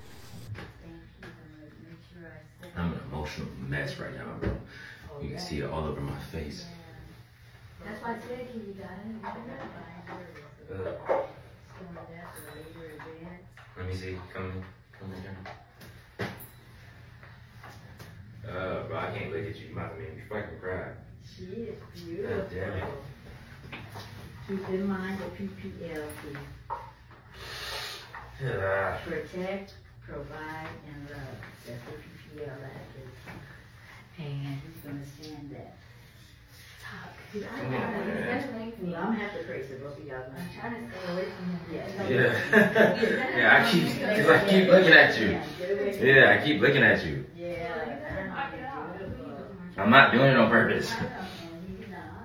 I'm 2.76 2.92
an 2.92 3.00
emotional 3.12 3.48
mess 3.68 3.98
right 3.98 4.14
now, 4.14 4.36
bro. 4.40 4.56
You 5.20 5.30
can 5.30 5.38
see 5.38 5.58
it 5.58 5.70
all 5.70 5.84
over 5.86 6.00
my 6.00 6.18
face. 6.32 6.64
That's 7.84 8.02
why 8.02 8.16
I 8.16 8.20
said 8.20 8.48
you 8.54 8.74
got 8.74 8.90
it. 8.90 9.00
Let 13.80 13.88
me 13.88 13.94
see. 13.94 14.16
Come, 14.34 14.62
come 14.92 15.10
in 15.14 15.22
here. 15.22 15.36
Uh, 18.46 18.86
bro, 18.86 18.98
I 18.98 19.10
can't 19.16 19.32
look 19.32 19.46
at 19.46 19.56
you. 19.56 19.68
You 19.68 19.74
might 19.74 19.98
make 19.98 20.16
me 20.16 20.22
fucking 20.28 20.58
cry. 20.60 20.88
She 21.24 21.44
is 21.44 21.78
God 22.20 22.50
damn 22.50 22.72
it. 22.74 22.74
beautiful. 22.74 23.00
Keep 24.46 24.68
in 24.68 24.86
mind 24.86 25.18
the 25.18 25.44
PPLC. 25.44 26.36
Ah. 28.44 29.00
Protect, 29.06 29.74
provide, 30.06 30.68
and 30.86 31.08
love. 31.08 31.38
That's 31.66 31.80
what 31.86 32.00
PPL 32.36 32.58
is. 33.00 33.14
And 34.18 34.60
who's 34.60 34.80
gonna 34.84 35.06
stand 35.06 35.50
that? 35.52 35.79
Talk. 36.90 37.10
I- 37.32 38.44
Well, 38.82 38.96
I'm 38.96 39.04
gonna 39.06 39.18
have 39.18 39.38
to 39.38 39.44
praise 39.44 39.68
the 39.68 39.76
both 39.76 39.98
of 39.98 40.04
y'all. 40.04 40.16
I'm 40.36 40.60
trying 40.60 40.90
to 40.90 40.96
stay 40.96 41.12
away 41.12 41.26
from 41.30 41.44
him. 41.46 41.60
Yeah. 42.10 43.36
yeah, 43.36 43.64
I 43.64 43.70
keep, 43.70 43.86
cause 44.00 44.28
I 44.28 44.48
keep 44.48 44.68
looking 44.68 44.92
at 44.92 45.20
you. 45.20 45.38
Yeah, 46.04 46.36
I 46.40 46.44
keep 46.44 46.60
looking 46.60 46.82
at 46.82 47.04
you. 47.04 47.24
Yeah. 47.36 48.00
I'm 49.76 49.90
not 49.90 50.12
doing 50.12 50.30
it 50.30 50.36
on 50.36 50.50
purpose. 50.50 50.92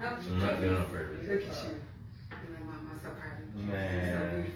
I'm 0.04 0.40
not 0.40 0.60
doing 0.60 0.74
it 0.74 0.80
on 0.80 0.86
purpose. 0.88 1.28
Look 1.28 1.42
at 1.42 1.46
you. 1.46 1.52
I'm 2.32 3.00
so 3.04 3.10
proud 3.10 3.38
you. 3.56 3.72
Man, 3.72 4.52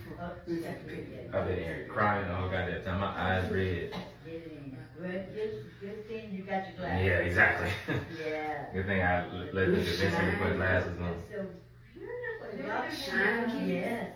I've 1.34 1.48
been 1.48 1.58
here 1.58 1.88
crying 1.90 2.26
whole 2.26 2.50
goddamn 2.50 2.84
time. 2.84 3.00
My 3.00 3.08
eyes 3.08 3.52
red. 3.52 3.96
Good, 4.26 5.34
good, 5.34 5.66
good 5.80 6.08
thing 6.10 6.32
you 6.34 6.39
got 6.50 6.68
your 6.68 6.78
glasses. 6.78 7.06
Yeah, 7.06 7.20
exactly. 7.20 7.70
Yeah. 8.20 8.66
Good 8.74 8.86
thing 8.86 9.02
I 9.02 9.28
let 9.32 9.54
the 9.54 9.62
convince 9.62 10.02
me 10.02 10.32
to 10.32 10.38
put 10.42 10.56
glasses 10.56 11.00
on. 11.00 11.16
So 11.32 11.46
beautiful. 11.94 13.14
Shiny. 13.14 13.74
Yes. 13.74 14.12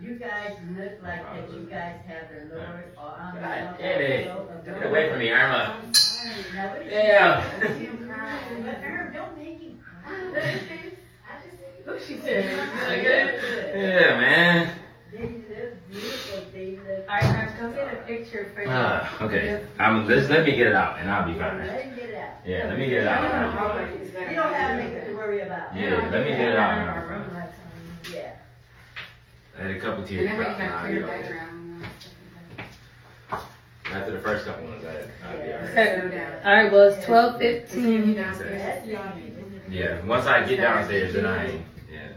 You 0.00 0.18
guys 0.18 0.56
look 0.76 1.02
like 1.02 1.22
that 1.22 1.52
you 1.52 1.66
guys 1.70 2.00
have 2.06 2.28
the 2.30 2.54
Lord 2.54 2.84
or 2.96 3.14
I'm 3.18 3.34
God 3.34 3.76
damn 3.78 4.00
it. 4.00 4.64
Get 4.64 4.86
away 4.86 5.10
from 5.10 5.18
me, 5.18 5.30
Irma. 5.30 5.80
Yeah. 6.84 7.44
But 7.58 8.74
Herb, 8.82 9.14
don't 9.14 9.38
make 9.38 9.60
him 9.60 9.78
cry. 10.04 10.60
Look, 11.86 12.00
she 12.02 12.18
said. 12.18 12.44
Yeah, 13.76 14.18
man. 14.18 14.72
They 15.12 15.22
look 15.22 15.88
beautiful. 15.90 16.25
They 16.66 16.72
look. 16.72 17.08
All 17.08 17.14
right, 17.14 17.22
Herb, 17.22 17.58
come 17.60 17.74
get 17.74 17.92
a 17.94 17.96
picture 17.98 18.50
for 18.52 18.62
you. 18.62 18.68
Ah, 18.68 19.22
okay. 19.22 19.62
Let's 19.78 20.28
let 20.28 20.44
me 20.44 20.56
get 20.56 20.66
it 20.66 20.72
out, 20.74 20.98
and 20.98 21.08
I'll 21.08 21.24
be 21.24 21.38
fine. 21.38 21.58
Let 21.64 21.80
him 21.84 21.94
get 21.94 22.08
it 22.10 22.14
out. 22.16 22.30
Yeah, 22.44 22.66
let 22.66 22.76
me 22.78 22.88
get 22.88 23.02
it 23.02 23.06
out. 23.06 23.24
and 23.24 23.58
I'll 23.58 23.86
be 23.86 24.06
fine. 24.08 24.30
You 24.30 24.34
don't 24.34 24.52
have 24.52 24.80
anything 24.80 25.06
to 25.10 25.14
worry 25.14 25.40
about. 25.42 25.76
Yeah, 25.76 26.08
let 26.10 26.24
me 26.24 26.30
get 26.30 26.40
it 26.40 26.56
out. 26.56 26.78
and 26.78 26.90
I'll 26.90 27.02
be 27.02 27.08
fine. 27.08 27.48
Yeah. 28.12 28.32
I 29.56 29.62
had 29.62 29.70
a 29.70 29.78
couple 29.80 29.98
And 30.00 30.06
tears 30.08 30.26
then 30.28 30.38
we 30.38 30.44
drop. 30.44 30.58
got 30.58 30.68
Nah, 30.70 30.80
clear 30.86 31.06
background. 31.06 31.86
After 33.92 34.10
the 34.10 34.18
first 34.18 34.44
couple 34.44 34.64
ones, 34.66 34.84
I, 34.84 35.28
I'll 35.28 35.36
be 35.46 35.52
alright. 35.52 35.70
Okay. 35.70 36.40
All 36.44 36.52
right, 36.52 36.72
well, 36.72 36.88
it's 36.92 37.06
twelve 37.06 37.38
fifteen. 37.38 38.14
Yeah, 39.70 40.04
once 40.04 40.26
I 40.26 40.44
get 40.44 40.56
downstairs, 40.56 41.14
then 41.14 41.26
I 41.26 41.46
ain't. 41.46 41.62
Yeah. 41.92 42.08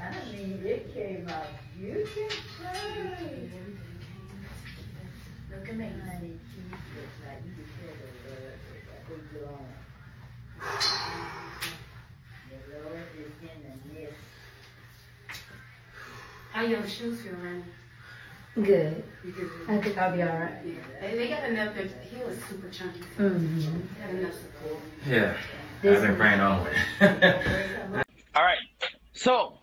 I 0.00 0.10
mean, 0.32 0.60
it 0.64 0.92
came 0.92 1.28
out. 1.28 1.46
You 1.80 2.04
can 2.12 2.28
cry. 2.58 3.28
Look 5.66 5.72
at 5.74 5.78
me. 5.78 5.86
Honey, 6.06 6.28
you 6.28 6.62
look 6.94 7.10
like 7.26 7.42
you 7.44 7.52
can 7.56 7.66
feel 7.74 7.94
the 7.98 8.30
Lord. 8.30 8.54
I 8.86 9.08
think 9.08 9.22
you're 9.34 9.48
on. 9.48 9.66
The 12.70 12.88
Lord 12.88 13.06
is 13.18 13.34
in 13.42 13.58
the 13.64 14.00
midst. 14.00 14.20
How 16.52 16.62
your 16.62 16.86
shoes 16.86 17.20
feel, 17.20 17.32
Randy? 17.34 17.64
Good. 18.62 19.02
I 19.68 19.78
think 19.78 19.98
I'll 19.98 20.14
be 20.16 20.22
all 20.22 20.28
right. 20.28 20.52
yeah, 20.64 20.74
they, 21.00 21.16
they 21.16 21.28
got 21.28 21.44
enough. 21.50 21.74
That 21.74 21.86
he 22.10 22.22
was 22.24 22.38
super 22.48 22.70
chunky. 22.70 23.00
So 23.16 23.22
Mhm. 23.24 23.82
they 23.98 24.00
got 24.06 24.10
enough 24.14 24.34
support. 24.34 24.80
Yeah. 25.04 25.36
I've 25.82 26.00
been 26.02 26.16
praying 26.16 26.40
on 26.40 26.66
it. 26.66 26.76
All 28.34 28.42
right. 28.44 28.58
So 29.14 29.54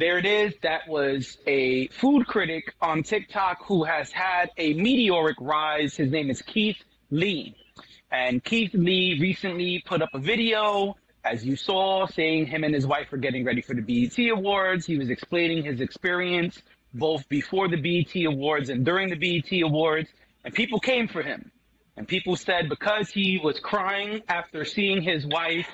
there 0.00 0.16
it 0.16 0.24
is. 0.24 0.54
That 0.62 0.88
was 0.88 1.36
a 1.46 1.88
food 1.88 2.26
critic 2.26 2.74
on 2.80 3.02
TikTok 3.02 3.58
who 3.66 3.84
has 3.84 4.10
had 4.10 4.50
a 4.56 4.72
meteoric 4.72 5.36
rise. 5.40 5.94
His 5.94 6.10
name 6.10 6.30
is 6.30 6.40
Keith 6.40 6.82
Lee. 7.10 7.54
And 8.10 8.42
Keith 8.42 8.72
Lee 8.72 9.18
recently 9.20 9.82
put 9.84 10.00
up 10.00 10.08
a 10.14 10.18
video, 10.18 10.96
as 11.22 11.44
you 11.44 11.54
saw, 11.54 12.06
saying 12.06 12.46
him 12.46 12.64
and 12.64 12.74
his 12.74 12.86
wife 12.86 13.12
are 13.12 13.18
getting 13.18 13.44
ready 13.44 13.60
for 13.60 13.74
the 13.74 13.82
BET 13.82 14.18
Awards. 14.30 14.86
He 14.86 14.96
was 14.96 15.10
explaining 15.10 15.64
his 15.64 15.82
experience 15.82 16.60
both 16.94 17.28
before 17.28 17.68
the 17.68 17.76
BET 17.76 18.24
Awards 18.24 18.70
and 18.70 18.86
during 18.86 19.10
the 19.10 19.16
BET 19.16 19.52
Awards. 19.62 20.08
And 20.46 20.54
people 20.54 20.80
came 20.80 21.08
for 21.08 21.22
him. 21.22 21.52
And 21.98 22.08
people 22.08 22.36
said 22.36 22.70
because 22.70 23.10
he 23.10 23.38
was 23.44 23.60
crying 23.60 24.22
after 24.28 24.64
seeing 24.64 25.02
his 25.02 25.26
wife 25.26 25.68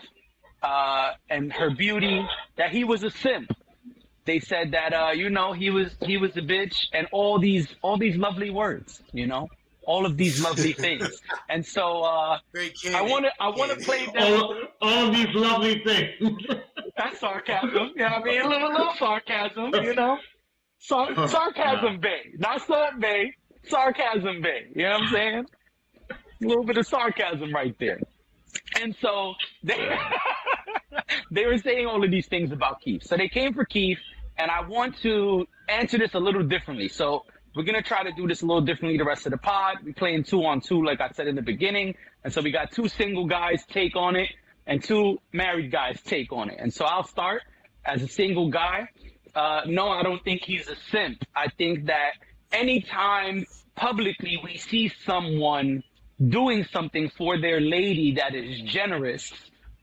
uh, 0.64 1.12
and 1.30 1.52
her 1.52 1.70
beauty 1.70 2.26
that 2.56 2.72
he 2.72 2.82
was 2.82 3.04
a 3.04 3.10
simp. 3.10 3.52
They 4.26 4.40
said 4.40 4.72
that 4.72 4.92
uh, 4.92 5.10
you 5.12 5.30
know 5.30 5.52
he 5.52 5.70
was 5.70 5.96
he 6.02 6.16
was 6.16 6.36
a 6.36 6.42
bitch 6.42 6.86
and 6.92 7.06
all 7.12 7.38
these 7.38 7.68
all 7.82 7.96
these 7.98 8.16
lovely 8.16 8.50
words, 8.50 9.02
you 9.12 9.26
know, 9.26 9.48
all 9.86 10.04
of 10.04 10.16
these 10.16 10.42
lovely 10.42 10.72
things. 10.86 11.20
And 11.48 11.64
so 11.64 12.02
uh, 12.02 12.38
I 12.92 13.02
want 13.02 13.24
to 13.24 13.30
I 13.40 13.48
want 13.48 13.70
to 13.70 13.84
play 13.84 14.06
them. 14.06 14.42
All, 14.42 14.56
all 14.82 15.12
these 15.12 15.32
lovely 15.34 15.82
things. 15.84 16.44
That's 16.96 17.20
sarcasm. 17.20 17.92
You 17.94 18.02
know 18.02 18.04
what 18.04 18.22
I 18.22 18.24
mean? 18.24 18.40
A 18.42 18.48
little, 18.48 18.72
little 18.72 18.94
sarcasm, 18.98 19.70
you 19.84 19.94
know? 19.94 20.18
Sar- 20.78 21.28
sarcasm 21.28 22.00
bay. 22.00 22.32
Not 22.38 22.66
Salt 22.66 23.00
Bae. 23.00 23.32
Sarcasm 23.68 24.40
bay. 24.42 24.68
You 24.74 24.84
know 24.84 24.92
what 24.92 25.02
I'm 25.02 25.12
saying? 25.12 25.46
A 26.10 26.46
little 26.46 26.64
bit 26.64 26.78
of 26.78 26.86
sarcasm 26.86 27.52
right 27.52 27.74
there. 27.78 28.00
And 28.80 28.96
so 29.00 29.34
they, 29.62 29.96
they 31.30 31.44
were 31.46 31.58
saying 31.58 31.86
all 31.86 32.02
of 32.02 32.10
these 32.10 32.26
things 32.26 32.52
about 32.52 32.80
Keith. 32.80 33.02
So 33.04 33.16
they 33.16 33.28
came 33.28 33.52
for 33.52 33.64
Keith, 33.64 33.98
and 34.38 34.50
I 34.50 34.66
want 34.66 34.98
to 35.02 35.46
answer 35.68 35.98
this 35.98 36.14
a 36.14 36.20
little 36.20 36.42
differently. 36.42 36.88
So 36.88 37.24
we're 37.54 37.64
gonna 37.64 37.82
try 37.82 38.04
to 38.04 38.12
do 38.12 38.28
this 38.28 38.42
a 38.42 38.46
little 38.46 38.62
differently 38.62 38.98
the 38.98 39.04
rest 39.04 39.26
of 39.26 39.32
the 39.32 39.38
pod. 39.38 39.78
We're 39.84 39.94
playing 39.94 40.24
two 40.24 40.44
on 40.44 40.60
two, 40.60 40.84
like 40.84 41.00
I 41.00 41.10
said 41.10 41.26
in 41.26 41.36
the 41.36 41.42
beginning. 41.42 41.94
And 42.22 42.32
so 42.32 42.42
we 42.42 42.50
got 42.50 42.70
two 42.72 42.88
single 42.88 43.26
guys 43.26 43.64
take 43.66 43.96
on 43.96 44.16
it 44.16 44.28
and 44.66 44.82
two 44.82 45.18
married 45.32 45.70
guys 45.72 46.00
take 46.02 46.32
on 46.32 46.50
it. 46.50 46.56
And 46.58 46.72
so 46.72 46.84
I'll 46.84 47.06
start 47.06 47.42
as 47.84 48.02
a 48.02 48.08
single 48.08 48.50
guy. 48.50 48.88
Uh, 49.34 49.62
no, 49.66 49.88
I 49.88 50.02
don't 50.02 50.22
think 50.24 50.42
he's 50.42 50.68
a 50.68 50.76
simp. 50.90 51.22
I 51.34 51.48
think 51.48 51.86
that 51.86 52.12
anytime 52.52 53.46
publicly 53.74 54.38
we 54.42 54.56
see 54.58 54.90
someone 55.04 55.82
doing 56.28 56.64
something 56.64 57.10
for 57.10 57.38
their 57.40 57.60
lady 57.60 58.14
that 58.14 58.34
is 58.34 58.60
generous 58.62 59.32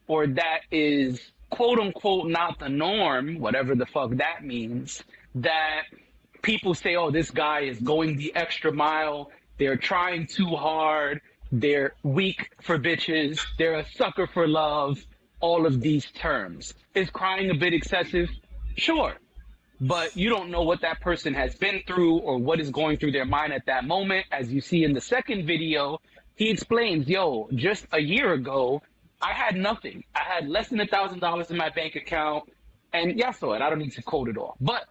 or 0.08 0.28
that 0.28 0.62
is 0.72 1.22
quote 1.54 1.80
unquote 1.80 2.28
not 2.30 2.60
the 2.60 2.70
norm, 2.70 3.40
whatever 3.40 3.76
the 3.76 3.86
fuck 3.86 4.10
that 4.16 4.44
means, 4.44 5.04
that 5.36 5.84
people 6.42 6.74
say, 6.74 6.96
oh, 6.96 7.12
this 7.12 7.30
guy 7.30 7.62
is 7.62 7.80
going 7.80 8.18
the 8.18 8.36
extra 8.36 8.72
mile. 8.72 9.32
They're 9.60 9.78
trying 9.78 10.26
too 10.26 10.56
hard. 10.56 11.22
They're 11.52 11.94
weak 12.02 12.50
for 12.62 12.80
bitches. 12.80 13.40
They're 13.60 13.80
a 13.80 13.86
sucker 13.92 14.28
for 14.28 14.48
love. 14.48 15.06
All 15.40 15.66
of 15.66 15.82
these 15.82 16.06
terms. 16.12 16.74
Is 16.96 17.10
crying 17.10 17.52
a 17.52 17.54
bit 17.54 17.74
excessive? 17.74 18.30
Sure. 18.78 19.14
But 19.80 20.16
you 20.16 20.30
don't 20.30 20.50
know 20.50 20.64
what 20.64 20.82
that 20.82 21.02
person 21.02 21.34
has 21.34 21.56
been 21.56 21.82
through 21.86 22.20
or 22.20 22.38
what 22.38 22.60
is 22.60 22.70
going 22.70 22.98
through 22.98 23.12
their 23.12 23.26
mind 23.26 23.52
at 23.54 23.66
that 23.66 23.84
moment. 23.84 24.26
As 24.32 24.52
you 24.52 24.62
see 24.62 24.86
in 24.86 24.94
the 24.94 25.02
second 25.02 25.46
video, 25.46 26.00
he 26.36 26.50
explains, 26.50 27.08
yo, 27.08 27.50
just 27.54 27.86
a 27.92 28.00
year 28.00 28.34
ago, 28.34 28.82
I 29.24 29.32
had 29.32 29.56
nothing. 29.56 30.04
I 30.14 30.20
had 30.20 30.50
less 30.50 30.68
than 30.68 30.82
a 30.82 30.86
thousand 30.86 31.20
dollars 31.20 31.50
in 31.50 31.56
my 31.56 31.70
bank 31.70 31.96
account. 31.96 32.44
And 32.92 33.20
so 33.40 33.54
it. 33.54 33.62
I 33.62 33.70
don't 33.70 33.80
need 33.80 33.94
to 33.94 34.04
quote 34.04 34.28
it 34.28 34.38
all. 34.38 34.58
But 34.60 34.84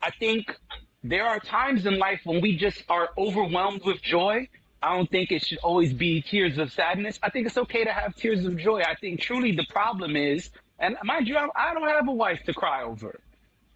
I 0.00 0.10
think 0.12 0.56
there 1.02 1.26
are 1.26 1.40
times 1.40 1.84
in 1.84 1.98
life 1.98 2.20
when 2.24 2.40
we 2.40 2.56
just 2.56 2.84
are 2.88 3.10
overwhelmed 3.18 3.82
with 3.84 4.00
joy. 4.00 4.48
I 4.80 4.96
don't 4.96 5.10
think 5.10 5.32
it 5.32 5.44
should 5.44 5.58
always 5.58 5.92
be 5.92 6.22
tears 6.22 6.58
of 6.58 6.72
sadness. 6.72 7.18
I 7.22 7.30
think 7.30 7.46
it's 7.46 7.58
okay 7.58 7.84
to 7.84 7.92
have 7.92 8.14
tears 8.14 8.44
of 8.44 8.56
joy. 8.56 8.82
I 8.82 8.94
think 8.94 9.20
truly 9.20 9.52
the 9.52 9.66
problem 9.68 10.14
is, 10.14 10.50
and 10.78 10.96
mind 11.02 11.26
you, 11.26 11.36
I 11.36 11.74
don't 11.74 11.88
have 11.88 12.06
a 12.06 12.12
wife 12.12 12.40
to 12.46 12.54
cry 12.54 12.84
over. 12.84 13.18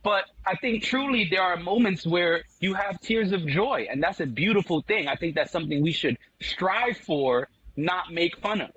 But 0.04 0.24
I 0.46 0.54
think 0.56 0.84
truly 0.84 1.26
there 1.28 1.42
are 1.42 1.56
moments 1.56 2.06
where 2.06 2.44
you 2.61 2.74
have 2.74 3.00
tears 3.00 3.32
of 3.32 3.44
joy, 3.46 3.88
and 3.90 4.02
that's 4.02 4.20
a 4.20 4.26
beautiful 4.26 4.82
thing. 4.82 5.09
I 5.09 5.16
think 5.16 5.34
that's 5.34 5.50
something 5.50 5.82
we 5.82 5.92
should 5.92 6.16
strive 6.40 6.96
for, 6.98 7.48
not 7.76 8.12
make 8.12 8.38
fun 8.38 8.61
of. 8.61 8.70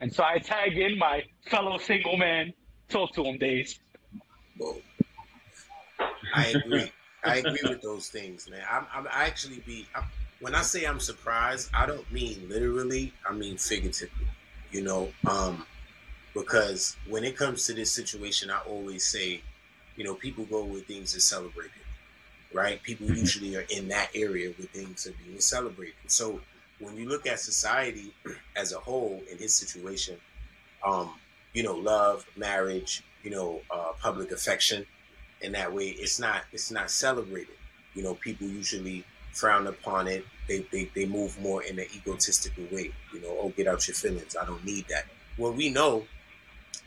And 0.00 0.12
so 0.12 0.24
I 0.24 0.38
tag 0.38 0.76
in 0.76 0.98
my 0.98 1.22
fellow 1.46 1.78
single 1.78 2.16
man. 2.16 2.52
Talk 2.88 3.14
to 3.14 3.24
him, 3.24 3.38
Days. 3.38 3.78
I 6.34 6.46
agree. 6.48 6.92
I 7.24 7.36
agree 7.36 7.60
with 7.62 7.80
those 7.80 8.08
things, 8.08 8.48
man. 8.50 8.62
I'm, 8.70 8.86
I'm 8.92 9.06
I 9.06 9.24
actually 9.24 9.60
be 9.60 9.86
I'm, 9.94 10.04
when 10.40 10.54
I 10.54 10.62
say 10.62 10.84
I'm 10.84 11.00
surprised, 11.00 11.70
I 11.72 11.86
don't 11.86 12.10
mean 12.12 12.48
literally. 12.48 13.12
I 13.28 13.32
mean 13.32 13.56
figuratively. 13.56 14.26
You 14.70 14.82
know, 14.82 15.12
um, 15.26 15.64
because 16.34 16.96
when 17.08 17.24
it 17.24 17.36
comes 17.36 17.64
to 17.66 17.72
this 17.74 17.92
situation, 17.92 18.50
I 18.50 18.58
always 18.68 19.06
say, 19.06 19.40
you 19.96 20.04
know, 20.04 20.14
people 20.14 20.44
go 20.44 20.64
where 20.64 20.80
things 20.80 21.16
are 21.16 21.20
celebrated, 21.20 21.72
right? 22.52 22.82
People 22.82 23.06
usually 23.06 23.56
are 23.56 23.64
in 23.70 23.88
that 23.88 24.10
area 24.14 24.50
where 24.50 24.66
things 24.66 25.06
are 25.06 25.14
being 25.24 25.40
celebrated. 25.40 25.94
So 26.08 26.40
when 26.84 26.96
you 26.96 27.08
look 27.08 27.26
at 27.26 27.40
society 27.40 28.14
as 28.56 28.72
a 28.72 28.78
whole 28.78 29.22
in 29.30 29.38
his 29.38 29.54
situation, 29.54 30.16
um, 30.84 31.10
you 31.52 31.62
know, 31.62 31.74
love, 31.74 32.26
marriage, 32.36 33.02
you 33.22 33.30
know, 33.30 33.60
uh, 33.70 33.92
public 34.00 34.32
affection, 34.32 34.84
in 35.40 35.52
that 35.52 35.72
way, 35.72 35.88
it's 35.88 36.18
not 36.18 36.42
it's 36.52 36.70
not 36.70 36.90
celebrated. 36.90 37.54
You 37.94 38.02
know, 38.02 38.14
people 38.14 38.46
usually 38.46 39.04
frown 39.32 39.66
upon 39.66 40.08
it. 40.08 40.24
They, 40.48 40.66
they 40.72 40.90
they 40.94 41.06
move 41.06 41.40
more 41.40 41.62
in 41.62 41.78
an 41.78 41.86
egotistical 41.94 42.64
way. 42.72 42.90
You 43.12 43.20
know, 43.20 43.36
oh, 43.40 43.48
get 43.50 43.68
out 43.68 43.86
your 43.86 43.94
feelings. 43.94 44.36
I 44.40 44.46
don't 44.46 44.64
need 44.64 44.86
that. 44.88 45.06
Well, 45.38 45.52
we 45.52 45.70
know 45.70 46.04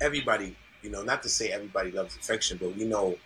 everybody. 0.02 0.56
You 0.82 0.90
know, 0.92 1.04
not 1.04 1.24
to 1.24 1.30
say 1.30 1.50
everybody 1.50 1.92
loves 1.92 2.16
affection, 2.16 2.58
but 2.62 2.76
we 2.76 2.86
know, 2.86 3.18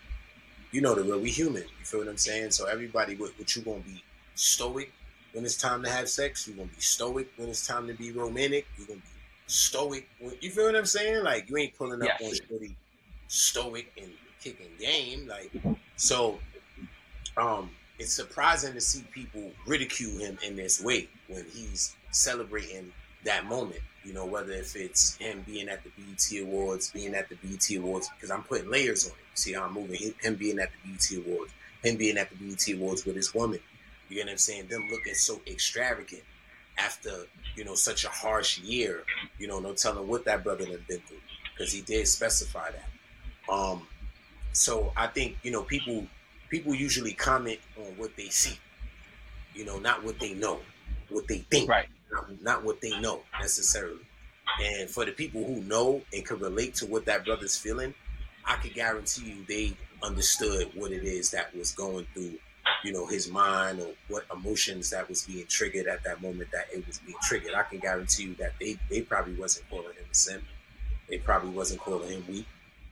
you 0.72 0.82
know, 0.82 0.96
the 0.96 1.04
real. 1.04 1.20
We 1.20 1.30
human. 1.30 1.64
You 1.64 1.86
feel 1.86 2.00
what 2.02 2.10
I'm 2.10 2.18
saying? 2.18 2.52
So 2.52 2.66
everybody, 2.66 3.16
what, 3.16 3.32
what 3.38 3.56
you 3.56 3.62
gonna 3.62 3.80
be 3.80 4.04
stoic 4.36 4.92
when 5.34 5.46
it's 5.46 5.58
time 5.58 5.84
to 5.84 5.90
have 5.90 6.10
sex? 6.10 6.48
You're 6.48 6.58
gonna 6.58 6.70
be 6.70 6.82
stoic 6.82 7.30
when 7.38 7.50
it's 7.50 7.66
time 7.66 7.88
to 7.88 7.94
be 7.94 8.12
romantic? 8.12 8.66
You're 8.78 8.88
gonna 8.88 9.00
be 9.00 9.06
stoic? 9.48 10.08
When, 10.20 10.36
you 10.42 10.50
feel 10.52 10.66
what 10.66 10.76
I'm 10.76 10.86
saying? 10.86 11.24
Like 11.24 11.50
you 11.50 11.58
ain't 11.58 11.78
pulling 11.78 12.02
up 12.02 12.08
on 12.22 12.30
stoic 13.28 13.92
and 14.02 14.12
kicking 14.42 14.68
game. 14.80 15.28
Like 15.28 15.52
so, 15.96 16.40
um, 17.38 17.70
it's 18.00 18.14
surprising 18.14 18.74
to 18.74 18.82
see 18.82 19.04
people 19.12 19.52
ridicule 19.68 20.18
him 20.20 20.38
in 20.46 20.56
this 20.56 20.82
way 20.82 21.08
when 21.28 21.46
he's 21.54 21.96
celebrating 22.12 22.92
that 23.24 23.46
moment. 23.46 23.82
You 24.04 24.14
know, 24.14 24.26
whether 24.26 24.52
if 24.54 24.76
it's 24.76 25.16
him 25.18 25.44
being 25.46 25.70
at 25.70 25.84
the 25.84 25.92
BET 25.96 26.42
Awards, 26.42 26.90
being 26.90 27.14
at 27.14 27.30
the 27.30 27.36
BET 27.36 27.70
Awards, 27.78 28.10
because 28.16 28.32
I'm 28.32 28.42
putting 28.42 28.70
layers 28.72 29.06
on 29.06 29.12
it. 29.12 29.18
See 29.36 29.54
how 29.54 29.66
I'm 29.66 29.74
moving? 29.74 29.96
Him- 30.02 30.16
Him 30.22 30.36
being 30.36 30.58
at 30.60 30.72
the 30.84 30.92
BET 30.92 31.26
Awards, 31.28 31.52
him 31.84 31.98
being 31.98 32.18
at 32.18 32.30
the 32.32 32.36
BET 32.38 32.68
Awards 32.74 33.06
with 33.06 33.16
his 33.16 33.34
woman. 33.36 33.60
You 34.12 34.18
get 34.18 34.26
what 34.26 34.32
I'm 34.34 34.38
saying? 34.40 34.68
Them 34.68 34.90
looking 34.92 35.14
so 35.14 35.40
extravagant 35.48 36.24
after 36.78 37.28
you 37.56 37.64
know 37.64 37.76
such 37.76 38.04
a 38.04 38.10
harsh 38.10 38.60
year. 38.60 39.04
You 39.40 39.48
know, 39.48 39.62
no 39.62 39.72
telling 39.72 40.06
what 40.06 40.26
that 40.26 40.44
brother 40.44 40.66
had 40.66 40.86
been 40.86 41.00
through 41.00 41.22
because 41.54 41.72
he 41.72 41.80
did 41.82 42.06
specify 42.10 42.72
that. 42.72 43.54
Um, 43.54 43.88
so 44.52 44.92
I 44.98 45.08
think 45.08 45.38
you 45.44 45.52
know 45.52 45.64
people 45.64 46.06
people 46.50 46.76
usually 46.76 47.14
comment 47.14 47.60
on 47.78 47.86
what 47.96 48.18
they 48.18 48.28
see, 48.28 48.60
you 49.56 49.64
know, 49.64 49.80
not 49.80 50.04
what 50.04 50.20
they 50.20 50.34
know, 50.34 50.60
what 51.08 51.26
they 51.30 51.40
think, 51.50 51.70
right? 51.70 51.88
Not, 52.12 52.42
not 52.42 52.64
what 52.66 52.82
they 52.82 53.00
know 53.00 53.22
necessarily. 53.40 54.06
And 54.62 54.90
for 54.90 55.06
the 55.06 55.14
people 55.14 55.46
who 55.46 55.62
know 55.62 56.02
and 56.12 56.26
can 56.26 56.38
relate 56.40 56.76
to 56.76 56.86
what 56.86 57.06
that 57.06 57.24
brother's 57.24 57.56
feeling, 57.56 57.94
I 58.44 58.58
can 58.58 58.72
guarantee 58.72 59.30
you 59.30 59.46
they 59.48 59.78
understood 60.04 60.70
what 60.76 60.92
it 60.92 61.06
is 61.06 61.32
that 61.32 61.56
was 61.56 61.72
going 61.72 62.06
through, 62.14 62.38
you 62.84 62.94
know, 62.94 63.08
his 63.08 63.30
mind 63.30 63.80
or 63.80 63.96
what 64.08 64.26
emotions 64.34 64.90
that 64.92 65.10
was 65.10 65.26
being 65.26 65.48
triggered 65.48 65.88
at 65.88 66.04
that 66.06 66.22
moment 66.22 66.52
that 66.52 66.66
it 66.74 66.86
was 66.88 67.00
being 67.00 67.18
triggered. 67.22 67.54
I 67.54 67.64
can 67.64 67.80
guarantee 67.80 68.24
you 68.26 68.36
that 68.36 68.54
they 68.60 68.80
they 68.90 69.04
probably 69.04 69.36
wasn't 69.36 69.70
calling 69.70 69.96
him 69.96 70.06
a 70.12 70.16
simp. 70.16 70.46
They 71.10 71.20
probably 71.20 71.52
wasn't 71.52 71.82
calling 71.82 72.10
him 72.12 72.28
weak 72.28 72.48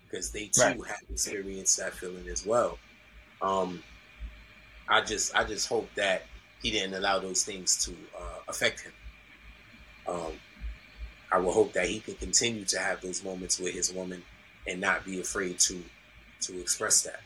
because 0.09 0.31
they 0.31 0.49
too 0.49 0.73
Right. 0.73 0.83
had 0.83 0.97
experienced 1.09 1.77
that 1.77 1.95
feeling 1.95 2.27
as 2.29 2.45
well. 2.45 2.79
Um, 3.41 3.83
I 4.87 5.01
just 5.01 5.33
I 5.35 5.45
just 5.45 5.67
hope 5.69 5.93
that 5.95 6.27
he 6.61 6.71
didn't 6.71 6.93
allow 6.95 7.19
those 7.19 7.43
things 7.43 7.77
to 7.85 8.09
uh, 8.17 8.39
affect 8.47 8.81
him. 8.81 8.93
Um, 10.07 10.39
I 11.31 11.39
will 11.39 11.53
hope 11.53 11.73
that 11.73 11.89
he 11.89 12.01
can 12.01 12.15
continue 12.15 12.65
to 12.65 12.79
have 12.79 13.01
those 13.01 13.23
moments 13.23 13.59
with 13.59 13.73
his 13.73 13.91
woman 13.93 14.25
and 14.67 14.81
not 14.81 15.05
be 15.05 15.19
afraid 15.21 15.59
to 15.61 15.91
to 16.43 16.61
express 16.61 17.03
that. 17.03 17.21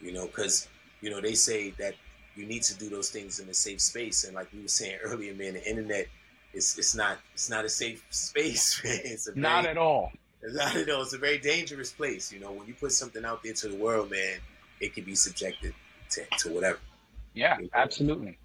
You 0.00 0.12
know, 0.12 0.26
because 0.26 0.68
you 1.02 1.10
know 1.10 1.20
they 1.20 1.34
say 1.34 1.70
that 1.78 1.94
you 2.34 2.46
need 2.46 2.62
to 2.62 2.78
do 2.78 2.88
those 2.88 3.10
things 3.10 3.38
in 3.40 3.48
a 3.50 3.54
safe 3.54 3.80
space, 3.80 4.24
and 4.24 4.34
like 4.34 4.50
we 4.52 4.62
were 4.62 4.68
saying 4.68 4.98
earlier, 5.04 5.34
man, 5.34 5.54
the 5.54 5.68
internet 5.68 6.06
is 6.54 6.76
it's 6.78 6.94
not 6.94 7.18
it's 7.34 7.50
not 7.50 7.66
a 7.66 7.68
safe 7.68 8.04
space. 8.10 8.80
Man. 8.82 9.00
It's 9.04 9.26
a 9.26 9.38
Not 9.38 9.66
at 9.66 9.76
all. 9.76 10.12
not 10.42 10.74
at 10.74 10.88
all. 10.88 11.02
It's 11.02 11.12
a 11.12 11.18
very 11.18 11.38
dangerous 11.38 11.92
place. 11.92 12.32
You 12.32 12.40
know, 12.40 12.52
when 12.52 12.66
you 12.66 12.74
put 12.74 12.92
something 12.92 13.24
out 13.24 13.42
there 13.42 13.52
to 13.52 13.68
the 13.68 13.76
world, 13.76 14.10
man, 14.10 14.38
it 14.80 14.94
can 14.94 15.04
be 15.04 15.14
subjected 15.14 15.74
to, 16.10 16.24
to 16.38 16.52
whatever. 16.52 16.78
Yeah, 17.34 17.58
absolutely. 17.74 18.38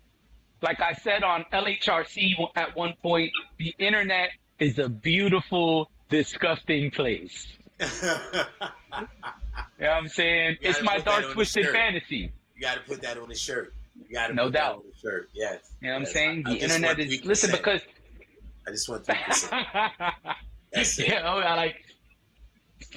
Like 0.62 0.80
I 0.82 0.94
said 0.94 1.24
on 1.24 1.46
LHRC 1.54 2.34
at 2.56 2.76
one 2.76 2.94
point, 3.02 3.32
the 3.58 3.76
internet 3.78 4.30
is 4.60 4.80
a 4.80 4.90
beautiful, 4.90 5.92
disgusting 6.10 6.90
place. 6.90 7.48
you 7.80 7.86
know 7.86 9.06
what 9.78 9.90
I'm 9.90 10.08
saying? 10.08 10.58
It's 10.62 10.82
my 10.82 10.98
dark, 10.98 11.32
twisted 11.34 11.68
fantasy. 11.68 12.32
You 12.58 12.62
got 12.64 12.76
to 12.76 12.82
put 12.82 13.02
that 13.04 13.18
on 13.20 13.30
the 13.30 13.36
shirt. 13.36 13.74
You 14.10 14.16
got 14.16 14.28
to 14.28 14.34
No 14.34 14.46
put 14.46 14.54
doubt. 14.54 14.72
that 14.72 14.76
on 14.78 14.84
the 14.92 14.98
shirt. 15.10 15.30
Yes. 15.34 15.60
You 15.82 15.88
know 15.90 15.94
what 15.94 16.00
I'm 16.02 16.06
saying? 16.08 16.44
I 16.46 16.54
The 16.54 16.60
just 16.60 16.76
internet 16.76 17.00
is 17.00 17.24
listen 17.26 17.52
because 17.52 17.82
I 18.68 18.72
just 18.72 18.90
want 18.90 19.06
three 19.06 19.16
percent. 19.26 19.68
That's 20.74 21.00
it. 21.00 21.08
you 21.08 21.14
know, 21.16 21.38
I 21.40 21.56
like 21.56 21.76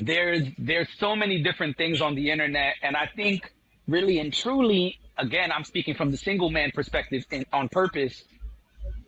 there's 0.01 0.49
there's 0.59 0.89
so 0.99 1.15
many 1.15 1.43
different 1.43 1.77
things 1.77 2.01
on 2.01 2.15
the 2.15 2.31
internet, 2.31 2.75
and 2.83 2.97
I 2.97 3.07
think 3.15 3.53
really 3.87 4.19
and 4.19 4.33
truly, 4.33 4.99
again, 5.19 5.53
I'm 5.53 5.65
speaking 5.65 5.95
from 5.95 6.11
the 6.11 6.17
single 6.17 6.51
man 6.51 6.71
perspective 6.75 7.25
and 7.31 7.45
on 7.53 7.69
purpose. 7.69 8.25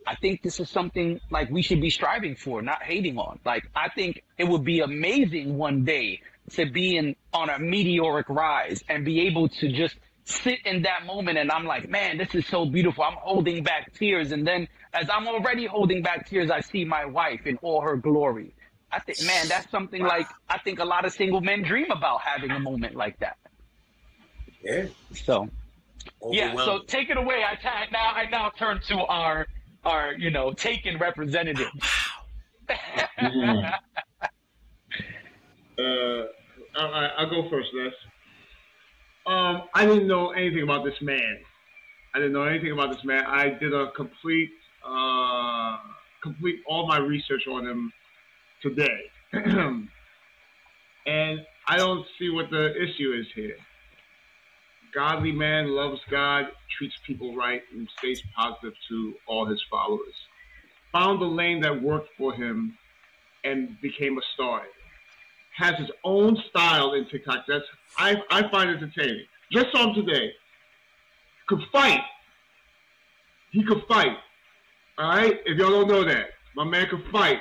I 0.05 0.15
think 0.15 0.41
this 0.43 0.59
is 0.59 0.69
something 0.69 1.19
like 1.31 1.49
we 1.49 1.61
should 1.61 1.79
be 1.79 1.89
striving 1.89 2.35
for, 2.35 2.61
not 2.61 2.83
hating 2.83 3.17
on. 3.17 3.39
Like 3.45 3.63
I 3.75 3.89
think 3.89 4.23
it 4.37 4.43
would 4.45 4.63
be 4.63 4.81
amazing 4.81 5.57
one 5.57 5.83
day 5.85 6.21
to 6.51 6.65
be 6.69 6.97
in 6.97 7.15
on 7.33 7.49
a 7.49 7.57
meteoric 7.57 8.27
rise 8.29 8.83
and 8.89 9.05
be 9.05 9.21
able 9.21 9.47
to 9.47 9.71
just 9.71 9.95
sit 10.25 10.59
in 10.65 10.83
that 10.83 11.05
moment 11.05 11.37
and 11.37 11.51
I'm 11.51 11.65
like, 11.65 11.89
man, 11.89 12.17
this 12.17 12.33
is 12.35 12.45
so 12.47 12.65
beautiful. 12.65 13.03
I'm 13.03 13.17
holding 13.17 13.63
back 13.63 13.93
tears. 13.93 14.31
And 14.31 14.45
then 14.47 14.67
as 14.93 15.09
I'm 15.09 15.27
already 15.27 15.65
holding 15.65 16.01
back 16.01 16.29
tears, 16.29 16.49
I 16.49 16.61
see 16.61 16.85
my 16.85 17.05
wife 17.05 17.45
in 17.45 17.57
all 17.57 17.81
her 17.81 17.97
glory. 17.97 18.53
I 18.91 18.99
think, 18.99 19.21
man, 19.25 19.47
that's 19.47 19.69
something 19.71 20.01
like 20.01 20.27
I 20.47 20.59
think 20.59 20.79
a 20.79 20.85
lot 20.85 21.05
of 21.05 21.13
single 21.13 21.41
men 21.41 21.63
dream 21.63 21.89
about 21.91 22.21
having 22.21 22.51
a 22.51 22.59
moment 22.59 22.95
like 22.95 23.19
that. 23.19 23.37
Yeah. 24.63 24.85
So, 25.13 25.49
yeah. 26.29 26.55
So 26.55 26.79
take 26.85 27.09
it 27.09 27.17
away. 27.17 27.43
I 27.43 27.57
now 27.91 28.11
I 28.13 28.29
now 28.29 28.51
turn 28.57 28.81
to 28.89 28.99
our 28.99 29.47
our 29.83 30.13
you 30.13 30.29
know 30.29 30.53
taken 30.53 30.99
representative. 30.99 31.71
Uh, 35.75 36.27
all 36.77 36.91
right, 36.91 37.09
I'll 37.17 37.29
go 37.29 37.49
first, 37.49 37.69
Les. 37.73 37.91
Um, 39.25 39.63
I 39.73 39.85
didn't 39.85 40.07
know 40.07 40.31
anything 40.31 40.63
about 40.63 40.83
this 40.83 41.01
man. 41.01 41.37
I 42.13 42.19
didn't 42.19 42.33
know 42.33 42.43
anything 42.43 42.71
about 42.71 42.93
this 42.93 43.03
man. 43.05 43.23
I 43.25 43.49
did 43.49 43.73
a 43.73 43.91
complete, 43.91 44.51
uh, 44.85 45.77
complete 46.21 46.61
all 46.67 46.87
my 46.87 46.97
research 46.97 47.47
on 47.47 47.65
him 47.65 47.93
today, 48.61 48.99
and 49.33 49.87
I 51.67 51.77
don't 51.77 52.05
see 52.19 52.29
what 52.29 52.49
the 52.51 52.73
issue 52.75 53.13
is 53.13 53.25
here. 53.33 53.55
Godly 54.93 55.31
man 55.31 55.69
loves 55.69 55.99
God, 56.11 56.47
treats 56.77 56.93
people 57.07 57.35
right, 57.35 57.61
and 57.73 57.87
stays 57.97 58.21
positive 58.35 58.73
to 58.89 59.13
all 59.25 59.45
his 59.45 59.61
followers. 59.71 60.13
Found 60.91 61.21
the 61.21 61.25
lane 61.25 61.61
that 61.61 61.81
worked 61.81 62.09
for 62.17 62.33
him, 62.33 62.77
and 63.45 63.79
became 63.81 64.17
a 64.17 64.21
star 64.33 64.63
has 65.55 65.75
his 65.77 65.89
own 66.03 66.37
style 66.49 66.93
in 66.93 67.07
TikTok. 67.09 67.45
That's 67.47 67.65
I, 67.97 68.21
I 68.29 68.49
find 68.49 68.69
entertaining. 68.69 69.25
Just 69.51 69.67
saw 69.71 69.89
him 69.89 70.05
today. 70.05 70.31
Could 71.47 71.61
fight. 71.71 72.01
He 73.51 73.63
could 73.63 73.83
fight. 73.87 74.17
All 74.97 75.09
right. 75.09 75.35
If 75.45 75.57
y'all 75.57 75.69
don't 75.69 75.87
know 75.87 76.03
that, 76.03 76.27
my 76.55 76.63
man 76.63 76.87
could 76.89 77.03
fight. 77.11 77.39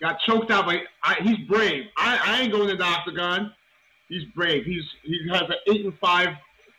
Got 0.00 0.18
choked 0.26 0.50
out, 0.50 0.66
but 0.66 0.78
I, 1.04 1.16
he's 1.22 1.38
brave. 1.48 1.84
I, 1.96 2.18
I 2.24 2.40
ain't 2.42 2.52
going 2.52 2.68
to 2.68 2.76
the 2.76 2.84
octagon. 2.84 3.52
He's 4.08 4.24
brave. 4.34 4.64
He's 4.64 4.82
he 5.04 5.20
has 5.30 5.42
an 5.42 5.56
eight 5.68 5.84
and 5.84 5.96
five 5.98 6.28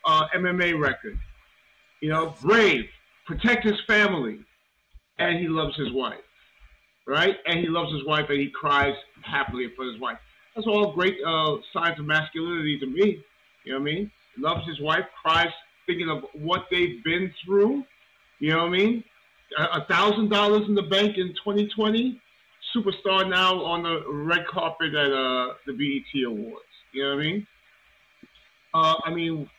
uh, 0.06 0.28
MMA 0.36 0.80
record. 0.80 1.18
You 2.02 2.10
know, 2.10 2.36
brave. 2.42 2.86
Protect 3.26 3.64
his 3.64 3.80
family, 3.88 4.40
and 5.20 5.40
he 5.40 5.48
loves 5.48 5.78
his 5.78 5.94
wife 5.94 6.20
right? 7.06 7.36
And 7.46 7.60
he 7.60 7.68
loves 7.68 7.92
his 7.92 8.06
wife 8.06 8.26
and 8.30 8.40
he 8.40 8.50
cries 8.50 8.96
happily 9.24 9.70
for 9.76 9.86
his 9.86 10.00
wife. 10.00 10.18
That's 10.56 10.68
all 10.68 10.94
great 10.94 11.18
uh, 11.26 11.58
signs 11.74 12.00
of 12.00 12.06
masculinity 12.06 12.80
to 12.80 12.86
me. 12.86 13.24
You 13.66 13.74
know 13.74 13.80
what 13.80 13.90
I 13.90 13.94
mean? 13.94 14.12
Loves 14.38 14.68
his 14.68 14.80
wife, 14.82 15.06
cries 15.22 15.52
thinking 15.86 16.10
of 16.10 16.24
what 16.34 16.66
they've 16.72 17.04
been 17.04 17.34
through. 17.44 17.84
You 18.40 18.52
know 18.52 18.64
what 18.64 18.74
I 18.74 18.78
mean? 18.78 19.04
A 19.58 19.86
thousand 19.86 20.30
dollars 20.30 20.64
in 20.68 20.76
the 20.76 20.84
bank 20.84 21.18
in 21.18 21.30
2020. 21.44 22.20
Superstar 22.76 23.30
now 23.30 23.64
on 23.64 23.84
the 23.84 24.04
red 24.10 24.48
carpet 24.48 24.94
at 24.96 25.12
uh, 25.12 25.54
the 25.68 25.74
BET 25.74 26.24
Awards. 26.26 26.66
You 26.92 27.04
know 27.04 27.10
what 27.10 27.20
I 27.20 27.22
mean? 27.22 27.48
Uh, 28.74 28.96
I 29.06 29.14
mean, 29.14 29.50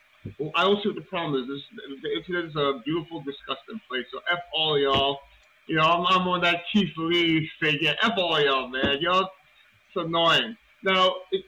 I 0.57 0.65
don't 0.65 0.83
see 0.83 0.89
what 0.89 0.97
the 0.97 1.03
problem 1.03 1.43
is. 1.43 1.49
This, 1.49 1.63
the 2.03 2.11
internet 2.17 2.51
is 2.51 2.57
a 2.57 2.81
beautiful, 2.85 3.23
disgusting 3.23 3.81
place. 3.89 4.05
So 4.13 4.19
f 4.31 4.41
all 4.53 4.79
y'all. 4.79 5.21
You 5.67 5.77
know, 5.77 5.83
I'm, 5.83 6.07
I'm 6.07 6.29
on 6.29 6.41
that 6.43 6.63
Keith 6.73 6.93
Lee 6.97 7.49
figure. 7.61 7.95
F 8.03 8.13
all 8.19 8.41
y'all, 8.41 8.69
man. 8.69 8.99
Y'all, 9.01 9.23
it's 9.23 10.07
annoying. 10.07 10.57
Now, 10.83 11.15
it, 11.33 11.45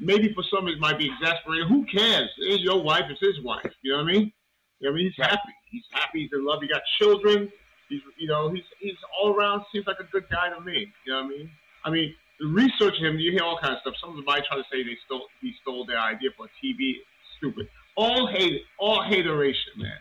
maybe 0.00 0.32
for 0.34 0.42
some 0.44 0.68
it 0.68 0.78
might 0.78 0.98
be 0.98 1.10
exasperating. 1.10 1.68
Who 1.68 1.84
cares? 1.84 2.30
It's 2.38 2.62
your 2.62 2.82
wife. 2.82 3.04
It's 3.10 3.20
his 3.20 3.44
wife. 3.44 3.70
You 3.82 3.92
know 3.92 3.98
what 3.98 4.10
I 4.10 4.12
mean? 4.12 4.32
You 4.80 4.88
know 4.88 4.92
what 4.92 4.94
I 4.94 4.96
mean? 4.96 5.12
He's 5.14 5.24
happy. 5.24 5.52
He's 5.70 5.84
happy. 5.90 6.22
He's 6.22 6.30
in 6.32 6.44
love. 6.44 6.60
He 6.62 6.68
got 6.68 6.82
children. 6.98 7.50
He's, 7.88 8.00
you 8.18 8.28
know, 8.28 8.50
he's 8.50 8.64
he's 8.80 8.96
all 9.20 9.34
around 9.34 9.64
seems 9.72 9.86
like 9.86 9.98
a 10.00 10.04
good 10.04 10.24
guy 10.30 10.48
to 10.48 10.60
me. 10.60 10.90
You 11.04 11.12
know 11.12 11.18
what 11.18 11.26
I 11.26 11.28
mean? 11.28 11.50
I 11.84 11.90
mean, 11.90 12.14
research 12.40 12.94
him. 12.98 13.18
You 13.18 13.32
hear 13.32 13.42
all 13.42 13.58
kinds 13.58 13.76
of 13.76 13.80
stuff. 13.80 13.94
Some 14.00 14.10
of 14.10 14.16
the 14.16 14.22
try 14.22 14.56
to 14.56 14.64
say 14.72 14.82
they 14.82 14.96
stole 15.04 15.26
he 15.40 15.52
stole 15.60 15.84
their 15.84 15.98
idea 15.98 16.30
for 16.36 16.46
a 16.46 16.64
TV. 16.64 16.94
Stupid. 17.36 17.68
All 17.96 18.26
hate. 18.26 18.62
All 18.78 19.02
hateration, 19.02 19.72
man. 19.76 19.98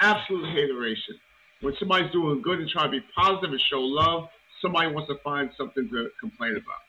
Absolute 0.00 0.48
hateration. 0.48 1.14
When 1.60 1.74
somebody's 1.78 2.10
doing 2.12 2.40
good 2.42 2.60
and 2.60 2.68
trying 2.68 2.92
to 2.92 3.00
be 3.00 3.04
positive 3.16 3.50
and 3.50 3.60
show 3.70 3.80
love, 3.80 4.28
somebody 4.62 4.92
wants 4.92 5.08
to 5.08 5.18
find 5.22 5.50
something 5.56 5.88
to 5.88 6.10
complain 6.20 6.52
about. 6.52 6.82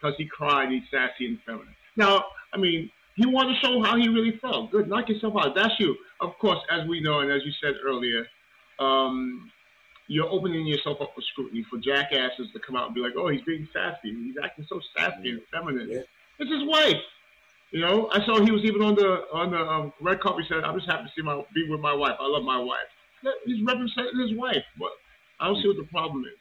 Because 0.00 0.16
he 0.16 0.26
cried, 0.26 0.70
he's 0.70 0.82
sassy 0.90 1.26
and 1.26 1.38
feminine. 1.46 1.74
Now, 1.96 2.24
I 2.52 2.58
mean, 2.58 2.90
he 3.16 3.26
wanted 3.26 3.54
to 3.54 3.66
show 3.66 3.82
how 3.82 3.96
he 3.96 4.08
really 4.08 4.38
felt. 4.38 4.70
Good, 4.70 4.88
knock 4.88 5.08
yourself 5.08 5.34
out. 5.38 5.54
That's 5.54 5.74
you. 5.78 5.96
Of 6.20 6.36
course, 6.38 6.58
as 6.70 6.86
we 6.88 7.00
know 7.00 7.20
and 7.20 7.30
as 7.30 7.42
you 7.44 7.52
said 7.62 7.74
earlier, 7.84 8.26
um, 8.78 9.50
you're 10.08 10.28
opening 10.28 10.66
yourself 10.66 11.00
up 11.00 11.12
for 11.14 11.22
scrutiny 11.32 11.64
for 11.70 11.78
jackasses 11.78 12.48
to 12.52 12.60
come 12.60 12.76
out 12.76 12.86
and 12.86 12.94
be 12.94 13.00
like, 13.00 13.14
"Oh, 13.16 13.28
he's 13.28 13.42
being 13.42 13.68
sassy. 13.72 14.12
He's 14.12 14.36
acting 14.42 14.66
so 14.68 14.80
sassy 14.96 15.30
and 15.30 15.42
feminine." 15.52 16.04
It's 16.38 16.50
his 16.50 16.64
wife. 16.64 17.00
You 17.70 17.80
know, 17.80 18.10
I 18.12 18.24
saw 18.24 18.40
he 18.44 18.50
was 18.50 18.62
even 18.64 18.82
on 18.82 18.94
the 18.94 19.24
on 19.32 19.50
the 19.50 19.58
um, 19.58 19.92
red 20.00 20.20
carpet. 20.20 20.44
He 20.44 20.48
said, 20.52 20.64
"I'm 20.64 20.76
just 20.76 20.90
happy 20.90 21.04
to 21.04 21.12
see 21.14 21.22
my 21.22 21.42
be 21.54 21.68
with 21.68 21.80
my 21.80 21.94
wife. 21.94 22.16
I 22.20 22.26
love 22.26 22.44
my 22.44 22.58
wife." 22.58 22.90
He's 23.44 23.64
representing 23.64 24.20
his 24.20 24.38
wife, 24.38 24.64
but 24.78 24.90
I 25.40 25.46
don't 25.46 25.60
see 25.62 25.68
what 25.68 25.76
the 25.76 25.88
problem 25.90 26.24
is. 26.24 26.40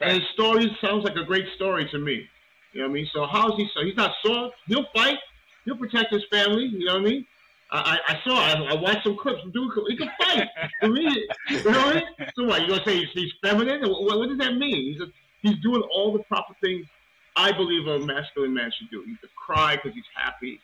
And 0.00 0.12
his 0.12 0.28
story 0.32 0.66
sounds 0.80 1.04
like 1.04 1.16
a 1.16 1.24
great 1.24 1.46
story 1.56 1.88
to 1.90 1.98
me. 1.98 2.26
You 2.72 2.82
know 2.82 2.86
what 2.86 2.90
I 2.90 2.94
mean? 2.94 3.08
So 3.12 3.26
how's 3.26 3.56
he? 3.56 3.68
So 3.74 3.84
he's 3.84 3.96
not 3.96 4.12
soft. 4.24 4.54
He'll 4.66 4.86
fight. 4.94 5.18
He'll 5.64 5.76
protect 5.76 6.12
his 6.12 6.22
family. 6.30 6.64
You 6.66 6.86
know 6.86 6.94
what 6.94 7.02
I 7.02 7.04
mean? 7.04 7.26
I, 7.70 7.98
I 8.06 8.12
I 8.12 8.20
saw. 8.24 8.38
I, 8.38 8.72
I 8.72 8.74
watched 8.80 9.04
some 9.04 9.16
clips. 9.16 9.40
Dude, 9.52 9.70
he 9.88 9.96
can 9.96 10.10
fight. 10.18 10.48
I 10.82 10.88
mean, 10.88 11.10
you 11.50 11.64
know 11.64 11.70
what 11.70 11.76
I 11.76 11.94
mean? 11.94 12.30
So 12.36 12.44
what? 12.44 12.62
You 12.62 12.68
gonna 12.68 12.84
say 12.84 12.98
he's, 12.98 13.08
he's 13.12 13.32
feminine? 13.42 13.82
What, 13.82 14.18
what 14.18 14.28
does 14.28 14.38
that 14.38 14.54
mean? 14.56 14.92
He's 14.92 15.00
a, 15.00 15.06
he's 15.42 15.60
doing 15.62 15.82
all 15.92 16.12
the 16.12 16.22
proper 16.24 16.54
things 16.62 16.86
I 17.36 17.52
believe 17.52 17.86
a 17.86 17.98
masculine 18.00 18.54
man 18.54 18.72
should 18.78 18.90
do. 18.90 19.02
He 19.06 19.16
should 19.20 19.34
cry 19.34 19.76
because 19.76 19.94
he's 19.94 20.04
happy 20.14 20.60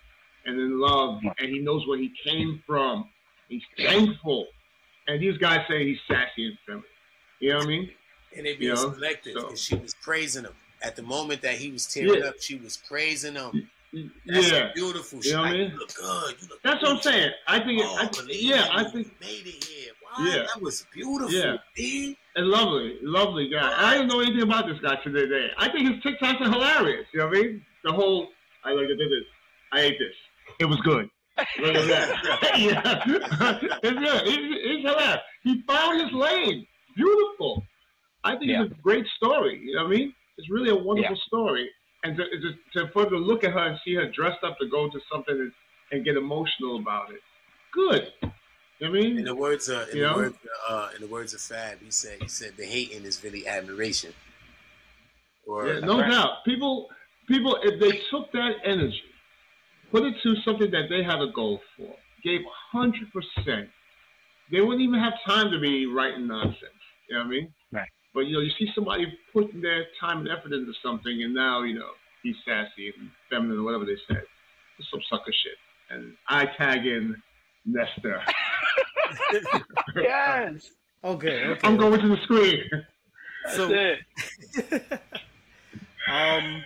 and 0.47 0.61
in 0.61 0.81
love, 0.81 1.21
and 1.39 1.49
he 1.49 1.61
knows 1.61 1.87
where 1.87 1.99
he 1.99 2.13
came 2.25 2.63
from. 2.67 3.09
He's 3.49 3.63
thankful, 3.77 4.47
and 5.07 5.21
these 5.23 5.39
guys 5.39 5.61
say 5.69 5.85
he's 5.87 5.99
sassy 6.09 6.47
and 6.47 6.59
feminine. 6.67 6.85
You 7.41 7.51
know 7.51 7.57
what 7.59 7.65
I 7.67 7.69
mean? 7.69 7.91
And 8.37 8.47
You 8.47 8.57
being 8.59 8.75
know, 8.75 8.93
selective 8.93 9.35
so- 9.35 9.55
she 9.55 9.75
was 9.77 9.95
praising 10.03 10.45
him. 10.45 10.53
At 10.83 10.97
the 10.97 11.03
moment 11.03 11.41
that 11.43 11.55
he 11.55 11.71
was 11.71 11.87
tearing 11.87 12.21
Yeah. 12.23 12.29
up, 12.29 12.41
she 12.41 12.57
was 12.57 12.77
praising 12.77 13.35
him. 13.37 13.71
That's 14.27 14.51
yeah. 14.51 14.71
beautiful. 14.75 15.21
You 15.23 15.33
know 15.35 15.41
what 15.41 15.49
I 15.49 15.53
mean? 15.53 15.71
you 15.71 15.79
look 15.79 15.95
good. 15.95 16.35
You 16.43 16.49
look 16.49 16.63
That's 16.63 16.83
what 16.83 16.91
I'm 16.97 17.01
saying. 17.01 17.31
I 17.47 17.61
think. 17.61 17.81
It, 17.81 17.87
Oh, 17.89 17.95
I, 17.97 18.07
believe 18.09 18.43
yeah, 18.43 18.65
it, 18.65 18.71
I 18.71 18.83
you 18.83 18.89
think. 18.91 19.21
made 19.21 19.47
it 19.47 19.65
here. 19.65 19.93
What? 20.03 20.31
Yeah. 20.33 20.43
That 20.53 20.61
was 20.61 20.85
beautiful. 20.93 21.33
Yeah. 21.33 21.57
and 22.37 22.47
lovely, 22.49 22.99
lovely 23.03 23.49
guy. 23.49 23.73
I 23.77 23.95
didn't 23.95 24.09
know 24.09 24.21
anything 24.21 24.43
about 24.43 24.67
this 24.67 24.79
guy 24.81 24.97
to 24.97 25.11
this 25.11 25.29
day. 25.31 25.49
I 25.57 25.69
think 25.71 25.95
his 25.95 26.03
TikToks 26.15 26.41
are 26.41 26.51
hilarious. 26.51 27.07
You 27.15 27.21
know 27.21 27.29
what 27.29 27.39
I 27.39 27.41
mean? 27.43 27.67
The 27.85 27.93
whole, 27.93 28.29
I 28.65 28.73
like 28.73 28.89
to 28.89 28.97
do 28.97 29.09
this. 29.09 29.25
I 29.73 29.81
ate 29.83 29.99
this. 29.99 30.15
It 30.59 30.65
was 30.67 30.81
good. 30.81 31.09
Look 31.59 31.75
at 31.75 31.89
that. 31.89 32.59
yeah. 32.59 33.03
it's. 33.83 33.83
It's, 33.83 34.57
it's 34.65 34.83
hilarious. 34.83 35.19
He 35.43 35.63
found 35.67 36.01
his 36.01 36.13
lane. 36.13 36.67
Beautiful. 36.97 37.63
I 38.23 38.37
think 38.37 38.51
it's 38.51 38.73
a 38.73 38.83
great 38.83 39.05
story. 39.17 39.61
You 39.63 39.77
know 39.77 39.85
what 39.85 39.93
I 39.93 39.97
mean? 39.97 40.15
It's 40.39 40.49
really 40.51 40.71
a 40.71 40.77
wonderful 40.77 41.17
story. 41.27 41.69
And 42.05 42.17
to, 42.17 42.25
to, 42.25 42.53
to 42.87 42.93
for 42.93 43.05
them 43.05 43.13
to 43.13 43.19
look 43.19 43.45
at 43.45 43.53
her 43.53 43.59
and 43.67 43.79
see 43.85 43.95
her 43.95 44.11
dressed 44.11 44.45
up 44.45 44.59
to 44.59 44.69
go 44.69 44.89
to 44.89 45.01
something 45.13 45.35
and, 45.35 45.53
and 45.93 46.05
get 46.05 46.17
emotional 46.17 46.79
about 46.79 47.11
it. 47.11 47.21
Good. 47.73 48.13
You 48.23 48.29
know 48.89 48.91
what 48.91 48.99
I 48.99 49.03
mean? 49.03 49.19
In 49.19 49.25
the 49.25 49.35
words 49.35 49.69
of 49.69 49.89
in 49.91 49.97
You 49.97 50.03
the 50.05 50.11
know? 50.11 50.17
words 50.17 50.37
of, 50.69 50.75
uh, 50.75 50.89
in 50.95 51.01
the 51.01 51.07
words 51.09 51.35
of 51.35 51.41
Fab, 51.41 51.81
he 51.83 51.91
said 51.91 52.19
he 52.21 52.29
said 52.29 52.57
the 52.57 52.65
hating 52.67 53.05
is 53.05 53.23
really 53.25 53.47
admiration. 53.47 54.13
Or 55.47 55.67
Yeah, 55.69 55.81
no 55.81 56.01
doubt. 56.01 56.45
People, 56.45 56.89
people, 57.29 57.59
if 57.63 57.81
they 57.81 58.01
took 58.11 58.31
that 58.33 58.53
energy, 58.65 59.03
put 59.95 60.03
it 60.03 60.15
to 60.25 60.35
something 60.45 60.71
that 60.73 60.89
they 60.91 61.05
had 61.05 61.21
a 61.21 61.31
goal 61.33 61.61
for, 61.77 61.95
gave 62.25 62.41
hundred 62.73 63.09
percent, 63.13 63.69
they 64.51 64.61
wouldn't 64.61 64.83
even 64.83 64.99
have 64.99 65.13
time 65.25 65.53
to 65.53 65.61
be 65.61 65.87
writing 65.87 66.27
nonsense. 66.27 66.59
You 67.09 67.17
know 67.17 67.23
what 67.23 67.27
I 67.27 67.31
mean? 67.31 67.55
Right. 67.73 67.89
But 68.13 68.21
you 68.21 68.33
know, 68.35 68.41
you 68.41 68.51
see 68.59 68.69
somebody 68.75 69.07
putting 69.33 69.61
their 69.61 69.85
time 70.01 70.19
and 70.19 70.29
effort 70.29 70.53
into 70.53 70.73
something, 70.83 71.23
and 71.23 71.33
now 71.33 71.63
you 71.63 71.79
know 71.79 71.91
he's 72.23 72.35
sassy 72.45 72.93
and 72.99 73.09
feminine 73.31 73.59
or 73.59 73.63
whatever 73.63 73.85
they 73.85 73.97
said. 74.09 74.23
It's 74.79 74.91
some 74.91 75.01
sucker 75.09 75.33
shit. 75.33 75.57
And 75.91 76.15
I 76.29 76.47
tag 76.47 76.85
in 76.87 77.15
Nestor. 77.65 78.21
yes. 79.97 80.71
Okay. 81.05 81.45
okay. 81.45 81.61
I'm 81.63 81.77
going 81.77 82.01
to 82.01 82.09
the 82.09 82.17
screen. 82.25 82.65
That's 83.45 83.57
So, 83.57 83.67
um, 86.11 86.65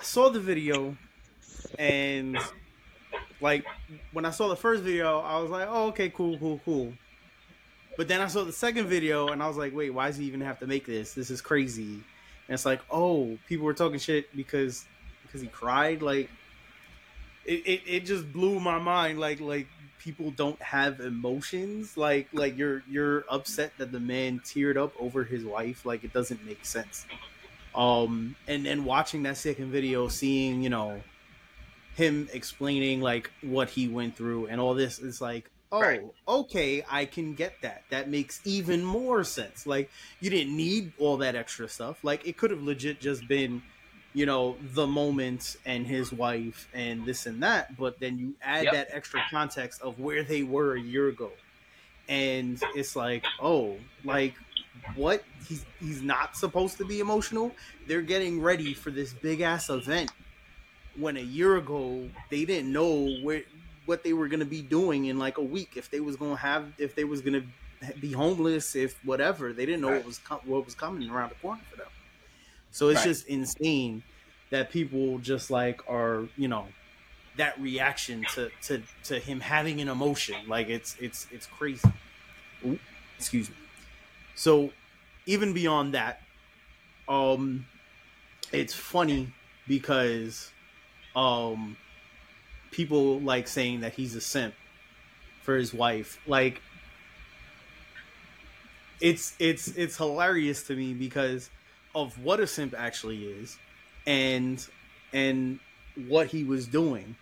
I 0.00 0.02
saw 0.02 0.30
the 0.30 0.40
video, 0.40 0.96
and 1.78 2.38
like 3.40 3.64
when 4.12 4.24
I 4.24 4.30
saw 4.30 4.48
the 4.48 4.56
first 4.56 4.82
video, 4.82 5.20
I 5.20 5.38
was 5.40 5.50
like, 5.50 5.66
"Oh, 5.68 5.88
okay, 5.88 6.10
cool, 6.10 6.38
cool, 6.38 6.60
cool." 6.64 6.92
But 7.96 8.08
then 8.08 8.20
I 8.20 8.28
saw 8.28 8.44
the 8.44 8.52
second 8.52 8.86
video, 8.86 9.28
and 9.28 9.42
I 9.42 9.48
was 9.48 9.56
like, 9.56 9.74
"Wait, 9.74 9.90
why 9.90 10.06
does 10.06 10.16
he 10.16 10.26
even 10.26 10.40
have 10.42 10.58
to 10.60 10.66
make 10.66 10.86
this? 10.86 11.14
This 11.14 11.30
is 11.30 11.40
crazy." 11.40 11.92
And 11.92 12.54
it's 12.54 12.66
like, 12.66 12.80
"Oh, 12.90 13.38
people 13.48 13.66
were 13.66 13.74
talking 13.74 13.98
shit 13.98 14.34
because 14.36 14.84
because 15.22 15.40
he 15.40 15.48
cried." 15.48 16.02
Like, 16.02 16.30
it, 17.44 17.66
it, 17.66 17.82
it 17.86 18.00
just 18.04 18.32
blew 18.32 18.60
my 18.60 18.78
mind. 18.78 19.18
Like, 19.18 19.40
like 19.40 19.66
people 19.98 20.30
don't 20.30 20.60
have 20.62 21.00
emotions. 21.00 21.96
Like, 21.96 22.28
like 22.32 22.56
you're 22.58 22.82
you're 22.88 23.24
upset 23.28 23.72
that 23.78 23.92
the 23.92 24.00
man 24.00 24.40
teared 24.40 24.76
up 24.76 24.92
over 25.00 25.24
his 25.24 25.44
wife. 25.44 25.86
Like, 25.86 26.04
it 26.04 26.12
doesn't 26.12 26.44
make 26.44 26.64
sense. 26.64 27.06
Um, 27.74 28.34
and 28.48 28.66
then 28.66 28.84
watching 28.84 29.22
that 29.22 29.36
second 29.36 29.70
video, 29.70 30.08
seeing 30.08 30.62
you 30.62 30.70
know 30.70 31.00
him 32.00 32.28
explaining 32.32 33.00
like 33.02 33.30
what 33.42 33.68
he 33.68 33.86
went 33.88 34.16
through 34.16 34.46
and 34.46 34.58
all 34.60 34.72
this 34.74 34.98
is 34.98 35.20
like 35.20 35.50
oh 35.70 35.78
okay 36.26 36.82
i 36.90 37.04
can 37.04 37.34
get 37.34 37.52
that. 37.62 37.82
That 37.90 38.08
makes 38.08 38.40
even 38.44 38.82
more 38.82 39.22
sense. 39.22 39.66
Like 39.66 39.90
you 40.20 40.30
didn't 40.30 40.56
need 40.56 40.92
all 40.98 41.18
that 41.18 41.36
extra 41.36 41.68
stuff. 41.68 42.02
Like 42.02 42.26
it 42.26 42.36
could 42.38 42.50
have 42.50 42.62
legit 42.62 43.00
just 43.00 43.28
been 43.28 43.62
you 44.14 44.26
know 44.26 44.56
the 44.74 44.86
moment 44.86 45.56
and 45.64 45.86
his 45.86 46.12
wife 46.12 46.68
and 46.74 47.04
this 47.06 47.26
and 47.26 47.42
that 47.44 47.76
but 47.76 48.00
then 48.00 48.18
you 48.18 48.34
add 48.42 48.64
Yep. 48.64 48.72
that 48.72 48.88
extra 48.90 49.20
context 49.30 49.80
of 49.82 50.00
where 50.00 50.24
they 50.24 50.42
were 50.42 50.74
a 50.74 50.80
year 50.80 51.06
ago. 51.08 51.30
And 52.08 52.60
it's 52.74 52.96
like 52.96 53.24
oh 53.40 53.76
like 54.04 54.34
what? 54.94 55.22
He's 55.46 55.64
he's 55.78 56.02
not 56.02 56.36
supposed 56.36 56.78
to 56.78 56.84
be 56.84 57.00
emotional? 57.00 57.52
They're 57.86 58.02
getting 58.02 58.40
ready 58.40 58.72
for 58.74 58.90
this 58.90 59.12
big 59.12 59.40
ass 59.42 59.68
event 59.68 60.10
when 60.94 61.16
a 61.16 61.20
year 61.22 61.56
ago 61.56 62.14
they 62.30 62.44
didn't 62.44 62.72
know 62.72 63.06
where 63.08 63.44
what 63.84 64.04
they 64.04 64.12
were 64.12 64.28
going 64.28 64.40
to 64.40 64.46
be 64.46 64.62
doing 64.62 65.06
in 65.06 65.18
like 65.18 65.38
a 65.38 65.42
week. 65.44 65.76
If 65.76 65.90
they 65.90 66.00
was 66.00 66.16
going 66.16 66.32
to 66.36 66.40
have 66.42 66.74
if 66.78 66.94
they 66.94 67.04
was 67.04 67.22
going 67.22 67.34
to 67.34 67.94
be 67.98 68.12
homeless 68.12 68.76
if 68.76 69.02
whatever 69.02 69.52
they 69.54 69.66
didn't 69.66 69.80
know 69.80 69.92
what 69.92 70.04
was 70.04 70.18
com- 70.18 70.40
what 70.44 70.64
was 70.64 70.74
coming 70.74 71.08
around 71.10 71.30
the 71.30 71.36
corner 71.36 71.64
for 71.70 71.76
them. 71.76 71.88
So 72.70 72.88
it's 72.88 73.02
Right. 73.02 73.02
just 73.02 73.26
insane 73.26 74.04
that 74.50 74.70
people 74.70 75.18
just 75.18 75.50
like 75.50 75.80
are 75.88 76.30
you 76.36 76.48
know 76.48 76.74
that 77.36 77.60
reaction 77.60 78.26
to 78.26 78.52
to 78.62 78.86
to 79.04 79.20
him 79.20 79.40
having 79.40 79.80
an 79.80 79.88
emotion. 79.88 80.46
Like 80.48 80.68
it's 80.68 80.96
it's 80.98 81.26
it's 81.30 81.46
crazy. 81.46 82.02
Ooh, 82.64 82.80
excuse 83.18 83.50
me. 83.50 83.56
So 84.34 84.76
even 85.26 85.54
beyond 85.54 85.94
that 85.94 86.22
um 87.08 87.70
it's 88.52 88.74
funny 88.74 89.36
because 89.66 90.54
um 91.16 91.76
people 92.70 93.20
like 93.20 93.48
saying 93.48 93.80
that 93.80 93.94
he's 93.94 94.14
a 94.14 94.20
simp 94.20 94.54
for 95.42 95.56
his 95.56 95.74
wife. 95.74 96.18
Like 96.26 96.60
it's 99.00 99.34
it's 99.38 99.68
it's 99.68 99.96
hilarious 99.96 100.66
to 100.66 100.76
me 100.76 100.94
because 100.94 101.50
of 101.94 102.16
what 102.22 102.40
a 102.40 102.46
simp 102.46 102.74
actually 102.76 103.24
is 103.24 103.58
and 104.06 104.64
and 105.12 105.58
what 106.08 106.28
he 106.28 106.44
was 106.44 106.66
doing. 106.66 107.16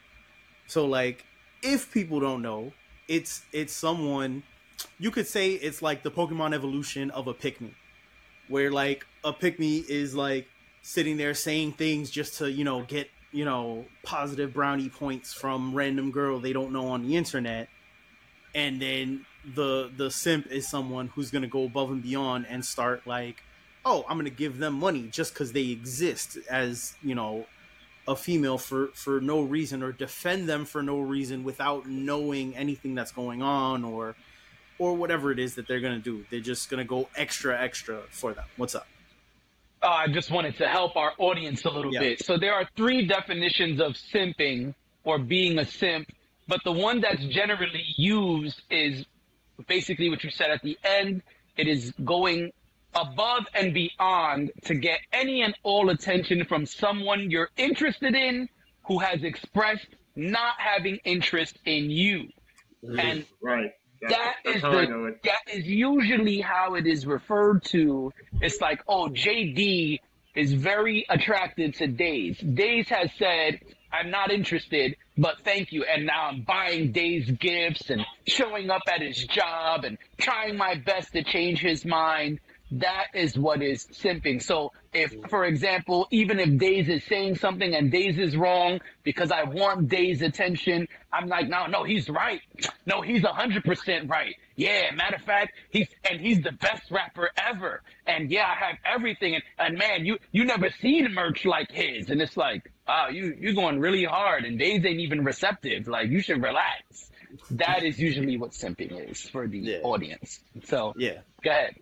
So 0.67 0.87
like 0.87 1.25
if 1.63 1.93
people 1.93 2.21
don't 2.21 2.43
know 2.43 2.73
it's 3.09 3.43
it's 3.53 3.73
someone 3.73 4.43
you 4.99 5.11
could 5.11 5.27
say 5.27 5.53
it's 5.53 5.83
like 5.83 6.03
the 6.03 6.11
pokemon 6.11 6.55
evolution 6.55 7.11
of 7.11 7.27
a 7.27 7.35
pick-me 7.35 7.75
where 8.49 8.71
like 8.71 9.05
a 9.25 9.33
pick-me 9.33 9.79
is 9.89 10.15
like 10.15 10.47
sitting 10.83 11.17
there 11.17 11.35
saying 11.35 11.73
things 11.73 12.11
just 12.11 12.39
to 12.39 12.51
you 12.51 12.65
know 12.65 12.83
get 12.83 13.09
you 13.33 13.45
know 13.45 13.85
positive 14.05 14.53
brownie 14.53 14.89
points 14.89 15.33
from 15.33 15.75
random 15.75 16.11
girl 16.11 16.39
they 16.39 16.53
don't 16.53 16.73
know 16.73 16.89
on 16.89 17.07
the 17.07 17.17
internet 17.17 17.69
and 18.55 18.81
then 18.81 19.25
the 19.55 19.91
the 19.97 20.11
simp 20.11 20.47
is 20.47 20.69
someone 20.69 21.09
who's 21.09 21.31
gonna 21.31 21.47
go 21.47 21.65
above 21.65 21.91
and 21.91 22.03
beyond 22.03 22.47
and 22.49 22.65
start 22.65 23.07
like 23.07 23.43
oh 23.85 24.05
i'm 24.09 24.17
gonna 24.17 24.31
give 24.31 24.59
them 24.59 24.75
money 24.75 25.09
just 25.09 25.33
because 25.33 25.53
they 25.53 25.69
exist 25.69 26.39
as 26.51 26.95
you 27.03 27.15
know 27.15 27.47
a 28.09 28.17
female 28.17 28.57
for 28.57 28.89
for 28.95 29.21
no 29.21 29.43
reason 29.43 29.83
or 29.83 29.93
defend 29.93 30.49
them 30.49 30.65
for 30.65 30.83
no 30.83 30.99
reason 30.99 31.45
without 31.45 31.87
knowing 31.87 32.57
anything 32.57 32.95
that's 32.95 33.13
going 33.13 33.43
on 33.43 33.85
or 33.85 34.17
or 34.79 34.95
whatever 34.95 35.31
it 35.31 35.39
is 35.39 35.57
that 35.57 35.67
they're 35.67 35.81
gonna 35.81 35.99
do. 35.99 36.25
They're 36.31 36.41
just 36.41 36.71
gonna 36.71 36.85
go 36.85 37.09
extra 37.17 37.61
extra 37.61 38.01
for 38.11 38.33
them. 38.33 38.45
What's 38.57 38.75
up 38.75 38.87
Uh, 39.83 39.87
I 39.87 40.09
just 40.09 40.31
wanted 40.31 40.57
to 40.59 40.69
help 40.69 40.97
our 40.97 41.13
audience 41.19 41.65
a 41.65 41.71
little 41.71 41.93
Yeah. 41.93 42.01
bit. 42.01 42.25
So 42.25 42.37
there 42.37 42.53
are 42.55 42.69
three 42.77 43.07
definitions 43.07 43.81
of 43.81 43.93
simping 43.95 44.75
or 45.05 45.19
being 45.19 45.59
a 45.59 45.65
simp, 45.65 46.09
but 46.49 46.63
the 46.65 46.73
one 46.73 47.01
that's 47.01 47.25
generally 47.27 47.85
used 47.97 48.61
is 48.71 49.07
basically 49.67 50.11
what 50.11 50.25
you 50.25 50.31
said 50.31 50.51
at 50.51 50.63
the 50.63 50.77
end. 50.85 51.23
It 51.57 51.69
is 51.69 51.93
going 52.05 52.53
above 52.95 53.47
and 53.55 53.73
beyond 53.75 54.51
to 54.65 54.75
get 54.75 55.01
any 55.13 55.43
and 55.43 55.55
all 55.63 55.91
attention 55.91 56.45
from 56.45 56.67
someone 56.67 57.31
you're 57.31 57.51
interested 57.57 58.15
in 58.15 58.49
who 58.87 58.99
has 58.99 59.23
expressed 59.23 59.87
not 60.17 60.55
having 60.59 60.97
interest 61.05 61.59
in 61.65 61.91
you. 61.91 62.29
And 62.99 63.27
right. 63.41 63.71
That 64.01 64.35
is 64.45 64.63
the 64.63 65.17
that 65.25 65.55
is 65.55 65.67
usually 65.67 66.41
how 66.41 66.75
it 66.75 66.87
is 66.87 67.07
referred 67.07 67.65
to. 67.65 68.13
It's 68.41 68.61
like, 68.61 68.83
oh, 68.89 69.09
JD 69.09 70.01
is 70.35 70.53
very 70.53 71.05
attracted 71.09 71.75
to 71.75 71.87
Days. 71.89 72.39
Days 72.39 72.89
has 72.91 73.11
said, 73.19 73.61
I'm 73.93 74.11
not 74.11 74.31
interested, 74.31 74.97
but 75.17 75.41
thank 75.45 75.73
you. 75.73 75.85
And 75.85 76.07
now 76.07 76.29
I'm 76.29 76.43
buying 76.43 76.93
Days 76.93 77.31
gifts 77.31 77.91
and 77.91 78.05
showing 78.27 78.71
up 78.71 78.83
at 78.89 79.01
his 79.01 79.17
job 79.25 79.85
and 79.85 79.99
trying 80.19 80.57
my 80.57 80.75
best 80.75 81.13
to 81.13 81.25
change 81.25 81.61
his 81.61 81.85
mind. 81.85 82.41
That 82.73 83.07
is 83.15 83.39
what 83.39 83.63
is 83.63 83.87
simping. 83.87 84.43
So 84.43 84.73
if, 84.93 85.13
mm. 85.15 85.29
for 85.31 85.45
example, 85.45 86.07
even 86.11 86.39
if 86.39 86.59
Days 86.59 86.89
is 86.89 87.05
saying 87.05 87.37
something 87.37 87.75
and 87.75 87.91
Days 87.91 88.19
is 88.19 88.37
wrong 88.37 88.81
because 89.05 89.31
I 89.31 89.45
want 89.45 89.89
Days' 89.89 90.23
attention, 90.23 90.89
I'm 91.13 91.29
like, 91.29 91.49
no, 91.49 91.67
no, 91.67 91.85
he's 91.85 92.09
right. 92.09 92.41
No, 92.87 93.01
he's 93.01 93.23
hundred 93.23 93.65
percent 93.65 94.09
right. 94.11 94.35
Yeah, 94.57 94.91
matter 94.95 95.17
of 95.17 95.23
fact, 95.23 95.53
he's 95.71 95.89
and 96.09 96.21
he's 96.21 96.43
the 96.43 96.53
best 96.53 96.91
rapper 96.91 97.31
ever. 97.37 97.83
And 98.07 98.31
yeah, 98.31 98.47
I 98.47 98.67
have 98.67 98.77
everything. 98.85 99.35
And, 99.35 99.45
and 99.59 99.79
man, 99.79 100.05
you 100.05 100.19
you 100.33 100.45
never 100.45 100.71
seen 100.71 101.13
merch 101.15 101.45
like 101.45 101.71
his. 101.71 102.11
And 102.11 102.21
it's 102.21 102.37
like, 102.37 102.71
oh, 102.87 103.09
you 103.11 103.37
you're 103.39 103.55
going 103.55 103.81
really 103.81 104.05
hard, 104.05 104.45
and 104.45 104.59
Days 104.59 104.85
ain't 104.85 105.01
even 105.01 105.25
receptive. 105.25 105.87
Like 105.87 106.09
you 106.09 106.21
should 106.21 106.43
relax. 106.43 107.11
That 107.53 107.85
is 107.85 107.99
usually 107.99 108.37
what 108.37 108.51
simping 108.53 109.11
is 109.11 109.21
for 109.29 109.47
the 109.47 109.81
audience. 109.83 110.41
So 110.65 110.95
yeah, 110.97 111.19
go 111.43 111.51
ahead. 111.51 111.77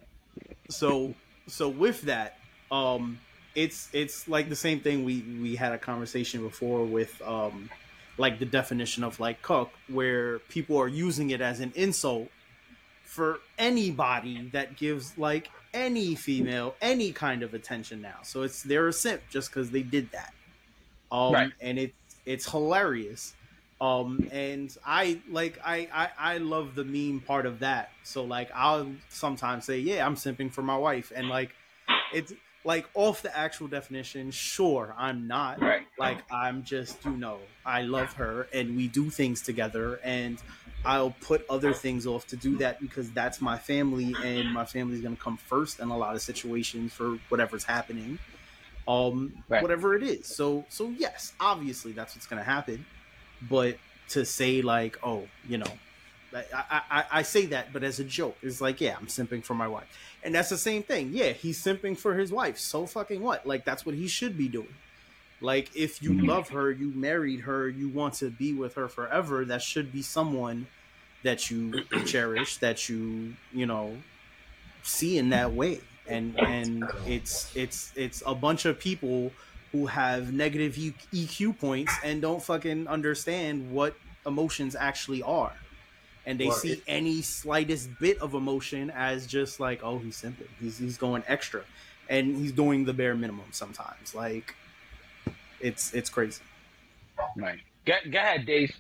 So 0.71 1.15
so 1.47 1.69
with 1.69 2.03
that 2.03 2.39
um 2.71 3.19
it's 3.55 3.89
it's 3.93 4.29
like 4.29 4.49
the 4.49 4.57
same 4.57 4.81
thing 4.81 5.05
we 5.05 5.23
we 5.41 5.57
had 5.57 5.73
a 5.73 5.79
conversation 5.79 6.43
before 6.43 6.85
with 6.85 7.21
um 7.23 7.71
like 8.19 8.39
the 8.39 8.45
definition 8.47 9.05
of 9.05 9.21
like 9.21 9.43
cook 9.43 9.71
where 9.89 10.39
people 10.41 10.77
are 10.79 10.89
using 10.89 11.31
it 11.31 11.41
as 11.41 11.61
an 11.61 11.73
insult 11.75 12.29
for 13.05 13.39
anybody 13.59 14.49
that 14.53 14.77
gives 14.77 15.17
like 15.17 15.51
any 15.73 16.15
female 16.15 16.75
any 16.81 17.13
kind 17.13 17.43
of 17.43 17.55
attention 17.55 18.03
now 18.03 18.17
so 18.23 18.43
it's 18.43 18.63
they're 18.63 18.89
a 18.89 18.93
simp 18.93 19.23
just 19.31 19.51
because 19.51 19.71
they 19.71 19.83
did 19.83 20.11
that 20.13 20.33
um 21.13 21.33
Right. 21.33 21.53
and 21.61 21.79
it's 21.79 21.95
it's 22.27 22.51
hilarious 22.51 23.36
um 23.81 24.25
and 24.33 24.75
i 24.87 25.21
like 25.29 25.59
I, 25.65 25.89
I 25.93 26.11
i 26.19 26.39
love 26.39 26.75
the 26.75 26.85
meme 26.85 27.21
part 27.21 27.45
of 27.47 27.59
that. 27.61 27.91
So 28.03 28.25
like 28.25 28.51
i'll 28.55 28.97
sometimes 29.09 29.67
say 29.67 29.79
yeah 29.81 30.07
i'm 30.07 30.15
simping 30.17 30.53
for 30.53 30.63
my 30.63 30.77
wife. 30.77 31.13
And 31.15 31.29
like 31.29 31.55
it's 32.11 32.33
like 32.65 32.87
off 32.95 33.23
the 33.23 33.37
actual 33.37 33.69
definition 33.69 34.31
sure 34.31 34.95
i'm 34.97 35.27
not. 35.27 35.61
Right. 35.61 35.87
like 35.99 36.25
i'm 36.31 36.63
just 36.65 37.05
you 37.05 37.17
know 37.17 37.41
i 37.65 37.83
love 37.83 38.15
her 38.15 38.49
and 38.53 38.77
we 38.77 38.89
do 38.89 39.11
things 39.11 39.43
together 39.43 40.01
and 40.05 40.43
i'll 40.85 41.11
put 41.21 41.45
other 41.49 41.73
things 41.73 42.07
off 42.07 42.27
to 42.29 42.37
do 42.37 42.57
that 42.59 42.81
because 42.81 43.13
that's 43.13 43.41
my 43.41 43.59
family 43.59 44.15
and 44.23 44.53
my 44.53 44.65
family's 44.65 45.01
going 45.03 45.17
to 45.17 45.23
come 45.23 45.37
first 45.37 45.81
in 45.81 45.89
a 45.89 45.97
lot 45.97 46.15
of 46.15 46.23
situations 46.23 46.93
for 46.95 47.19
whatever's 47.29 47.65
happening. 47.65 48.19
Um 48.89 49.45
Right. 49.49 49.63
whatever 49.63 49.95
it 49.97 50.03
is. 50.03 50.29
So 50.29 50.67
so 50.69 50.91
yes 50.91 51.35
obviously 51.41 51.93
that's 51.93 52.15
what's 52.15 52.27
going 52.27 52.39
to 52.41 52.45
happen 52.45 52.87
but 53.43 53.79
to 54.09 54.25
say 54.25 54.63
like 54.63 54.97
oh 55.03 55.29
you 55.49 55.59
know 55.59 55.73
I, 56.35 56.83
I, 56.91 57.05
I, 57.13 57.23
say 57.23 57.47
that 57.47 57.73
but 57.73 57.83
as 57.83 57.99
a 57.99 58.05
joke. 58.05 58.37
It's 58.43 58.61
like 58.61 58.81
yeah 58.81 58.97
i'm 58.99 59.07
simping 59.07 59.43
for 59.45 59.55
my 59.55 59.69
wife. 59.69 59.87
And 60.23 60.35
that's 60.35 60.51
the 60.51 60.59
same 60.59 60.83
thing. 60.83 61.11
Yeah 61.13 61.33
he's 61.33 61.63
simping 61.63 61.97
for 61.97 62.15
his 62.17 62.31
wife. 62.33 62.59
So 62.59 62.87
fucking 62.87 63.23
what? 63.23 63.47
Like 63.47 63.65
that's 63.65 63.87
what 63.87 63.95
he 63.95 64.07
should 64.09 64.37
be 64.37 64.49
doing. 64.49 64.75
Like 65.41 65.71
if 65.75 66.03
you 66.03 66.11
Mhm. 66.13 66.27
love 66.29 66.49
her 66.51 66.71
you 66.71 66.93
married 66.95 67.41
her 67.41 67.69
you 67.69 67.89
want 67.89 68.15
to 68.15 68.31
be 68.31 68.53
with 68.53 68.75
her 68.75 68.89
forever 68.89 69.45
that 69.47 69.63
should 69.63 69.93
be 69.93 70.03
someone 70.03 70.67
that 71.23 71.51
you 71.51 71.85
cherish 72.05 72.59
that 72.59 72.89
you 72.89 73.35
you 73.53 73.67
know 73.67 73.97
see 74.83 75.19
in 75.19 75.31
that 75.31 75.53
way. 75.53 75.81
And 76.09 76.39
and 76.45 76.93
it's 77.07 77.51
it's 77.57 77.93
it's 77.97 78.23
a 78.27 78.35
bunch 78.35 78.65
of 78.65 78.79
people 78.79 79.33
who 79.77 79.87
have 79.87 80.33
negative 80.33 80.75
EQ 81.13 81.59
points 81.59 81.93
and 82.03 82.23
don't 82.23 82.43
fucking 82.43 82.87
understand 82.89 83.71
what 83.71 83.95
emotions 84.27 84.75
actually 84.75 85.23
are 85.23 85.53
and 86.25 86.41
they 86.41 86.47
Well, 86.49 86.57
see 86.57 86.73
it- 86.73 86.83
any 86.89 87.23
slightest 87.23 87.89
bit 88.01 88.19
of 88.21 88.35
emotion 88.35 88.91
as 88.91 89.27
just 89.27 89.61
like 89.61 89.81
oh 89.85 89.99
he's 89.99 90.21
simping 90.21 90.49
he's 90.61 90.79
he's 90.79 90.97
going 90.99 91.23
extra 91.29 91.63
and 92.09 92.37
he's 92.37 92.53
doing 92.53 92.85
the 92.85 92.93
bare 92.93 93.15
minimum 93.15 93.47
sometimes 93.53 94.15
like 94.15 94.55
it's 95.61 95.93
it's 95.95 96.11
crazy 96.11 96.43
Right. 97.37 97.61
Go, 97.87 97.95
go 98.11 98.19
ahead, 98.19 98.45
Dave. 98.45 98.75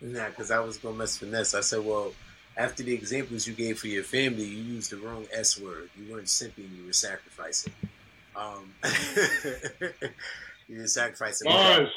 Nah, 0.00 0.28
because 0.28 0.50
I 0.52 0.60
was 0.60 0.76
gonna 0.78 0.96
mess 0.96 1.18
with 1.20 1.30
finesse. 1.30 1.54
I 1.54 1.60
said, 1.60 1.84
well, 1.84 2.12
after 2.56 2.84
the 2.84 2.94
examples 2.94 3.48
you 3.48 3.52
gave 3.54 3.78
for 3.80 3.88
your 3.88 4.04
family, 4.04 4.44
you 4.44 4.62
used 4.62 4.90
the 4.92 4.96
wrong 4.98 5.26
S 5.32 5.58
word. 5.58 5.90
You 5.98 6.12
weren't 6.12 6.26
simping, 6.26 6.68
you 6.78 6.86
were 6.86 6.92
sacrificing. 6.92 7.72
Um, 8.36 8.74
you 10.68 10.78
were 10.80 10.86
sacrificing. 10.86 11.50
Bars. 11.50 11.88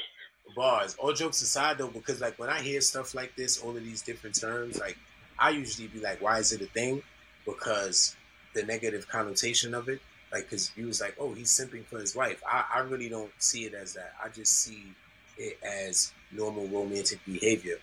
Bars. 0.56 0.96
All 1.00 1.14
jokes 1.14 1.42
aside, 1.42 1.78
though, 1.78 1.88
because 1.88 2.22
like 2.22 2.40
when 2.40 2.50
I 2.50 2.62
hear 2.62 2.82
stuff 2.82 3.14
like 3.14 3.36
this, 3.36 3.62
all 3.62 3.76
of 3.76 3.84
these 3.84 4.02
different 4.02 4.40
terms, 4.40 4.80
like 4.80 4.98
I 5.38 5.52
usually 5.52 5.88
be 5.88 6.00
like, 6.00 6.22
why 6.22 6.40
is 6.40 6.52
it 6.52 6.62
a 6.62 6.66
thing? 6.66 7.02
Because 7.46 8.16
the 8.54 8.64
negative 8.64 9.08
connotation 9.08 9.74
of 9.74 9.90
it, 9.90 10.02
like, 10.32 10.44
because 10.44 10.72
you 10.76 10.88
was 10.88 11.02
like, 11.02 11.16
oh, 11.20 11.34
he's 11.34 11.50
simping 11.52 11.86
for 11.86 12.00
his 12.00 12.16
wife. 12.16 12.42
I, 12.48 12.64
I 12.76 12.80
really 12.80 13.10
don't 13.10 13.32
see 13.40 13.66
it 13.66 13.74
as 13.74 13.94
that. 13.94 14.14
I 14.24 14.30
just 14.30 14.60
see 14.60 14.94
it 15.38 15.58
as 15.64 16.12
normal 16.32 16.68
romantic 16.68 17.20
behavior. 17.26 17.78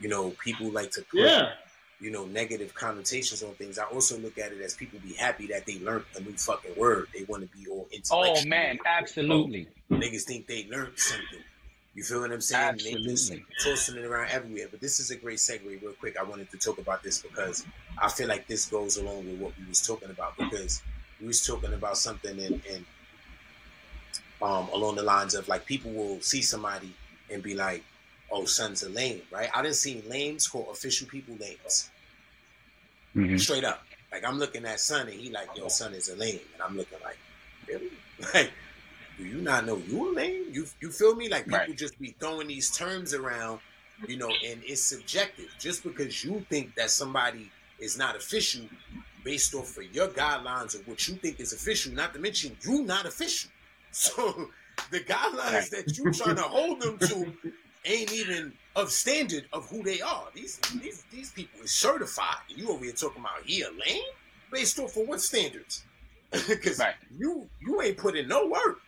You 0.00 0.08
know, 0.08 0.30
people 0.42 0.70
like 0.70 0.90
to 0.92 1.02
put, 1.02 1.20
Yeah. 1.20 1.52
You 2.00 2.10
know, 2.10 2.26
negative 2.26 2.74
connotations 2.74 3.42
on 3.42 3.52
things. 3.54 3.78
I 3.78 3.84
also 3.84 4.18
look 4.18 4.38
at 4.38 4.52
it 4.52 4.60
as 4.60 4.74
people 4.74 5.00
be 5.00 5.14
happy 5.14 5.46
that 5.48 5.66
they 5.66 5.80
learned 5.80 6.04
a 6.16 6.20
new 6.20 6.32
fucking 6.32 6.76
word. 6.76 7.08
They 7.12 7.24
want 7.24 7.42
to 7.42 7.58
be 7.58 7.68
all 7.68 7.88
intellectual. 7.92 8.36
Oh 8.38 8.48
man, 8.48 8.78
absolutely. 8.86 9.68
Niggas 9.90 10.22
think 10.22 10.46
they 10.46 10.68
learned 10.70 10.96
something. 10.96 11.40
You 11.98 12.04
feel 12.04 12.20
what 12.20 12.30
I'm 12.30 12.40
saying? 12.40 12.76
They 12.84 12.92
just 12.92 13.32
Absolutely. 13.32 13.46
tossing 13.64 13.96
it 13.96 14.04
around 14.04 14.28
everywhere. 14.30 14.68
But 14.70 14.80
this 14.80 15.00
is 15.00 15.10
a 15.10 15.16
great 15.16 15.38
segue, 15.38 15.64
real 15.82 15.92
quick. 15.94 16.16
I 16.16 16.22
wanted 16.22 16.48
to 16.52 16.56
talk 16.56 16.78
about 16.78 17.02
this 17.02 17.20
because 17.20 17.66
I 18.00 18.08
feel 18.08 18.28
like 18.28 18.46
this 18.46 18.66
goes 18.66 18.98
along 18.98 19.26
with 19.26 19.40
what 19.40 19.52
we 19.58 19.66
was 19.68 19.84
talking 19.84 20.08
about 20.08 20.36
because 20.36 20.80
we 21.20 21.26
was 21.26 21.44
talking 21.44 21.72
about 21.72 21.96
something 21.96 22.38
in, 22.38 22.62
in 22.70 22.86
um 24.40 24.68
along 24.72 24.94
the 24.94 25.02
lines 25.02 25.34
of 25.34 25.48
like 25.48 25.66
people 25.66 25.90
will 25.90 26.20
see 26.20 26.40
somebody 26.40 26.94
and 27.32 27.42
be 27.42 27.54
like, 27.54 27.82
"Oh, 28.30 28.44
son's 28.44 28.82
a 28.82 28.88
lame," 28.88 29.22
right? 29.30 29.50
I 29.54 29.62
didn't 29.62 29.76
see 29.76 30.02
lames 30.08 30.46
called 30.46 30.68
official 30.70 31.06
people 31.08 31.34
lames. 31.36 31.90
Mhm. 33.16 33.40
Straight 33.40 33.64
up. 33.64 33.84
Like 34.12 34.24
I'm 34.24 34.38
looking 34.38 34.64
at 34.64 34.80
son 34.80 35.08
and 35.08 35.18
he 35.20 35.30
like, 35.30 35.48
yo, 35.56 35.68
son 35.68 35.92
is 35.94 36.08
a 36.08 36.16
lame. 36.16 36.40
And 36.54 36.62
I'm 36.62 36.76
looking 36.76 36.98
like, 37.02 37.18
really? 37.66 37.90
Like, 38.34 38.50
do 39.16 39.24
you 39.24 39.40
not 39.40 39.64
know 39.66 39.76
you 39.76 40.10
a 40.10 40.12
lame? 40.12 40.46
You 40.52 40.66
you 40.80 40.90
feel 40.90 41.14
me? 41.14 41.28
Like 41.28 41.46
people 41.46 41.74
just 41.74 41.98
be 41.98 42.14
throwing 42.18 42.48
these 42.48 42.70
terms 42.70 43.14
around, 43.14 43.60
you 44.06 44.16
know, 44.16 44.28
and 44.28 44.60
it's 44.64 44.82
subjective. 44.82 45.48
Just 45.58 45.82
because 45.84 46.24
you 46.24 46.44
think 46.48 46.74
that 46.76 46.90
somebody 46.90 47.50
is 47.78 47.96
not 47.98 48.16
official 48.16 48.62
based 49.24 49.54
off 49.54 49.76
of 49.76 49.84
your 49.94 50.08
guidelines 50.08 50.74
of 50.74 50.86
what 50.88 51.06
you 51.06 51.14
think 51.14 51.38
is 51.40 51.52
official, 51.52 51.92
not 51.92 52.12
to 52.14 52.18
mention 52.20 52.56
you 52.62 52.82
not 52.82 53.06
official. 53.06 53.50
So 53.90 54.50
the 54.90 55.00
guidelines 55.00 55.70
that 55.70 55.96
you 55.96 56.12
trying 56.12 56.36
to 56.36 56.42
hold 56.42 56.80
them 56.82 56.98
to 56.98 57.32
ain't 57.88 58.12
even 58.12 58.52
of 58.76 58.90
standard 58.90 59.46
of 59.52 59.68
who 59.68 59.82
they 59.82 60.00
are. 60.00 60.24
These 60.34 60.58
these 60.80 61.04
these 61.10 61.30
people 61.32 61.60
is 61.62 61.72
certified. 61.72 62.36
You 62.48 62.70
over 62.70 62.84
here 62.84 62.92
talking 62.92 63.20
about 63.20 63.44
he 63.44 63.62
a 63.62 63.70
lame 63.70 64.02
based 64.52 64.78
off 64.78 64.96
of 64.96 65.08
what 65.08 65.20
standards? 65.20 65.84
Because 66.46 66.80
you 67.16 67.48
you 67.60 67.80
ain't 67.82 67.96
put 67.96 68.16
in 68.16 68.28
no 68.28 68.46
work 68.46 68.80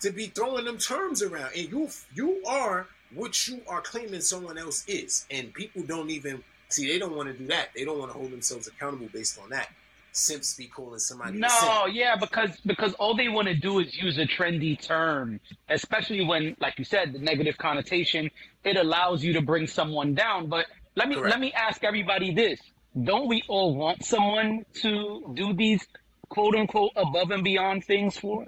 to 0.00 0.10
be 0.10 0.26
throwing 0.26 0.64
them 0.64 0.78
terms 0.78 1.22
around, 1.22 1.52
and 1.56 1.70
you 1.70 1.88
you 2.14 2.42
are 2.46 2.86
what 3.14 3.48
you 3.48 3.60
are 3.68 3.80
claiming 3.80 4.20
someone 4.20 4.58
else 4.58 4.84
is, 4.86 5.26
and 5.30 5.52
people 5.54 5.82
don't 5.82 6.10
even 6.10 6.42
see. 6.68 6.88
They 6.88 6.98
don't 6.98 7.14
want 7.14 7.28
to 7.28 7.34
do 7.34 7.46
that. 7.48 7.68
They 7.74 7.84
don't 7.84 7.98
want 7.98 8.12
to 8.12 8.18
hold 8.18 8.32
themselves 8.32 8.66
accountable 8.66 9.08
based 9.12 9.38
on 9.40 9.50
that. 9.50 9.68
Simps 10.12 10.56
be 10.56 10.66
calling 10.66 10.98
somebody 10.98 11.38
No, 11.38 11.86
yeah, 11.86 12.16
because 12.16 12.50
because 12.66 12.94
all 12.94 13.14
they 13.16 13.28
want 13.28 13.48
to 13.48 13.54
do 13.54 13.78
is 13.78 13.96
use 13.96 14.18
a 14.18 14.26
trendy 14.26 14.80
term, 14.80 15.40
especially 15.68 16.24
when, 16.24 16.56
like 16.60 16.78
you 16.78 16.84
said, 16.84 17.12
the 17.12 17.18
negative 17.18 17.56
connotation. 17.58 18.30
It 18.64 18.76
allows 18.76 19.22
you 19.22 19.32
to 19.34 19.42
bring 19.42 19.66
someone 19.66 20.14
down. 20.14 20.48
But 20.48 20.66
let 20.96 21.08
me 21.08 21.14
Correct. 21.14 21.30
let 21.30 21.40
me 21.40 21.52
ask 21.52 21.84
everybody 21.84 22.34
this: 22.34 22.60
Don't 23.04 23.28
we 23.28 23.42
all 23.48 23.76
want 23.76 24.04
someone 24.04 24.64
to 24.82 25.32
do 25.34 25.52
these 25.52 25.86
quote 26.28 26.56
unquote 26.56 26.92
above 26.96 27.30
and 27.30 27.44
beyond 27.44 27.84
things 27.84 28.16
for? 28.16 28.44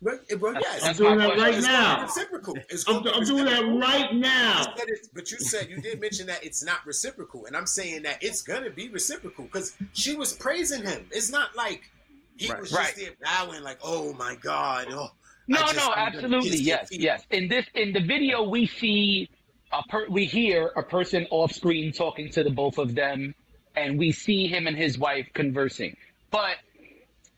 But, 0.00 0.20
eh, 0.30 0.36
but 0.36 0.54
yes, 0.60 0.84
I'm 0.84 0.94
doing 0.96 1.18
that 1.18 1.36
right 1.38 1.60
now. 1.60 2.02
Reciprocal. 2.02 2.54
I'm, 2.86 3.06
I'm 3.08 3.24
doing 3.24 3.44
that 3.46 3.64
right 3.64 4.14
now. 4.14 4.58
You 4.60 4.64
said 4.78 4.88
it- 4.88 5.08
but 5.12 5.30
you 5.32 5.38
said 5.38 5.68
you 5.68 5.80
did 5.80 6.00
mention 6.00 6.26
that 6.28 6.44
it's 6.44 6.62
not 6.64 6.86
reciprocal, 6.86 7.46
and 7.46 7.56
I'm 7.56 7.66
saying 7.66 8.02
that 8.02 8.22
it's 8.22 8.42
gonna 8.42 8.70
be 8.70 8.88
reciprocal 8.88 9.44
because 9.44 9.76
she 9.92 10.14
was 10.14 10.32
praising 10.34 10.84
him. 10.84 11.06
It's 11.10 11.30
not 11.32 11.56
like 11.56 11.90
he 12.36 12.48
was 12.52 12.70
just 12.70 12.74
Right. 12.80 12.94
there 12.96 13.10
bowing 13.24 13.62
like, 13.64 13.78
"Oh 13.82 14.12
my 14.14 14.36
god." 14.36 14.86
Oh, 14.90 15.10
No, 15.48 15.58
just- 15.60 15.76
no, 15.76 15.88
I'm 15.92 16.14
absolutely, 16.14 16.58
yes, 16.58 16.90
feet." 16.90 17.00
yes. 17.00 17.24
In 17.30 17.48
this, 17.48 17.66
in 17.74 17.92
the 17.92 18.00
video, 18.00 18.48
we 18.48 18.66
see 18.66 19.28
a 19.72 19.82
per, 19.88 20.06
we 20.08 20.26
hear 20.26 20.68
a 20.76 20.82
person 20.82 21.26
off 21.30 21.52
screen 21.52 21.90
talking 21.92 22.30
to 22.32 22.44
the 22.44 22.50
both 22.50 22.78
of 22.78 22.94
them, 22.94 23.34
and 23.74 23.98
we 23.98 24.12
see 24.12 24.46
him 24.46 24.66
and 24.68 24.76
his 24.76 24.96
wife 24.98 25.26
conversing. 25.34 25.96
But 26.30 26.56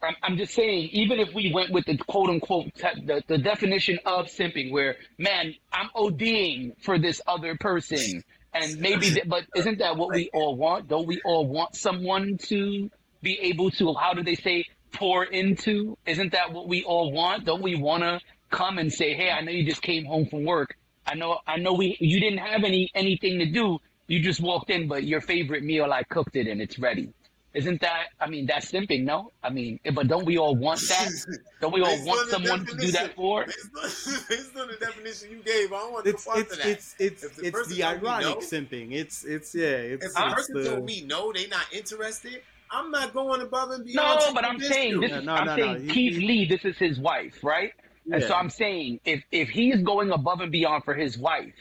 I'm, 0.02 0.16
I'm 0.22 0.36
just 0.36 0.54
saying, 0.54 0.90
even 0.92 1.18
if 1.20 1.34
we 1.34 1.52
went 1.52 1.70
with 1.72 1.84
the 1.86 1.96
quote 1.98 2.30
unquote 2.30 2.74
te- 2.74 3.04
the, 3.04 3.22
the 3.26 3.38
definition 3.38 3.98
of 4.06 4.26
simping, 4.26 4.70
where 4.72 4.96
man, 5.18 5.54
I'm 5.72 5.90
ODing 5.94 6.82
for 6.82 6.98
this 6.98 7.20
other 7.26 7.56
person, 7.56 8.22
and 8.54 8.78
maybe, 8.80 9.10
th- 9.10 9.28
but 9.28 9.44
isn't 9.54 9.78
that 9.78 9.96
what 9.96 10.10
we 10.14 10.30
all 10.32 10.56
want? 10.56 10.88
Don't 10.88 11.06
we 11.06 11.20
all 11.24 11.46
want 11.46 11.76
someone 11.76 12.38
to 12.44 12.90
be 13.22 13.38
able 13.40 13.70
to, 13.72 13.94
how 13.94 14.14
do 14.14 14.22
they 14.22 14.34
say, 14.34 14.64
pour 14.92 15.24
into? 15.24 15.96
Isn't 16.06 16.32
that 16.32 16.52
what 16.52 16.66
we 16.66 16.82
all 16.84 17.12
want? 17.12 17.44
Don't 17.44 17.62
we 17.62 17.76
want 17.76 18.02
to 18.02 18.20
come 18.50 18.78
and 18.78 18.92
say, 18.92 19.14
hey, 19.14 19.30
I 19.30 19.42
know 19.42 19.52
you 19.52 19.64
just 19.64 19.82
came 19.82 20.04
home 20.04 20.26
from 20.26 20.44
work. 20.44 20.76
I 21.06 21.14
know, 21.14 21.38
I 21.46 21.58
know 21.58 21.74
we, 21.74 21.96
you 22.00 22.20
didn't 22.20 22.38
have 22.38 22.64
any, 22.64 22.90
anything 22.94 23.38
to 23.38 23.46
do. 23.46 23.78
You 24.08 24.20
just 24.20 24.40
walked 24.40 24.70
in, 24.70 24.88
but 24.88 25.04
your 25.04 25.20
favorite 25.20 25.62
meal, 25.62 25.92
I 25.92 26.02
cooked 26.02 26.34
it 26.36 26.46
and 26.48 26.60
it's 26.60 26.78
ready. 26.78 27.12
Isn't 27.52 27.80
that, 27.80 28.04
I 28.20 28.28
mean, 28.28 28.46
that's 28.46 28.70
simping, 28.70 29.02
no? 29.04 29.32
I 29.42 29.50
mean, 29.50 29.80
eh, 29.84 29.90
but 29.90 30.06
don't 30.06 30.24
we 30.24 30.38
all 30.38 30.54
want 30.54 30.80
that? 30.88 31.10
Don't 31.60 31.74
we 31.74 31.82
all 31.82 31.96
want 32.06 32.20
on 32.20 32.26
the 32.42 32.48
someone 32.48 32.64
to 32.64 32.76
do 32.76 32.90
that 32.92 33.14
for? 33.16 33.44
Based 33.44 33.68
on, 33.76 33.82
based 34.30 34.56
on 34.56 34.68
the 34.68 34.76
definition 34.76 35.30
you 35.30 35.42
gave, 35.42 35.70
I 35.72 35.78
don't 35.80 35.92
want 35.92 36.06
It's 36.06 36.24
to 36.24 36.30
it's 36.36 36.56
that. 36.56 36.66
it's 36.66 36.94
it's 36.98 37.22
If 37.24 37.36
the 37.36 37.46
it's 37.48 37.68
the 37.68 37.82
ironic 37.84 38.26
no- 38.28 38.36
simping. 38.36 38.92
It's 38.92 39.24
it's 39.24 39.54
yeah. 39.54 39.66
It's, 39.66 40.06
If 40.06 40.14
the 40.14 40.24
it's 40.26 40.34
person 40.34 40.54
the, 40.62 40.70
told 40.70 40.84
me 40.86 41.02
no, 41.06 41.32
they 41.34 41.48
not 41.48 41.66
interested. 41.72 42.40
I'm 42.70 42.90
not 42.90 43.12
going 43.12 43.42
above 43.42 43.72
and 43.72 43.84
beyond. 43.84 44.20
No, 44.20 44.26
to 44.28 44.32
but 44.32 44.44
I'm 44.46 44.58
saying 44.60 44.92
you. 44.92 45.00
this 45.02 45.12
is 45.12 45.28
I'm 45.28 45.48
saying 45.58 45.88
Keith 45.88 46.16
Lee, 46.16 46.46
this 46.46 46.64
is 46.64 46.78
his 46.78 46.98
wife, 46.98 47.42
right? 47.42 47.72
And 48.10 48.22
so 48.24 48.32
I'm 48.32 48.48
saying 48.48 49.00
if 49.04 49.22
if 49.30 49.50
he's 49.50 49.82
going 49.82 50.12
above 50.12 50.40
and 50.40 50.50
beyond 50.52 50.84
for 50.84 50.94
his 50.94 51.18
wife 51.18 51.52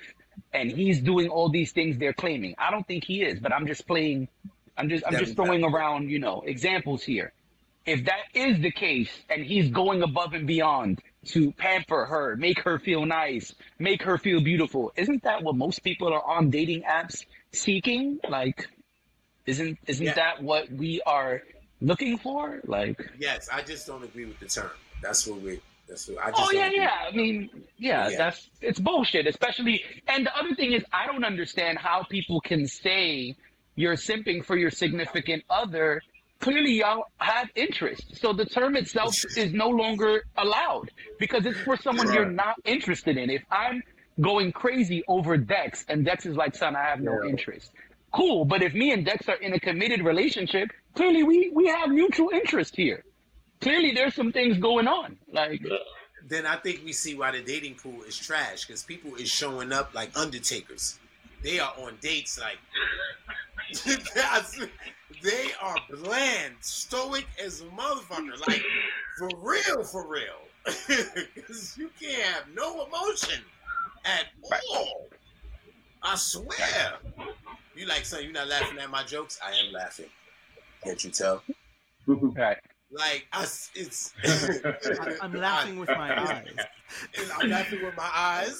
and 0.53 0.71
he's 0.71 1.01
doing 1.01 1.27
all 1.27 1.49
these 1.49 1.73
things 1.73 1.97
they're 1.97 2.13
claiming, 2.13 2.55
I 2.57 2.71
don't 2.71 2.87
think 2.87 3.03
he 3.03 3.21
is, 3.23 3.39
but 3.39 3.51
I'm 3.51 3.67
just 3.67 3.85
playing 3.85 4.29
I'm 4.79 4.89
just 4.89 5.03
I'm 5.05 5.17
just 5.17 5.35
throwing 5.35 5.63
around, 5.63 6.09
you 6.09 6.19
know, 6.19 6.41
examples 6.45 7.03
here. 7.03 7.33
If 7.85 8.05
that 8.05 8.23
is 8.33 8.59
the 8.61 8.71
case 8.71 9.09
and 9.29 9.43
he's 9.43 9.69
going 9.69 10.01
above 10.03 10.33
and 10.33 10.47
beyond 10.47 11.01
to 11.27 11.51
pamper 11.53 12.05
her, 12.05 12.35
make 12.37 12.59
her 12.61 12.79
feel 12.79 13.05
nice, 13.05 13.53
make 13.77 14.01
her 14.03 14.17
feel 14.17 14.41
beautiful, 14.41 14.91
isn't 14.95 15.23
that 15.23 15.43
what 15.43 15.55
most 15.55 15.79
people 15.83 16.13
are 16.13 16.23
on 16.25 16.49
dating 16.49 16.83
apps 16.83 17.25
seeking? 17.51 18.19
Like 18.29 18.67
isn't 19.45 19.77
isn't 19.87 20.05
Yeah. 20.05 20.13
that 20.13 20.41
what 20.43 20.71
we 20.71 21.01
are 21.05 21.43
looking 21.81 22.17
for? 22.17 22.61
Like 22.65 22.99
Yes, 23.19 23.49
I 23.51 23.61
just 23.63 23.85
don't 23.87 24.03
agree 24.03 24.25
with 24.25 24.39
the 24.39 24.47
term. 24.47 24.71
That's 25.01 25.27
what 25.27 25.41
we. 25.41 25.59
That's 25.87 26.07
what 26.07 26.23
I 26.23 26.29
just. 26.31 26.41
Oh 26.41 26.51
yeah, 26.51 26.67
agree. 26.67 26.77
yeah. 26.77 26.91
I 27.07 27.11
mean, 27.15 27.49
yeah, 27.77 28.09
Yeah. 28.09 28.17
that's 28.17 28.49
it's 28.61 28.79
bullshit. 28.79 29.25
Especially, 29.27 29.83
and 30.07 30.25
the 30.25 30.35
other 30.37 30.53
thing 30.55 30.73
is, 30.73 30.83
I 30.93 31.07
don't 31.07 31.23
understand 31.25 31.79
how 31.79 32.03
people 32.03 32.39
can 32.41 32.67
say 32.67 33.35
you're 33.79 33.95
simping 33.95 34.43
for 34.43 34.57
your 34.57 34.71
significant 34.71 35.41
other. 35.49 36.01
Clearly, 36.41 36.73
y'all 36.73 37.05
have 37.17 37.47
interest, 37.55 38.17
so 38.17 38.33
the 38.33 38.45
term 38.45 38.75
itself 38.75 39.15
is 39.37 39.53
no 39.53 39.69
longer 39.69 40.25
allowed 40.37 40.91
because 41.17 41.45
it's 41.45 41.59
for 41.61 41.77
someone 41.77 42.11
you're 42.13 42.29
not 42.29 42.55
interested 42.65 43.15
in. 43.17 43.29
If 43.29 43.43
I'm 43.49 43.81
going 44.19 44.51
crazy 44.51 45.01
over 45.07 45.37
Dex 45.37 45.85
and 45.87 46.03
Dex 46.03 46.25
is 46.25 46.35
like, 46.35 46.55
"Son, 46.55 46.75
I 46.75 46.83
have 46.83 46.99
no 46.99 47.23
interest." 47.23 47.71
Cool, 48.11 48.43
but 48.43 48.61
if 48.61 48.73
me 48.73 48.91
and 48.91 49.05
Dex 49.05 49.29
are 49.29 49.35
in 49.35 49.53
a 49.53 49.59
committed 49.59 50.01
relationship, 50.03 50.69
clearly 50.93 51.23
we 51.23 51.49
we 51.53 51.67
have 51.67 51.89
mutual 51.89 52.29
interest 52.31 52.75
here. 52.75 53.05
Clearly, 53.61 53.93
there's 53.93 54.13
some 54.13 54.33
things 54.33 54.57
going 54.57 54.87
on. 54.89 55.17
Like, 55.31 55.61
Then 56.27 56.45
I 56.45 56.57
think 56.57 56.81
we 56.83 56.91
see 56.91 57.15
why 57.15 57.31
the 57.31 57.41
dating 57.41 57.75
pool 57.75 58.03
is 58.03 58.17
trash 58.17 58.65
because 58.65 58.83
people 58.83 59.15
is 59.15 59.29
showing 59.29 59.71
up 59.71 59.93
like 59.93 60.17
undertakers. 60.17 60.98
They 61.43 61.59
are 61.59 61.73
on 61.77 61.97
dates 62.01 62.39
like 62.39 62.57
they 65.21 65.51
are 65.61 65.75
bland, 66.03 66.55
stoic 66.61 67.27
as 67.43 67.61
a 67.61 67.65
motherfucker. 67.65 68.39
Like 68.47 68.63
for 69.17 69.29
real, 69.37 69.83
for 69.83 70.07
real. 70.07 70.39
Because 71.35 71.77
you 71.77 71.89
can't 71.99 72.21
have 72.23 72.43
no 72.53 72.85
emotion 72.85 73.41
at 74.05 74.25
all. 74.71 75.07
I 76.01 76.15
swear. 76.15 76.93
You 77.75 77.85
like, 77.85 78.05
son, 78.05 78.23
you're 78.23 78.33
not 78.33 78.47
laughing 78.47 78.77
at 78.79 78.89
my 78.89 79.03
jokes? 79.03 79.39
I 79.45 79.51
am 79.51 79.73
laughing. 79.73 80.09
Can't 80.83 81.03
you 81.03 81.11
tell? 81.11 81.43
Right. 82.07 82.57
Like, 82.91 83.27
I, 83.31 83.43
s- 83.43 83.69
it's. 83.75 84.13
I- 84.25 85.15
I'm 85.21 85.33
laughing 85.33 85.79
with 85.79 85.89
my 85.89 86.19
eyes. 86.21 86.47
I'm 87.39 87.49
laughing 87.49 87.83
with 87.83 87.95
my 87.95 88.09
eyes. 88.13 88.59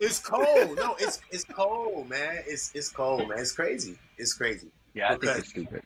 It's 0.00 0.18
cold. 0.18 0.76
No, 0.76 0.96
it's 0.98 1.20
it's 1.30 1.44
cold, 1.44 2.08
man. 2.08 2.42
It's 2.46 2.72
it's 2.74 2.88
cold, 2.88 3.28
man. 3.28 3.38
It's 3.38 3.52
crazy. 3.52 3.96
It's 4.18 4.34
crazy. 4.34 4.68
Yeah, 4.94 5.06
I 5.12 5.16
think 5.16 5.38
it's 5.38 5.48
stupid. 5.50 5.82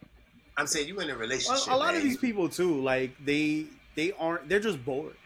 I'm 0.56 0.66
saying 0.66 0.88
you 0.88 0.98
in 1.00 1.08
a 1.10 1.12
Well, 1.12 1.18
relationship. 1.20 1.68
a 1.70 1.76
lot 1.76 1.88
man. 1.88 1.96
of 1.96 2.02
these 2.02 2.16
people 2.16 2.48
too, 2.48 2.80
like 2.80 3.10
they 3.24 3.66
they 3.94 4.12
aren't. 4.18 4.48
They're 4.48 4.58
just 4.60 4.82
bored. 4.84 5.16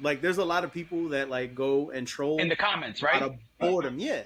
Like 0.00 0.22
there's 0.22 0.38
a 0.38 0.44
lot 0.44 0.64
of 0.64 0.72
people 0.72 1.10
that 1.10 1.28
like 1.28 1.54
go 1.54 1.90
and 1.90 2.06
troll 2.06 2.38
In 2.40 2.48
the 2.48 2.56
comments, 2.56 3.02
right? 3.02 3.16
Out 3.16 3.22
of 3.22 3.34
boredom, 3.60 3.98
yeah. 3.98 4.22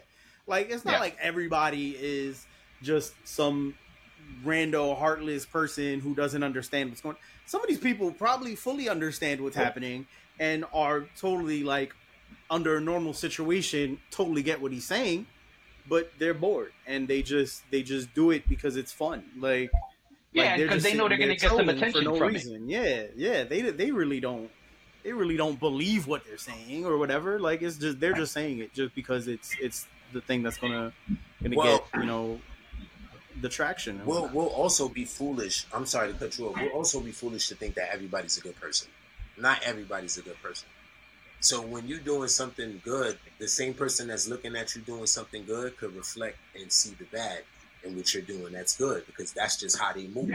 Like 0.47 0.71
it's 0.71 0.85
not 0.85 0.93
Yeah. 0.95 1.01
like 1.01 1.17
everybody 1.21 1.97
is 1.99 2.47
just 2.83 3.13
some 3.25 3.75
rando 4.45 4.97
heartless 4.99 5.45
person 5.47 6.01
who 6.01 6.15
doesn't 6.15 6.43
understand 6.43 6.91
what's 6.91 7.01
going. 7.01 7.17
Some 7.47 7.63
of 7.63 7.69
these 7.69 7.79
people 7.79 8.11
probably 8.13 8.57
fully 8.57 8.89
understand 8.89 9.41
what's 9.41 9.57
happening 9.57 10.07
and 10.39 10.65
are 10.73 11.07
totally 11.19 11.63
like 11.63 11.95
under 12.51 12.77
a 12.77 12.81
normal 12.81 13.13
situation, 13.15 13.99
totally 14.11 14.43
get 14.43 14.61
what 14.61 14.73
he's 14.73 14.85
saying, 14.85 15.27
but 15.89 16.13
they're 16.19 16.35
bored 16.35 16.73
and 16.87 17.07
they 17.09 17.23
just 17.23 17.63
they 17.71 17.83
just 17.83 18.13
do 18.15 18.31
it 18.31 18.49
because 18.49 18.77
it's 18.77 18.93
fun. 18.93 19.25
Like 19.39 19.71
Yeah, 20.33 20.43
like, 20.45 20.57
they're 20.59 20.67
'cause 20.69 20.75
just 20.83 20.85
they 20.93 20.95
know 20.99 21.09
they're 21.09 21.19
gonna 21.19 21.37
get 21.37 21.51
some 21.51 21.69
attention 21.69 21.93
for 21.93 22.03
no 22.05 22.17
from 22.17 22.31
it. 22.31 22.33
reason. 22.35 22.69
Yeah, 22.69 23.05
yeah, 23.17 23.45
they 23.45 23.63
they 23.63 23.91
really 23.91 24.21
don't 24.21 24.51
they 25.03 25.13
really 25.13 25.37
don't 25.37 25.59
believe 25.61 26.09
what 26.09 26.25
they're 26.27 26.37
saying 26.39 26.85
or 26.85 26.99
whatever. 26.99 27.39
Like 27.39 27.63
it's 27.63 27.77
just 27.79 28.01
they're 28.01 28.13
just 28.13 28.33
saying 28.33 28.59
it 28.59 28.73
just 28.75 28.95
because 28.95 29.29
it's 29.29 29.55
it's 29.61 29.87
the 30.13 30.21
thing 30.21 30.43
that's 30.43 30.57
gonna 30.59 30.93
gonna 31.43 31.57
Well- 31.57 31.89
get 31.93 32.01
you 32.03 32.07
know 32.07 32.41
the 33.41 33.49
traction. 33.49 34.01
We'll 34.05 34.31
we'll 34.33 34.47
also 34.47 34.89
be 34.89 35.05
foolish. 35.05 35.67
I'm 35.73 35.87
sorry 35.87 36.13
to 36.13 36.19
cut 36.19 36.39
you 36.39 36.49
off. 36.49 36.57
We'll 36.57 36.71
also 36.71 37.01
be 37.01 37.13
foolish 37.13 37.49
to 37.49 37.55
think 37.55 37.75
that 37.75 37.93
everybody's 37.93 38.39
a 38.39 38.41
good 38.41 38.59
person. 38.61 38.89
Not 39.39 39.63
everybody's 39.63 40.17
a 40.19 40.23
good 40.23 40.41
person. 40.43 40.69
So 41.41 41.61
when 41.61 41.87
you're 41.87 42.01
doing 42.01 42.29
something 42.29 42.81
good, 42.85 43.19
the 43.39 43.49
same 43.49 43.75
person 43.75 44.09
that's 44.09 44.27
looking 44.27 44.57
at 44.57 44.75
you 44.75 44.83
doing 44.83 45.07
something 45.07 45.45
good 45.45 45.77
could 45.77 45.95
reflect 45.95 46.39
and 46.59 46.73
see 46.73 46.95
the 46.99 47.05
bad 47.05 47.43
in 47.85 47.95
what 47.95 48.13
you're 48.15 48.23
doing. 48.23 48.53
That's 48.53 48.77
good 48.77 49.07
because 49.07 49.33
that's 49.33 49.59
just 49.61 49.79
how 49.79 49.93
they 49.93 50.07
move. 50.09 50.31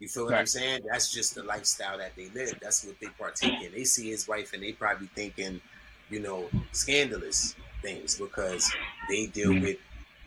You 0.00 0.08
feel 0.08 0.26
what 0.26 0.34
I'm 0.34 0.46
saying? 0.46 0.82
That's 0.90 1.12
just 1.12 1.34
the 1.34 1.42
lifestyle 1.42 1.98
that 1.98 2.14
they 2.16 2.28
live. 2.30 2.58
That's 2.62 2.84
what 2.84 2.98
they 3.00 3.08
partake 3.18 3.62
in. 3.62 3.72
They 3.72 3.84
see 3.84 4.10
his 4.10 4.28
wife 4.28 4.52
and 4.52 4.62
they 4.62 4.72
probably 4.72 5.08
thinking, 5.08 5.60
you 6.08 6.20
know, 6.20 6.48
scandalous 6.72 7.56
things 7.82 8.16
because 8.16 8.70
they 9.08 9.26
deal 9.26 9.50
mm. 9.50 9.62
with, 9.62 9.76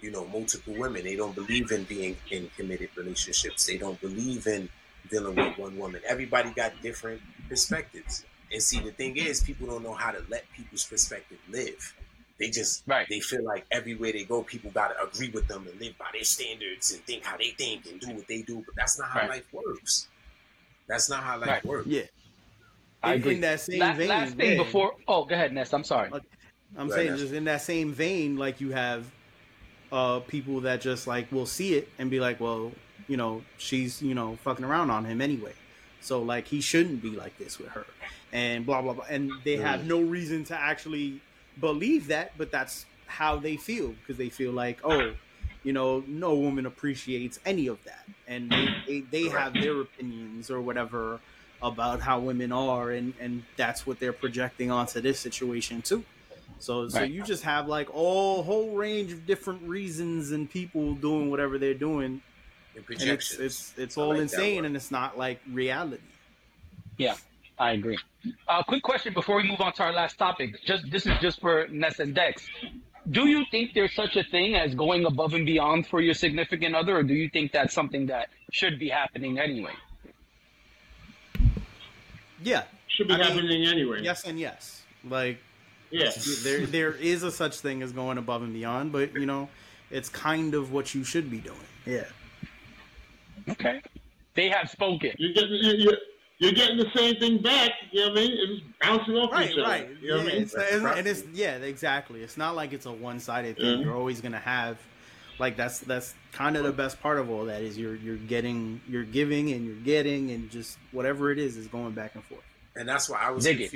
you 0.01 0.11
know, 0.11 0.25
multiple 0.27 0.73
women. 0.77 1.03
They 1.03 1.15
don't 1.15 1.35
believe 1.35 1.71
in 1.71 1.83
being 1.85 2.17
in 2.29 2.49
committed 2.57 2.89
relationships. 2.95 3.65
They 3.65 3.77
don't 3.77 3.99
believe 4.01 4.47
in 4.47 4.69
dealing 5.09 5.35
with 5.35 5.57
one 5.57 5.77
woman. 5.77 6.01
Everybody 6.07 6.51
got 6.51 6.73
different 6.81 7.21
perspectives. 7.49 8.25
And 8.51 8.61
see, 8.61 8.79
the 8.79 8.91
thing 8.91 9.15
is, 9.17 9.41
people 9.41 9.67
don't 9.67 9.83
know 9.83 9.93
how 9.93 10.11
to 10.11 10.21
let 10.29 10.45
people's 10.55 10.83
perspective 10.85 11.37
live. 11.49 11.95
They 12.39 12.49
just 12.49 12.83
they 13.07 13.19
feel 13.19 13.43
like 13.43 13.65
everywhere 13.71 14.11
they 14.11 14.23
go, 14.23 14.41
people 14.41 14.71
gotta 14.71 14.95
agree 15.01 15.29
with 15.29 15.47
them 15.47 15.67
and 15.69 15.79
live 15.79 15.95
by 15.99 16.07
their 16.11 16.23
standards 16.23 16.91
and 16.91 16.99
think 17.05 17.23
how 17.23 17.37
they 17.37 17.51
think 17.51 17.85
and 17.85 17.99
do 17.99 18.07
what 18.15 18.27
they 18.27 18.41
do. 18.41 18.63
But 18.65 18.75
that's 18.75 18.97
not 18.97 19.09
how 19.09 19.19
Right. 19.21 19.29
life 19.29 19.45
works. 19.53 20.07
That's 20.87 21.07
not 21.09 21.23
how 21.23 21.37
life 21.37 21.47
Right. 21.49 21.65
works. 21.65 21.87
Yeah. 21.87 22.01
I 23.03 23.13
In- 23.13 23.19
agree. 23.21 23.35
in 23.35 23.41
that 23.41 23.59
same 23.59 23.79
La- 23.79 23.93
vein, 23.93 24.07
last 24.09 24.35
thing 24.35 24.51
yeah. 24.57 24.63
before. 24.63 24.95
Oh, 25.07 25.25
go 25.25 25.35
ahead, 25.35 25.53
Ness. 25.53 25.71
I'm 25.71 25.83
sorry. 25.83 26.09
I'm 26.75 26.87
Go 26.87 26.95
saying 26.95 27.07
ahead. 27.09 27.19
just 27.19 27.33
in 27.33 27.43
that 27.45 27.61
same 27.61 27.93
vein, 27.93 28.37
like 28.37 28.59
you 28.59 28.71
have 28.71 29.05
uh 29.91 30.21
people 30.21 30.61
that 30.61 30.81
just 30.81 31.07
like 31.07 31.31
will 31.31 31.45
see 31.45 31.75
it 31.75 31.93
and 31.97 32.09
be 32.11 32.19
like, 32.19 32.39
well, 32.39 32.81
you 33.07 33.17
know, 33.17 33.47
she's 33.57 34.01
you 34.01 34.15
know 34.15 34.37
fucking 34.37 34.65
around 34.65 34.89
on 34.91 35.05
him 35.05 35.21
anyway, 35.21 35.55
so 35.99 36.21
like 36.23 36.47
he 36.47 36.61
shouldn't 36.61 37.01
be 37.01 37.15
like 37.15 37.37
this 37.37 37.59
with 37.59 37.69
her, 37.71 37.95
and 38.31 38.65
blah 38.65 38.81
blah 38.81 38.93
blah, 38.93 39.05
and 39.09 39.43
they 39.43 39.57
have 39.57 39.83
Mm. 39.83 39.85
no 39.85 40.01
reason 40.01 40.43
to 40.45 40.57
actually 40.57 41.23
believe 41.59 42.07
that, 42.07 42.37
but 42.37 42.51
that's 42.51 42.87
how 43.07 43.37
they 43.39 43.57
feel 43.57 43.93
because 43.93 44.17
they 44.17 44.29
feel 44.29 44.53
like, 44.53 44.79
oh, 44.83 45.19
you 45.63 45.73
know, 45.73 46.03
no 46.07 46.37
woman 46.37 46.65
appreciates 46.65 47.37
any 47.45 47.67
of 47.67 47.83
that, 47.83 48.05
and 48.25 48.51
they 48.53 48.77
they, 48.87 49.01
they 49.11 49.29
have 49.29 49.59
their 49.59 49.79
opinions 49.81 50.49
or 50.49 50.61
whatever 50.61 51.21
about 51.61 52.01
how 52.01 52.19
women 52.19 52.51
are, 52.51 52.89
and 52.91 53.15
and 53.19 53.45
that's 53.57 53.85
what 53.85 53.99
they're 53.99 54.13
projecting 54.13 54.71
onto 54.71 55.01
this 55.01 55.21
situation 55.21 55.81
too. 55.81 56.07
So 56.61 56.87
so 56.87 57.03
you 57.03 57.23
just 57.23 57.43
have 57.43 57.67
like 57.67 57.89
a 57.89 57.93
whole 57.93 58.75
range 58.75 59.11
of 59.11 59.25
different 59.25 59.63
reasons 59.63 60.31
and 60.31 60.49
people 60.49 60.93
doing 60.95 61.29
whatever 61.29 61.57
they're 61.57 61.73
doing. 61.73 62.21
And 62.75 62.85
And 62.87 63.01
it's 63.09 63.33
it's 63.33 63.73
it's 63.77 63.97
all 63.97 64.09
like 64.09 64.19
insane 64.19 64.65
and 64.65 64.75
it's 64.75 64.91
not 64.91 65.17
like 65.17 65.41
reality. 65.51 66.03
Yeah, 66.97 67.15
I 67.57 67.71
agree. 67.71 67.97
Uh, 68.47 68.63
quick 68.63 68.83
question 68.83 69.13
before 69.13 69.37
we 69.37 69.47
move 69.47 69.61
on 69.61 69.73
to 69.73 69.83
our 69.83 69.93
last 69.93 70.17
topic. 70.17 70.55
Just 70.63 70.89
this 70.91 71.05
is 71.05 71.17
just 71.19 71.41
for 71.41 71.67
Ness 71.69 71.99
and 71.99 72.13
Dex. 72.13 72.47
Do 73.09 73.27
you 73.27 73.43
think 73.49 73.73
there's 73.73 73.95
such 73.95 74.15
a 74.15 74.23
thing 74.23 74.55
as 74.55 74.75
going 74.75 75.05
above 75.05 75.33
and 75.33 75.45
beyond 75.45 75.87
for 75.87 76.01
your 76.01 76.13
significant 76.13 76.75
other, 76.75 76.97
or 76.97 77.03
do 77.03 77.15
you 77.15 77.29
think 77.29 77.51
that's 77.51 77.73
something 77.73 78.05
that 78.07 78.29
should 78.51 78.77
be 78.77 78.89
happening 78.89 79.39
anyway? 79.39 79.73
Yeah. 82.43 82.63
Should 82.87 83.07
be 83.07 83.15
I 83.15 83.17
mean, 83.17 83.25
happening 83.25 83.65
anyway. 83.65 83.99
Yes 84.03 84.23
and 84.25 84.39
yes. 84.39 84.83
Like 85.03 85.39
Yeah. 85.91 86.11
there 86.43 86.65
there 86.65 86.91
is 86.93 87.23
a 87.23 87.31
such 87.31 87.59
thing 87.59 87.81
as 87.81 87.91
going 87.91 88.17
above 88.17 88.41
and 88.43 88.53
beyond, 88.53 88.91
but 88.91 89.13
you 89.13 89.25
know, 89.25 89.49
it's 89.89 90.09
kind 90.09 90.53
of 90.53 90.71
what 90.71 90.93
you 90.95 91.03
should 91.03 91.29
be 91.29 91.39
doing. 91.39 91.57
Yeah. 91.85 92.05
Okay. 93.49 93.81
They 94.35 94.49
have 94.49 94.69
spoken. 94.69 95.11
You're 95.17 95.33
getting 95.33 95.59
you're, 95.79 95.97
you're 96.37 96.51
getting 96.53 96.77
the 96.77 96.89
same 96.95 97.15
thing 97.15 97.41
back. 97.41 97.71
You 97.91 98.01
know 98.01 98.09
what 98.09 98.17
I 98.19 98.21
mean? 98.21 98.31
It's 98.39 98.63
bouncing 98.81 99.15
off 99.15 99.31
Right, 99.31 99.51
each 99.51 99.57
other. 99.57 99.63
right. 99.63 99.89
You 100.01 100.09
know 100.09 100.15
yeah, 100.17 100.23
what 100.23 100.31
I 100.31 100.33
mean? 100.35 100.41
it's, 100.43 100.53
it's- 100.55 100.97
and 100.97 101.07
it's 101.07 101.23
yeah, 101.33 101.55
exactly. 101.57 102.21
It's 102.21 102.37
not 102.37 102.55
like 102.55 102.73
it's 102.73 102.85
a 102.85 102.91
one-sided 102.91 103.57
thing. 103.57 103.65
Mhm. 103.79 103.83
You're 103.83 103.95
always 103.95 104.21
gonna 104.21 104.39
have 104.39 104.77
like 105.39 105.57
that's 105.57 105.79
that's 105.79 106.13
kind 106.31 106.55
of 106.55 106.63
the 106.63 106.71
best 106.71 107.01
part 107.01 107.17
of 107.19 107.29
all 107.29 107.45
that 107.45 107.61
is 107.63 107.77
you're 107.77 107.95
you're 107.95 108.15
getting 108.17 108.79
you're 108.87 109.03
giving 109.03 109.51
and 109.51 109.65
you're 109.65 109.75
getting 109.83 110.31
and 110.31 110.49
just 110.51 110.77
whatever 110.91 111.31
it 111.31 111.39
is 111.39 111.57
is 111.57 111.67
going 111.67 111.91
back 111.93 112.15
and 112.15 112.23
forth. 112.23 112.43
And 112.75 112.87
that's 112.87 113.09
why 113.09 113.21
I 113.21 113.31
was 113.31 113.43
Dig 113.43 113.59
it. 113.61 113.71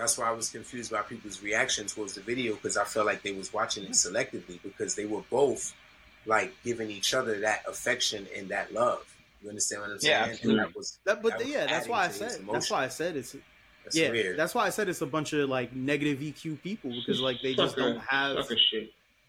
Confused. 0.00 0.18
That's 0.18 0.18
why 0.18 0.28
I 0.28 0.36
was 0.36 0.50
confused 0.50 0.92
by 0.92 1.02
people's 1.02 1.42
reaction 1.42 1.86
towards 1.86 2.14
the 2.14 2.20
video 2.22 2.54
because 2.54 2.76
I 2.76 2.84
felt 2.84 3.06
like 3.06 3.22
they 3.22 3.32
was 3.32 3.52
watching 3.52 3.84
it 3.84 3.92
selectively 3.92 4.60
because 4.62 4.94
they 4.94 5.06
were 5.06 5.22
both 5.30 5.74
like 6.26 6.52
giving 6.64 6.90
each 6.90 7.14
other 7.14 7.40
that 7.40 7.62
affection 7.68 8.26
and 8.36 8.48
that 8.50 8.72
love. 8.72 9.04
You 9.42 9.48
understand 9.48 9.82
what 9.82 9.90
I'm 9.92 10.00
saying? 10.00 10.10
Yeah, 10.12 10.22
And 10.24 10.32
absolutely. 10.32 10.64
that 10.64 10.76
was, 10.76 10.98
That, 11.04 11.22
but 11.22 11.30
that 11.30 11.38
was 11.38 11.48
yeah, 11.48 11.66
that's 11.66 11.88
why 11.88 12.04
I 12.04 12.08
said. 12.08 12.40
That's 12.52 12.70
why 12.70 12.84
I 12.84 12.88
said 12.88 13.16
it's. 13.16 13.36
That's 13.84 13.96
yeah, 13.96 14.10
weird. 14.10 14.38
that's 14.38 14.54
why 14.54 14.66
I 14.66 14.68
said 14.68 14.90
it's 14.90 15.00
a 15.00 15.06
bunch 15.06 15.32
of 15.32 15.48
like 15.48 15.74
negative 15.74 16.18
EQ 16.18 16.60
people 16.62 16.90
because 16.90 17.20
like 17.20 17.40
they 17.42 17.54
just 17.54 17.76
don't 17.76 17.98
have. 18.00 18.36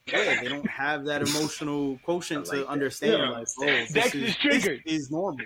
Yeah, 0.07 0.41
they 0.41 0.49
don't 0.49 0.69
have 0.69 1.05
that 1.05 1.21
emotional 1.21 1.97
quotient 2.03 2.47
to 2.47 2.67
understand. 2.67 3.13
Yeah. 3.13 3.29
Like, 3.29 3.47
oh, 3.59 3.65
this 3.65 3.91
Dex 3.93 4.07
is, 4.07 4.15
is 4.15 4.21
this 4.27 4.35
triggered. 4.37 4.81
is 4.85 5.09
normal. 5.11 5.45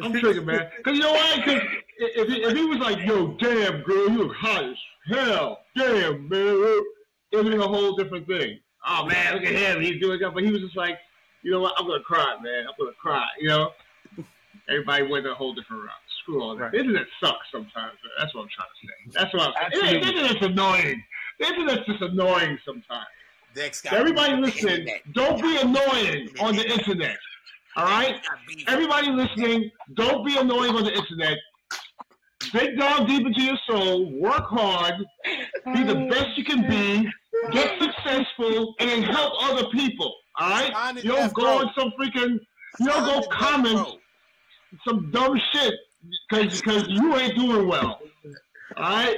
I'm 0.00 0.12
triggered, 0.12 0.46
man. 0.46 0.70
Because 0.78 0.96
you 0.96 1.04
know 1.04 1.12
why? 1.12 1.36
Because 1.44 1.62
if 2.04 2.28
he, 2.28 2.42
if 2.42 2.56
he 2.56 2.64
was 2.64 2.78
like, 2.78 2.98
yo, 3.06 3.36
damn, 3.38 3.82
girl, 3.82 4.10
you 4.10 4.18
look 4.18 4.34
hot 4.34 4.64
as 4.64 4.76
hell. 5.08 5.60
Damn, 5.76 6.28
man. 6.28 6.40
It 6.40 7.36
would 7.36 7.46
have 7.46 7.52
been 7.52 7.62
a 7.62 7.68
whole 7.68 7.96
different 7.96 8.26
thing. 8.26 8.60
Oh, 8.86 9.06
man, 9.06 9.34
look 9.34 9.44
at 9.44 9.52
him. 9.52 9.80
He's 9.80 10.00
doing 10.00 10.18
that. 10.20 10.34
But 10.34 10.44
he 10.44 10.50
was 10.50 10.60
just 10.60 10.76
like, 10.76 10.98
you 11.42 11.50
know 11.50 11.60
what? 11.60 11.74
I'm 11.78 11.86
going 11.86 12.00
to 12.00 12.04
cry, 12.04 12.36
man. 12.42 12.66
I'm 12.68 12.74
going 12.78 12.92
to 12.92 12.98
cry, 12.98 13.24
you 13.40 13.48
know? 13.48 13.70
Everybody 14.68 15.06
went 15.06 15.26
a 15.26 15.34
whole 15.34 15.54
different 15.54 15.82
route. 15.82 15.90
Screw 16.22 16.42
all 16.42 16.56
that. 16.56 16.72
The 16.72 16.78
internet 16.78 17.06
sucks 17.20 17.50
sometimes. 17.50 17.72
Man. 17.74 18.12
That's 18.18 18.34
what 18.34 18.42
I'm 18.42 18.48
trying 18.54 18.68
to 18.68 18.86
say. 18.86 19.18
That's 19.18 19.34
what 19.34 19.54
I'm 19.56 19.72
saying. 19.72 20.00
The 20.00 20.08
internet's 20.08 20.46
annoying. 20.46 21.02
The 21.40 21.46
internet's 21.46 21.86
just 21.86 22.02
annoying 22.02 22.58
sometimes. 22.64 23.06
Dex 23.54 23.80
got 23.82 23.94
Everybody 23.94 24.36
me. 24.36 24.42
listening, 24.42 25.00
don't 25.14 25.42
be 25.42 25.56
annoying 25.58 26.28
on 26.40 26.56
the 26.56 26.70
internet. 26.70 27.18
All 27.76 27.84
right? 27.84 28.14
Everybody 28.68 29.10
listening, 29.10 29.70
don't 29.94 30.24
be 30.24 30.36
annoying 30.36 30.74
on 30.74 30.84
the 30.84 30.94
internet. 30.94 31.38
Dig 32.52 32.78
down 32.78 33.06
deep 33.06 33.26
into 33.26 33.42
your 33.42 33.58
soul, 33.66 34.12
work 34.20 34.46
hard, 34.48 34.94
be 35.72 35.82
the 35.84 35.96
oh, 35.96 36.08
best 36.08 36.36
you 36.36 36.44
can 36.44 36.68
be, 36.68 37.08
get 37.50 37.80
successful, 37.80 38.74
and 38.78 38.90
then 38.90 39.02
help 39.02 39.32
other 39.40 39.68
people. 39.70 40.14
All 40.38 40.50
right? 40.50 40.94
You 40.96 41.12
don't 41.12 41.32
go 41.32 41.58
on 41.60 41.70
some 41.78 41.92
freaking, 41.98 42.38
you 42.80 42.86
don't 42.86 43.04
go 43.04 43.28
comment 43.28 43.98
some 44.86 45.10
dumb 45.10 45.38
shit 45.52 45.74
because 46.28 46.60
because 46.60 46.88
you 46.88 47.16
ain't 47.16 47.36
doing 47.36 47.68
well. 47.68 48.00
All 48.76 48.82
right? 48.82 49.16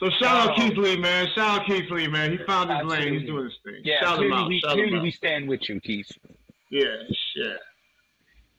So 0.00 0.10
shout 0.20 0.48
out 0.48 0.50
oh. 0.50 0.54
Keith 0.56 0.76
Lee, 0.76 0.96
man. 0.96 1.28
Shout 1.34 1.60
out 1.60 1.66
Keith 1.66 1.90
Lee, 1.90 2.08
man. 2.08 2.32
He 2.32 2.38
found 2.44 2.70
his 2.70 2.84
lane. 2.84 3.14
He's 3.14 3.26
doing 3.26 3.44
his 3.44 3.54
thing. 3.64 3.80
Yeah, 3.84 4.00
shout 4.00 4.22
him 4.22 4.32
out. 4.32 4.48
we, 4.48 4.60
Shout 4.60 4.78
him 4.78 4.94
out. 4.94 5.02
we 5.02 5.10
stand 5.12 5.48
with 5.48 5.68
you, 5.68 5.80
Keith. 5.80 6.10
Yeah, 6.70 6.96
shit. 7.34 7.58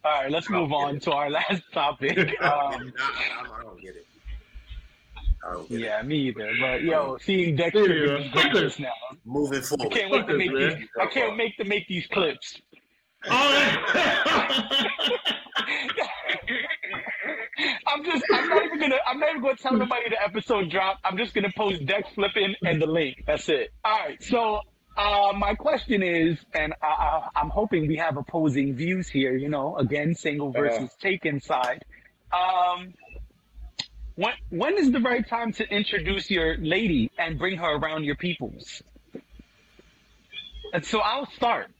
All 0.06 0.12
right, 0.22 0.30
let's 0.32 0.50
move 0.52 0.72
on 0.72 1.00
to 1.00 1.12
our 1.14 1.30
last 1.40 1.64
topic. 1.74 2.18
Um, 2.42 2.94
I, 3.00 3.44
I 3.60 3.64
don't 3.64 3.82
get 3.82 3.96
it. 3.96 4.06
I 5.48 5.54
don't 5.54 5.68
get 5.68 5.80
yeah, 5.80 6.02
me 6.04 6.16
either. 6.28 6.52
But 6.62 6.84
yo, 6.84 7.18
seeing 7.22 7.56
Dex 7.56 7.74
Yeah, 7.74 7.86
triggered 7.86 8.20
me 8.20 8.30
fuckers. 8.30 8.62
just 8.62 8.80
now. 8.80 8.92
Moving 9.26 9.62
forward. 9.62 9.88
I 9.92 9.98
can't 9.98 10.12
wait 10.12 10.28
to 10.28 10.38
make 10.38 10.54
man. 10.54 10.80
these. 10.80 10.88
I 11.02 11.06
can't 11.08 11.38
wait 11.38 11.58
to 11.58 11.64
make 11.66 11.88
these 11.88 12.06
clips. 12.08 12.62
I'm 17.88 18.04
just. 18.04 18.24
I'm 18.32 18.50
not 18.50 18.66
even 18.66 18.80
gonna. 18.80 18.98
I'm 19.08 19.20
not 19.20 19.30
even 19.30 19.42
gonna 19.42 19.56
tell 19.56 19.74
nobody 19.74 20.10
the 20.10 20.22
episode 20.24 20.70
dropped. 20.70 21.02
I'm 21.04 21.18
just 21.18 21.34
gonna 21.34 21.52
post 21.58 21.84
Dex 21.86 22.08
flipping 22.14 22.54
and 22.64 22.80
the 22.82 22.88
link. 22.88 23.24
That's 23.26 23.50
it. 23.50 23.72
All 23.84 23.98
right. 24.00 24.22
So, 24.22 24.62
uh, 24.98 25.34
my 25.36 25.56
question 25.56 26.02
is, 26.02 26.38
and 26.54 26.74
I, 26.82 26.86
I, 26.88 27.28
I'm 27.36 27.50
hoping 27.50 27.88
we 27.88 27.98
have 27.98 28.18
opposing 28.18 28.76
views 28.76 29.08
here. 29.08 29.36
You 29.36 29.50
know, 29.50 29.78
again, 29.78 30.16
single 30.16 30.52
versus 30.52 30.90
taken 31.02 31.42
side. 31.42 31.84
Um, 32.32 32.94
when 34.16 34.34
when 34.50 34.78
is 34.78 34.92
the 34.92 35.02
right 35.02 35.28
time 35.28 35.52
to 35.54 35.68
introduce 35.70 36.32
your 36.32 36.58
lady 36.58 37.12
and 37.18 37.38
bring 37.38 37.58
her 37.58 37.76
around 37.76 38.06
your 38.06 38.16
peoples? 38.16 38.82
And 40.74 40.86
so 40.86 41.00
I'll 41.00 41.30
start. 41.32 41.72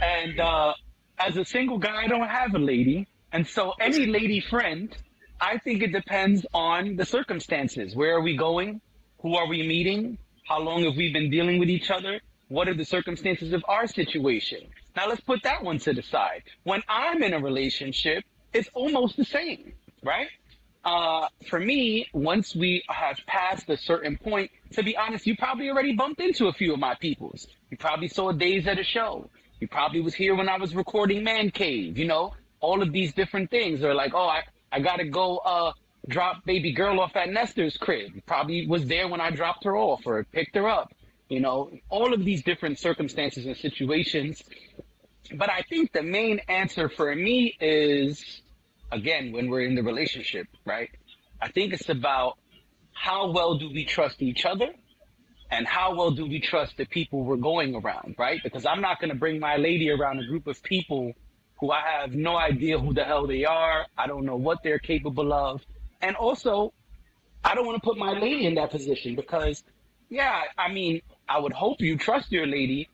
And 0.00 0.38
uh, 0.40 0.74
as 1.18 1.36
a 1.36 1.44
single 1.44 1.78
guy, 1.78 2.04
I 2.04 2.06
don't 2.06 2.28
have 2.28 2.54
a 2.54 2.58
lady. 2.58 3.06
And 3.32 3.46
so 3.46 3.74
any 3.80 4.06
lady 4.06 4.40
friend, 4.40 4.96
I 5.40 5.58
think 5.58 5.82
it 5.82 5.92
depends 5.92 6.46
on 6.54 6.96
the 6.96 7.04
circumstances. 7.04 7.94
Where 7.94 8.16
are 8.16 8.22
we 8.22 8.36
going? 8.36 8.80
Who 9.20 9.34
are 9.34 9.46
we 9.46 9.66
meeting? 9.66 10.18
How 10.48 10.58
long 10.60 10.84
have 10.84 10.96
we 10.96 11.12
been 11.12 11.28
dealing 11.28 11.58
with 11.58 11.68
each 11.68 11.90
other? 11.90 12.22
What 12.48 12.68
are 12.68 12.74
the 12.74 12.84
circumstances 12.84 13.52
of 13.52 13.62
our 13.68 13.86
situation? 13.86 14.60
Now 14.96 15.06
let's 15.06 15.20
put 15.20 15.42
that 15.42 15.62
one 15.62 15.78
to 15.80 15.92
the 15.92 16.00
side. 16.00 16.42
When 16.62 16.82
I'm 16.88 17.22
in 17.22 17.34
a 17.34 17.38
relationship, 17.38 18.24
it's 18.54 18.70
almost 18.72 19.18
the 19.18 19.26
same, 19.26 19.74
right? 20.02 20.28
Uh, 20.86 21.28
for 21.50 21.60
me, 21.60 22.08
once 22.14 22.56
we 22.56 22.82
have 22.88 23.18
passed 23.26 23.68
a 23.68 23.76
certain 23.76 24.16
point, 24.16 24.50
to 24.72 24.82
be 24.82 24.96
honest, 24.96 25.26
you 25.26 25.36
probably 25.36 25.68
already 25.68 25.92
bumped 25.94 26.22
into 26.22 26.48
a 26.48 26.52
few 26.54 26.72
of 26.72 26.78
my 26.78 26.94
peoples. 26.94 27.46
You 27.68 27.76
probably 27.76 28.08
saw 28.08 28.32
days 28.32 28.66
at 28.66 28.78
a 28.78 28.84
show. 28.84 29.28
You 29.60 29.68
probably 29.68 30.00
was 30.00 30.14
here 30.14 30.34
when 30.34 30.48
I 30.48 30.56
was 30.56 30.74
recording 30.74 31.24
Man 31.24 31.50
Cave, 31.50 31.98
you 31.98 32.06
know, 32.06 32.32
all 32.60 32.80
of 32.80 32.90
these 32.90 33.12
different 33.12 33.50
things 33.50 33.82
are 33.82 33.94
like, 33.94 34.14
oh, 34.14 34.28
I, 34.28 34.44
I 34.72 34.80
gotta 34.80 35.04
go, 35.04 35.36
uh, 35.38 35.72
drop 36.06 36.44
baby 36.44 36.72
girl 36.72 37.00
off 37.00 37.16
at 37.16 37.28
Nestor's 37.30 37.76
crib. 37.76 38.12
Probably 38.26 38.66
was 38.66 38.86
there 38.86 39.08
when 39.08 39.20
I 39.20 39.30
dropped 39.30 39.64
her 39.64 39.76
off 39.76 40.02
or 40.06 40.24
picked 40.24 40.54
her 40.56 40.68
up, 40.68 40.92
you 41.28 41.40
know, 41.40 41.70
all 41.88 42.12
of 42.12 42.24
these 42.24 42.42
different 42.42 42.78
circumstances 42.78 43.46
and 43.46 43.56
situations. 43.56 44.42
But 45.34 45.50
I 45.50 45.62
think 45.62 45.92
the 45.92 46.02
main 46.02 46.40
answer 46.48 46.88
for 46.88 47.14
me 47.14 47.54
is, 47.60 48.42
again, 48.90 49.32
when 49.32 49.50
we're 49.50 49.62
in 49.62 49.74
the 49.74 49.82
relationship, 49.82 50.46
right? 50.64 50.90
I 51.40 51.48
think 51.48 51.72
it's 51.72 51.88
about 51.88 52.38
how 52.92 53.30
well 53.30 53.58
do 53.58 53.70
we 53.70 53.84
trust 53.84 54.22
each 54.22 54.44
other 54.44 54.68
and 55.50 55.66
how 55.66 55.94
well 55.94 56.10
do 56.10 56.26
we 56.26 56.40
trust 56.40 56.76
the 56.76 56.84
people 56.84 57.24
we're 57.24 57.36
going 57.36 57.74
around, 57.74 58.16
right? 58.18 58.40
Because 58.42 58.66
I'm 58.66 58.80
not 58.80 59.00
going 59.00 59.10
to 59.10 59.16
bring 59.16 59.38
my 59.38 59.56
lady 59.56 59.90
around 59.90 60.18
a 60.18 60.26
group 60.26 60.46
of 60.46 60.62
people 60.62 61.12
who 61.60 61.70
I 61.70 61.80
have 62.00 62.14
no 62.14 62.36
idea 62.36 62.78
who 62.78 62.92
the 62.94 63.04
hell 63.04 63.26
they 63.26 63.44
are. 63.44 63.86
I 63.96 64.06
don't 64.06 64.24
know 64.24 64.36
what 64.36 64.62
they're 64.62 64.78
capable 64.78 65.32
of. 65.32 65.62
And 66.00 66.16
also, 66.16 66.72
I 67.44 67.54
don't 67.54 67.66
want 67.66 67.82
to 67.82 67.86
put 67.86 67.96
my 67.96 68.12
lady 68.18 68.46
in 68.46 68.54
that 68.54 68.70
position 68.70 69.16
because, 69.16 69.62
yeah, 70.08 70.42
I 70.56 70.72
mean, 70.72 71.02
I 71.28 71.38
would 71.38 71.52
hope 71.52 71.80
you 71.80 71.96
trust 71.96 72.30
your 72.32 72.46
lady, 72.46 72.88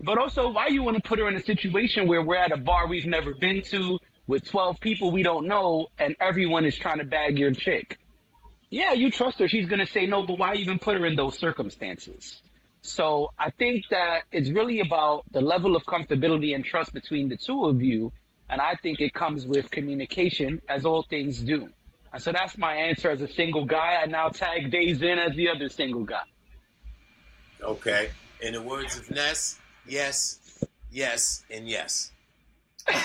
but 0.00 0.18
also, 0.18 0.50
why 0.50 0.68
you 0.68 0.82
want 0.82 0.96
to 0.96 1.02
put 1.02 1.18
her 1.18 1.28
in 1.28 1.36
a 1.36 1.42
situation 1.42 2.06
where 2.06 2.22
we're 2.22 2.36
at 2.36 2.52
a 2.52 2.56
bar 2.58 2.86
we've 2.86 3.06
never 3.06 3.34
been 3.34 3.62
to 3.62 3.98
with 4.26 4.44
12 4.44 4.78
people 4.80 5.10
we 5.10 5.22
don't 5.22 5.46
know 5.46 5.86
and 5.98 6.14
everyone 6.20 6.66
is 6.66 6.76
trying 6.76 6.98
to 6.98 7.04
bag 7.04 7.38
your 7.38 7.52
chick? 7.52 7.98
Yeah, 8.68 8.92
you 8.92 9.10
trust 9.10 9.38
her. 9.38 9.48
She's 9.48 9.66
going 9.66 9.78
to 9.78 9.86
say 9.86 10.06
no, 10.06 10.26
but 10.26 10.38
why 10.38 10.54
even 10.56 10.78
put 10.78 10.96
her 10.96 11.06
in 11.06 11.16
those 11.16 11.38
circumstances? 11.38 12.42
So 12.82 13.30
I 13.38 13.50
think 13.50 13.84
that 13.90 14.22
it's 14.30 14.50
really 14.50 14.80
about 14.80 15.24
the 15.32 15.40
level 15.40 15.76
of 15.76 15.84
comfortability 15.84 16.54
and 16.54 16.64
trust 16.64 16.92
between 16.92 17.28
the 17.28 17.36
two 17.36 17.64
of 17.64 17.82
you. 17.82 18.12
And 18.48 18.60
I 18.60 18.74
think 18.82 19.00
it 19.00 19.12
comes 19.14 19.46
with 19.46 19.70
communication, 19.70 20.60
as 20.68 20.84
all 20.84 21.04
things 21.08 21.40
do. 21.40 21.68
So 22.18 22.32
that's 22.32 22.56
my 22.58 22.74
answer 22.74 23.10
as 23.10 23.20
a 23.22 23.28
single 23.28 23.64
guy. 23.64 23.96
I 24.02 24.06
now 24.06 24.28
tag 24.28 24.70
Days 24.70 25.02
in 25.02 25.18
as 25.18 25.34
the 25.36 25.48
other 25.48 25.68
single 25.68 26.04
guy. 26.04 26.22
Okay. 27.62 28.10
In 28.42 28.52
the 28.54 28.62
words 28.62 28.98
of 28.98 29.10
Ness, 29.10 29.58
yes, 29.88 30.64
yes, 30.90 31.44
and 31.50 31.68
yes. 31.68 32.12
He's 32.88 33.02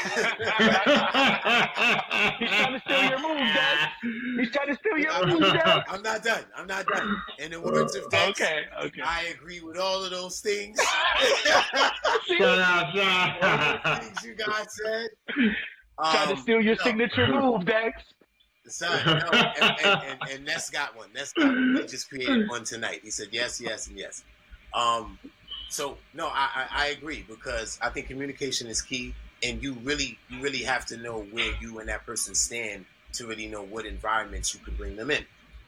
trying 2.49 2.73
to 2.73 2.81
steal 2.85 3.03
your 3.09 3.19
move, 3.19 3.37
Dad. 3.37 3.89
He's 4.39 4.51
trying 4.51 4.67
to 4.67 4.75
steal 4.75 4.97
your 4.97 5.25
move, 5.27 5.39
Dad. 5.53 5.83
I'm 5.89 6.03
not 6.03 6.23
done. 6.23 6.43
I'm 6.55 6.67
not 6.67 6.85
done. 6.85 7.15
In 7.39 7.51
the 7.51 7.61
words 7.61 7.95
of 7.95 8.09
Dex, 8.11 8.39
Okay, 8.41 8.59
okay. 8.83 9.01
I 9.03 9.33
agree 9.33 9.59
with 9.61 9.77
all 9.77 10.03
of 10.03 10.11
those 10.11 10.39
things. 10.41 10.79
Shut 12.27 12.59
up, 12.59 12.93
the 12.93 13.99
things 14.01 14.23
you 14.23 14.35
guys 14.35 14.67
said. 14.83 15.09
Trying 15.99 16.27
to 16.27 16.33
Um, 16.33 16.37
steal 16.41 16.61
your 16.61 16.75
no. 16.75 16.83
signature 16.83 17.27
move, 17.27 17.65
Dex. 17.65 18.03
Son, 18.71 19.15
no, 19.15 19.47
and, 19.55 19.69
and, 19.81 19.95
and, 20.03 20.19
and 20.29 20.45
Ness 20.45 20.69
got 20.69 20.95
one. 20.95 21.11
Ness 21.13 21.33
got 21.33 21.59
one. 21.59 21.71
He 21.75 21.85
just 21.85 22.09
created 22.09 22.47
one 22.47 22.63
tonight. 22.63 23.01
He 23.03 23.11
said 23.11 23.27
yes, 23.31 23.59
yes, 23.61 23.87
and 23.87 23.97
yes. 23.97 24.23
Um, 24.73 25.19
so 25.69 25.97
no, 26.13 26.27
I, 26.27 26.49
I, 26.55 26.67
I 26.71 26.87
agree 26.87 27.23
because 27.27 27.77
I 27.81 27.89
think 27.89 28.07
communication 28.07 28.67
is 28.67 28.81
key, 28.81 29.13
and 29.43 29.61
you 29.63 29.73
really 29.73 30.19
you 30.29 30.41
really 30.41 30.63
have 30.63 30.85
to 30.87 30.97
know 30.97 31.21
where 31.21 31.51
you 31.59 31.79
and 31.79 31.89
that 31.89 32.05
person 32.05 32.35
stand 32.35 32.85
to 33.13 33.27
really 33.27 33.47
know 33.47 33.63
what 33.63 33.85
environments 33.85 34.53
you 34.53 34.59
could 34.61 34.77
bring 34.77 34.95
them 34.95 35.11
in. 35.11 35.25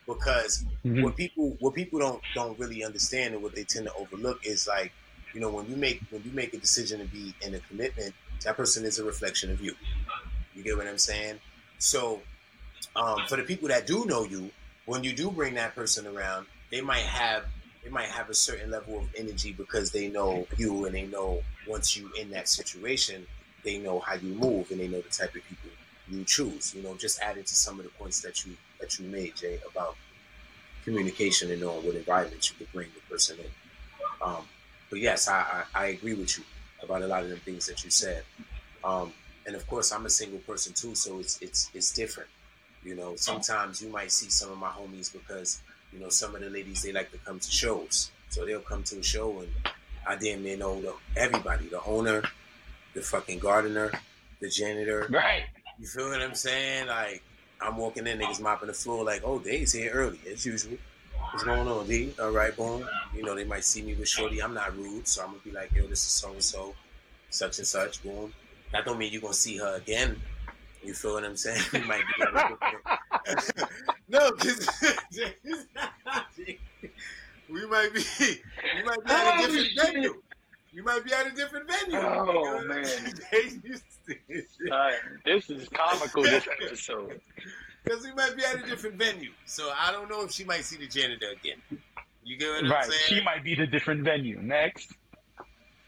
Because 0.08 0.66
Mhm. 0.86 1.02
what 1.02 1.16
people 1.16 1.56
what 1.60 1.74
people 1.74 2.00
don't 2.00 2.24
don't 2.34 2.60
really 2.60 2.84
understand 2.84 3.34
and 3.34 3.44
what 3.44 3.56
they 3.56 3.64
tend 3.64 3.86
to 3.88 3.94
overlook 3.94 4.40
is 4.46 4.68
like 4.68 4.94
you 5.34 5.40
know, 5.40 5.50
when 5.50 5.68
you 5.68 5.76
make 5.76 6.04
when 6.10 6.24
you 6.24 6.32
make 6.32 6.54
a 6.54 6.60
decision 6.60 7.00
to 7.00 7.06
be 7.06 7.34
in 7.42 7.56
a 7.56 7.60
commitment, 7.60 8.14
that 8.44 8.56
person 8.56 8.86
is 8.86 9.00
a 9.00 9.04
reflection 9.04 9.52
of 9.52 9.62
you. 9.62 9.74
You 10.54 10.64
get 10.64 10.78
what 10.78 10.88
I'm 10.88 10.98
saying? 10.98 11.40
So, 11.80 12.22
um, 12.96 13.20
for 13.28 13.38
the 13.38 13.44
people 13.44 13.68
that 13.70 13.88
do 13.88 14.06
know 14.06 14.24
you, 14.24 14.52
when 14.86 15.04
you 15.04 15.14
do 15.14 15.32
bring 15.32 15.56
that 15.56 15.76
person 15.76 16.06
around, 16.08 16.46
they 16.72 16.82
might 16.82 17.04
have 17.04 17.46
they 17.84 17.90
might 17.90 18.08
have 18.08 18.30
a 18.30 18.34
certain 18.34 18.72
level 18.72 18.98
of 19.00 19.06
energy 19.18 19.52
because 19.52 19.92
they 19.92 20.08
know 20.08 20.48
you 20.58 20.86
and 20.86 20.96
they 20.96 21.06
know 21.06 21.42
once 21.68 21.98
you 21.98 22.10
in 22.20 22.30
that 22.32 22.48
situation, 22.48 23.26
they 23.64 23.78
know 23.78 24.00
how 24.00 24.16
you 24.16 24.34
move 24.36 24.72
and 24.72 24.80
they 24.80 24.88
know 24.88 25.02
the 25.02 25.10
type 25.10 25.36
of 25.36 25.44
people 25.44 25.70
you 26.10 26.24
choose. 26.24 26.74
You 26.76 26.82
know, 26.84 26.96
just 26.96 27.22
adding 27.22 27.44
to 27.44 27.56
some 27.56 27.80
of 27.80 27.86
the 27.86 27.92
points 27.92 28.22
that 28.22 28.46
you 28.46 28.56
that 28.80 28.98
you 29.00 29.06
made, 29.08 29.36
Jay, 29.36 29.60
about 29.70 29.96
communication 30.84 31.52
and 31.52 31.62
knowing 31.62 31.86
what 31.86 31.96
environment 31.96 32.50
you 32.50 32.58
could 32.58 32.72
bring 32.74 32.90
the 32.94 33.02
person 33.14 33.38
in. 33.40 33.46
Um, 34.22 34.44
but 34.90 35.00
yes, 35.00 35.28
I, 35.28 35.66
I, 35.76 35.84
I 35.84 35.86
agree 35.88 36.14
with 36.14 36.38
you 36.38 36.44
about 36.84 37.02
a 37.02 37.08
lot 37.08 37.24
of 37.24 37.30
the 37.30 37.38
things 37.38 37.68
that 37.68 37.84
you 37.84 37.90
said. 37.90 38.24
Um, 38.84 39.14
and 39.46 39.56
of 39.56 39.68
course, 39.68 39.92
I'm 39.92 40.06
a 40.06 40.10
single 40.10 40.40
person 40.40 40.74
too, 40.74 40.96
so 40.96 41.20
it's 41.20 41.42
it's 41.42 41.70
it's 41.74 41.92
different. 41.94 42.30
You 42.86 42.96
know, 42.96 43.16
sometimes 43.16 43.82
you 43.82 43.90
might 43.90 44.12
see 44.12 44.30
some 44.30 44.52
of 44.52 44.58
my 44.58 44.70
homies 44.70 45.12
because 45.12 45.62
you 45.92 46.00
know 46.00 46.10
some 46.10 46.36
of 46.36 46.42
the 46.42 46.50
ladies 46.50 46.82
they 46.82 46.92
like 46.92 47.12
to 47.12 47.18
come 47.20 47.40
to 47.40 47.52
shows, 47.52 48.12
so 48.30 48.46
they'll 48.46 48.60
come 48.60 48.84
to 48.84 49.00
a 49.00 49.04
show 49.04 49.40
and 49.40 49.50
I 50.06 50.16
damn 50.16 50.44
near 50.44 50.58
know 50.58 50.82
the, 50.82 50.94
everybody, 51.16 51.68
the 51.68 51.82
owner, 51.84 52.24
the 52.94 53.02
fucking 53.02 53.40
gardener, 53.40 53.92
the 54.42 54.50
janitor. 54.50 55.08
Right. 55.10 55.44
You 55.80 55.88
feel 55.88 56.10
what 56.10 56.22
I'm 56.22 56.36
saying? 56.36 56.88
Like 56.88 57.24
I'm 57.62 57.78
walking 57.78 58.06
in, 58.08 58.20
niggas 58.20 58.42
mopping 58.42 58.68
the 58.68 58.74
floor, 58.74 59.06
like, 59.06 59.22
oh, 59.24 59.40
Dave's 59.40 59.72
here 59.72 59.92
early 59.92 60.20
as 60.30 60.46
usual. 60.46 60.78
What's 61.32 61.46
going 61.46 61.68
on, 61.68 61.88
D? 61.88 62.14
All 62.22 62.32
right, 62.32 62.56
boom. 62.56 62.88
You 63.16 63.24
know, 63.24 63.34
they 63.34 63.46
might 63.46 63.64
see 63.64 63.82
me 63.82 63.96
with 63.96 64.08
Shorty. 64.08 64.42
I'm 64.42 64.54
not 64.54 64.76
rude, 64.78 65.08
so 65.08 65.24
I'm 65.24 65.30
gonna 65.30 65.40
be 65.44 65.52
like, 65.52 65.72
yo, 65.74 65.88
this 65.88 66.00
is 66.00 66.12
so 66.12 66.32
and 66.32 66.44
so, 66.44 66.76
such 67.30 67.60
and 67.60 67.68
such, 67.68 68.04
boom. 68.04 68.34
That 68.72 68.86
don't 68.86 68.98
mean 68.98 69.12
you're 69.14 69.22
gonna 69.22 69.34
see 69.34 69.58
her 69.58 69.76
again. 69.76 70.20
You 70.84 70.94
feel 70.94 71.14
what 71.14 71.24
I'm 71.24 71.38
saying? 71.38 71.62
We 71.74 71.80
might 71.82 72.04
be 72.18 72.24
no, 74.10 74.32
because 74.32 74.70
we 77.50 77.66
might 77.68 77.94
be 77.94 78.04
we 78.76 78.84
might 78.84 79.06
be 79.06 79.12
at 79.12 79.40
a 79.40 79.48
different 79.48 79.70
venue. 79.82 80.22
You 80.74 80.84
might 80.84 81.06
be 81.06 81.14
at 81.14 81.28
a 81.28 81.32
different 81.32 81.70
venue. 81.70 82.00
Oh, 82.00 82.62
man. 82.66 82.84
Uh, 84.72 84.92
this 85.24 85.50
is 85.50 85.70
comical. 85.70 86.24
This 86.24 86.48
episode. 86.62 87.22
Because 87.84 88.04
we 88.04 88.12
might 88.14 88.36
be 88.36 88.44
at 88.44 88.56
a 88.56 88.68
different 88.68 88.96
venue. 88.96 89.32
So 89.46 89.72
I 89.78 89.92
don't 89.92 90.10
know 90.10 90.24
if 90.24 90.32
she 90.32 90.44
might 90.44 90.66
see 90.66 90.78
the 90.78 90.88
janitor 90.88 91.28
again. 91.30 91.62
You 92.24 92.38
get 92.38 92.50
what 92.50 92.64
I'm 92.66 92.72
Right. 92.72 92.86
saying? 92.86 93.02
She 93.06 93.22
might 93.24 93.44
be 93.44 93.54
the 93.56 93.68
different 93.68 94.04
venue. 94.04 94.40
Next. 94.42 94.92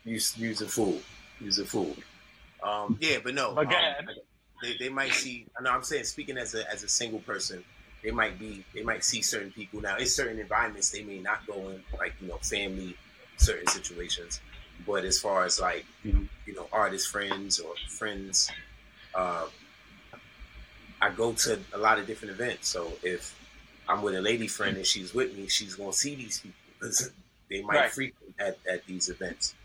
Use 0.04 0.38
use 0.38 0.62
a 0.62 0.68
fool. 0.68 1.02
Use 1.42 1.58
a 1.58 1.66
fool. 1.66 1.96
Um, 2.62 2.98
yeah, 3.02 3.18
but 3.24 3.34
no. 3.34 3.56
Go 3.56 3.62
um. 3.62 3.70
They, 4.62 4.78
they 4.78 4.90
might 4.90 5.14
see. 5.16 5.48
I 5.58 5.64
know. 5.64 5.72
I'm 5.72 5.84
saying 5.84 6.06
speaking 6.06 6.38
as 6.38 6.54
a 6.56 6.70
as 6.72 6.84
a 6.84 6.90
single 6.90 7.22
person, 7.22 7.66
they 8.04 8.12
might 8.12 8.40
be. 8.40 8.66
They 8.74 8.84
might 8.84 9.04
see 9.04 9.22
certain 9.22 9.52
people 9.52 9.82
now. 9.82 9.98
In 9.98 10.08
certain 10.08 10.40
environments, 10.40 10.92
they 10.92 11.04
may 11.04 11.20
not 11.20 11.46
go 11.48 11.70
in, 11.70 11.86
like 12.00 12.16
you 12.20 12.28
know, 12.28 12.40
family, 12.40 12.98
certain 13.38 13.68
situations. 13.68 14.42
But 14.80 15.06
as 15.06 15.20
far 15.20 15.46
as 15.46 15.60
like 15.60 15.88
you 16.46 16.56
know, 16.56 16.70
artist 16.72 17.10
friends 17.10 17.60
or 17.60 17.76
friends, 17.88 18.56
uh, 19.14 19.50
I 21.02 21.12
go 21.12 21.34
to 21.34 21.66
a 21.74 21.78
lot 21.78 22.00
of 22.00 22.08
different 22.08 22.32
events. 22.34 22.70
So 22.70 23.00
if 23.04 23.38
I'm 23.88 24.02
with 24.02 24.16
a 24.16 24.22
lady 24.22 24.48
friend 24.48 24.78
and 24.78 24.86
she's 24.86 25.14
with 25.14 25.36
me, 25.36 25.48
she's 25.48 25.76
gonna 25.76 25.94
see 25.94 26.16
these 26.16 26.40
people 26.40 26.58
because 26.80 27.12
they 27.50 27.62
might 27.62 27.86
Right. 27.86 27.92
frequent 27.92 28.36
at, 28.40 28.60
at 28.68 28.86
these 28.86 29.10
events. 29.10 29.56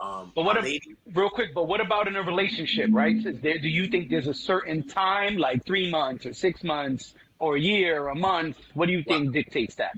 Um, 0.00 0.32
But 0.34 0.44
what, 0.44 0.56
if, 0.58 0.68
real 1.14 1.30
quick, 1.30 1.54
but 1.54 1.68
what 1.68 1.80
about 1.80 2.08
in 2.08 2.16
a 2.16 2.22
relationship, 2.22 2.90
right? 2.92 3.16
Is 3.16 3.40
there, 3.40 3.58
do 3.58 3.68
you 3.68 3.88
think 3.88 4.10
there's 4.10 4.28
a 4.28 4.34
certain 4.34 4.86
time, 4.86 5.36
like 5.36 5.64
three 5.66 5.90
months 5.90 6.26
or 6.26 6.34
six 6.34 6.64
months 6.64 7.14
or 7.38 7.56
a 7.56 7.60
year 7.60 8.02
or 8.04 8.08
a 8.08 8.14
month? 8.16 8.56
What 8.74 8.86
do 8.86 8.92
you 8.92 9.04
think 9.04 9.32
dictates 9.32 9.76
that? 9.76 9.94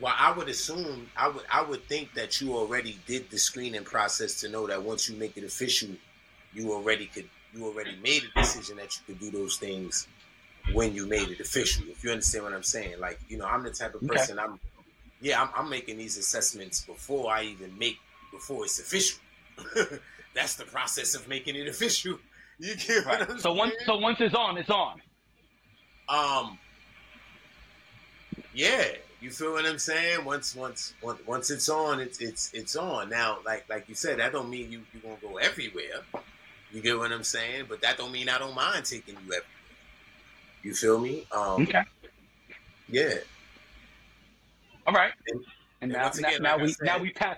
Well, 0.00 0.14
I 0.16 0.32
would 0.32 0.48
assume 0.48 1.10
I 1.16 1.28
would 1.28 1.44
I 1.50 1.62
would 1.62 1.84
think 1.84 2.14
that 2.14 2.40
you 2.40 2.54
already 2.54 2.98
did 3.06 3.30
the 3.30 3.38
screening 3.38 3.84
process 3.84 4.40
to 4.40 4.48
know 4.48 4.66
that 4.66 4.82
once 4.82 5.08
you 5.08 5.16
make 5.16 5.36
it 5.36 5.44
official, 5.44 5.90
you 6.54 6.72
already 6.72 7.06
could 7.06 7.28
you 7.54 7.64
already 7.64 7.96
made 8.02 8.22
a 8.24 8.38
decision 8.38 8.76
that 8.76 8.90
you 8.96 9.02
could 9.06 9.20
do 9.20 9.30
those 9.30 9.56
things 9.56 10.06
when 10.72 10.94
you 10.94 11.06
made 11.06 11.28
it 11.30 11.40
official. 11.40 11.84
If 11.88 12.04
you 12.04 12.10
understand 12.10 12.44
what 12.44 12.52
I'm 12.52 12.62
saying, 12.62 13.00
like 13.00 13.18
you 13.28 13.38
know, 13.38 13.46
I'm 13.46 13.62
the 13.62 13.70
type 13.70 13.94
of 13.94 14.04
Okay. 14.04 14.14
person 14.14 14.38
I'm. 14.38 14.60
Yeah, 15.20 15.42
I'm, 15.42 15.48
I'm 15.56 15.70
making 15.70 15.98
these 15.98 16.16
assessments 16.18 16.84
before 16.84 17.30
I 17.32 17.44
even 17.44 17.76
make 17.78 17.98
before 18.30 18.64
it's 18.64 18.78
official. 18.78 19.18
That's 20.34 20.56
the 20.56 20.64
process 20.64 21.14
of 21.14 21.28
making 21.28 21.56
it 21.56 21.68
official. 21.68 22.18
You 22.58 22.74
get 22.74 23.04
what 23.04 23.30
I'm 23.30 23.38
So 23.38 23.52
once, 23.52 23.74
so 23.84 23.98
once 23.98 24.16
it's 24.18 24.34
on, 24.34 24.56
it's 24.56 24.70
on. 24.70 25.02
um 26.08 26.58
yeah 28.54 28.84
you 29.20 29.30
feel 29.30 29.52
what 29.52 29.64
i'm 29.66 29.78
saying? 29.78 30.24
Once 30.24 30.54
once 30.54 30.94
once, 31.02 31.20
once 31.26 31.50
it's 31.50 31.68
on 31.68 32.00
it's 32.00 32.18
it's 32.20 32.50
it's 32.54 32.76
on. 32.76 33.10
Now 33.10 33.38
like 33.44 33.68
like 33.68 33.88
you 33.88 33.94
said 33.94 34.18
that 34.20 34.32
don't 34.32 34.48
mean 34.50 34.70
you 34.72 34.82
you 34.94 35.00
gonna 35.00 35.16
go 35.20 35.36
everywhere. 35.36 36.02
You 36.72 36.80
get 36.80 36.98
what 36.98 37.12
i'm 37.12 37.24
saying? 37.24 37.66
But 37.68 37.80
that 37.82 37.96
don't 37.98 38.12
mean 38.12 38.28
i 38.28 38.38
don't 38.38 38.54
mind 38.54 38.84
taking 38.84 39.14
you 39.14 39.20
everywhere. 39.20 39.42
You 40.62 40.74
feel 40.74 40.98
me? 40.98 41.26
Um 41.32 41.62
Okay. 41.62 41.82
yeah 42.88 43.14
All 44.86 44.94
right. 44.94 45.12
and, 45.28 45.40
And 45.80 45.92
and 45.92 45.92
now, 45.92 46.10
again, 46.28 46.42
now 46.42 46.52
like 46.56 46.62
we 46.62 46.72
said- 46.72 46.84
now 46.86 46.98
we 46.98 47.10
pass. 47.10 47.36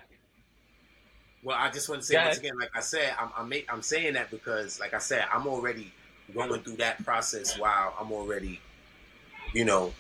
Well, 1.42 1.56
I 1.58 1.70
just 1.70 1.88
want 1.88 2.02
to 2.02 2.06
say 2.06 2.16
once 2.16 2.38
again, 2.38 2.58
like 2.58 2.70
I 2.74 2.80
said, 2.80 3.14
I'm 3.18 3.30
I'm, 3.36 3.48
make, 3.48 3.72
I'm 3.72 3.80
saying 3.82 4.14
that 4.14 4.30
because, 4.30 4.80
like 4.80 4.92
I 4.92 4.98
said, 4.98 5.24
I'm 5.32 5.46
already 5.46 5.92
going 6.34 6.60
through 6.62 6.76
that 6.76 7.02
process 7.04 7.56
while 7.58 7.94
I'm 7.98 8.12
already, 8.12 8.60
you 9.54 9.64
know, 9.64 9.94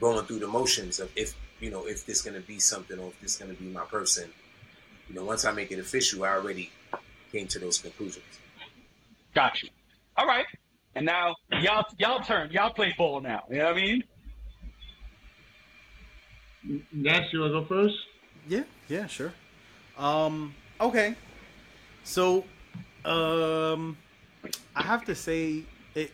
going 0.00 0.24
through 0.24 0.38
the 0.38 0.46
motions 0.46 1.00
of 1.00 1.10
if 1.16 1.34
you 1.60 1.70
know 1.70 1.86
if 1.86 2.06
this 2.06 2.22
gonna 2.22 2.40
be 2.40 2.58
something 2.58 2.98
or 2.98 3.08
if 3.08 3.20
this 3.20 3.36
gonna 3.36 3.54
be 3.54 3.66
my 3.66 3.84
person. 3.84 4.30
You 5.08 5.14
know, 5.16 5.24
once 5.24 5.44
I 5.44 5.52
make 5.52 5.70
it 5.70 5.78
official, 5.78 6.24
I 6.24 6.30
already 6.30 6.70
came 7.30 7.46
to 7.48 7.58
those 7.58 7.78
conclusions. 7.78 8.24
Got 9.34 9.62
you. 9.62 9.68
All 10.16 10.26
right. 10.26 10.46
And 10.94 11.04
now 11.06 11.36
y'all 11.60 11.84
y'all 11.98 12.20
turn. 12.20 12.50
Y'all 12.50 12.70
play 12.72 12.94
ball 12.96 13.20
now. 13.20 13.44
You 13.50 13.58
know 13.58 13.66
what 13.66 13.76
I 13.76 13.80
mean? 13.80 14.04
Nash, 16.92 17.32
you 17.32 17.40
want 17.40 17.52
to 17.52 17.60
go 17.60 17.64
first? 17.64 17.96
Yeah, 18.46 18.64
yeah, 18.88 19.06
sure. 19.06 19.32
Um, 19.96 20.54
okay. 20.80 21.14
So, 22.04 22.44
um, 23.04 23.96
I 24.74 24.82
have 24.82 25.04
to 25.06 25.14
say, 25.14 25.64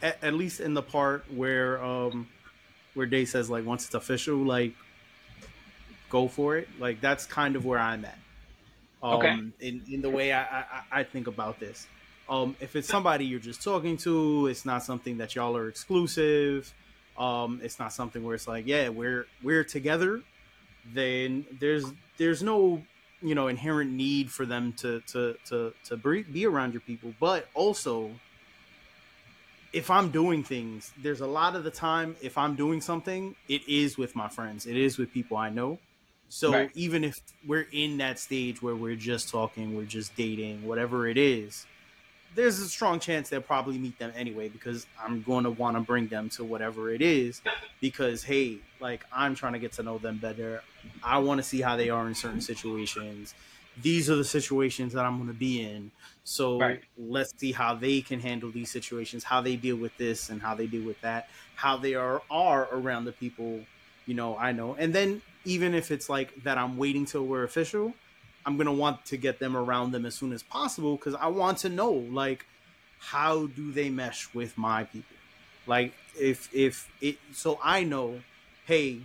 at, 0.02 0.22
at 0.22 0.34
least 0.34 0.60
in 0.60 0.74
the 0.74 0.82
part 0.82 1.24
where 1.32 1.82
um, 1.82 2.28
where 2.94 3.06
Day 3.06 3.24
says 3.24 3.50
like 3.50 3.64
once 3.64 3.86
it's 3.86 3.94
official, 3.94 4.36
like 4.36 4.74
go 6.10 6.28
for 6.28 6.56
it. 6.56 6.68
Like 6.78 7.00
that's 7.00 7.26
kind 7.26 7.56
of 7.56 7.64
where 7.64 7.78
I'm 7.78 8.04
at. 8.04 8.18
Um, 9.02 9.14
Okay. 9.14 9.34
In 9.60 9.82
in 9.90 10.02
the 10.02 10.10
way 10.10 10.32
I, 10.32 10.42
I 10.42 10.66
I 10.92 11.02
think 11.04 11.26
about 11.26 11.60
this. 11.60 11.86
Um, 12.28 12.56
if 12.60 12.74
it's 12.74 12.88
somebody 12.88 13.26
you're 13.26 13.38
just 13.38 13.62
talking 13.62 13.98
to, 13.98 14.46
it's 14.46 14.64
not 14.64 14.82
something 14.82 15.18
that 15.18 15.34
y'all 15.34 15.56
are 15.56 15.68
exclusive. 15.68 16.72
Um, 17.18 17.60
it's 17.62 17.78
not 17.78 17.92
something 17.92 18.24
where 18.24 18.34
it's 18.34 18.48
like, 18.48 18.66
yeah, 18.66 18.88
we're 18.88 19.26
we're 19.42 19.64
together. 19.64 20.22
Then 20.92 21.46
there's 21.60 21.92
there's 22.18 22.42
no 22.42 22.82
you 23.22 23.34
know 23.34 23.48
inherent 23.48 23.92
need 23.92 24.30
for 24.30 24.46
them 24.46 24.72
to 24.74 25.00
to 25.08 25.36
to 25.46 25.74
to 25.84 25.96
be 25.96 26.46
around 26.46 26.72
your 26.72 26.80
people. 26.82 27.14
But 27.18 27.48
also, 27.54 28.10
if 29.72 29.90
I'm 29.90 30.10
doing 30.10 30.44
things, 30.44 30.92
there's 30.96 31.20
a 31.20 31.26
lot 31.26 31.56
of 31.56 31.64
the 31.64 31.70
time 31.70 32.16
if 32.22 32.38
I'm 32.38 32.54
doing 32.54 32.80
something, 32.80 33.34
it 33.48 33.66
is 33.68 33.98
with 33.98 34.14
my 34.14 34.28
friends. 34.28 34.66
It 34.66 34.76
is 34.76 34.98
with 34.98 35.12
people 35.12 35.36
I 35.36 35.50
know. 35.50 35.78
So 36.28 36.52
Right. 36.52 36.70
even 36.74 37.04
if 37.04 37.14
we're 37.46 37.66
in 37.72 37.98
that 37.98 38.18
stage 38.18 38.62
where 38.62 38.74
we're 38.76 38.96
just 38.96 39.28
talking, 39.30 39.76
we're 39.76 39.84
just 39.84 40.16
dating, 40.16 40.62
whatever 40.66 41.06
it 41.06 41.16
is, 41.16 41.66
there's 42.34 42.58
a 42.58 42.68
strong 42.68 43.00
chance 43.00 43.28
they'll 43.28 43.40
probably 43.42 43.78
meet 43.78 43.98
them 43.98 44.12
anyway 44.14 44.48
because 44.48 44.86
I'm 44.98 45.22
going 45.22 45.44
to 45.44 45.50
want 45.50 45.76
to 45.76 45.80
bring 45.80 46.08
them 46.08 46.28
to 46.30 46.44
whatever 46.44 46.90
it 46.90 47.02
is 47.02 47.42
because 47.80 48.24
hey, 48.24 48.64
like 48.78 49.04
I'm 49.12 49.34
trying 49.34 49.54
to 49.54 49.58
get 49.58 49.72
to 49.74 49.82
know 49.82 49.98
them 49.98 50.18
better. 50.18 50.64
I 51.02 51.18
want 51.18 51.38
to 51.38 51.42
see 51.42 51.60
how 51.60 51.76
they 51.76 51.90
are 51.90 52.06
in 52.08 52.14
certain 52.14 52.40
situations. 52.40 53.34
These 53.76 54.08
are 54.08 54.16
the 54.16 54.24
situations 54.24 54.92
that 54.92 55.04
I'm 55.04 55.16
going 55.16 55.28
to 55.28 55.34
be 55.34 55.60
in. 55.60 55.92
So 56.22 56.78
Right. 56.78 56.84
let's 56.96 57.32
see 57.38 57.52
how 57.52 57.74
they 57.74 58.02
can 58.02 58.20
handle 58.20 58.52
these 58.52 58.70
situations, 58.70 59.24
how 59.24 59.40
they 59.40 59.56
deal 59.56 59.76
with 59.76 59.96
this 59.96 60.28
and 60.28 60.40
how 60.42 60.54
they 60.54 60.66
deal 60.68 60.84
with 60.84 61.00
that, 61.00 61.26
how 61.54 61.76
they 61.76 61.94
are 61.94 62.22
are 62.30 62.68
around 62.74 63.04
the 63.04 63.12
people, 63.12 63.68
you 64.06 64.14
know, 64.14 64.38
I 64.38 64.52
know. 64.52 64.76
And 64.76 64.94
then 64.94 65.22
even 65.44 65.74
if 65.74 65.90
it's 65.90 66.08
like 66.08 66.32
that 66.42 66.56
I'm 66.58 66.76
waiting 66.76 67.04
till 67.04 67.26
we're 67.26 67.44
official, 67.44 67.98
I'm 68.46 68.56
gonna 68.56 68.72
want 68.72 69.04
to 69.06 69.16
get 69.16 69.38
them 69.38 69.56
around 69.56 69.92
them 69.92 70.04
as 70.06 70.14
soon 70.14 70.32
as 70.32 70.42
possible 70.42 70.96
because 70.96 71.14
I 71.14 71.28
want 71.28 71.58
to 71.58 71.68
know 71.68 71.90
like 71.90 72.46
how 72.98 73.46
do 73.46 73.72
they 73.72 73.90
mesh 73.90 74.32
with 74.34 74.56
my 74.56 74.84
people. 74.84 75.16
Like 75.66 75.94
if 76.18 76.54
if 76.54 76.90
it 77.00 77.18
so 77.32 77.58
I 77.62 77.84
know, 77.84 78.20
hey, 78.66 79.00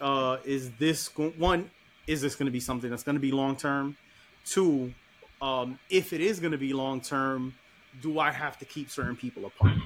uh, 0.00 0.38
is 0.44 0.72
this 0.72 1.08
go- 1.08 1.30
one? 1.30 1.70
Is 2.06 2.20
this 2.20 2.36
to 2.46 2.52
be 2.52 2.60
something 2.60 2.90
that's 2.90 3.02
to 3.16 3.20
be 3.20 3.32
long 3.32 3.56
term? 3.56 3.96
Two, 4.44 4.92
um, 5.40 5.78
if 5.88 6.12
it 6.12 6.20
is 6.20 6.38
to 6.52 6.58
be 6.58 6.74
long 6.74 7.00
term, 7.00 7.54
do 8.02 8.18
I 8.18 8.30
have 8.30 8.58
to 8.58 8.64
keep 8.64 8.90
certain 8.90 9.16
people 9.16 9.46
apart? 9.46 9.78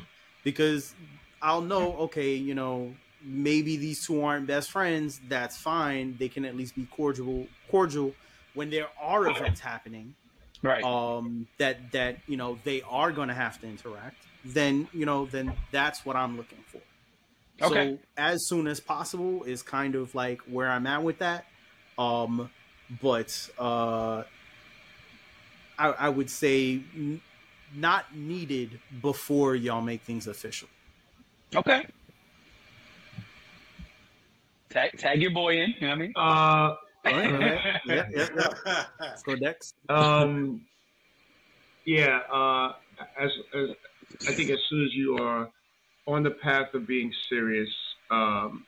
Because 0.42 0.94
I'll 1.40 1.60
know, 1.60 1.96
okay, 1.98 2.34
you 2.34 2.54
know, 2.54 2.94
maybe 3.22 3.76
these 3.76 4.04
two 4.04 4.22
aren't 4.22 4.46
best 4.46 4.70
friends. 4.70 5.20
That's 5.28 5.56
fine. 5.56 6.16
They 6.16 6.28
can 6.28 6.44
at 6.44 6.56
least 6.56 6.74
be 6.74 6.86
cordial, 6.86 7.46
cordial 7.70 8.14
when 8.58 8.70
there 8.70 8.88
are 9.00 9.28
events 9.28 9.60
happening. 9.60 10.16
Right. 10.60 10.82
Um, 10.82 11.46
that 11.58 11.92
that 11.92 12.18
you 12.26 12.36
know 12.36 12.58
they 12.64 12.82
are 12.82 13.12
going 13.12 13.28
to 13.28 13.34
have 13.34 13.60
to 13.60 13.68
interact. 13.68 14.16
Then 14.44 14.88
you 14.92 15.06
know, 15.06 15.26
then 15.26 15.52
that's 15.70 16.04
what 16.04 16.16
I'm 16.16 16.36
looking 16.36 16.58
for. 16.66 16.80
Okay. 17.62 17.92
So 17.92 17.98
as 18.16 18.48
soon 18.48 18.66
as 18.66 18.80
possible 18.80 19.44
is 19.44 19.62
kind 19.62 19.94
of 19.94 20.16
like 20.16 20.40
where 20.40 20.68
I'm 20.68 20.88
at 20.88 21.04
with 21.04 21.20
that. 21.20 21.44
Um, 21.96 22.50
but 23.00 23.48
uh, 23.58 24.24
I, 25.78 25.88
I 25.88 26.08
would 26.08 26.30
say 26.30 26.80
n- 26.96 27.20
not 27.74 28.16
needed 28.16 28.80
before 29.00 29.54
y'all 29.54 29.82
make 29.82 30.02
things 30.02 30.26
official. 30.26 30.68
Okay. 31.54 31.86
Tag, 34.70 34.98
tag 34.98 35.22
your 35.22 35.30
boy 35.30 35.60
in. 35.60 35.74
You 35.78 35.80
know 35.80 35.88
what 35.88 35.94
I 35.94 35.98
mean? 35.98 36.12
Uh, 36.16 36.74
yeah, 37.04 37.78
yeah, 37.86 38.06
yeah. 38.14 38.84
Let's 39.00 39.22
go 39.22 39.36
Dex. 39.36 39.74
Um, 39.88 40.62
yeah, 41.84 42.20
uh, 42.32 42.72
as, 43.18 43.30
as 43.54 43.68
I 44.28 44.32
think 44.32 44.50
as 44.50 44.58
soon 44.68 44.84
as 44.84 44.94
you 44.94 45.16
are 45.18 45.48
on 46.06 46.22
the 46.22 46.30
path 46.30 46.74
of 46.74 46.86
being 46.86 47.12
serious, 47.28 47.70
um, 48.10 48.64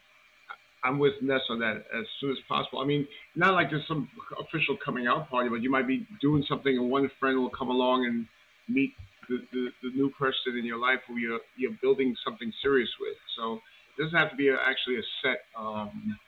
I'm 0.83 0.99
with 0.99 1.15
Ness 1.21 1.43
on 1.51 1.59
that 1.61 1.85
as 1.99 2.07
soon 2.21 2.31
as 2.31 2.39
possible. 2.49 2.79
I 2.81 2.87
mean, 2.87 3.07
not 3.37 3.53
like 3.55 3.71
there's 3.71 3.87
some 3.87 4.09
official 4.39 4.77
coming 4.83 5.07
out 5.07 5.29
party, 5.29 5.49
but 5.51 5.63
you 5.63 5.71
might 5.71 5.87
be 5.87 6.07
doing 6.21 6.45
something 6.49 6.77
and 6.77 6.91
one 6.91 7.11
friend 7.21 7.39
will 7.39 7.51
come 7.51 7.69
along 7.69 8.07
and 8.07 8.27
meet 8.75 8.93
the, 9.29 9.39
the, 9.53 9.69
the 9.83 9.91
new 9.95 10.11
person 10.19 10.57
in 10.59 10.65
your 10.65 10.79
life 10.79 11.01
who 11.07 11.19
you're, 11.19 11.41
you're 11.57 11.77
building 11.83 12.17
something 12.25 12.51
serious 12.63 12.89
with. 12.99 13.17
So 13.37 13.61
it 13.99 14.03
doesn't 14.03 14.19
have 14.19 14.31
to 14.31 14.37
be 14.37 14.49
a, 14.49 14.55
actually 14.55 14.97
a 14.97 15.03
set 15.23 15.43
um, 15.59 16.19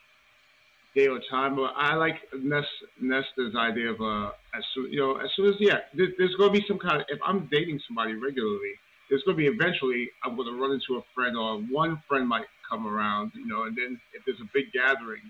day 0.94 1.06
or 1.08 1.20
time, 1.30 1.56
but 1.56 1.72
I 1.76 1.94
like 1.94 2.16
Ness, 2.42 2.64
Nesta's 3.02 3.54
idea 3.56 3.90
of 3.90 4.00
uh, 4.00 4.30
as 4.54 4.64
soon 4.74 4.92
you 4.92 5.00
know 5.00 5.16
as 5.16 5.30
soon 5.36 5.48
as 5.48 5.54
yeah, 5.58 5.78
there, 5.94 6.08
there's 6.18 6.34
to 6.52 6.60
be 6.60 6.64
some 6.66 6.78
kind 6.78 7.00
of 7.00 7.06
if 7.08 7.18
I'm 7.24 7.48
dating 7.50 7.80
somebody 7.86 8.14
regularly, 8.14 8.74
there's 9.08 9.22
to 9.36 9.42
be 9.42 9.46
eventually 9.46 10.10
I'm 10.24 10.36
to 10.44 10.60
run 10.60 10.72
into 10.72 10.98
a 10.98 11.02
friend 11.14 11.36
or 11.36 11.58
one 11.70 12.02
friend 12.08 12.28
might 12.28 12.46
come 12.68 12.86
around, 12.86 13.32
you 13.34 13.46
know, 13.46 13.64
and 13.64 13.76
then 13.76 14.00
if 14.14 14.24
there's 14.24 14.40
a 14.40 14.48
big 14.52 14.72
gathering, 14.72 15.22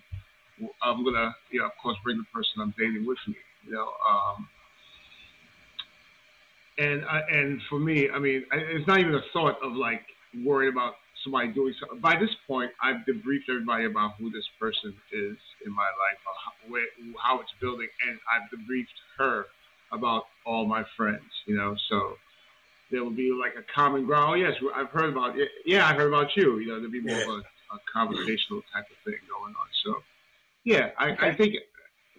I'm 0.83 1.03
to 1.15 1.35
you 1.51 1.61
know 1.61 1.67
of 1.67 1.73
course 1.83 1.97
bring 2.03 2.19
the 2.19 2.25
person 2.33 2.61
I'm 2.61 2.75
dating 2.79 3.07
with 3.07 3.19
me, 3.29 3.37
you 3.67 3.73
know. 3.73 3.89
Um, 4.09 4.49
and 6.79 7.05
I, 7.05 7.21
and 7.31 7.61
for 7.69 7.79
me, 7.79 8.09
I 8.11 8.19
mean, 8.19 8.45
I- 8.53 8.57
it's 8.57 8.87
not 8.87 8.99
even 8.99 9.15
a 9.15 9.23
thought 9.33 9.63
of 9.63 9.73
like 9.73 10.03
worrying 10.43 10.73
about 10.73 10.95
somebody 11.23 11.49
doing 11.49 11.75
something. 11.81 12.01
By 12.01 12.19
this 12.19 12.31
point, 12.47 12.71
I've 12.83 13.05
debriefed 13.07 13.49
everybody 13.49 13.85
about 13.87 14.13
who 14.19 14.31
this 14.31 14.49
person 14.61 14.95
is 15.13 15.37
in 15.65 15.73
my 15.73 15.83
life, 15.83 16.19
how, 16.25 16.71
where, 16.71 16.87
how 17.23 17.41
it's 17.41 17.53
building, 17.61 17.89
and 18.09 18.19
I've 18.33 18.51
debriefed 18.51 18.87
her 19.19 19.47
about 19.93 20.25
all 20.47 20.67
my 20.67 20.85
friends. 20.97 21.31
You 21.47 21.57
know, 21.57 21.77
so 21.89 22.17
there 22.91 23.03
will 23.03 23.11
be 23.11 23.33
like 23.33 23.55
a 23.57 23.65
common 23.75 24.07
ground. 24.07 24.31
Oh 24.31 24.35
yes, 24.35 24.55
I've 24.75 24.91
heard 24.91 25.11
about 25.11 25.39
it. 25.39 25.49
Yeah, 25.65 25.87
I 25.87 25.95
heard 25.95 26.09
about 26.09 26.37
you. 26.37 26.59
You 26.59 26.69
know, 26.69 26.77
there'll 26.77 26.91
be 26.91 27.01
more 27.01 27.21
of 27.21 27.29
a, 27.29 27.43
a 27.75 27.79
conversational 27.93 28.63
type 28.73 28.85
of 28.91 28.97
thing 29.05 29.19
going 29.29 29.55
on. 29.55 29.67
So 29.85 30.03
yeah, 30.65 30.91
I, 30.99 31.29
I 31.29 31.35
think 31.35 31.55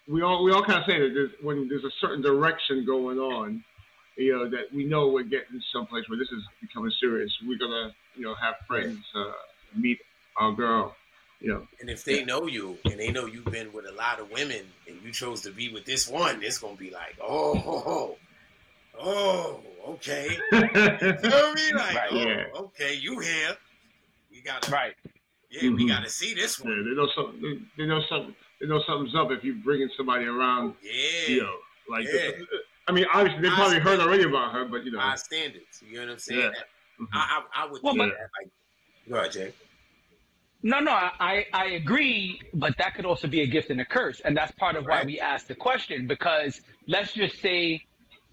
we 0.08 0.22
all 0.22 0.44
we 0.44 0.52
all 0.52 0.64
kind 0.64 0.80
of 0.80 0.86
say 0.86 1.00
that 1.00 1.12
there's, 1.14 1.32
when 1.42 1.68
there's 1.70 1.84
a 1.84 1.92
certain 2.02 2.22
direction 2.22 2.86
going 2.86 3.20
on, 3.20 3.64
you 4.18 4.34
know, 4.36 4.50
that 4.50 4.72
we 4.74 4.84
know 4.86 5.08
we're 5.10 5.24
getting 5.24 5.62
someplace 5.72 6.08
where 6.10 6.18
this 6.18 6.30
is 6.32 6.44
becoming 6.62 6.92
serious. 7.00 7.32
We're 7.46 7.58
gonna, 7.58 7.94
you 8.16 8.24
know, 8.24 8.36
have 8.36 8.56
friends 8.68 9.00
uh, 9.16 9.32
meet 9.76 10.00
our 10.38 10.52
girl, 10.54 10.96
you 11.40 11.50
know. 11.50 11.68
And 11.82 11.90
if 11.90 12.04
they 12.04 12.24
know 12.24 12.48
you 12.48 12.78
and 12.86 13.00
they 13.00 13.12
know 13.12 13.26
you've 13.26 13.46
been 13.46 13.72
with 13.74 13.86
a 13.88 13.92
lot 13.94 14.20
of 14.20 14.32
women 14.32 14.62
and 14.88 14.98
you 15.04 15.12
chose 15.12 15.42
to 15.42 15.52
be 15.52 15.70
with 15.74 15.86
this 15.86 16.08
one, 16.08 16.44
it's 16.44 16.58
gonna 16.58 16.76
be 16.76 16.92
like, 16.92 17.16
oh, 17.22 17.64
oh, 17.66 18.18
oh, 19.00 19.00
oh 19.00 19.60
okay. 19.94 20.28
you 20.52 20.60
know 20.62 20.68
what 20.68 21.24
I 21.26 21.54
mean? 21.56 21.76
Like, 21.76 21.96
Right, 21.96 22.10
oh, 22.12 22.16
yeah. 22.28 22.46
okay, 22.56 22.96
you 22.96 23.20
here. 23.20 23.58
We 24.32 24.42
gotta 24.42 24.72
right. 24.72 24.94
Yeah, 25.50 25.70
we 25.70 25.84
Mhm. 25.86 25.88
gotta 25.88 26.10
see 26.10 26.34
this 26.34 26.60
one. 26.60 26.72
Yeah, 26.72 26.84
they 26.84 26.96
know 26.96 27.08
something. 27.16 27.42
They, 27.42 27.84
they 27.84 27.88
know 27.88 28.02
something. 28.10 28.36
They 28.60 28.68
know 28.68 28.82
something's 28.88 29.14
up 29.16 29.30
if 29.32 29.44
you're 29.44 29.56
bringing 29.56 29.90
somebody 29.98 30.26
around. 30.26 30.76
Yeah. 30.82 30.92
You 31.28 31.42
know, 31.44 31.56
like 31.90 32.06
Yeah. 32.06 32.32
I 32.88 32.92
mean, 32.92 33.06
obviously 33.14 33.42
they 33.42 33.50
probably 33.50 33.80
heard 33.80 34.00
already 34.00 34.24
about 34.24 34.52
her, 34.54 34.66
but 34.66 34.84
you 34.84 34.92
know, 34.92 35.00
High 35.00 35.16
standards. 35.16 35.82
You 35.88 35.98
know 35.98 36.06
what 36.06 36.12
I'm 36.14 36.20
saying? 36.20 36.40
Yeah. 36.42 36.48
Mm-hmm. 37.02 37.06
I, 37.14 37.42
I, 37.56 37.64
I 37.64 37.72
would 37.72 37.82
Well, 37.84 37.94
think 37.94 38.12
but- 38.12 38.18
that, 38.18 38.30
like, 38.42 38.52
go 39.10 39.16
ahead, 39.18 39.32
Jay. 39.32 39.54
No, 40.66 40.80
no, 40.80 40.92
I, 40.94 41.46
I 41.52 41.66
agree, 41.72 42.40
but 42.54 42.78
that 42.78 42.96
could 42.96 43.06
also 43.06 43.28
be 43.28 43.42
a 43.42 43.46
gift 43.46 43.70
and 43.70 43.82
a 43.82 43.86
curse. 43.86 44.22
And 44.22 44.36
that's 44.36 44.54
part 44.54 44.78
of 44.78 44.86
why 44.86 45.04
we 45.04 45.20
asked 45.20 45.50
the 45.50 45.56
question, 45.56 46.08
because 46.08 46.62
let's 46.88 47.12
just 47.12 47.42
say 47.42 47.82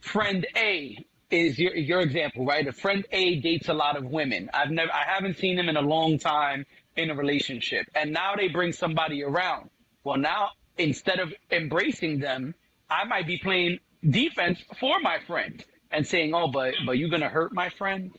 friend 0.01 0.47
A 0.57 1.05
is 1.33 1.59
your 1.59 1.75
your 1.75 2.01
example, 2.03 2.47
right? 2.47 2.65
A 2.69 2.73
friend 2.73 3.05
A 3.11 3.41
dates 3.41 3.69
a 3.69 3.75
lot 3.75 3.97
of 3.97 4.05
women. 4.05 4.49
I've 4.55 4.71
never 4.71 4.93
I 4.93 5.03
haven't 5.05 5.39
seen 5.39 5.59
him 5.59 5.69
in 5.69 5.77
a 5.77 5.81
long 5.83 6.21
time 6.21 6.67
in 6.97 7.11
a 7.11 7.15
relationship. 7.17 7.87
And 7.97 8.13
now 8.13 8.37
they 8.37 8.47
bring 8.47 8.73
somebody 8.73 9.25
around. 9.25 9.71
Well 10.05 10.17
now 10.17 10.51
instead 10.79 11.19
of 11.19 11.35
embracing 11.51 12.21
them, 12.21 12.55
I 12.89 13.05
might 13.05 13.27
be 13.27 13.39
playing 13.39 13.81
defense 14.09 14.59
for 14.79 15.01
my 15.01 15.19
friend 15.27 15.65
and 15.91 16.07
saying, 16.07 16.35
Oh, 16.35 16.49
but 16.49 16.75
but 16.87 16.99
you're 16.99 17.09
gonna 17.09 17.29
hurt 17.29 17.53
my 17.53 17.69
friend? 17.71 18.13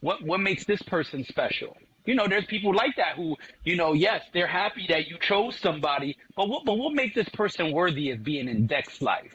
What 0.00 0.22
what 0.22 0.40
makes 0.40 0.64
this 0.64 0.82
person 0.82 1.24
special? 1.24 1.76
You 2.06 2.14
know, 2.14 2.28
there's 2.28 2.44
people 2.44 2.74
like 2.74 2.96
that 2.96 3.16
who, 3.16 3.36
you 3.64 3.76
know, 3.76 3.94
yes, 3.94 4.22
they're 4.34 4.46
happy 4.46 4.84
that 4.90 5.08
you 5.08 5.16
chose 5.18 5.58
somebody, 5.58 6.16
but 6.36 6.48
what 6.48 6.64
but 6.64 6.74
what 6.76 6.94
makes 6.94 7.14
this 7.14 7.28
person 7.30 7.72
worthy 7.72 8.10
of 8.10 8.22
being 8.22 8.48
in 8.48 8.66
Deck's 8.66 9.00
life? 9.00 9.32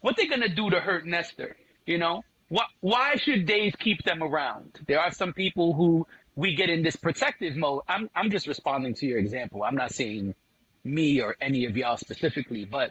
What 0.00 0.16
they 0.16 0.26
gonna 0.26 0.48
do 0.48 0.70
to 0.70 0.80
hurt 0.80 1.06
Nestor? 1.06 1.56
You 1.86 1.98
know, 1.98 2.22
what? 2.48 2.66
Why 2.80 3.16
should 3.16 3.46
Days 3.46 3.74
keep 3.78 4.02
them 4.04 4.22
around? 4.22 4.80
There 4.86 5.00
are 5.00 5.12
some 5.12 5.32
people 5.32 5.74
who 5.74 6.06
we 6.36 6.54
get 6.54 6.68
in 6.70 6.82
this 6.82 6.96
protective 6.96 7.56
mode. 7.56 7.82
I'm 7.88 8.10
I'm 8.14 8.30
just 8.30 8.46
responding 8.46 8.94
to 8.94 9.06
your 9.06 9.18
example. 9.18 9.62
I'm 9.62 9.76
not 9.76 9.92
saying 9.92 10.34
me 10.82 11.20
or 11.20 11.36
any 11.40 11.64
of 11.64 11.76
y'all 11.76 11.96
specifically, 11.96 12.64
but 12.64 12.90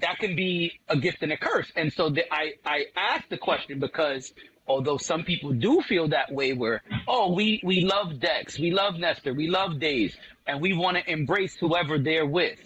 that 0.00 0.18
can 0.18 0.36
be 0.36 0.72
a 0.88 0.96
gift 0.96 1.22
and 1.22 1.32
a 1.32 1.36
curse. 1.36 1.70
And 1.76 1.92
so 1.92 2.10
the, 2.10 2.32
I, 2.32 2.54
I 2.64 2.86
asked 2.96 3.30
the 3.30 3.38
question 3.38 3.78
because 3.78 4.32
although 4.66 4.96
some 4.96 5.24
people 5.24 5.52
do 5.52 5.80
feel 5.82 6.08
that 6.08 6.32
way 6.32 6.52
where, 6.52 6.82
oh, 7.06 7.32
we, 7.34 7.60
we 7.64 7.82
love 7.82 8.20
Dex, 8.20 8.58
we 8.58 8.70
love 8.70 8.96
Nestor, 8.96 9.34
we 9.34 9.48
love 9.48 9.80
Days, 9.80 10.16
and 10.46 10.60
we 10.60 10.72
want 10.72 10.96
to 10.96 11.10
embrace 11.10 11.56
whoever 11.56 11.98
they're 11.98 12.26
with. 12.26 12.58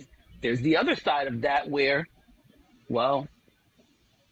There's 0.43 0.61
the 0.61 0.77
other 0.77 0.97
side 0.97 1.27
of 1.27 1.43
that 1.43 1.69
where, 1.69 2.09
well, 2.89 3.28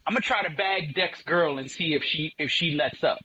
I'm 0.07 0.15
gonna 0.15 0.23
try 0.23 0.43
to 0.43 0.51
bag 0.51 0.95
Dex 0.95 1.21
girl 1.23 1.59
and 1.59 1.71
see 1.71 1.93
if 1.93 2.03
she 2.03 2.33
if 2.39 2.51
she 2.51 2.71
lets 2.71 3.05
up. 3.05 3.19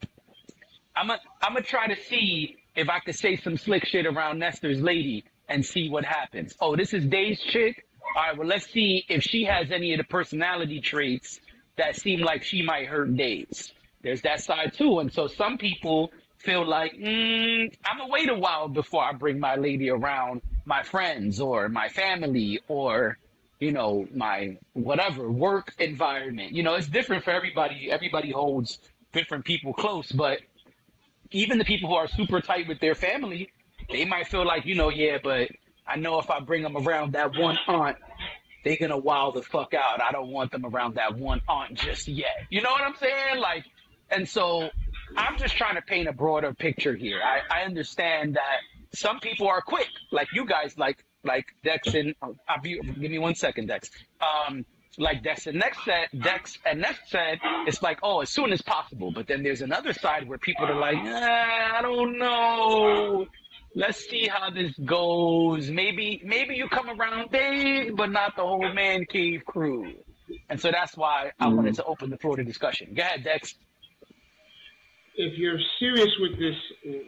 I'm 0.98 1.08
gonna 1.08 1.22
I'm 1.42 1.54
gonna 1.54 1.64
try 1.64 1.88
to 1.88 1.96
see 1.96 2.58
if 2.76 2.90
I 2.90 3.00
could 3.00 3.16
say 3.16 3.38
some 3.38 3.56
slick 3.56 3.86
shit 3.86 4.06
around 4.06 4.40
Nestor's 4.40 4.82
lady 4.82 5.24
and 5.48 5.66
see 5.66 5.90
what 5.90 6.04
happens. 6.04 6.56
Oh, 6.60 6.76
this 6.76 6.94
is 6.94 7.06
Day's 7.06 7.40
chick. 7.40 7.86
All 8.16 8.22
right, 8.22 8.38
well 8.38 8.48
let's 8.48 8.70
see 8.70 9.06
if 9.10 9.24
she 9.24 9.44
has 9.46 9.72
any 9.72 9.94
of 9.94 9.98
the 9.98 10.04
personality 10.04 10.82
traits 10.82 11.40
that 11.78 11.96
seem 11.96 12.22
like 12.22 12.44
she 12.44 12.62
might 12.62 12.88
hurt 12.88 13.16
Dave's. 13.16 13.74
There's 14.02 14.22
that 14.22 14.42
side 14.42 14.74
too, 14.74 15.00
and 15.00 15.12
so 15.12 15.28
some 15.28 15.58
people 15.58 16.12
feel 16.38 16.68
like 16.68 16.94
mm, 16.94 17.74
I'm 17.86 17.98
gonna 17.98 18.12
wait 18.12 18.30
a 18.30 18.36
while 18.36 18.68
before 18.68 19.04
I 19.04 19.14
bring 19.14 19.40
my 19.40 19.56
lady 19.56 19.90
around 19.90 20.42
my 20.66 20.84
friends 20.84 21.40
or 21.40 21.70
my 21.70 21.90
family 21.90 22.60
or 22.68 23.18
you 23.64 23.72
know, 23.72 24.06
my 24.14 24.58
whatever 24.74 25.32
work 25.32 25.74
environment. 25.80 26.52
You 26.52 26.64
know, 26.64 26.76
it's 26.76 26.88
different 26.88 27.24
for 27.24 27.32
everybody. 27.32 27.90
Everybody 27.90 28.32
holds 28.32 28.80
different 29.14 29.46
people 29.46 29.74
close, 29.74 30.12
but 30.12 30.40
even 31.32 31.58
the 31.58 31.66
people 31.66 31.90
who 31.90 31.96
are 31.96 32.08
super 32.08 32.42
tight 32.42 32.68
with 32.68 32.80
their 32.80 32.94
family, 32.94 33.50
they 33.90 34.04
might 34.04 34.28
feel 34.28 34.46
like, 34.46 34.66
you 34.66 34.76
know, 34.76 34.90
yeah, 34.90 35.18
but 35.24 35.50
I 35.88 35.98
know 35.98 36.20
if 36.20 36.30
I 36.30 36.40
bring 36.40 36.64
them 36.64 36.78
around 36.78 37.14
that 37.14 37.38
one 37.38 37.58
aunt, 37.68 37.98
they're 38.64 38.78
gonna 38.78 38.98
wow 38.98 39.32
the 39.32 39.42
fuck 39.42 39.74
out. 39.74 40.02
I 40.02 40.12
don't 40.12 40.30
want 40.30 40.52
them 40.52 40.66
around 40.66 40.96
that 40.96 41.18
one 41.18 41.42
aunt 41.48 41.76
just 41.76 42.08
yet. 42.08 42.48
You 42.50 42.62
know 42.62 42.72
what 42.72 42.82
I'm 42.82 42.96
saying? 42.96 43.40
Like, 43.40 43.66
and 44.10 44.28
so 44.28 44.70
I'm 45.18 45.38
just 45.38 45.58
trying 45.58 45.76
to 45.76 45.82
paint 45.82 46.08
a 46.08 46.14
broader 46.14 46.54
picture 46.54 46.96
here. 46.96 47.22
I, 47.24 47.62
I 47.62 47.66
understand 47.66 48.36
that 48.36 48.60
some 48.94 49.20
people 49.20 49.48
are 49.48 49.62
quick, 49.62 49.90
like 50.12 50.28
you 50.34 50.46
guys, 50.46 50.78
like 50.78 51.04
like 51.24 51.46
Dex 51.64 51.94
and 51.94 52.16
oh, 52.22 52.36
I'll 52.48 52.62
be, 52.62 52.80
give 52.80 53.12
me 53.12 53.20
one 53.20 53.36
second, 53.36 53.68
Dex. 53.68 53.90
Um, 54.22 54.66
like 54.98 55.24
Dex 55.24 55.48
and 55.48 55.58
Next 55.58 55.84
said, 55.86 56.08
Dex 56.22 56.58
and 56.66 56.82
Next 56.82 57.10
said, 57.10 57.40
it's 57.66 57.82
like, 57.82 58.00
oh, 58.04 58.22
as 58.22 58.30
soon 58.30 58.52
as 58.52 58.62
possible. 58.62 59.12
But 59.12 59.28
then 59.28 59.42
there's 59.42 59.62
another 59.62 59.94
side 59.94 60.28
where 60.28 60.38
people 60.38 60.66
are 60.66 60.80
like, 60.80 60.98
ah, 61.00 61.78
I 61.78 61.82
don't 61.82 62.18
know. 62.20 63.26
Let's 63.76 64.08
see 64.10 64.28
how 64.28 64.50
this 64.50 64.74
goes. 64.86 65.70
Maybe 65.70 66.22
maybe 66.26 66.56
you 66.56 66.68
come 66.70 66.90
around 66.90 67.32
Dave, 67.32 67.96
but 67.96 68.12
not 68.12 68.36
the 68.36 68.44
whole 68.44 68.74
man 68.74 69.06
cave 69.06 69.42
crew. 69.46 69.94
And 70.50 70.60
so 70.60 70.72
that's 70.72 70.96
why 70.98 71.32
I 71.40 71.46
Mm. 71.48 71.56
wanted 71.58 71.76
to 71.76 71.84
open 71.86 72.10
the 72.10 72.18
floor 72.18 72.38
to 72.38 72.44
discussion. 72.44 72.94
Go 72.94 73.02
ahead, 73.04 73.24
Dex. 73.24 73.56
if 75.16 75.38
you're 75.38 75.60
serious 75.80 76.10
with 76.20 76.40
this 76.40 76.56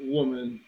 woman, 0.01 0.59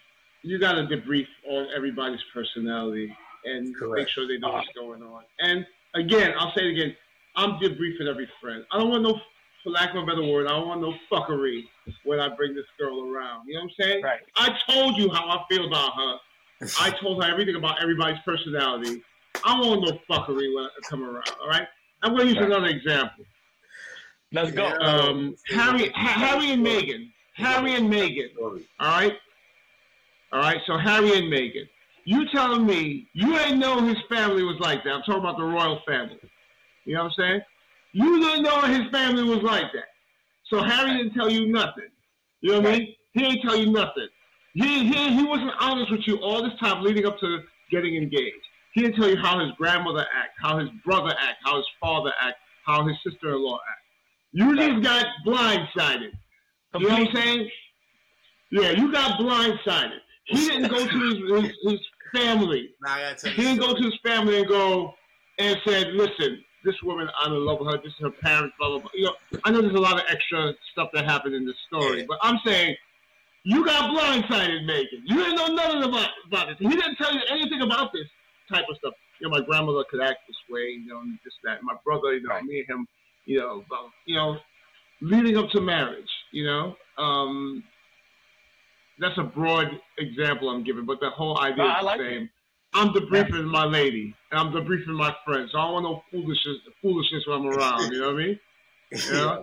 you 0.43 0.59
got 0.59 0.73
to 0.73 0.83
debrief 0.87 1.27
on 1.49 1.67
everybody's 1.75 2.19
personality 2.33 3.15
and 3.45 3.75
make 3.93 4.07
sure 4.09 4.27
they 4.27 4.37
know 4.39 4.53
what's 4.53 4.67
going 4.75 5.03
on. 5.03 5.23
And 5.39 5.65
again, 5.95 6.33
I'll 6.37 6.51
say 6.55 6.63
it 6.65 6.71
again, 6.71 6.95
I'm 7.35 7.51
debriefing 7.59 8.07
every 8.09 8.27
friend. 8.41 8.65
I 8.71 8.79
don't 8.79 8.89
want 8.89 9.03
no, 9.03 9.19
for 9.67 9.71
lack 9.73 9.89
of 9.95 10.03
a 10.03 10.05
better 10.05 10.23
word, 10.23 10.47
I 10.47 10.51
don't 10.51 10.67
want 10.67 10.81
no 10.81 10.93
fuckery 11.11 11.63
when 12.05 12.19
I 12.19 12.33
bring 12.35 12.55
this 12.55 12.65
girl 12.79 13.01
around. 13.11 13.47
You 13.47 13.55
know 13.55 13.61
what 13.61 13.71
I'm 13.79 13.85
saying? 13.85 14.03
Right. 14.03 14.19
I 14.37 14.57
told 14.69 14.97
you 14.97 15.09
how 15.11 15.27
I 15.29 15.43
feel 15.49 15.67
about 15.67 15.91
her. 15.95 16.15
I 16.79 16.91
told 17.01 17.23
her 17.23 17.29
everything 17.29 17.55
about 17.55 17.81
everybody's 17.81 18.19
personality. 18.25 19.03
I 19.43 19.59
don't 19.59 19.67
want 19.67 19.81
no 19.81 19.99
fuckery 20.15 20.55
when 20.55 20.65
I 20.65 20.69
come 20.89 21.03
around. 21.03 21.29
All 21.41 21.49
right. 21.49 21.67
I'm 22.01 22.15
going 22.15 22.27
to 22.27 22.33
use 22.33 22.37
Right. 22.37 22.45
another 22.49 22.67
example. 22.67 23.25
Let's 24.31 24.51
go. 24.51 24.65
Um, 24.79 25.35
Harry, 25.49 25.89
Ha- 25.95 26.27
Harry 26.27 26.51
and 26.51 26.65
Meghan. 26.65 27.11
Harry 27.35 27.75
and 27.75 27.91
Meghan. 27.91 28.29
All 28.41 28.51
right. 28.79 29.13
All 30.31 30.39
right. 30.39 30.57
So 30.65 30.77
Harry 30.77 31.17
and 31.17 31.31
Meghan. 31.31 31.67
You 32.05 32.25
telling 32.33 32.65
me 32.65 33.07
you 33.13 33.37
ain't 33.37 33.57
know 33.57 33.81
his 33.81 33.97
family 34.09 34.43
was 34.43 34.57
like 34.59 34.83
that? 34.85 34.91
I'm 34.91 35.01
talking 35.01 35.19
about 35.19 35.37
the 35.37 35.43
royal 35.43 35.81
family. 35.85 36.19
You 36.85 36.95
know 36.95 37.03
what 37.03 37.09
I'm 37.09 37.15
saying? 37.17 37.41
You 37.93 38.19
didn't 38.19 38.43
know 38.43 38.61
his 38.61 38.89
family 38.91 39.23
was 39.23 39.41
like 39.43 39.71
that. 39.73 39.85
So 40.49 40.63
Harry 40.63 40.97
didn't 40.97 41.13
tell 41.13 41.29
you 41.29 41.51
nothing. 41.51 41.89
You 42.41 42.53
know 42.53 42.59
what 42.61 42.73
I 42.73 42.79
mean? 42.79 42.95
He 43.13 43.25
ain't 43.25 43.41
tell 43.41 43.57
you 43.57 43.71
nothing. 43.71 44.07
He, 44.53 44.87
he, 44.87 45.15
he 45.15 45.23
wasn't 45.23 45.51
honest 45.59 45.91
with 45.91 46.07
you 46.07 46.17
all 46.17 46.41
this 46.43 46.57
time 46.59 46.83
leading 46.83 47.05
up 47.05 47.19
to 47.19 47.39
getting 47.71 47.95
engaged. 47.95 48.35
He 48.73 48.81
didn't 48.81 48.95
tell 48.95 49.09
you 49.09 49.17
how 49.17 49.39
his 49.39 49.51
grandmother 49.57 50.05
act, 50.15 50.31
how 50.41 50.59
his 50.59 50.69
brother 50.85 51.13
act, 51.19 51.37
how 51.43 51.57
his 51.57 51.65
father 51.81 52.13
act, 52.21 52.37
how 52.65 52.85
his 52.85 52.95
sister-in-law 53.03 53.55
act. 53.55 53.81
You 54.33 54.55
just 54.55 54.83
got 54.83 55.05
blindsided. 55.25 56.11
You 56.75 56.87
know 56.87 56.89
what 56.89 57.09
I'm 57.09 57.15
saying? 57.15 57.49
Yeah, 58.51 58.71
you 58.71 58.91
got 58.91 59.19
blindsided. 59.19 59.99
He 60.25 60.47
didn't 60.47 60.69
go 60.69 60.85
to 60.85 60.99
his, 61.09 61.43
his, 61.43 61.55
his 61.63 61.79
family. 62.13 62.69
Now 62.83 62.93
I 62.93 63.01
gotta 63.01 63.15
tell 63.15 63.31
He 63.31 63.41
didn't 63.41 63.59
go 63.59 63.73
to 63.73 63.83
his 63.83 63.97
family 64.05 64.39
and 64.39 64.47
go 64.47 64.93
and 65.39 65.57
said, 65.65 65.93
"Listen, 65.93 66.43
this 66.63 66.75
woman, 66.83 67.09
I'm 67.19 67.33
in 67.33 67.45
love 67.45 67.59
with 67.59 67.73
her. 67.73 67.77
This 67.77 67.93
is 67.93 68.01
her 68.01 68.11
parents, 68.11 68.55
blah 68.59 68.69
blah 68.69 68.79
blah." 68.79 68.89
You 68.93 69.05
know, 69.05 69.13
I 69.43 69.51
know 69.51 69.61
there's 69.61 69.75
a 69.75 69.79
lot 69.79 69.95
of 69.95 70.03
extra 70.09 70.53
stuff 70.71 70.89
that 70.93 71.05
happened 71.05 71.35
in 71.35 71.45
this 71.45 71.55
story, 71.67 72.05
but 72.07 72.17
I'm 72.21 72.39
saying 72.45 72.75
you 73.43 73.63
got 73.65 73.91
blindsided, 73.91 74.65
Meghan. 74.65 75.01
You 75.05 75.15
didn't 75.15 75.35
know 75.35 75.47
nothing 75.47 75.83
about 75.83 76.09
about 76.25 76.47
this. 76.49 76.57
He 76.59 76.67
didn't 76.67 76.95
tell 76.95 77.13
you 77.13 77.21
anything 77.29 77.61
about 77.61 77.93
this 77.93 78.07
type 78.51 78.65
of 78.69 78.77
stuff. 78.77 78.93
You 79.19 79.29
know, 79.29 79.37
my 79.37 79.45
grandmother 79.45 79.83
could 79.89 80.01
act 80.01 80.19
this 80.27 80.37
way. 80.49 80.77
You 80.83 80.87
know, 80.87 80.99
and 80.99 81.17
this 81.23 81.33
that. 81.43 81.63
My 81.63 81.75
brother, 81.85 82.13
you 82.13 82.27
know, 82.27 82.41
me 82.43 82.59
and 82.59 82.67
him, 82.79 82.87
you 83.25 83.39
know, 83.39 83.63
about, 83.65 83.89
you 84.05 84.15
know, 84.15 84.37
leading 85.01 85.37
up 85.37 85.49
to 85.51 85.61
marriage. 85.61 86.09
You 86.31 86.45
know, 86.45 86.75
um, 86.97 87.63
that's 88.99 89.17
a 89.17 89.23
broad 89.23 89.67
example 89.97 90.49
I'm 90.49 90.63
giving, 90.63 90.85
but 90.85 90.99
the 90.99 91.09
whole 91.09 91.39
idea 91.39 91.63
No, 91.63 91.69
is 91.69 91.75
the 91.79 91.85
like 91.85 91.99
same. 91.99 92.29
I'm 92.77 92.89
debriefing 92.93 93.45
my 93.45 93.65
lady, 93.65 94.13
and 94.31 94.39
I'm 94.39 94.51
debriefing 94.53 94.95
my 94.95 95.13
friends. 95.25 95.51
So 95.51 95.57
I 95.57 95.63
don't 95.65 95.73
want 95.73 95.83
no 95.83 96.03
foolishness, 96.11 96.57
foolishness 96.81 97.23
when 97.27 97.39
I'm 97.39 97.47
around. 97.47 97.91
You 97.91 98.01
know 98.01 98.13
what 98.13 98.21
I 98.21 98.25
mean? 98.25 98.39
Yeah. 99.11 99.39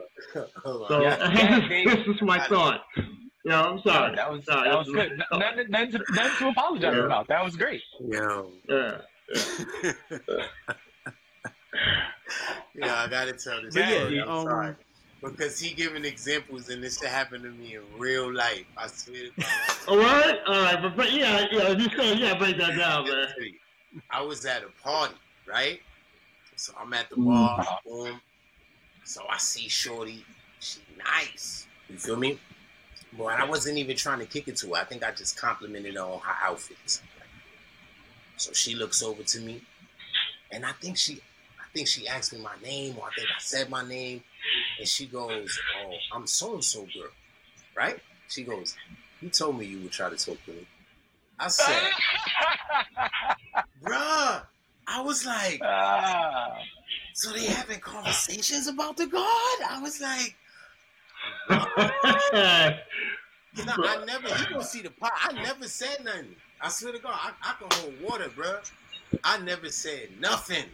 Hold 0.64 0.88
So. 0.88 1.02
Yeah, 1.02 1.30
yeah, 1.68 1.94
this 1.94 2.06
is 2.16 2.22
my 2.22 2.46
thought. 2.46 2.80
Yeah, 3.44 3.60
I'm 3.60 3.78
sorry. 3.80 4.16
That 4.16 4.32
was 4.32 4.42
sorry. 4.46 4.70
that 4.70 4.78
was 4.78 4.88
good. 4.88 5.18
my 5.30 5.38
Nothing, 5.38 5.70
nothing, 5.70 5.90
to, 5.92 5.98
nothing 6.12 6.38
to 6.38 6.48
apologize 6.48 6.94
Yeah. 6.96 7.04
about. 7.04 7.28
That 7.28 7.44
was 7.44 7.54
great. 7.54 7.82
Yo. 8.00 8.50
Yeah. 8.70 9.00
Yeah, 12.74 12.94
I 13.02 13.06
gotta 13.08 13.32
tell 13.34 13.62
this 13.62 13.74
But 13.74 13.80
yeah, 13.80 13.98
story. 13.98 14.20
Um, 14.20 14.42
sorry. 14.44 14.74
Because 15.24 15.58
he 15.58 15.72
giving 15.72 16.04
examples 16.04 16.68
and 16.68 16.82
this 16.82 16.98
shit 16.98 17.08
happened 17.08 17.44
to 17.44 17.50
me 17.50 17.76
in 17.76 17.82
real 17.98 18.32
life. 18.32 18.64
I 18.76 18.86
swear 18.88 19.22
to 19.24 19.30
God. 19.40 19.46
Oh, 19.86 19.98
all 19.98 19.98
right, 19.98 20.38
all 20.46 20.62
right, 20.62 20.80
but, 20.80 20.96
but 20.96 21.12
yeah, 21.12 21.46
yeah. 21.50 21.72
If 21.72 21.78
you 21.78 21.90
say, 21.98 22.14
yeah, 22.16 22.38
break 22.38 22.56
that 22.56 22.74
down, 22.74 23.04
man. 23.04 23.28
I 24.10 24.22
was 24.22 24.46
at 24.46 24.62
a 24.62 24.82
party, 24.82 25.14
right? 25.46 25.80
So 26.56 26.72
I'm 26.80 26.92
at 26.94 27.10
the 27.10 27.16
bar, 27.16 27.62
boom. 27.84 28.18
So 29.04 29.22
I 29.28 29.36
see 29.36 29.68
Shorty, 29.68 30.24
she 30.60 30.80
nice. 30.96 31.66
You 31.90 31.98
feel 31.98 32.16
me? 32.16 32.38
Boy, 33.12 33.28
I 33.28 33.44
wasn't 33.44 33.76
even 33.76 33.94
trying 33.94 34.20
to 34.20 34.26
kick 34.26 34.48
it 34.48 34.56
to 34.56 34.68
her. 34.68 34.76
I 34.76 34.84
think 34.84 35.04
I 35.04 35.10
just 35.10 35.38
complimented 35.38 35.94
her 35.96 36.00
on 36.00 36.20
her 36.20 36.48
outfits. 36.48 37.02
So 38.38 38.52
she 38.52 38.74
looks 38.74 39.02
over 39.02 39.22
to 39.22 39.40
me, 39.40 39.60
and 40.50 40.64
I 40.64 40.72
think 40.72 40.96
she, 40.96 41.20
I 41.60 41.66
think 41.74 41.88
she 41.88 42.08
asked 42.08 42.32
me 42.32 42.40
my 42.40 42.54
name, 42.62 42.96
or 42.98 43.06
I 43.06 43.10
think 43.14 43.28
I 43.28 43.38
said 43.40 43.68
my 43.68 43.86
name, 43.86 44.22
and 44.78 44.88
she 44.88 45.06
goes, 45.06 45.58
"Oh, 45.84 45.92
I'm 46.14 46.26
so 46.26 46.54
and 46.54 46.64
so 46.64 46.82
girl, 46.82 47.10
right?" 47.76 47.98
She 48.28 48.42
goes, 48.42 48.76
"You 49.20 49.30
told 49.30 49.58
me 49.58 49.66
you 49.66 49.80
would 49.80 49.92
try 49.92 50.08
to 50.08 50.16
talk 50.16 50.42
to 50.46 50.52
me." 50.52 50.66
I 51.38 51.48
said, 51.48 51.82
"Bruh," 53.82 54.42
I 54.86 55.00
was 55.02 55.26
like, 55.26 55.60
Ah. 55.62 56.58
"So 57.14 57.32
they 57.32 57.46
having 57.46 57.80
conversations 57.80 58.66
about 58.66 58.96
the 58.96 59.06
God?" 59.06 59.58
I 59.68 59.80
was 59.82 60.00
like, 60.00 60.36
You 63.56 63.64
know, 63.66 63.74
I 63.78 64.04
never. 64.04 64.28
You 64.28 64.46
gonna 64.50 64.64
see 64.64 64.82
the 64.82 64.90
pot. 64.90 65.12
I 65.22 65.32
never 65.32 65.68
said 65.68 66.04
nothing. 66.04 66.34
I 66.60 66.68
swear 66.68 66.92
to 66.92 66.98
God, 66.98 67.14
I, 67.14 67.30
I 67.42 67.54
can 67.58 67.68
hold 67.78 67.94
water, 68.02 68.28
bro. 68.34 68.58
I 69.22 69.38
never 69.38 69.68
said 69.68 70.08
nothing. 70.18 70.64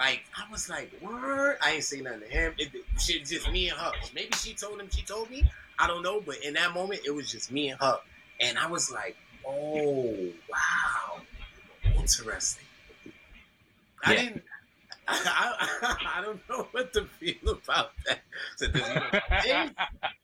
Like 0.00 0.24
I 0.36 0.50
was 0.50 0.70
like, 0.70 0.92
word. 1.00 1.58
I 1.62 1.72
ain't 1.74 1.84
say 1.84 2.02
nothing 2.02 2.22
to 2.22 2.28
him. 2.28 2.54
It, 2.58 2.74
it 2.74 2.86
shit 3.00 3.26
just 3.26 3.50
me 3.50 3.70
and 3.70 3.78
her. 3.78 3.92
Maybe 4.14 4.32
she 4.34 4.56
told 4.56 4.80
him. 4.80 4.90
She 4.90 5.04
told 5.04 5.30
me. 5.30 5.50
I 5.78 5.88
don't 5.88 6.02
know. 6.04 6.22
But 6.22 6.44
in 6.44 6.54
that 6.54 6.74
moment, 6.74 7.02
it 7.06 7.12
was 7.12 7.30
just 7.30 7.52
me 7.52 7.70
and 7.70 7.80
her. 7.80 7.98
And 8.40 8.58
I 8.58 8.68
was 8.68 8.90
like, 8.90 9.18
oh 9.46 10.34
wow, 10.48 11.26
interesting. 11.96 12.68
I 14.04 14.14
Yeah. 14.14 14.16
didn't. 14.16 14.44
I, 15.08 15.98
I, 16.04 16.18
I 16.18 16.22
don't 16.22 16.42
know 16.48 16.68
what 16.72 16.92
to 16.94 17.06
feel 17.06 17.50
about 17.50 17.92
that. 18.06 18.22
So 18.58 18.68
does 18.70 18.88
he 18.88 18.96
know 18.96 19.10
my 19.12 19.50
name? 19.52 19.76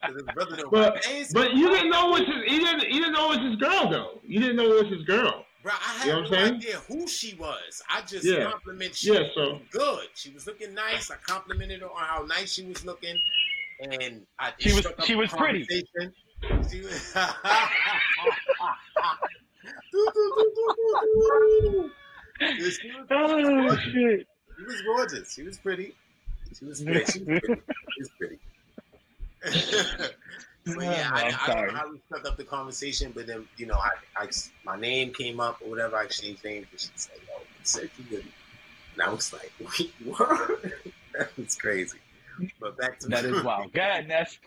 Does 0.06 0.16
his 0.22 0.30
brother 0.30 0.56
know 0.56 0.72
But 0.72 0.94
my 1.04 1.10
name? 1.10 1.26
but 1.30 1.54
you 1.54 1.68
didn't 1.70 1.90
know 1.90 2.16
it 2.16 2.20
was 2.20 2.28
his, 2.28 2.52
you 2.52 2.60
didn't 2.60 2.82
you 2.88 3.00
didn't 3.00 3.12
know 3.12 3.32
it 3.32 3.40
was 3.42 3.50
his 3.50 3.56
girl 3.56 3.90
though. 3.90 4.20
You 4.24 4.40
didn't 4.40 4.56
know 4.56 4.76
it 4.76 4.84
was 4.84 4.92
his 4.98 5.04
girl. 5.06 5.45
Bro, 5.66 5.74
I 5.74 5.94
had 5.98 6.06
You 6.06 6.12
know 6.12 6.20
no 6.20 6.30
saying? 6.30 6.54
idea 6.54 6.76
who 6.86 7.08
she 7.08 7.34
was. 7.34 7.82
I 7.90 8.00
just 8.02 8.24
Yeah. 8.24 8.48
complimented 8.52 8.94
she 8.94 9.12
Yeah, 9.12 9.22
was 9.22 9.32
so- 9.34 9.60
good. 9.72 10.06
She 10.14 10.30
was 10.30 10.46
looking 10.46 10.72
nice. 10.74 11.10
I 11.10 11.16
complimented 11.16 11.80
her 11.80 11.90
on 11.90 12.04
how 12.04 12.22
nice 12.22 12.52
she 12.52 12.62
was 12.66 12.84
looking. 12.84 13.20
And 13.80 14.24
I 14.38 14.52
She 14.60 14.72
was- 14.72 14.86
she 15.04 15.16
was 15.16 15.28
pretty. 15.32 15.66
She 16.70 16.82
was 16.82 17.12
she 22.78 22.92
Oh 23.10 23.76
shit. 23.92 24.28
She 24.58 24.64
was 24.64 24.82
gorgeous. 24.82 25.34
She 25.34 25.42
was 25.42 25.58
pretty. 25.58 25.96
She 26.56 26.64
was 26.64 26.80
pretty. 26.80 27.04
She 27.10 27.18
was 27.24 27.40
pretty. 27.40 27.62
She 27.92 28.00
was 28.02 28.10
pretty. 28.20 28.38
but 30.74 30.84
yeah, 30.84 31.10
I, 31.12 31.22
I'm 31.28 31.34
I 31.40 31.54
don't 31.54 31.66
know 31.68 31.74
how 31.74 31.90
we 31.90 32.00
struck 32.06 32.26
up 32.26 32.36
the 32.36 32.44
conversation, 32.44 33.12
but 33.14 33.26
then 33.26 33.48
you 33.56 33.66
know, 33.66 33.76
I, 33.76 33.90
I 34.16 34.28
my 34.64 34.78
name 34.78 35.12
came 35.12 35.40
up 35.40 35.60
or 35.62 35.70
whatever. 35.70 35.96
I 35.96 36.04
exchanged 36.04 36.44
names, 36.44 36.66
and 36.70 36.80
she 36.80 36.88
said, 36.96 37.16
"Yo, 37.26 37.38
you 37.40 37.46
said 37.64 37.90
you 37.98 38.04
good," 38.04 38.24
and 38.94 39.02
I 39.02 39.10
was 39.12 39.32
like, 39.32 39.52
"Wait, 39.60 39.92
what?" 40.04 40.62
that 41.18 41.36
was 41.36 41.54
crazy. 41.56 41.98
But 42.60 42.76
back 42.76 42.98
to 43.00 43.08
That 43.08 43.24
is 43.24 43.42
wild. 43.42 43.72
Go 43.72 43.80
ahead, 43.80 44.08
Ness. 44.08 44.38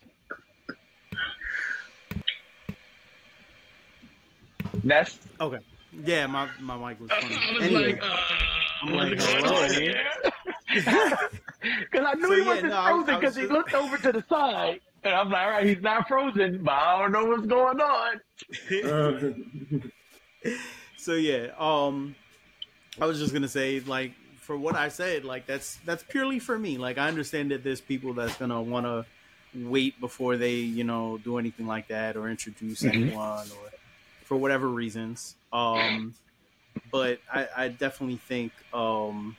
Ness. 4.84 5.20
Okay. 5.42 5.60
Yeah, 5.92 6.28
my 6.28 6.50
my 6.60 6.78
mic 6.78 7.00
was 7.00 7.10
funny. 7.20 7.36
I 7.36 7.54
was 7.54 7.64
Anyway, 7.64 7.94
like, 7.94 8.04
uh, 8.04 8.18
I'm 8.84 8.94
like, 8.94 9.20
what's 9.20 9.26
hello. 9.26 9.64
on 9.64 9.74
here? 9.74 10.04
Because 10.68 12.06
I 12.06 12.14
knew 12.16 12.28
So, 12.28 12.36
he 12.36 12.42
yeah, 12.42 12.46
wasn't 12.46 12.68
no, 12.70 12.82
frozen 12.84 13.16
I 13.16 13.20
because 13.20 13.36
was 13.36 13.36
he 13.36 13.48
looked 13.48 13.74
over 13.74 13.98
to 13.98 14.12
the 14.12 14.24
side. 14.30 14.82
And 15.04 15.14
I'm 15.14 15.30
like, 15.30 15.42
all 15.46 15.50
right, 15.52 15.66
he's 15.66 15.82
not 15.82 16.08
frozen, 16.08 16.64
but 16.64 16.74
I 16.74 17.00
don't 17.00 17.12
know 17.12 17.26
what's 17.26 17.46
going 17.48 17.80
on. 17.80 18.22
so 20.98 21.14
yeah, 21.14 21.48
um, 21.58 22.16
I 23.00 23.06
was 23.06 23.20
just 23.20 23.34
gonna 23.34 23.48
say 23.48 23.80
like 23.82 24.12
for 24.40 24.58
what 24.58 24.76
I 24.76 24.90
said, 24.90 25.26
like 25.26 25.46
that's 25.46 25.78
that's 25.86 26.04
purely 26.04 26.40
for 26.40 26.58
me. 26.58 26.78
Like 26.78 26.98
I 26.98 27.08
understand 27.08 27.52
that 27.52 27.64
there's 27.64 27.82
people 27.82 28.14
that's 28.14 28.36
gonna 28.38 28.62
want 28.62 28.86
to 28.86 29.06
wait 29.54 30.00
before 30.00 30.38
they 30.38 30.56
you 30.56 30.84
know 30.84 31.18
do 31.18 31.38
anything 31.38 31.68
like 31.68 31.88
that 31.88 32.16
or 32.18 32.30
introduce 32.30 32.84
Mhm. 32.84 32.90
anyone 32.90 33.52
or 33.52 33.72
for 34.24 34.38
whatever 34.38 34.68
reasons. 34.68 35.36
Um, 35.54 36.14
but 36.92 37.20
I, 37.32 37.48
I 37.56 37.68
definitely 37.70 38.18
think 38.18 38.52
um 38.74 39.38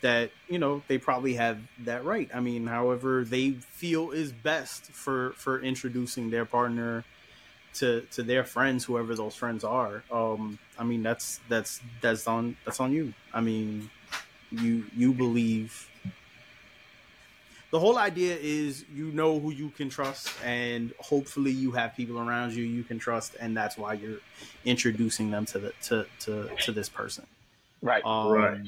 that 0.00 0.30
you 0.48 0.58
know 0.58 0.82
they 0.88 0.98
probably 0.98 1.34
have 1.34 1.58
that 1.84 2.04
right. 2.04 2.28
I 2.34 2.40
mean, 2.40 2.66
however 2.66 3.24
they 3.24 3.52
feel 3.52 4.10
is 4.10 4.32
best 4.32 4.84
for 4.84 5.32
for 5.32 5.60
introducing 5.60 6.30
their 6.30 6.44
partner 6.44 7.04
to 7.74 8.02
to 8.12 8.22
their 8.22 8.44
friends, 8.44 8.84
whoever 8.84 9.14
those 9.14 9.34
friends 9.34 9.64
are. 9.64 10.02
Um, 10.10 10.58
I 10.78 10.84
mean, 10.84 11.02
that's 11.02 11.40
that's 11.48 11.80
that's 12.00 12.26
on 12.26 12.56
that's 12.64 12.80
on 12.80 12.92
you. 12.92 13.14
I 13.32 13.40
mean, 13.40 13.90
you 14.50 14.84
you 14.96 15.12
believe. 15.12 15.90
The 17.70 17.78
whole 17.78 17.98
idea 17.98 18.34
is 18.40 18.86
you 18.94 19.12
know 19.12 19.38
who 19.38 19.52
you 19.52 19.68
can 19.70 19.90
trust, 19.90 20.32
and 20.42 20.92
hopefully 21.00 21.50
you 21.50 21.72
have 21.72 21.94
people 21.94 22.18
around 22.18 22.54
you 22.54 22.64
you 22.64 22.82
can 22.82 22.98
trust, 22.98 23.36
and 23.38 23.54
that's 23.54 23.76
why 23.76 23.92
you're 23.92 24.20
introducing 24.64 25.30
them 25.30 25.44
to 25.46 25.58
the 25.58 25.72
to 25.82 26.06
to, 26.20 26.50
to 26.62 26.72
this 26.72 26.88
person. 26.88 27.26
Right. 27.82 28.04
Um, 28.04 28.32
Right. 28.32 28.60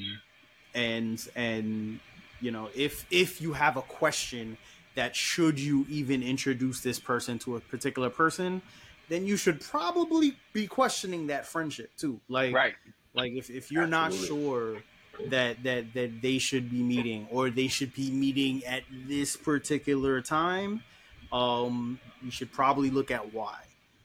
And 0.73 1.19
and 1.35 2.01
you 2.39 2.51
know 2.51 2.69
if 2.73 3.05
if 3.09 3.41
you 3.41 3.53
have 3.53 3.77
a 3.77 3.81
question 3.81 4.57
that 4.95 5.15
should 5.15 5.59
you 5.59 5.85
even 5.89 6.23
introduce 6.23 6.81
this 6.81 6.99
person 6.99 7.39
to 7.39 7.55
a 7.55 7.61
particular 7.61 8.09
person, 8.09 8.63
then 9.07 9.25
you 9.25 9.37
should 9.37 9.61
probably 9.61 10.41
be 10.53 10.67
questioning 10.67 11.27
that 11.27 11.45
friendship 11.47 11.95
too. 11.97 12.21
Like 12.27 12.61
Right. 12.61 12.75
like 13.13 13.33
if, 13.33 13.49
if 13.49 13.71
you're 13.71 13.87
not 13.87 14.13
sure 14.13 14.85
that 15.25 15.63
that 15.63 15.93
that 15.93 16.21
they 16.21 16.37
should 16.39 16.69
be 16.69 16.83
meeting 16.83 17.27
or 17.27 17.49
they 17.49 17.67
should 17.67 17.93
be 17.93 18.11
meeting 18.11 18.63
at 18.65 18.83
this 18.89 19.35
particular 19.35 20.21
time, 20.21 20.83
um, 21.31 22.01
you 22.19 22.31
should 22.31 22.51
probably 22.51 22.89
look 22.89 23.11
at 23.11 23.31
why. 23.31 23.59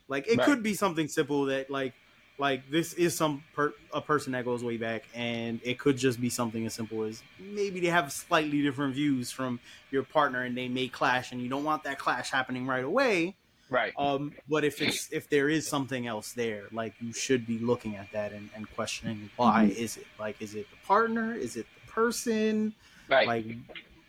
Like 0.09 0.29
it 0.29 0.43
Right. 0.43 0.43
could 0.43 0.63
be 0.63 0.75
something 0.75 1.09
simple 1.09 1.47
that 1.47 1.71
like 1.71 1.95
like 2.39 2.69
this 2.71 2.93
is 2.95 3.17
some 3.17 3.43
per- 3.55 3.73
a 3.93 4.01
person 4.01 4.33
that 4.33 4.45
goes 4.45 4.63
way 4.63 4.77
back 4.77 5.05
and 5.15 5.61
it 5.65 5.79
could 5.79 5.97
just 5.97 6.21
be 6.21 6.29
something 6.29 6.67
as 6.67 6.75
simple 6.75 7.03
as 7.03 7.23
maybe 7.39 7.81
they 7.81 7.87
have 7.89 8.13
slightly 8.13 8.63
different 8.63 8.95
views 8.95 9.31
from 9.31 9.59
your 9.91 10.03
partner 10.03 10.43
and 10.43 10.57
they 10.57 10.69
may 10.69 10.87
clash 10.89 11.33
and 11.33 11.41
you 11.41 11.49
don't 11.49 11.65
want 11.65 11.83
that 11.85 11.99
clash 11.99 12.31
happening 12.31 12.67
right 12.67 12.85
away 12.85 13.35
Right. 13.69 13.93
um 13.99 14.33
but 14.49 14.65
if 14.65 14.81
it's 14.81 15.11
if 15.13 15.29
there 15.29 15.49
is 15.49 15.67
something 15.67 16.07
else 16.07 16.33
there 16.33 16.65
like 16.73 16.95
you 17.01 17.13
should 17.13 17.47
be 17.47 17.59
looking 17.59 17.97
at 17.97 18.13
that 18.13 18.33
and, 18.33 18.49
and 18.55 18.71
questioning 18.75 19.29
why 19.37 19.65
is 19.77 19.97
it 19.97 20.07
like 20.21 20.41
is 20.41 20.55
it 20.55 20.67
the 20.71 20.87
partner 20.87 21.35
is 21.35 21.57
it 21.57 21.67
the 21.87 21.91
person 21.93 22.75
Right. 23.09 23.27
like 23.27 23.47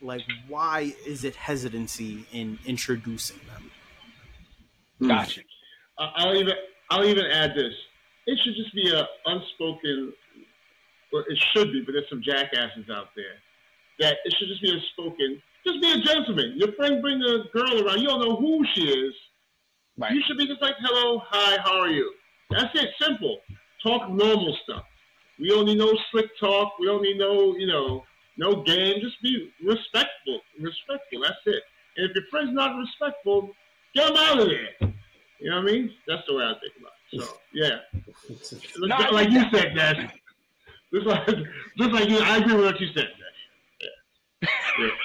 like 0.02 0.22
why 0.48 0.94
is 1.08 1.24
it 1.24 1.36
hesitancy 1.36 2.26
in 2.32 2.60
introducing 2.66 3.40
them 3.48 3.72
Gotcha. 5.08 5.42
I- 5.98 6.12
I'll 6.18 6.36
even 6.36 6.54
I'll 6.90 7.06
even 7.06 7.26
add 7.26 7.54
this. 7.56 7.74
It 8.28 8.38
should 8.44 8.56
just 8.56 8.76
be 8.76 8.92
a 8.92 9.08
unspoken, 9.26 10.14
or 11.14 11.22
it 11.22 11.40
should 11.54 11.72
be, 11.72 11.82
but 11.86 11.94
there's 11.94 12.10
some 12.10 12.22
jackasses 12.22 12.90
out 12.92 13.08
there 13.16 13.40
that 14.00 14.18
it 14.26 14.36
should 14.38 14.50
just 14.50 14.62
be 14.62 14.70
unspoken. 14.70 15.42
Just 15.66 15.82
be 15.82 15.92
a 15.92 16.00
gentleman. 16.00 16.54
Your 16.56 16.74
friend 16.74 17.02
bring 17.02 17.22
a 17.24 17.50
girl 17.52 17.88
around. 17.88 18.00
You 18.00 18.08
don't 18.08 18.22
know 18.22 18.36
who 18.36 18.64
she 18.76 18.84
is. 18.84 19.14
Right. 19.98 20.12
You 20.12 20.22
should 20.28 20.38
be 20.38 20.46
just 20.46 20.62
like, 20.62 20.76
hello, 20.80 21.22
hi, 21.26 21.58
how 21.64 21.80
are 21.80 21.90
you? 21.90 22.14
That's 22.52 22.70
it. 22.76 22.90
Simple. 23.02 23.40
Talk 23.84 24.10
normal 24.10 24.56
stuff. 24.64 24.84
We 25.40 25.50
don't 25.50 25.66
need 25.66 25.78
no 25.78 25.94
slick 26.12 26.28
talk. 26.40 26.74
We 26.80 26.86
don't 26.88 27.02
need 27.02 27.18
no, 27.18 27.56
you 27.58 27.68
know, 27.68 28.04
no 28.38 28.64
game. 28.64 28.96
Just 29.02 29.22
be 29.22 29.52
respectful. 29.64 30.42
Respectful. 30.60 31.22
That's 31.24 31.42
it. 31.46 31.64
And 31.98 32.10
if 32.10 32.16
your 32.16 32.26
friend's 32.30 32.54
not 32.54 32.78
respectful, 32.78 33.50
get 33.96 34.10
him 34.10 34.18
out 34.18 34.40
of 34.40 34.48
there. 34.48 34.92
You 35.40 35.50
know 35.50 35.62
what 35.62 35.70
I 35.70 35.72
mean? 35.72 35.92
That's 36.08 36.24
the 36.28 36.36
way 36.36 36.44
I 36.44 36.54
think 36.60 36.74
about 36.80 36.92
it. 36.92 36.97
So 37.14 37.26
yeah, 37.54 37.78
No, 38.78 38.96
I 38.96 39.10
like 39.12 39.30
you 39.30 39.40
that- 39.42 39.52
said, 39.54 39.76
Nash. 39.76 40.12
Just 40.94 41.06
like, 41.06 41.26
just 41.78 41.92
like 41.92 42.10
you, 42.10 42.18
I 42.20 42.38
agree 42.38 42.56
with 42.56 42.66
what 42.66 42.80
you 42.82 42.88
said, 42.94 43.10
Nash. 43.20 44.50
Yeah. 44.80 44.88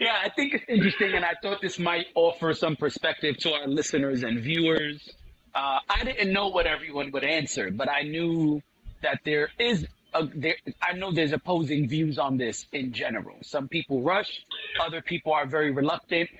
Yeah, 0.00 0.16
I 0.24 0.30
think 0.30 0.54
it's 0.54 0.64
interesting, 0.68 1.12
and 1.12 1.22
I 1.24 1.34
thought 1.42 1.60
this 1.60 1.78
might 1.78 2.06
offer 2.14 2.54
some 2.54 2.74
perspective 2.76 3.36
to 3.38 3.52
our 3.52 3.66
listeners 3.66 4.22
and 4.22 4.40
viewers. 4.40 5.10
Uh, 5.54 5.78
I 5.90 6.04
didn't 6.04 6.32
know 6.32 6.48
what 6.48 6.66
everyone 6.66 7.10
would 7.12 7.24
answer, 7.24 7.70
but 7.70 7.86
I 7.90 8.00
knew 8.02 8.62
that 9.02 9.20
there 9.26 9.50
is 9.58 9.86
a, 10.14 10.26
there. 10.34 10.54
I 10.80 10.94
know 10.94 11.12
there's 11.12 11.32
opposing 11.32 11.86
views 11.86 12.18
on 12.18 12.38
this 12.38 12.64
in 12.72 12.92
general. 12.92 13.36
Some 13.42 13.68
people 13.68 14.00
rush, 14.00 14.40
other 14.80 15.02
people 15.02 15.34
are 15.34 15.44
very 15.46 15.70
reluctant, 15.70 16.30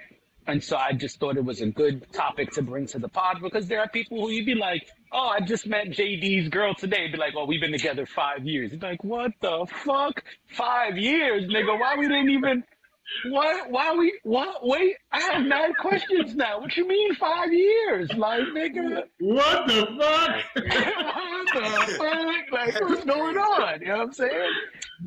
and 0.47 0.63
so 0.63 0.77
I 0.77 0.93
just 0.93 1.19
thought 1.19 1.37
it 1.37 1.45
was 1.45 1.61
a 1.61 1.67
good 1.67 2.11
topic 2.13 2.51
to 2.53 2.63
bring 2.63 2.87
to 2.89 2.99
the 2.99 3.09
pod 3.09 3.39
because 3.43 3.67
there 3.67 3.81
are 3.81 3.89
people 3.89 4.21
who 4.21 4.31
you'd 4.31 4.47
be 4.47 4.55
like, 4.55 4.87
"Oh, 5.13 5.29
I 5.29 5.41
just 5.41 5.67
met 5.67 5.89
JD's 5.89 6.49
girl 6.49 6.75
today." 6.75 7.09
Be 7.09 7.17
like, 7.19 7.35
"Oh, 7.37 7.45
we've 7.47 7.61
been 7.61 7.73
together 7.73 8.07
five 8.07 8.45
years." 8.45 8.71
Be 8.73 8.79
like, 8.79 9.05
"What 9.05 9.33
the 9.41 9.67
fuck? 9.85 10.23
Five 10.49 10.97
years, 10.99 11.47
nigga? 11.47 11.79
Why 11.79 11.97
we 11.97 12.09
didn't 12.09 12.31
even?" 12.31 12.65
What? 13.29 13.71
Why 13.71 13.95
we? 13.95 14.19
What? 14.23 14.67
Wait, 14.67 14.97
I 15.13 15.21
have 15.21 15.45
nine 15.45 15.75
questions 15.75 16.35
now. 16.35 16.61
What 16.61 16.77
you 16.77 16.87
mean 16.87 17.15
five 17.15 17.53
years? 17.53 18.11
Like, 18.17 18.43
nigga, 18.55 19.05
What 19.21 19.67
the 19.67 19.87
fuck? 19.99 20.65
what 20.65 21.53
the 21.55 21.93
fuck? 21.99 22.53
Like, 22.53 22.81
what's 22.81 23.05
going 23.05 23.37
on? 23.37 23.81
You 23.81 23.89
know 23.89 23.97
what 23.99 24.03
I'm 24.07 24.13
saying? 24.13 24.51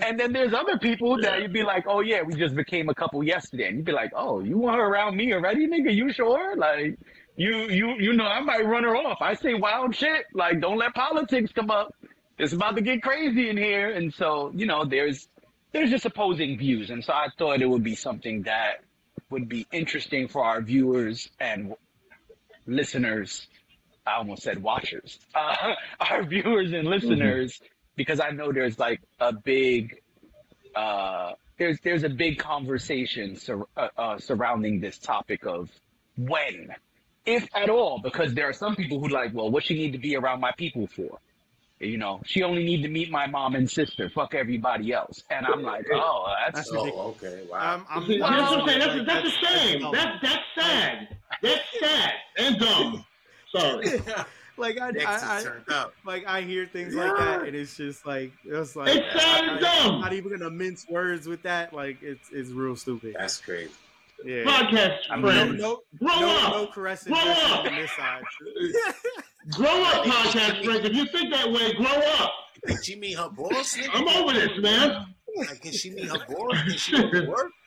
And 0.01 0.19
then 0.19 0.33
there's 0.33 0.53
other 0.53 0.77
people 0.77 1.19
that 1.21 1.41
you'd 1.41 1.53
be 1.53 1.63
like, 1.63 1.85
oh 1.87 2.01
yeah, 2.01 2.21
we 2.21 2.33
just 2.33 2.55
became 2.55 2.89
a 2.89 2.95
couple 2.95 3.23
yesterday, 3.23 3.67
and 3.67 3.77
you'd 3.77 3.85
be 3.85 3.91
like, 3.91 4.11
oh, 4.15 4.39
you 4.39 4.57
want 4.57 4.77
her 4.77 4.85
around 4.85 5.15
me 5.15 5.33
already, 5.33 5.67
nigga? 5.67 5.93
You 5.93 6.11
sure? 6.11 6.55
Like, 6.55 6.97
you, 7.35 7.55
you, 7.69 7.95
you 7.99 8.13
know, 8.13 8.25
I 8.25 8.41
might 8.41 8.65
run 8.65 8.83
her 8.83 8.95
off. 8.95 9.19
I 9.21 9.33
say 9.33 9.53
wild 9.53 9.95
shit. 9.95 10.25
Like, 10.33 10.59
don't 10.61 10.77
let 10.77 10.93
politics 10.93 11.51
come 11.53 11.69
up. 11.71 11.93
It's 12.37 12.53
about 12.53 12.75
to 12.77 12.81
get 12.81 13.03
crazy 13.03 13.49
in 13.49 13.57
here, 13.57 13.91
and 13.91 14.13
so 14.13 14.51
you 14.55 14.65
know, 14.65 14.85
there's 14.85 15.27
there's 15.71 15.89
just 15.89 16.05
opposing 16.05 16.57
views, 16.57 16.89
and 16.89 17.03
so 17.03 17.13
I 17.13 17.27
thought 17.37 17.61
it 17.61 17.69
would 17.69 17.83
be 17.83 17.95
something 17.95 18.43
that 18.43 18.81
would 19.29 19.47
be 19.47 19.67
interesting 19.71 20.27
for 20.27 20.43
our 20.43 20.61
viewers 20.61 21.29
and 21.39 21.75
listeners. 22.65 23.47
I 24.05 24.15
almost 24.15 24.43
said 24.43 24.61
watchers, 24.63 25.19
uh, 25.35 25.73
our 25.99 26.23
viewers 26.23 26.71
and 26.73 26.87
listeners, 26.87 27.61
because 27.95 28.19
I 28.19 28.31
know 28.31 28.51
there's 28.51 28.79
like 28.79 29.01
a 29.19 29.33
big, 29.33 30.01
uh, 30.75 31.33
there's 31.57 31.79
there's 31.81 32.03
a 32.03 32.09
big 32.09 32.39
conversation 32.39 33.35
sur- 33.35 33.67
uh, 33.77 33.89
uh, 33.97 34.17
surrounding 34.17 34.79
this 34.79 34.97
topic 34.97 35.45
of 35.45 35.69
when, 36.17 36.73
if 37.25 37.47
at 37.53 37.69
all, 37.69 37.99
because 37.99 38.33
there 38.33 38.49
are 38.49 38.53
some 38.53 38.75
people 38.75 38.99
who 38.99 39.09
like, 39.09 39.33
well, 39.33 39.51
what 39.51 39.63
she 39.63 39.75
need 39.75 39.91
to 39.91 39.99
be 39.99 40.15
around 40.15 40.39
my 40.39 40.51
people 40.57 40.87
for? 40.87 41.19
You 41.79 41.97
know, 41.97 42.21
she 42.25 42.43
only 42.43 42.63
need 42.65 42.81
to 42.83 42.89
meet 42.89 43.09
my 43.09 43.25
mom 43.25 43.55
and 43.55 43.69
sister. 43.69 44.09
Fuck 44.09 44.35
everybody 44.35 44.91
else. 44.91 45.23
And 45.29 45.45
I'm 45.45 45.61
like, 45.63 45.85
oh, 45.93 46.25
that's, 46.45 46.69
That's 46.69 46.71
oh, 46.73 47.15
okay. 47.23 47.43
Wow. 47.49 47.75
um, 47.75 47.85
I'm, 47.89 48.03
I'm 48.03 48.19
that's 48.19 48.51
what 48.51 48.59
I'm 48.61 48.67
saying. 48.67 48.79
like, 48.97 49.07
That's, 49.07 49.07
that's 49.07 49.27
a 49.27 49.57
shame. 49.57 49.91
That's 49.93 50.21
that's 50.21 50.43
sad. 50.55 51.17
That's 51.41 51.61
sad 51.79 52.11
and 52.37 52.59
dumb. 52.59 53.05
Sorry. 53.55 54.01
like 54.57 54.77
I, 54.81 54.89
I, 54.89 55.43
I 55.69 55.85
like 56.05 56.27
I 56.27 56.41
hear 56.41 56.65
things 56.65 56.93
like 56.95 57.15
that, 57.15 57.43
and 57.43 57.55
it's 57.55 57.77
just 57.77 58.05
like 58.05 58.33
it's 58.43 58.75
like 58.75 58.89
It's 58.95 59.23
sad 59.23 59.43
and 59.45 59.65
I, 59.65 59.83
dumb. 59.83 59.95
am 59.95 60.01
not 60.01 60.11
even 60.13 60.31
gonna 60.37 60.49
mince 60.49 60.85
words 60.89 61.27
with 61.27 61.43
that. 61.43 61.73
Like 61.73 61.99
it's 62.01 62.27
it's 62.33 62.49
real 62.49 62.75
stupid. 62.75 63.15
That's 63.17 63.39
crazy. 63.39 63.71
Yeah. 64.25 64.43
Podcast 64.43 64.97
I'm 65.09 65.21
No, 65.21 65.27
friends. 65.29 65.61
no, 65.61 65.79
Grow 65.97 66.19
no, 66.19 66.27
up. 66.45 66.53
no 66.55 66.67
caressing 66.67 67.13
Grow 67.13 67.21
up. 67.21 67.65
on 67.67 67.73
this 67.75 67.89
side. 67.91 68.23
Grow 69.51 69.83
up, 69.83 70.05
podcast 70.05 70.63
friends. 70.63 70.85
If 70.85 70.93
you 70.93 71.05
think 71.07 71.33
that 71.33 71.51
way, 71.51 71.73
grow 71.73 71.87
up. 72.19 72.31
Can 72.65 72.81
she 72.83 72.95
meet 72.95 73.17
her 73.17 73.29
boss? 73.29 73.75
nigga? 73.77 73.89
I'm 73.93 74.07
over 74.07 74.33
this, 74.33 74.51
man. 74.59 75.15
Like, 75.37 75.61
can 75.61 75.71
she 75.71 75.91
meet 75.91 76.09
her 76.09 76.19
boss? 76.27 76.61
Can 76.63 76.77
she 76.77 76.91
go 76.91 77.09
to 77.09 77.25
work? 77.27 77.51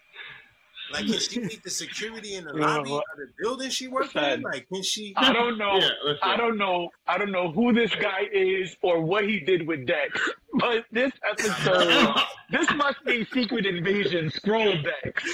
Like, 0.92 1.06
can 1.06 1.18
she 1.20 1.40
meet 1.40 1.62
the 1.62 1.70
security 1.70 2.34
in 2.34 2.44
the 2.44 2.52
lobby 2.52 2.92
of 2.92 3.00
the 3.16 3.26
building 3.40 3.70
she 3.70 3.88
works 3.88 4.14
in? 4.14 4.42
Like, 4.42 4.68
can 4.68 4.82
she? 4.82 5.14
I 5.16 5.32
don't 5.32 5.56
know. 5.56 5.78
Yeah, 5.78 6.12
I 6.22 6.36
don't 6.36 6.58
know. 6.58 6.90
I 7.06 7.16
don't 7.16 7.32
know 7.32 7.50
who 7.50 7.72
this 7.72 7.94
guy 7.94 8.28
is 8.30 8.76
or 8.82 9.00
what 9.00 9.24
he 9.24 9.40
did 9.40 9.66
with 9.66 9.86
Dex. 9.86 10.20
But 10.58 10.84
this 10.92 11.10
episode, 11.26 12.14
this 12.50 12.70
must 12.74 13.02
be 13.06 13.24
Secret 13.32 13.64
Invasion 13.64 14.28
Skrull 14.28 14.84
Dex. 14.84 15.24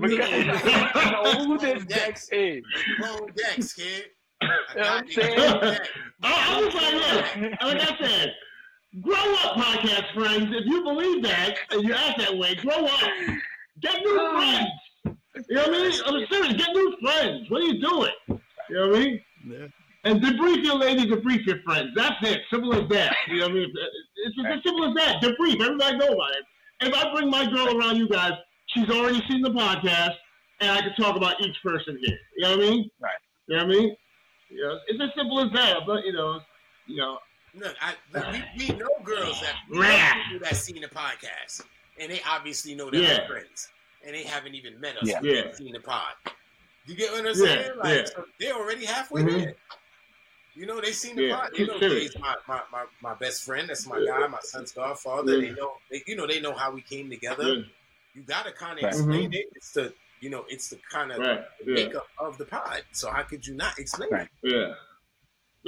Because 0.00 0.20
I 0.20 1.10
don't 1.10 1.38
know 1.38 1.44
who 1.48 1.58
this 1.58 1.84
Dex 1.84 2.30
is. 2.32 2.62
Whoa, 3.00 3.28
Dex, 3.36 3.74
kid. 3.74 4.04
I 4.42 4.46
You 4.46 4.80
know 4.80 4.82
what 4.82 5.02
I'm 5.02 5.10
saying? 5.10 5.38
I, 5.38 5.78
oh, 6.22 6.56
I 6.56 6.64
was 6.64 6.74
like, 6.74 6.94
look, 6.94 7.62
like 7.62 7.92
I 7.92 8.06
said, 8.06 8.34
grow 9.02 9.14
up, 9.14 9.56
podcast 9.56 10.14
friends. 10.14 10.54
If 10.54 10.66
you 10.66 10.82
believe 10.82 11.22
that 11.24 11.54
and 11.70 11.82
you 11.82 11.94
act 11.94 12.18
that 12.18 12.36
way, 12.36 12.54
grow 12.56 12.86
up. 12.86 13.10
Get 13.80 14.02
new 14.02 14.18
um, 14.18 14.36
friends. 14.36 15.16
You 15.48 15.56
know 15.56 15.62
what 15.62 15.74
I 15.74 15.88
mean? 15.88 16.00
I'm 16.06 16.26
serious. 16.30 16.54
Get 16.54 16.68
new 16.72 16.96
friends. 17.02 17.50
What 17.50 17.62
are 17.62 17.66
you 17.66 17.80
doing? 17.80 18.12
You 18.28 18.76
know 18.76 18.88
what 18.88 18.96
I 18.96 19.00
mean? 19.00 19.20
Yeah. 19.46 19.66
And 20.04 20.20
debrief 20.20 20.62
your 20.62 20.76
lady, 20.76 21.06
debrief 21.06 21.46
your 21.46 21.60
friends. 21.62 21.90
That's 21.96 22.16
it. 22.22 22.42
Simple 22.50 22.74
as 22.74 22.88
that. 22.90 23.16
You 23.28 23.38
know 23.38 23.46
what 23.46 23.52
I 23.52 23.54
mean? 23.54 23.72
It's 24.24 24.36
just 24.36 24.48
as 24.48 24.60
simple 24.64 24.88
as 24.88 24.94
that. 24.94 25.22
Debrief. 25.22 25.60
Everybody 25.60 25.96
know 25.96 26.12
about 26.12 26.30
it. 26.32 26.44
If 26.80 26.94
I 26.94 27.12
bring 27.12 27.30
my 27.30 27.46
girl 27.50 27.78
around 27.78 27.96
you 27.96 28.08
guys, 28.08 28.32
she's 28.68 28.88
already 28.90 29.22
seen 29.28 29.42
the 29.42 29.50
podcast, 29.50 30.14
and 30.60 30.70
I 30.70 30.80
can 30.82 30.94
talk 30.94 31.16
about 31.16 31.40
each 31.40 31.56
person 31.62 31.98
here. 32.02 32.18
You 32.36 32.42
know 32.42 32.56
what 32.56 32.66
I 32.66 32.70
mean? 32.70 32.90
Right. 33.00 33.12
You 33.48 33.56
know 33.56 33.66
what 33.66 33.74
I 33.74 33.78
mean? 33.78 33.96
You 34.54 34.62
know, 34.62 34.78
it's 34.86 35.00
as 35.02 35.10
simple 35.16 35.40
as 35.40 35.50
that. 35.52 35.80
But 35.86 36.04
you 36.04 36.12
know, 36.12 36.40
you 36.86 36.96
know, 36.96 37.18
Look, 37.56 37.76
I, 37.80 37.94
we, 38.56 38.66
we 38.66 38.76
know 38.76 38.88
girls 39.04 39.40
that 39.40 39.54
we 39.70 39.78
know 39.78 39.84
Rah. 39.84 40.38
that 40.42 40.56
seen 40.56 40.80
the 40.82 40.88
podcast, 40.88 41.62
and 42.00 42.10
they 42.10 42.20
obviously 42.28 42.74
know 42.74 42.90
they're 42.90 43.00
Yeah. 43.02 43.20
our 43.22 43.28
friends, 43.28 43.68
and 44.04 44.12
they 44.14 44.24
haven't 44.24 44.54
even 44.56 44.80
met 44.80 44.96
us. 44.96 45.08
Yeah. 45.08 45.20
Yeah. 45.22 45.32
Yeah. 45.46 45.52
Seen 45.54 45.72
the 45.72 45.78
pod. 45.80 46.14
You 46.86 46.94
get 46.96 47.12
what 47.12 47.20
I'm 47.20 47.26
Yeah, 47.26 47.32
saying? 47.34 47.70
Like 47.78 47.98
yeah. 47.98 48.04
so 48.06 48.24
they're 48.40 48.54
already 48.54 48.84
halfway 48.84 49.22
Mhm. 49.22 49.40
there. 49.40 49.54
You 50.56 50.66
know, 50.66 50.80
they 50.80 50.92
seen 50.92 51.16
the 51.16 51.24
Yeah, 51.24 51.36
pot. 51.36 51.50
They 51.56 51.64
know 51.64 51.78
serious. 51.78 52.12
Jay's 52.12 52.18
my, 52.20 52.34
my, 52.46 52.60
my, 52.70 52.84
my 53.00 53.14
best 53.14 53.42
friend. 53.44 53.68
That's 53.68 53.86
my 53.86 54.04
guy, 54.04 54.26
my 54.28 54.38
son's 54.42 54.72
godfather. 54.72 55.38
Yeah. 55.38 55.48
They 55.52 55.60
know, 55.60 55.72
they, 55.90 56.02
you 56.06 56.14
know, 56.16 56.26
they 56.26 56.40
know 56.40 56.52
how 56.54 56.70
we 56.72 56.80
came 56.82 57.08
together. 57.10 57.54
Yeah. 57.54 57.62
You 58.14 58.22
got 58.22 58.46
to 58.46 58.52
kind 58.52 58.78
of 58.78 58.84
Right. 58.84 58.92
explain 58.94 59.30
Mhm. 59.30 59.34
it. 59.36 59.46
It's 59.54 59.72
the, 59.72 59.92
you 60.24 60.30
know, 60.30 60.44
it's 60.48 60.68
the 60.70 60.78
kind 60.90 61.12
of 61.12 61.18
Right, 61.18 61.44
yeah. 61.66 61.74
makeup 61.74 62.06
of 62.18 62.38
the 62.38 62.46
pod. 62.46 62.82
So 62.92 63.10
how 63.10 63.22
could 63.22 63.46
you 63.46 63.54
not 63.54 63.78
explain 63.78 64.08
Right. 64.10 64.28
it? 64.42 64.52
Yeah. 64.52 64.74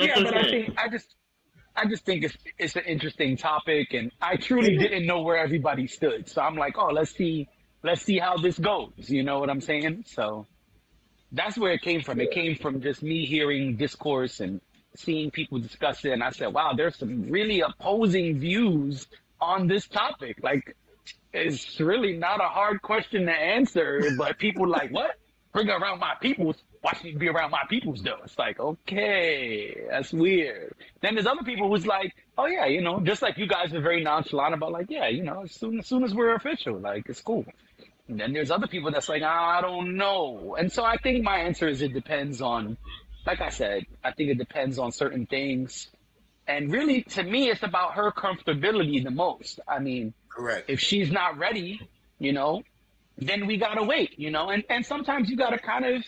yeah, 0.07 0.15
That's 0.19 0.23
but 0.31 0.37
I 0.37 0.51
think 0.51 0.75
I 0.79 0.89
just 0.89 1.15
I 1.79 1.85
just 1.87 2.05
think 2.07 2.25
it's 2.25 2.37
it's 2.59 2.75
an 2.77 2.85
interesting 2.87 3.37
topic, 3.37 3.93
and 3.93 4.11
I 4.21 4.37
truly 4.37 4.77
didn't 4.79 5.05
know 5.07 5.21
where 5.23 5.37
everybody 5.37 5.87
stood. 5.87 6.29
So 6.29 6.41
I'm 6.41 6.57
like, 6.57 6.77
oh, 6.79 6.91
let's 6.99 7.15
see, 7.15 7.49
let's 7.83 8.03
see 8.03 8.19
how 8.19 8.39
this 8.39 8.59
goes. 8.59 8.93
You 9.17 9.23
know 9.23 9.39
what 9.41 9.51
I'm 9.51 9.61
saying? 9.61 10.05
So 10.07 10.47
that's 11.33 11.59
where 11.59 11.73
it 11.73 11.83
came 11.83 12.01
from. 12.01 12.19
It 12.21 12.31
came 12.31 12.57
from 12.57 12.81
just 12.81 13.03
me 13.03 13.27
hearing 13.27 13.77
discourse 13.77 14.41
and 14.41 14.61
seeing 14.95 15.31
people 15.31 15.59
discuss 15.59 16.03
it, 16.07 16.13
and 16.13 16.23
I 16.23 16.31
said, 16.31 16.47
wow, 16.55 16.73
there's 16.75 16.97
some 16.97 17.29
really 17.31 17.61
opposing 17.61 18.39
views 18.39 19.07
on 19.39 19.67
this 19.67 19.87
topic. 19.87 20.39
Like, 20.43 20.75
it's 21.33 21.81
really 21.81 22.17
not 22.17 22.41
a 22.41 22.49
hard 22.49 22.83
question 22.83 23.27
to 23.27 23.33
answer, 23.33 24.03
but 24.17 24.39
people 24.39 24.69
like, 24.69 24.91
what? 24.91 25.17
Bring 25.53 25.69
around 25.71 26.01
my 26.01 26.15
peoples. 26.21 26.57
Why 26.83 26.93
should 26.93 27.07
you 27.07 27.19
be 27.19 27.29
around 27.29 27.51
my 27.51 27.63
peoples 27.69 28.03
though? 28.03 28.19
It's 28.25 28.39
like, 28.39 28.61
okay, 28.61 29.87
that's 29.91 30.13
weird. 30.13 30.75
Then 31.01 31.15
there's 31.15 31.27
other 31.27 31.43
people 31.43 31.69
who's 31.69 31.87
like, 31.87 32.15
oh 32.37 32.47
yeah, 32.47 32.67
you 32.67 32.81
know, 32.83 33.01
just 33.01 33.23
like 33.23 33.39
you 33.39 33.49
guys 33.49 33.73
are 33.73 33.81
very 33.81 34.03
nonchalant 34.05 34.55
about 34.55 34.73
like, 34.73 34.91
yeah, 34.91 35.09
you 35.09 35.23
know, 35.23 35.43
as 35.43 35.53
soon 35.53 35.79
as 35.79 35.87
soon 35.87 36.05
as 36.05 36.15
we're 36.15 36.35
official, 36.35 36.79
like 36.79 37.09
it's 37.09 37.23
cool. 37.23 37.45
And 38.09 38.21
then 38.21 38.33
there's 38.33 38.51
other 38.51 38.67
people 38.69 38.93
that's 38.93 39.09
like, 39.09 39.23
I 39.23 39.61
don't 39.63 39.97
know. 39.97 40.57
And 40.59 40.71
so 40.71 40.85
I 40.85 40.97
think 40.97 41.25
my 41.25 41.39
answer 41.39 41.67
is 41.67 41.83
it 41.83 41.93
depends 41.93 42.41
on, 42.41 42.77
like 43.27 43.41
I 43.41 43.49
said, 43.49 43.85
I 44.05 44.13
think 44.13 44.31
it 44.31 44.39
depends 44.39 44.79
on 44.79 44.93
certain 44.93 45.27
things. 45.27 45.89
And 46.47 46.71
really, 46.71 47.03
to 47.03 47.23
me, 47.25 47.51
it's 47.51 47.65
about 47.65 47.95
her 47.95 48.13
comfortability 48.13 49.03
the 49.03 49.11
most. 49.11 49.59
I 49.67 49.81
mean, 49.81 50.15
Correct. 50.37 50.69
if 50.69 50.81
she's 50.81 51.11
not 51.11 51.39
ready, 51.39 51.81
you 52.19 52.33
know, 52.33 52.63
then 53.17 53.47
we 53.47 53.57
gotta 53.57 53.83
wait, 53.83 54.19
you 54.19 54.31
know, 54.31 54.51
and, 54.51 54.63
and 54.69 54.85
sometimes 54.85 55.31
you 55.31 55.37
gotta 55.37 55.59
kind 55.59 55.87
of, 55.87 56.05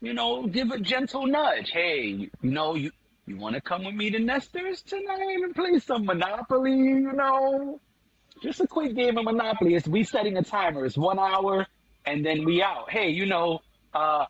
you 0.00 0.14
know, 0.14 0.46
give 0.46 0.70
a 0.70 0.78
gentle 0.78 1.26
nudge. 1.26 1.70
Hey, 1.70 2.30
you 2.40 2.50
know, 2.50 2.76
you, 2.76 2.92
you 3.26 3.36
wanna 3.36 3.60
come 3.60 3.84
with 3.84 3.94
me 3.94 4.10
to 4.10 4.18
Nestor's 4.20 4.80
tonight 4.82 5.42
and 5.42 5.54
play 5.54 5.78
some 5.80 6.04
Monopoly, 6.04 6.70
you 6.70 7.12
know? 7.12 7.80
Just 8.42 8.60
a 8.60 8.66
quick 8.66 8.94
game 8.94 9.18
of 9.18 9.24
Monopoly. 9.24 9.74
It's 9.74 9.88
we 9.88 10.04
setting 10.04 10.36
a 10.36 10.42
timer. 10.42 10.84
It's 10.86 10.96
one 10.96 11.18
hour 11.18 11.66
and 12.06 12.24
then 12.24 12.44
we 12.44 12.62
out. 12.62 12.90
Hey, 12.90 13.10
you 13.10 13.26
know, 13.26 13.60
uh 13.92 14.26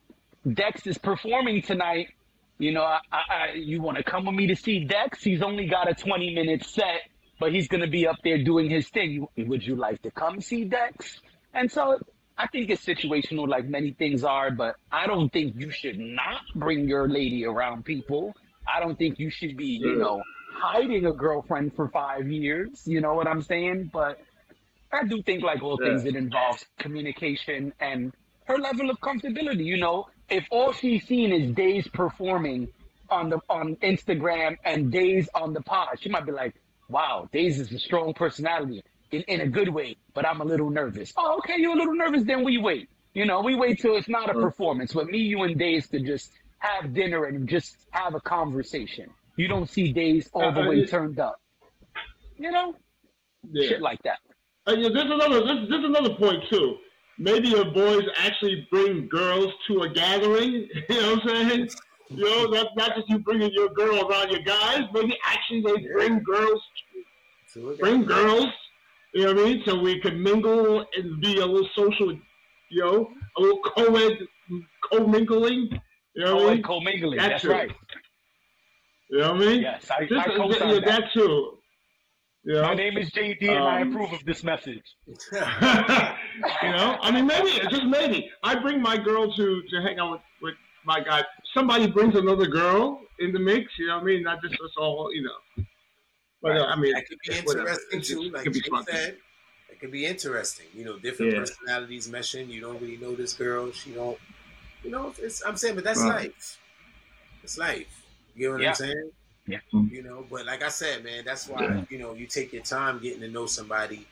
Dex 0.50 0.86
is 0.86 0.98
performing 0.98 1.62
tonight. 1.62 2.08
You 2.58 2.72
know, 2.72 2.82
I, 2.82 3.00
I 3.12 3.52
you 3.54 3.80
want 3.82 3.96
to 3.98 4.04
come 4.04 4.26
with 4.26 4.34
me 4.34 4.46
to 4.48 4.56
see 4.56 4.84
Dex? 4.84 5.22
He's 5.22 5.42
only 5.42 5.66
got 5.66 5.90
a 5.90 5.94
20 5.94 6.34
minute 6.34 6.64
set, 6.64 7.02
but 7.39 7.52
he's 7.52 7.69
going 7.69 7.82
to 7.82 7.90
be 7.90 8.06
up 8.06 8.16
there 8.24 8.43
doing 8.43 8.70
his 8.70 8.89
thing. 8.89 9.27
Would 9.36 9.66
you 9.66 9.77
like 9.77 10.02
to 10.02 10.11
come 10.11 10.40
see 10.40 10.65
Dex? 10.65 11.20
And 11.52 11.70
so 11.70 11.98
I 12.36 12.47
think 12.48 12.70
it's 12.70 12.85
situational, 12.85 13.48
like 13.48 13.66
many 13.66 13.93
things 13.93 14.24
are, 14.24 14.51
but 14.51 14.77
I 14.90 15.06
don't 15.06 15.32
think 15.32 15.55
you 15.56 15.70
should 15.70 15.98
not 15.98 16.43
bring 16.55 16.89
your 16.89 17.09
lady 17.09 17.44
around 17.44 17.85
people. 17.85 18.35
I 18.66 18.81
don't 18.81 18.98
think 18.98 19.19
you 19.19 19.31
should 19.31 19.56
be, 19.56 19.66
you 19.66 19.97
know, 19.97 20.23
hiding 20.52 21.06
a 21.06 21.12
girlfriend 21.12 21.74
for 21.77 21.89
five 21.89 22.28
years. 22.28 22.82
You 22.86 23.01
know 23.01 23.15
what 23.15 23.27
I'm 23.27 23.43
saying? 23.43 23.90
But 23.93 24.20
I 24.93 25.05
do 25.05 25.23
think, 25.23 25.43
like 25.43 25.62
all 25.62 25.77
things, 25.77 26.05
it 26.05 26.16
involves 26.16 26.65
communication 26.78 27.73
and 27.81 28.12
her 28.47 28.59
level 28.59 28.90
of 28.90 28.98
comfortability. 29.01 29.65
You 29.65 29.77
know, 29.77 30.06
if 30.28 30.47
all 30.51 30.73
she's 30.73 31.06
seen 31.06 31.32
is 31.32 31.52
days 31.52 31.86
performing 31.89 32.69
on 33.11 33.28
the 33.28 33.39
on 33.48 33.77
Instagram 33.77 34.56
and 34.65 34.90
days 34.90 35.28
on 35.35 35.52
the 35.52 35.61
pod, 35.61 35.98
she 36.01 36.09
might 36.09 36.27
be 36.27 36.32
like, 36.32 36.55
"Wow, 36.89 37.28
Days 37.32 37.59
is 37.59 37.73
a 37.73 37.78
strong 37.78 38.15
personality 38.15 38.82
in, 39.11 39.23
in 39.23 39.40
a 39.40 39.47
good 39.47 39.69
way, 39.69 39.97
but 40.15 40.27
I'm 40.27 40.40
a 40.40 40.44
little 40.44 40.70
nervous." 40.70 41.12
Oh, 41.16 41.39
okay, 41.39 41.55
you're 41.59 41.73
a 41.73 41.77
little 41.77 41.94
nervous. 41.94 42.24
Then 42.24 42.44
we 42.44 42.59
wait. 42.59 42.89
You 43.15 43.27
know, 43.27 43.40
we 43.43 43.55
wait 43.55 43.81
till 43.81 43.97
it's 43.97 44.09
not 44.09 44.28
a 44.31 44.35
performance, 44.35 44.93
but 44.93 45.06
me, 45.06 45.19
you, 45.19 45.43
and 45.43 45.56
Days 45.59 45.86
could 45.86 46.05
just 46.05 46.31
have 46.59 46.93
dinner 46.94 47.24
and 47.27 47.48
just 47.48 47.77
have 47.90 48.15
a 48.15 48.20
conversation. 48.20 49.09
You 49.36 49.47
don't 49.48 49.69
see 49.69 49.93
Days 49.93 50.28
all 50.32 50.52
the 50.52 50.61
Uh, 50.61 50.69
way 50.69 50.82
uh, 50.82 50.86
turned 50.86 51.19
up. 51.20 51.36
You 52.39 52.51
know, 52.51 52.74
Yeah. 53.52 53.69
shit 53.69 53.82
like 53.82 54.02
that. 54.02 54.19
Uh, 54.66 54.73
yeah, 54.73 54.89
there's 54.93 55.11
another 55.11 55.44
there's, 55.44 55.69
there's 55.69 55.85
another 55.85 56.15
point 56.15 56.43
too. 56.51 56.77
Maybe 57.19 57.48
your 57.48 57.66
boys 57.66 58.02
actually 58.16 58.66
bring 58.73 59.06
girls 59.09 59.52
to 59.69 59.82
a 59.82 59.89
gathering. 59.89 60.69
You 60.89 61.01
know 61.01 61.15
what 61.15 61.31
I'm 61.31 61.48
saying? 61.51 61.69
You 62.11 62.24
know, 62.24 62.51
that's 62.52 62.70
not 62.77 62.94
just 62.97 63.09
you 63.09 63.19
bringing 63.20 63.51
your 63.52 63.69
girl 63.70 64.09
around 64.09 64.31
your 64.31 64.43
guys. 64.43 64.82
Maybe 64.93 65.16
actually 65.24 65.62
they 65.62 65.86
bring 65.93 66.23
girls, 66.23 66.61
bring 67.81 68.05
girls. 68.05 68.47
You 69.14 69.26
know 69.26 69.35
what 69.35 69.43
I 69.43 69.44
mean? 69.44 69.62
So 69.64 69.78
we 69.78 70.01
can 70.01 70.20
mingle 70.22 70.85
and 70.97 71.20
be 71.20 71.39
a 71.39 71.47
little 71.47 71.68
social. 71.76 72.12
You 72.70 72.81
know, 72.85 73.09
a 73.36 73.40
little 73.40 73.60
co-ed, 73.62 74.18
co-mingling. 74.93 75.68
You 76.16 76.24
know 76.24 76.36
what 76.36 76.47
I 76.47 76.55
mean? 76.55 76.62
Co-ed 76.62 76.64
co-mingling, 76.64 77.18
That 77.18 77.28
that's 77.31 77.43
too. 77.43 77.51
right. 77.51 77.70
You 79.10 79.18
know 79.20 79.32
what 79.35 79.43
I 79.43 79.47
mean? 79.47 79.60
Yes, 79.62 79.90
I- 79.90 80.06
Just- 80.06 80.28
I 80.28 80.36
co-sign 80.36 80.68
yeah, 80.68 80.74
that. 80.74 80.85
that 80.86 81.02
too. 81.14 81.59
You 82.47 82.55
know? 82.55 82.62
My 82.62 82.74
name 82.74 82.98
is 82.98 83.10
JD, 83.10 83.48
and 83.48 83.64
I 83.64 83.81
Um, 83.82 83.89
approve 83.93 84.12
of 84.12 84.24
this 84.26 84.43
message. 84.44 84.82
you 85.06 85.40
know, 85.40 86.98
I 87.01 87.10
mean, 87.10 87.26
maybe 87.26 87.51
just 87.70 87.85
maybe 87.85 88.31
I 88.43 88.55
bring 88.56 88.82
my 88.82 88.97
girl 88.98 89.32
to 89.35 89.62
to 89.70 89.82
hang 89.82 89.98
out 89.98 90.10
with, 90.12 90.20
with 90.43 90.55
my 90.85 91.01
guy. 91.01 91.22
Somebody 91.55 91.86
brings 91.86 92.14
another 92.16 92.47
girl 92.47 93.01
in 93.20 93.32
the 93.32 93.39
mix. 93.39 93.72
You 93.78 93.86
know 93.86 93.94
what 93.94 94.02
I 94.02 94.06
mean? 94.06 94.22
Not 94.24 94.43
just 94.43 94.55
us 94.55 94.72
all. 94.76 95.10
You 95.12 95.22
know. 95.22 95.64
But 96.44 96.58
uh, 96.58 96.66
I 96.66 96.76
mean, 96.76 96.94
that 96.94 97.06
could 97.08 97.20
be 97.26 97.36
interesting 97.38 98.02
too. 98.02 98.30
it 98.34 98.34
Like 98.34 98.44
could 98.44 98.54
be 98.54 98.62
said, 98.90 99.18
it 99.70 99.80
could 99.80 99.92
be 99.92 100.06
interesting. 100.06 100.68
You 100.74 100.84
know, 100.84 100.98
different 100.98 101.32
Yeah. 101.32 101.38
personalities 101.38 102.08
meshing. 102.08 102.48
You 102.48 102.60
don't 102.60 102.80
really 102.80 102.98
know 102.98 103.16
this 103.16 103.34
girl. 103.34 103.72
She 103.72 103.94
don't. 103.94 104.20
You 104.82 104.90
know, 104.90 105.14
it's, 105.18 105.44
I'm 105.46 105.56
saying, 105.56 105.76
but 105.76 105.84
that's 105.84 106.00
Right. 106.00 106.06
life. 106.06 106.60
It's 107.42 107.58
life. 107.58 108.06
You 108.34 108.48
know 108.48 108.54
what 108.54 108.62
Yeah. 108.62 108.68
I'm 108.68 108.74
saying? 108.74 109.12
Yeah. 109.46 109.60
You 109.88 110.02
know, 110.02 110.26
but 110.30 110.46
like 110.46 110.62
I 110.62 110.70
said, 110.70 111.04
man, 111.04 111.24
that's 111.24 111.48
why 111.48 111.62
Yeah. 111.62 111.84
you 111.90 111.98
know 111.98 112.14
you 112.14 112.26
take 112.26 112.52
your 112.52 112.62
time 112.62 113.00
getting 113.00 113.20
to 113.22 113.28
know 113.28 113.46
somebody. 113.46 114.08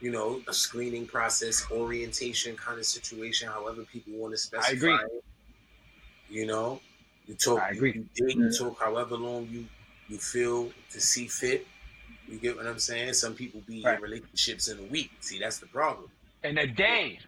You 0.00 0.10
know, 0.12 0.42
a 0.48 0.54
screening 0.54 1.06
process, 1.06 1.70
orientation 1.70 2.56
kind 2.56 2.78
of 2.78 2.86
situation, 2.86 3.48
however 3.48 3.84
people 3.84 4.14
want 4.14 4.34
to 4.34 4.38
specify. 4.38 4.72
I 4.72 4.76
agree. 4.76 4.94
it. 4.94 5.24
You 6.28 6.46
know, 6.46 6.80
you 7.26 7.34
talk. 7.34 7.60
I 7.60 7.70
agree. 7.70 7.92
You, 7.92 8.08
you 8.14 8.26
date. 8.26 8.36
You 8.36 8.50
talk 8.50 8.78
however 8.80 9.16
long 9.16 9.48
you 9.48 9.68
you 10.10 10.18
feel 10.18 10.70
to 10.90 11.00
see 11.00 11.28
fit. 11.28 11.66
You 12.26 12.38
get 12.38 12.56
what 12.56 12.66
I'm 12.66 12.78
saying? 12.80 13.14
Some 13.14 13.34
people 13.34 13.60
be 13.66 13.82
Right. 13.84 13.96
in 13.96 14.02
relationships 14.02 14.68
in 14.68 14.78
a 14.78 14.82
week. 14.82 15.10
See, 15.20 15.38
that's 15.38 15.58
the 15.58 15.66
problem. 15.66 16.10
In 16.42 16.58
a 16.58 16.66
day. 16.66 17.20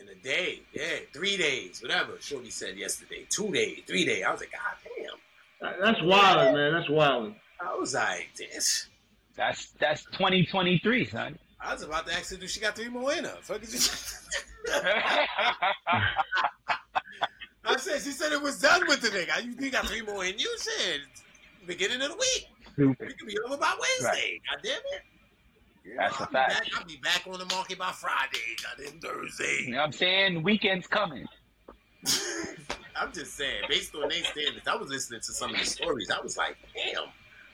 In 0.00 0.08
a 0.08 0.14
day, 0.16 0.62
yeah, 0.72 0.98
three 1.12 1.36
days, 1.36 1.80
whatever. 1.80 2.18
Shorty 2.20 2.50
said 2.50 2.76
yesterday, 2.76 3.24
two 3.30 3.50
days, 3.52 3.82
three 3.86 4.04
days. 4.04 4.24
I 4.24 4.32
was 4.32 4.40
like, 4.40 4.52
God 4.52 4.76
damn. 4.98 5.80
That's 5.80 6.02
wild, 6.02 6.54
man. 6.54 6.72
That's 6.72 6.90
wild. 6.90 7.34
I 7.60 7.74
was 7.76 7.94
like, 7.94 8.30
this. 8.36 8.88
That's 9.36 9.68
that's 9.78 10.04
2023, 10.06 11.06
son. 11.06 11.38
I 11.60 11.72
was 11.72 11.82
about 11.82 12.06
to 12.08 12.12
ask 12.14 12.30
her, 12.30 12.36
do 12.36 12.46
she 12.48 12.60
got 12.60 12.76
three 12.76 12.88
more 12.88 13.12
in 13.12 13.24
her? 13.24 13.36
Fuck 13.42 13.62
is 13.62 13.72
you? 13.74 14.72
I 17.66 17.76
said, 17.78 18.02
she 18.02 18.10
said 18.10 18.32
it 18.32 18.42
was 18.42 18.60
done 18.60 18.86
with 18.86 19.00
the 19.00 19.08
nigga. 19.08 19.42
You, 19.44 19.54
you 19.58 19.70
got 19.70 19.86
three 19.86 20.02
more 20.02 20.24
in 20.24 20.38
you? 20.38 20.54
Shit. 20.58 21.00
Beginning 21.66 22.02
of 22.02 22.10
the 22.10 22.16
week. 22.16 22.48
We 22.76 22.94
could 22.94 23.26
be 23.26 23.38
over 23.46 23.56
by 23.56 23.74
Wednesday. 23.78 24.40
God 24.50 24.60
damn 24.62 24.72
it. 24.72 25.02
You 25.84 25.96
That's 25.96 26.18
know, 26.18 26.24
a 26.24 26.26
I'll 26.26 26.32
fact. 26.32 26.60
Back, 26.60 26.68
I'll 26.78 26.86
be 26.86 26.96
back 26.96 27.22
on 27.30 27.38
the 27.38 27.54
market 27.54 27.78
by 27.78 27.92
Friday. 27.92 28.38
Goddamn 28.62 29.00
Thursday. 29.00 29.64
You 29.66 29.72
know 29.72 29.78
what 29.78 29.84
I'm 29.84 29.92
saying? 29.92 30.42
Weekend's 30.42 30.86
coming. 30.86 31.26
I'm 32.96 33.12
just 33.12 33.34
saying, 33.34 33.64
based 33.68 33.94
on 33.94 34.08
their 34.08 34.22
standards, 34.24 34.66
I 34.66 34.76
was 34.76 34.88
listening 34.88 35.20
to 35.20 35.32
some 35.32 35.52
of 35.52 35.58
the 35.58 35.66
stories. 35.66 36.10
I 36.10 36.20
was 36.20 36.36
like, 36.36 36.56
damn, 36.74 37.04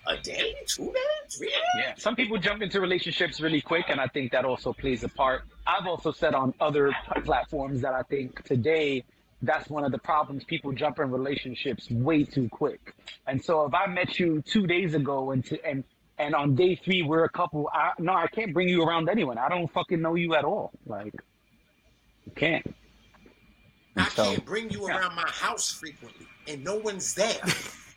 a 0.06 0.20
day, 0.22 0.54
two 0.66 0.84
days, 0.86 1.36
three 1.36 1.48
days? 1.48 1.58
Yeah. 1.76 1.94
Some 1.96 2.14
people 2.14 2.36
jump 2.38 2.62
into 2.62 2.80
relationships 2.80 3.40
really 3.40 3.60
quick, 3.60 3.86
and 3.88 4.00
I 4.00 4.06
think 4.06 4.32
that 4.32 4.44
also 4.44 4.72
plays 4.72 5.02
a 5.02 5.08
part. 5.08 5.42
I've 5.66 5.86
also 5.86 6.12
said 6.12 6.34
on 6.34 6.52
other 6.60 6.94
platforms 7.24 7.80
that 7.80 7.94
I 7.94 8.02
think 8.02 8.44
today 8.44 9.04
that's 9.42 9.68
one 9.70 9.84
of 9.84 9.92
the 9.92 9.98
problems. 9.98 10.44
People 10.44 10.72
jump 10.72 10.98
in 10.98 11.10
relationships 11.10 11.90
way 11.90 12.24
too 12.24 12.48
quick. 12.48 12.94
And 13.26 13.42
so 13.42 13.64
if 13.64 13.74
I 13.74 13.86
met 13.86 14.18
you 14.18 14.42
two 14.42 14.66
days 14.66 14.94
ago 14.94 15.30
and 15.30 15.44
to, 15.46 15.64
and 15.64 15.84
and 16.18 16.34
on 16.34 16.54
day 16.54 16.76
three 16.76 17.02
we're 17.02 17.24
a 17.24 17.28
couple, 17.30 17.70
I, 17.72 17.92
no, 17.98 18.12
I 18.12 18.26
can't 18.26 18.52
bring 18.52 18.68
you 18.68 18.82
around 18.82 19.08
anyone. 19.08 19.38
I 19.38 19.48
don't 19.48 19.72
fucking 19.72 20.00
know 20.00 20.14
you 20.14 20.34
at 20.34 20.44
all. 20.44 20.72
Like, 20.86 21.14
you 22.26 22.32
can't. 22.34 22.74
I 23.96 24.08
so- 24.10 24.24
can't 24.24 24.44
bring 24.44 24.70
you 24.70 24.86
around 24.86 25.14
my 25.14 25.28
house 25.28 25.72
frequently, 25.72 26.26
and 26.46 26.62
no 26.62 26.76
one's 26.76 27.14
there. 27.14 27.40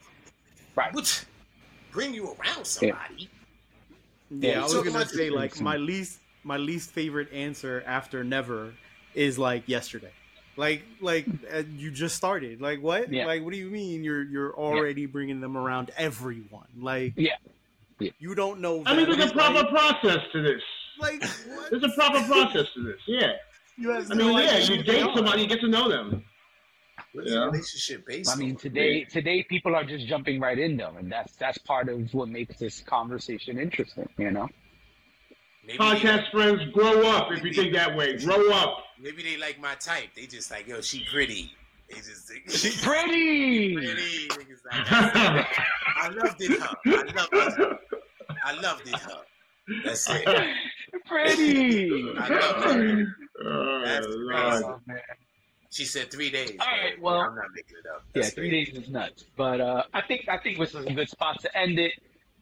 right. 0.76 0.94
Which 0.94 1.26
bring 1.92 2.14
you 2.14 2.36
around 2.40 2.66
somebody. 2.66 3.30
Yeah, 4.30 4.52
Yeah, 4.52 4.60
I 4.60 4.64
was 4.64 4.74
talking 4.74 4.94
gonna 4.94 5.06
say 5.06 5.30
like 5.30 5.60
my 5.60 5.76
least 5.76 6.20
my 6.44 6.58
least 6.58 6.92
favorite 6.92 7.32
answer 7.34 7.84
after 7.86 8.24
never 8.24 8.74
is 9.14 9.38
like 9.38 9.68
yesterday. 9.68 10.12
Like, 10.56 10.84
like 11.02 11.26
uh, 11.54 11.64
you 11.78 11.92
just 11.92 12.16
started. 12.16 12.62
Like, 12.62 12.82
what? 12.82 13.12
Yeah. 13.12 13.26
Like, 13.26 13.44
what 13.44 13.54
do 13.54 13.58
you 13.60 13.70
mean? 13.70 14.04
You're 14.04 14.24
you're 14.24 14.54
already 14.56 15.06
bringing 15.06 15.42
them 15.42 15.58
around 15.58 15.92
everyone? 15.98 16.68
Like, 16.78 17.14
yeah, 17.16 17.36
you 18.20 18.36
don't 18.36 18.60
know. 18.60 18.84
I 18.86 18.96
mean, 18.96 19.10
them. 19.10 19.18
there's 19.18 19.32
a 19.32 19.34
proper 19.34 19.60
Like- 19.64 19.70
process 19.70 20.20
to 20.32 20.42
this. 20.42 20.62
Like, 21.00 21.22
there's 21.72 21.84
a 21.84 21.90
proper 21.90 22.24
process 22.26 22.68
to 22.76 22.84
this. 22.84 23.00
Yeah. 23.08 23.34
You 23.76 23.90
have 23.90 24.12
I 24.12 24.14
mean, 24.14 24.28
no 24.28 24.38
yeah, 24.40 24.58
you 24.60 24.84
date 24.84 25.04
somebody, 25.16 25.42
you 25.42 25.48
get 25.48 25.60
to 25.62 25.68
know 25.68 25.90
them. 25.90 26.24
Yeah. 27.16 27.46
relationship 27.46 28.06
based 28.06 28.30
I 28.30 28.36
mean, 28.36 28.52
on? 28.52 28.56
today 28.58 29.04
today 29.04 29.44
people 29.44 29.76
are 29.76 29.84
just 29.84 30.06
jumping 30.08 30.40
right 30.40 30.58
in 30.58 30.78
them, 30.78 30.98
and 30.98 31.12
that's 31.12 31.36
that's 31.36 31.58
part 31.60 31.90
of 31.90 32.14
what 32.14 32.30
makes 32.30 32.58
this 32.58 32.82
conversation 32.82 33.60
interesting. 33.60 34.08
You 34.18 34.30
know. 34.32 34.50
Maybe 35.66 35.78
Podcast 35.78 36.30
friends, 36.32 36.62
grow 36.74 37.08
up 37.08 37.32
if 37.32 37.44
you 37.44 37.54
think 37.54 37.74
that 37.74 37.96
way. 37.96 38.18
Grow 38.18 38.52
up. 38.52 38.84
Maybe 39.02 39.24
they 39.24 39.38
like 39.38 39.60
my 39.60 39.76
type. 39.76 40.10
They 40.16 40.26
just 40.26 40.52
like, 40.52 40.68
yo, 40.68 40.82
she 40.82 41.06
pretty. 41.12 41.52
They 41.90 41.96
just 41.96 42.28
think 42.28 42.50
She 42.50 42.70
pretty. 42.86 43.76
pretty. 43.76 44.28
Like, 44.30 44.48
I 44.92 45.48
I 45.98 46.08
loved 46.10 46.42
it 46.42 46.60
her. 46.60 46.76
I 46.86 47.14
loved 47.16 47.60
it. 47.60 47.78
I 48.46 48.62
loved 48.62 48.88
it 48.88 49.00
her. 49.00 49.22
That's 49.86 50.10
it. 50.10 50.28
Pretty. 51.06 52.14
I 52.18 52.28
loved 52.30 52.80
it. 52.80 53.08
Oh, 53.46 53.82
That's 53.86 54.08
Lord. 54.10 54.80
crazy. 54.88 55.02
She 55.70 55.86
said 55.86 56.12
three 56.12 56.30
days. 56.30 56.56
All 56.60 56.68
right, 56.68 57.02
well- 57.02 57.20
I'm 57.22 57.36
not 57.36 57.46
making 57.56 57.78
it 57.84 57.90
up. 57.90 58.04
Yeah, 58.14 58.24
three 58.24 58.50
crazy. 58.50 58.72
days 58.74 58.84
is 58.84 58.90
nuts. 58.90 59.26
But 59.38 59.60
uh, 59.62 59.84
I 59.94 60.02
think 60.02 60.28
I 60.30 60.38
think 60.38 60.60
this 60.60 60.76
is 60.76 60.86
a 60.86 60.94
good 60.94 61.10
spot 61.10 61.40
to 61.42 61.58
end 61.58 61.80
it. 61.80 61.94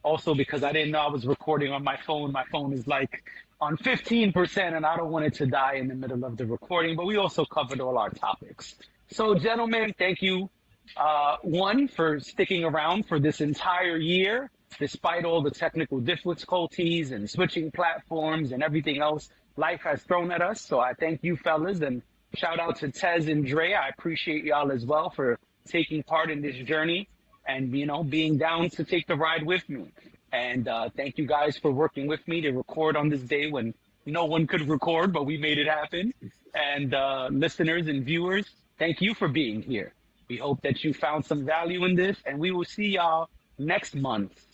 Also 0.02 0.34
because 0.34 0.64
I 0.64 0.72
didn't 0.72 0.90
know 0.90 1.00
I 1.00 1.10
was 1.10 1.26
recording 1.26 1.72
on 1.72 1.84
my 1.84 1.96
phone. 1.96 2.32
My 2.32 2.44
phone 2.50 2.72
is 2.72 2.86
like 2.86 3.22
on 3.60 3.76
15%, 3.76 4.76
and 4.76 4.84
I 4.84 4.96
don't 4.96 5.10
want 5.10 5.24
it 5.24 5.34
to 5.34 5.46
die 5.46 5.74
in 5.74 5.86
the 5.86 5.94
middle 5.94 6.24
of 6.24 6.36
the 6.36 6.46
recording. 6.46 6.96
But 6.96 7.06
we 7.06 7.16
also 7.16 7.44
covered 7.44 7.80
all 7.80 7.96
our 7.96 8.10
topics. 8.10 8.74
So, 9.12 9.36
gentlemen, 9.36 9.94
thank 9.98 10.20
you. 10.20 10.50
Uh, 10.96 11.36
one 11.42 11.86
for 11.86 12.18
sticking 12.18 12.64
around 12.64 13.06
for 13.06 13.20
this 13.20 13.40
entire 13.40 13.96
year, 13.96 14.50
despite 14.80 15.24
all 15.24 15.42
the 15.42 15.50
technical 15.50 16.00
difficulties 16.00 17.12
and 17.12 17.30
switching 17.30 17.70
platforms 17.70 18.50
and 18.50 18.62
everything 18.62 19.00
else 19.00 19.28
life 19.56 19.82
has 19.82 20.02
thrown 20.02 20.32
at 20.32 20.42
us. 20.42 20.60
So 20.60 20.80
I 20.80 20.94
thank 20.94 21.22
you, 21.22 21.36
fellas, 21.36 21.80
and 21.80 22.02
shout 22.34 22.58
out 22.58 22.78
to 22.80 22.90
Tez 22.90 23.28
and 23.28 23.46
Dre. 23.46 23.74
I 23.74 23.88
appreciate 23.88 24.44
y'all 24.44 24.72
as 24.72 24.84
well 24.84 25.10
for 25.10 25.38
taking 25.68 26.02
part 26.02 26.30
in 26.30 26.42
this 26.42 26.56
journey 26.56 27.08
and 27.46 27.76
you 27.76 27.86
know 27.86 28.02
being 28.04 28.38
down 28.38 28.70
to 28.70 28.84
take 28.84 29.06
the 29.06 29.16
ride 29.16 29.44
with 29.44 29.68
me. 29.68 29.92
And 30.32 30.66
uh, 30.66 30.88
thank 30.96 31.18
you 31.18 31.26
guys 31.26 31.58
for 31.58 31.70
working 31.70 32.06
with 32.06 32.26
me 32.26 32.40
to 32.42 32.52
record 32.52 32.96
on 32.96 33.08
this 33.08 33.20
day 33.20 33.50
when 33.50 33.74
no 34.06 34.24
one 34.24 34.46
could 34.46 34.68
record, 34.68 35.12
but 35.12 35.26
we 35.26 35.36
made 35.36 35.58
it 35.58 35.66
happen. 35.68 36.14
And 36.54 36.94
uh, 36.94 37.28
listeners 37.30 37.86
and 37.86 38.04
viewers, 38.04 38.46
thank 38.78 39.00
you 39.00 39.14
for 39.14 39.28
being 39.28 39.62
here. 39.62 39.92
We 40.28 40.38
hope 40.38 40.62
that 40.62 40.82
you 40.84 40.94
found 40.94 41.26
some 41.26 41.44
value 41.44 41.84
in 41.84 41.94
this, 41.94 42.16
and 42.24 42.38
we 42.38 42.50
will 42.50 42.64
see 42.64 42.86
y'all 42.86 43.28
next 43.58 43.94
month 43.94 44.46